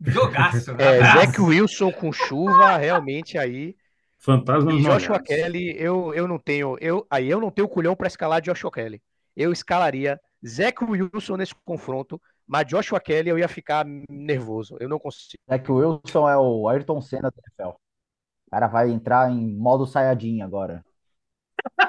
[0.01, 0.71] jogaço.
[0.79, 1.03] É.
[1.03, 3.75] Zac Wilson com chuva, realmente aí.
[4.19, 5.19] Fantasmas E Joshua.
[5.19, 6.77] Kelly, eu, eu não tenho.
[6.81, 9.01] Eu, aí eu não tenho culhão para escalar Joshua Kelly.
[9.35, 14.75] Eu escalaria Zach Wilson nesse confronto, mas Joshua Kelly eu ia ficar nervoso.
[14.79, 15.41] Eu não consigo.
[15.47, 17.75] É que o Wilson é o Ayrton Senna do NFL.
[17.75, 20.83] O cara vai entrar em modo Saiyajin agora.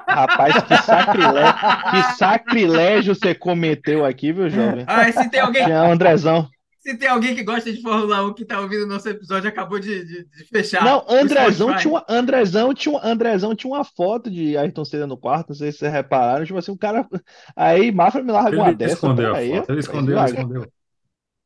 [0.09, 1.55] Rapaz, que sacrilégio,
[1.91, 4.85] que sacrilégio você cometeu aqui, viu, jovem?
[4.87, 6.49] Ah, e se tem alguém, Tinha o Andrezão.
[6.79, 9.79] se tem alguém que gosta de Fórmula 1 que tá ouvindo o nosso episódio, acabou
[9.79, 10.85] de, de- de fechar.
[10.85, 15.07] Não, o Andrezão tinha, uma, Andrezão, tinha, uma- Andrezão tinha uma foto de Ayrton Senna
[15.07, 16.45] no quarto, não sei se vocês repararam.
[16.45, 17.07] Tipo assim, um cara.
[17.55, 18.95] Aí, Mafra me larga uma dessa.
[18.95, 19.71] escondeu a peraí, foto.
[19.73, 20.63] Ele escondeu, ele escondeu.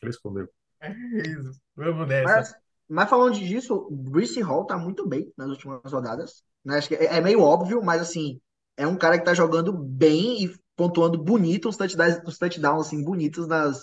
[0.03, 0.49] Ele escondeu.
[0.81, 2.25] É isso, vamos nessa.
[2.35, 2.55] Mas,
[2.89, 6.43] mas falando disso, o Bruce Hall tá muito bem nas últimas rodadas.
[6.65, 6.77] Né?
[6.79, 8.41] Acho que é, é meio óbvio, mas assim,
[8.77, 13.03] é um cara que tá jogando bem e pontuando bonito uns touchdowns, uns touchdowns assim,
[13.05, 13.81] bonitos nas,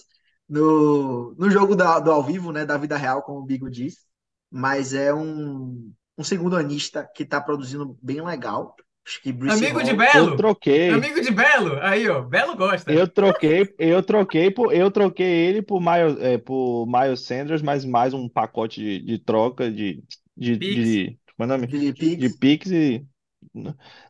[0.48, 2.66] no, no jogo da- do ao vivo, né?
[2.66, 3.96] Da vida real, como o Bigo diz.
[4.52, 8.76] Mas é um, um segundo anista que tá produzindo bem legal.
[9.06, 10.30] Acho que Bruce Amigo de Hall- Belo.
[10.32, 10.90] Eu troquei.
[10.90, 11.80] Amigo de Belo.
[11.82, 12.22] Aí, ó.
[12.22, 12.92] Belo gosta.
[12.92, 17.86] Eu troquei, eu troquei, por, eu troquei ele por Miles, é, por Miles Sanders, mas
[17.86, 20.04] mais um pacote de, de troca de,
[20.36, 21.76] de, de, como é o nome?
[21.80, 22.18] de Pix.
[22.18, 23.08] De Pix e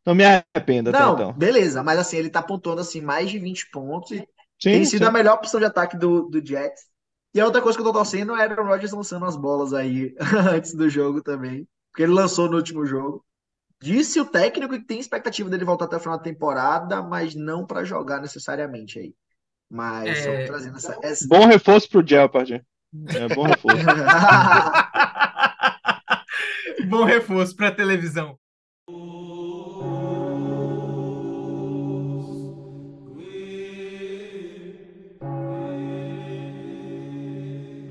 [0.06, 1.38] não, me arrependo até Não, então.
[1.38, 4.28] beleza, mas assim, ele tá pontuando assim mais de 20 pontos e
[4.62, 5.06] Sim, tem sido sim.
[5.06, 6.84] a melhor opção de ataque do, do Jets.
[7.34, 10.16] E a outra coisa que eu tô torcendo é o Rodgers lançando as bolas aí
[10.54, 11.68] antes do jogo também.
[11.92, 13.24] Porque ele lançou no último jogo.
[13.82, 17.66] Disse o técnico que tem expectativa dele voltar até o final da temporada, mas não
[17.66, 19.16] pra jogar necessariamente aí.
[19.70, 20.46] Mas só É.
[20.46, 21.00] trazendo essa.
[21.04, 21.28] essa...
[21.28, 22.64] Bom reforço pro Jeopardy.
[23.14, 23.86] É bom reforço.
[26.88, 28.38] Bom reforço pra televisão.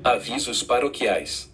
[0.03, 1.51] Avisos paroquiais.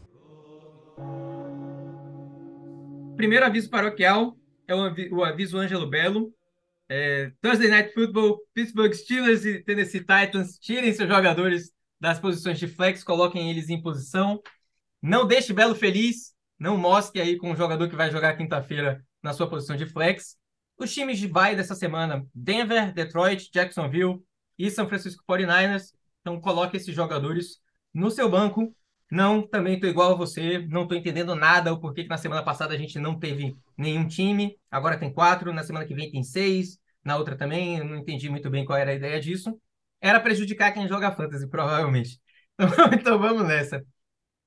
[3.18, 4.38] Primeiro aviso paroquial
[4.68, 6.34] é o aviso Ângelo Belo.
[6.88, 10.58] É, Thursday Night Football, Pittsburgh Steelers e Tennessee Titans.
[10.60, 14.42] Tirem seus jogadores das posições de flex, coloquem eles em posição.
[15.02, 16.35] Não deixe Belo feliz.
[16.58, 20.38] Não mosque aí com o jogador que vai jogar quinta-feira na sua posição de flex.
[20.78, 24.20] Os times de bye dessa semana: Denver, Detroit, Jacksonville
[24.58, 25.94] e São Francisco 49ers.
[26.22, 27.60] Então coloque esses jogadores
[27.94, 28.76] no seu banco.
[29.12, 32.44] Não, também estou igual a você, não estou entendendo nada o porquê que na semana
[32.44, 36.24] passada a gente não teve nenhum time, agora tem quatro, na semana que vem tem
[36.24, 39.56] seis, na outra também, eu não entendi muito bem qual era a ideia disso.
[40.02, 42.20] Era prejudicar quem joga fantasy, provavelmente.
[42.58, 43.86] Então, então vamos nessa.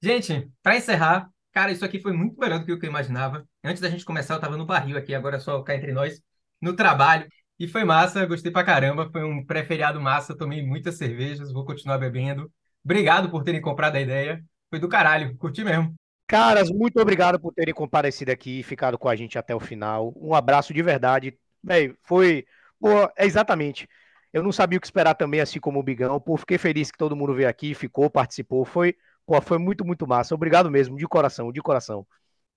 [0.03, 1.29] Gente, para encerrar,
[1.59, 3.45] cara, isso aqui foi muito melhor do que eu imaginava.
[3.65, 6.23] Antes da gente começar, eu tava no barril aqui, agora é só cá entre nós,
[6.63, 7.27] no trabalho.
[7.59, 9.11] E foi massa, gostei pra caramba.
[9.11, 12.49] Foi um pré-feriado massa, tomei muitas cervejas, vou continuar bebendo.
[12.85, 14.41] Obrigado por terem comprado a ideia.
[14.71, 15.95] Foi do caralho, curti mesmo.
[16.29, 20.15] Caras, muito obrigado por terem comparecido aqui e ficado com a gente até o final.
[20.17, 21.37] Um abraço de verdade.
[21.61, 22.47] Véi, foi.
[22.79, 23.89] Pô, é exatamente.
[24.33, 26.21] Eu não sabia o que esperar também, assim como o Bigão.
[26.21, 28.65] Pô, fiquei feliz que todo mundo veio aqui, ficou, participou.
[28.65, 28.95] Foi,
[29.29, 30.35] pô, foi muito, muito massa.
[30.35, 32.07] Obrigado mesmo, de coração, de coração.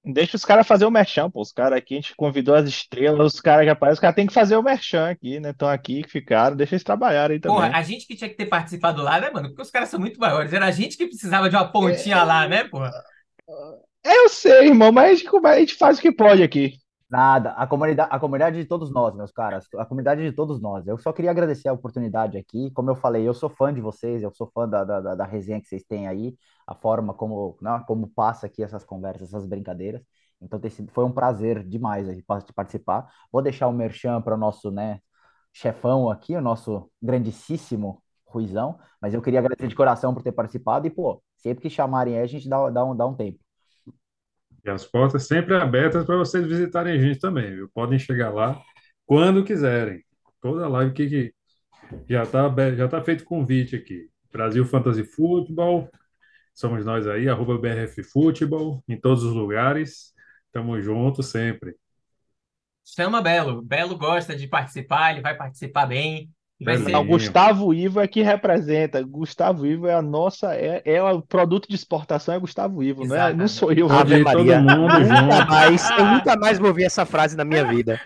[0.03, 1.41] Deixa os caras fazer o merchan, pô.
[1.41, 4.25] Os caras aqui, a gente convidou as estrelas, os caras que aparecem, os caras têm
[4.25, 5.51] que fazer o merchan aqui, né?
[5.51, 7.79] Estão aqui, que ficaram, deixa eles trabalharem aí Porra, também.
[7.79, 9.49] a gente que tinha que ter participado lá, né, mano?
[9.49, 10.53] Porque os caras são muito maiores.
[10.53, 12.89] Era a gente que precisava de uma pontinha lá, né, porra?
[14.03, 16.80] Eu sei, irmão, mas a gente, a gente faz o que pode aqui.
[17.11, 20.87] Nada, a comunidade, a comunidade de todos nós, meus caras, a comunidade de todos nós.
[20.87, 22.71] Eu só queria agradecer a oportunidade aqui.
[22.71, 25.59] Como eu falei, eu sou fã de vocês, eu sou fã da, da, da- resenha
[25.59, 26.33] que vocês têm aí,
[26.65, 30.01] a forma como, né, como passa aqui essas conversas, essas brincadeiras.
[30.41, 32.23] Então tem sido, foi um prazer demais aí
[32.55, 33.11] participar.
[33.29, 35.01] Vou deixar o merchan para o nosso, né,
[35.53, 40.87] chefão aqui, o nosso grandíssimo Ruizão, mas eu queria agradecer de coração por ter participado
[40.87, 43.40] e, pô, sempre que chamarem aí, a gente dá, dá, um, dá um tempo.
[44.63, 47.69] E as portas sempre abertas para vocês visitarem a gente também, viu?
[47.73, 48.61] Podem chegar lá
[49.05, 50.03] quando quiserem.
[50.39, 51.33] Toda live que, que
[52.07, 54.09] já está já tá feito convite aqui.
[54.31, 55.89] Brasil Fantasy Football,
[56.53, 60.13] somos nós aí, arroba BRF Futebol, em todos os lugares.
[60.51, 61.75] Tamo junto sempre.
[62.83, 63.61] Chama Belo.
[63.61, 66.29] Belo gosta de participar, ele vai participar bem.
[66.63, 66.91] Ser...
[66.91, 69.01] Não, Gustavo Ivo é que representa.
[69.01, 73.15] Gustavo Ivo é a nossa, é, é o produto de exportação é Gustavo Ivo, não,
[73.15, 73.91] é, não sou eu.
[73.91, 74.59] Ave Maria.
[74.59, 75.47] mundo Nunca junto.
[75.47, 77.99] mais, eu nunca mais vou ouvir essa frase na minha vida.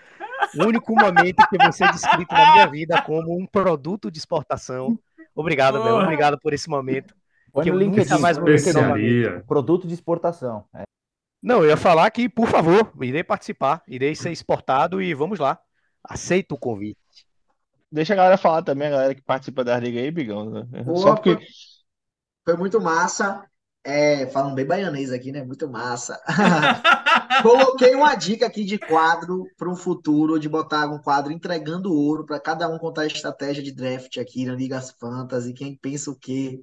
[0.58, 4.98] O único momento que vai ser descrito na minha vida como um produto de exportação.
[5.34, 5.92] Obrigado, Bel.
[5.92, 6.04] Porra.
[6.04, 7.14] Obrigado por esse momento.
[7.62, 8.48] Que eu nunca mais vou.
[8.48, 9.44] Especiaria.
[9.46, 10.64] produto de exportação.
[10.74, 10.84] É.
[11.42, 15.58] Não, eu ia falar que, por favor, irei participar, irei ser exportado e vamos lá.
[16.02, 16.98] Aceito o convite.
[17.90, 20.50] Deixa a galera falar também, a galera que participa da liga aí, Bigão.
[20.50, 20.84] né?
[20.96, 21.34] Só porque.
[21.34, 21.46] foi,
[22.44, 23.44] foi muito massa.
[23.88, 25.44] É, falando bem baianês aqui, né?
[25.44, 26.20] Muito massa.
[27.40, 32.26] Coloquei uma dica aqui de quadro para um futuro, de botar um quadro entregando ouro
[32.26, 36.18] para cada um contar a estratégia de draft aqui na Ligas Fantasy, quem pensa o
[36.18, 36.60] quê,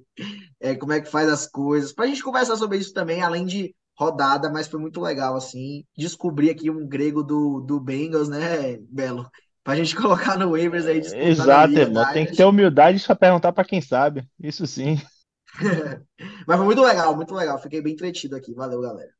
[0.60, 3.46] é, como é que faz as coisas, para a gente conversar sobre isso também, além
[3.46, 8.76] de rodada, mas foi muito legal, assim, descobrir aqui um grego do, do Bengals, né,
[8.90, 9.30] Belo?
[9.64, 12.12] Pra gente colocar no waivers aí, Exato, irmão.
[12.12, 14.28] Tem que ter humildade só perguntar pra quem sabe.
[14.38, 15.00] Isso sim.
[16.46, 17.58] Mas foi muito legal, muito legal.
[17.58, 18.52] Fiquei bem entretido aqui.
[18.54, 19.10] Valeu, galera.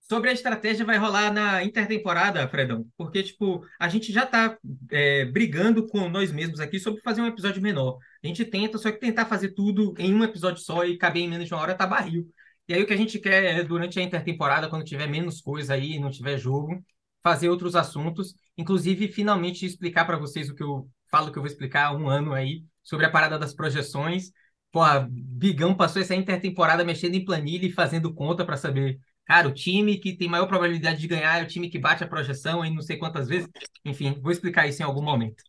[0.00, 4.58] Sobre a estratégia vai rolar na intertemporada, Fredão, porque, tipo, a gente já tá
[4.90, 7.98] é, brigando com nós mesmos aqui sobre fazer um episódio menor.
[8.22, 11.28] A gente tenta, só que tentar fazer tudo em um episódio só e caber em
[11.30, 12.28] menos de uma hora tá barril.
[12.68, 15.74] E aí o que a gente quer é, durante a intertemporada, quando tiver menos coisa
[15.74, 16.82] aí, não tiver jogo,
[17.22, 21.50] fazer outros assuntos, inclusive finalmente explicar para vocês o que eu falo que eu vou
[21.50, 24.32] explicar há um ano aí, sobre a parada das projeções.
[24.70, 29.54] Pô, Bigão passou essa intertemporada mexendo em planilha e fazendo conta para saber Cara, o
[29.54, 32.74] time que tem maior probabilidade de ganhar é o time que bate a projeção em
[32.74, 33.48] não sei quantas vezes.
[33.84, 35.42] Enfim, vou explicar isso em algum momento.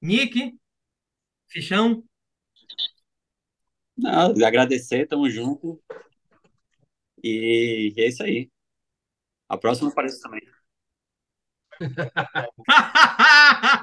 [0.00, 0.56] Nick,
[1.48, 2.04] Fichão,
[3.96, 5.82] Não, agradecer, tamo junto.
[7.22, 8.48] E é isso aí.
[9.48, 10.40] A próxima aparece também.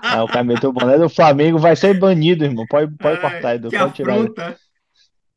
[0.04, 2.66] Ah, o cara meteu o boné do Flamengo, vai ser banido, irmão.
[2.68, 3.70] Pode, pode cortar, Edu.
[3.70, 4.14] Pode tirar.
[4.14, 4.58] afronta.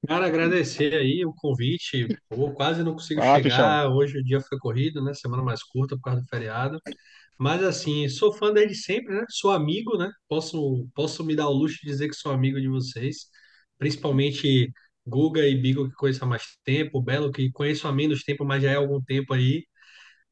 [0.06, 2.06] Cara, agradecer aí o convite.
[2.28, 3.88] Pô, quase não consigo Ah, chegar.
[3.90, 5.12] Hoje o dia foi corrido, né?
[5.12, 6.80] Semana mais curta por causa do feriado.
[7.36, 9.24] Mas assim, sou fã desde sempre, né?
[9.28, 10.10] Sou amigo, né?
[10.28, 13.26] Posso, posso me dar o luxo de dizer que sou amigo de vocês.
[13.78, 14.70] Principalmente
[15.06, 17.02] Guga e Bigo, que conheço há mais tempo.
[17.02, 19.64] Belo, que conheço há menos tempo, mas já é há algum tempo aí.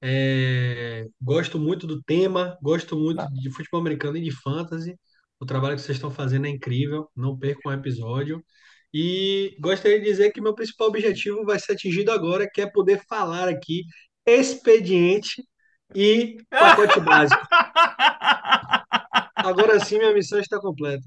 [0.02, 4.98] É, gosto muito do tema, gosto muito de futebol americano e de fantasy.
[5.40, 7.10] O trabalho que vocês estão fazendo é incrível.
[7.14, 8.42] Não percam um episódio.
[8.92, 13.02] E gostaria de dizer que meu principal objetivo vai ser atingido agora, que é poder
[13.08, 13.82] falar aqui
[14.26, 15.42] expediente
[15.94, 17.46] e pacote básico.
[19.34, 21.04] Agora sim, minha missão está completa.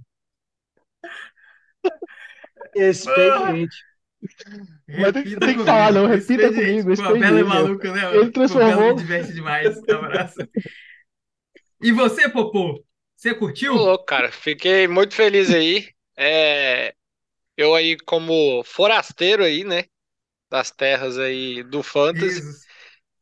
[2.76, 3.89] Expediente.
[4.96, 6.08] Mas tem, tem que falar, não.
[6.08, 6.54] Repita Expediente.
[6.54, 6.92] comigo.
[6.96, 8.16] Pô, a Bela é maluca, né?
[8.16, 8.96] Ele Pô, transformou.
[8.96, 9.78] diverte demais.
[9.90, 10.40] Abraço.
[11.82, 12.84] E você, Popô?
[13.16, 13.74] Você curtiu?
[13.74, 15.90] Ô, louco, cara, fiquei muito feliz aí.
[16.18, 16.94] É,
[17.58, 19.86] eu aí como forasteiro aí, né,
[20.50, 22.42] das terras aí do Fantasy.
[22.42, 22.66] Jesus.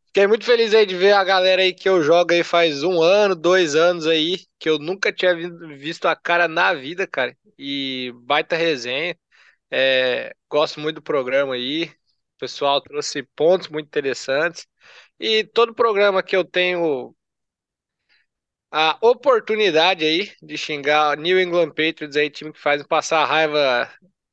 [0.07, 3.01] Fiquei muito feliz aí de ver a galera aí que eu jogo aí faz um
[3.01, 7.37] ano, dois anos aí, que eu nunca tinha vi- visto a cara na vida, cara.
[7.57, 9.17] E baita resenha.
[9.71, 11.85] É, gosto muito do programa aí.
[11.85, 14.67] O pessoal trouxe pontos muito interessantes.
[15.19, 17.15] E todo programa que eu tenho
[18.71, 23.89] a oportunidade aí de xingar New England Patriots aí, time que faz me passar raiva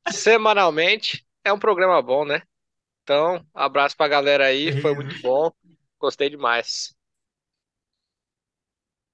[0.07, 2.41] semanalmente, é um programa bom, né?
[3.03, 5.51] Então, abraço pra galera aí, foi muito bom.
[5.99, 6.95] Gostei demais.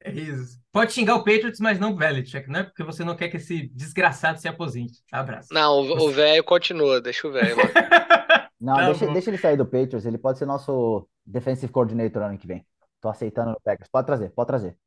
[0.04, 0.60] É isso.
[0.72, 3.38] Pode xingar o Patriots, mas não o Belichick, não é porque você não quer que
[3.38, 5.00] esse desgraçado se aposente.
[5.12, 5.54] Abraço.
[5.54, 7.56] Não, o o velho continua, deixa o velho.
[8.60, 12.38] Não, Tá deixa, deixa ele sair do Patriots, ele pode ser nosso defensive coordinator ano
[12.38, 12.64] que vem.
[13.02, 13.90] Tô aceitando no Packers.
[13.92, 14.78] Pode trazer, pode trazer.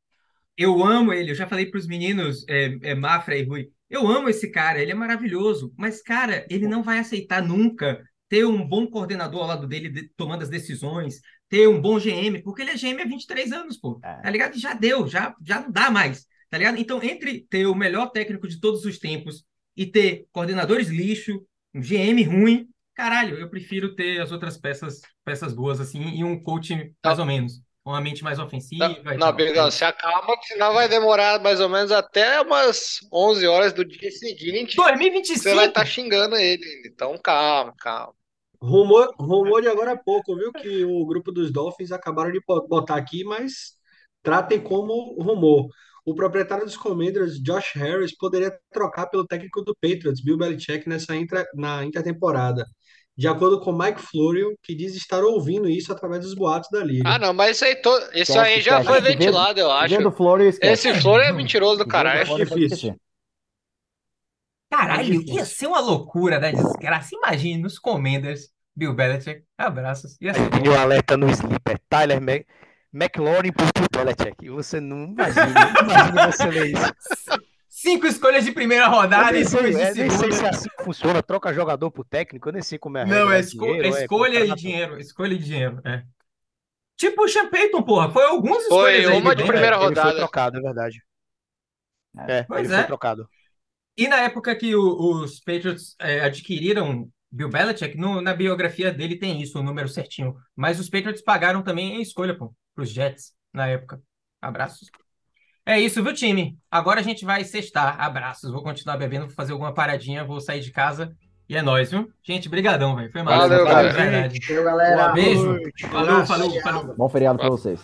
[0.57, 4.07] Eu amo ele, eu já falei para os meninos, é, é, Mafra e Rui, eu
[4.07, 8.65] amo esse cara, ele é maravilhoso, mas, cara, ele não vai aceitar nunca ter um
[8.65, 12.71] bom coordenador ao lado dele de- tomando as decisões, ter um bom GM, porque ele
[12.71, 14.55] é GM há 23 anos, pô, tá ligado?
[14.55, 16.77] E já deu, já, já não dá mais, tá ligado?
[16.79, 19.43] Então, entre ter o melhor técnico de todos os tempos
[19.75, 25.53] e ter coordenadores lixo, um GM ruim, caralho, eu prefiro ter as outras peças, peças
[25.53, 29.33] boas, assim, e um coach mais ou menos, com uma mente mais ofensiva Não, tal.
[29.33, 33.85] Bigão, se acalma, que senão vai demorar mais ou menos até umas 11 horas do
[33.85, 34.75] dia seguinte.
[34.75, 35.39] 2025?
[35.39, 36.65] Você vai estar xingando ele.
[36.87, 38.14] Então, calma, calma.
[38.61, 40.51] Rumor, rumor de agora há pouco, viu?
[40.51, 43.73] Que o grupo dos Dolphins acabaram de bo- botar aqui, mas
[44.23, 45.67] tratem como rumor.
[46.05, 51.15] O proprietário dos Commanders, Josh Harris, poderia trocar pelo técnico do Patriots, Bill Belichick, nessa
[51.15, 52.65] intra, na intertemporada.
[53.17, 57.09] De acordo com Mike Florio, que diz estar ouvindo isso através dos boatos da liga.
[57.09, 57.89] Ah, não, mas isso aí, to...
[58.13, 58.87] isso Esquece, aí já esquece.
[59.01, 60.11] foi ventilado, eu acho.
[60.11, 60.53] Florio.
[60.61, 62.25] Esse Flor é mentiroso do caralho.
[62.25, 62.95] Florio, pode difícil.
[64.69, 67.15] Caralho, É ia ser uma loucura da desgraça.
[67.15, 69.43] Imagine nos Commanders, Bill Belichick.
[69.57, 70.17] Abraços.
[70.21, 71.79] Ia ser Aí o alerta no sleeper.
[71.89, 72.45] Tyler Mac...
[72.93, 74.49] McLaurin por Bill Belichick.
[74.49, 75.45] Você não imagina.
[75.81, 76.93] Imagina você ler isso.
[77.69, 80.49] Cinco escolhas de primeira rodada e duas de é, nem sei se é segunda.
[80.49, 81.21] assim que funciona.
[81.21, 82.47] Troca jogador por técnico.
[82.49, 84.39] Eu nem sei como é a Não, é, É esco- dinheiro, é é escolha e
[84.41, 84.59] contrato?
[84.59, 84.99] dinheiro.
[84.99, 85.81] Escolha e dinheiro.
[85.85, 86.03] É.
[86.97, 88.09] Tipo o Sean Payton, porra.
[88.09, 89.87] Foi algumas Foi escolhas aí uma de bem, primeira velho.
[89.89, 90.17] Ele foi rodada.
[90.17, 91.03] trocado, é verdade.
[92.27, 92.77] É, Pois ele é.
[92.77, 93.29] foi trocado.
[93.97, 99.17] E na época que o- os Patriots é, adquiriram Bill Belichick, no- na biografia dele
[99.17, 100.35] tem isso, o número certinho.
[100.55, 104.01] Mas os Patriots pagaram também a escolha, pô, pros Jets na época.
[104.41, 104.89] Abraços.
[105.65, 106.57] É isso, viu, time?
[106.69, 107.99] Agora a gente vai sextar.
[107.99, 108.51] Abraços.
[108.51, 111.15] Vou continuar bebendo, vou fazer alguma paradinha, vou sair de casa.
[111.49, 112.07] E é nóis, viu?
[112.23, 113.11] Gente, brigadão, velho.
[113.11, 113.47] Foi massa.
[113.47, 114.29] Valeu, Valeu, galera.
[114.47, 115.11] Valeu, galera.
[115.13, 115.43] Beijo.
[115.43, 115.87] Boa noite.
[115.87, 116.95] Falou, falou, falou.
[116.95, 117.79] Bom feriado pra vocês.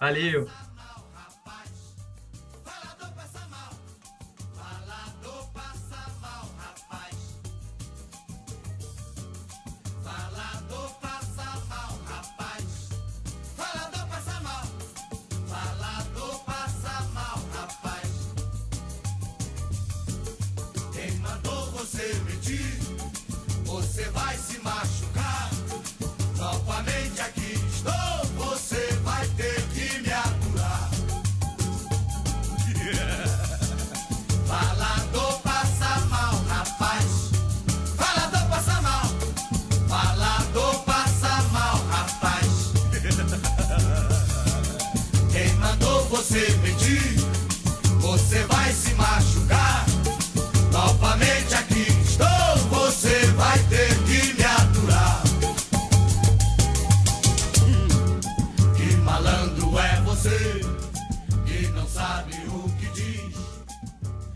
[0.00, 0.48] Valeu.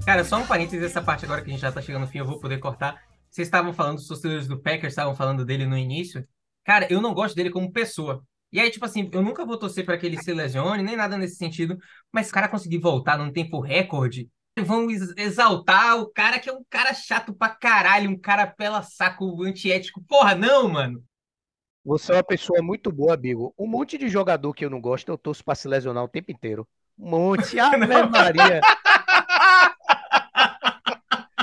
[0.09, 2.17] Cara, só um parênteses essa parte agora que a gente já tá chegando no fim,
[2.17, 2.99] eu vou poder cortar.
[3.29, 6.27] Vocês estavam falando, os torcedores do Packers estavam falando dele no início.
[6.65, 8.25] Cara, eu não gosto dele como pessoa.
[8.51, 11.19] E aí, tipo assim, eu nunca vou torcer para que ele se lesione, nem nada
[11.19, 11.77] nesse sentido.
[12.11, 16.55] Mas o cara conseguir voltar num tempo recorde, vão ex- exaltar o cara que é
[16.55, 20.03] um cara chato pra caralho, um cara pela saco antiético.
[20.09, 21.05] Porra, não, mano.
[21.85, 23.55] Você é uma pessoa muito boa, amigo.
[23.59, 26.33] Um monte de jogador que eu não gosto, eu torço pra se lesionar o tempo
[26.33, 26.67] inteiro.
[26.99, 27.61] Um monte.
[27.61, 28.61] Ave Maria.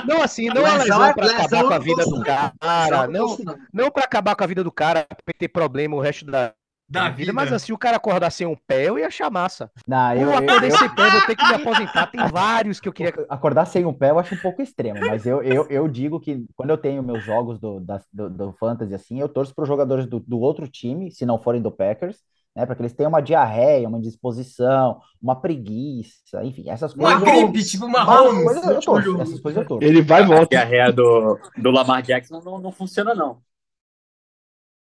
[0.06, 3.06] Não assim, não a Lesão lesão é- pra lesão acabar com a vida do cara.
[3.08, 3.36] Não,
[3.72, 3.90] não.
[3.90, 6.52] pra acabar com a vida do cara, pra ter problema o resto da,
[6.88, 9.70] Da da vida, mas assim, o cara acordar sem um pé, eu ia achar massa.
[9.88, 12.06] Não, eu, Eu eu- acordei eu- sem pé, vou ter que me aposentar.
[12.06, 13.12] Tem vários que eu queria.
[13.28, 16.44] acordar sem um pé eu acho um pouco extremo, mas eu, eu, eu digo que
[16.54, 19.68] quando eu tenho meus jogos do, da- do, do Fantasy assim, eu torço para os
[19.68, 22.18] jogadores do, do outro time, se não forem do Packers,
[22.56, 27.34] né, para que eles tenham uma diarreia, uma indisposição, uma preguiça, enfim, essas Uma coisas.
[27.36, 29.86] eu- gripe, tipo uma coisas eu torço, essas coisas eu torço.
[29.86, 30.46] Ele vai e A volta.
[30.46, 33.38] diarreia do, do Lamar Jackson não, não funciona, não.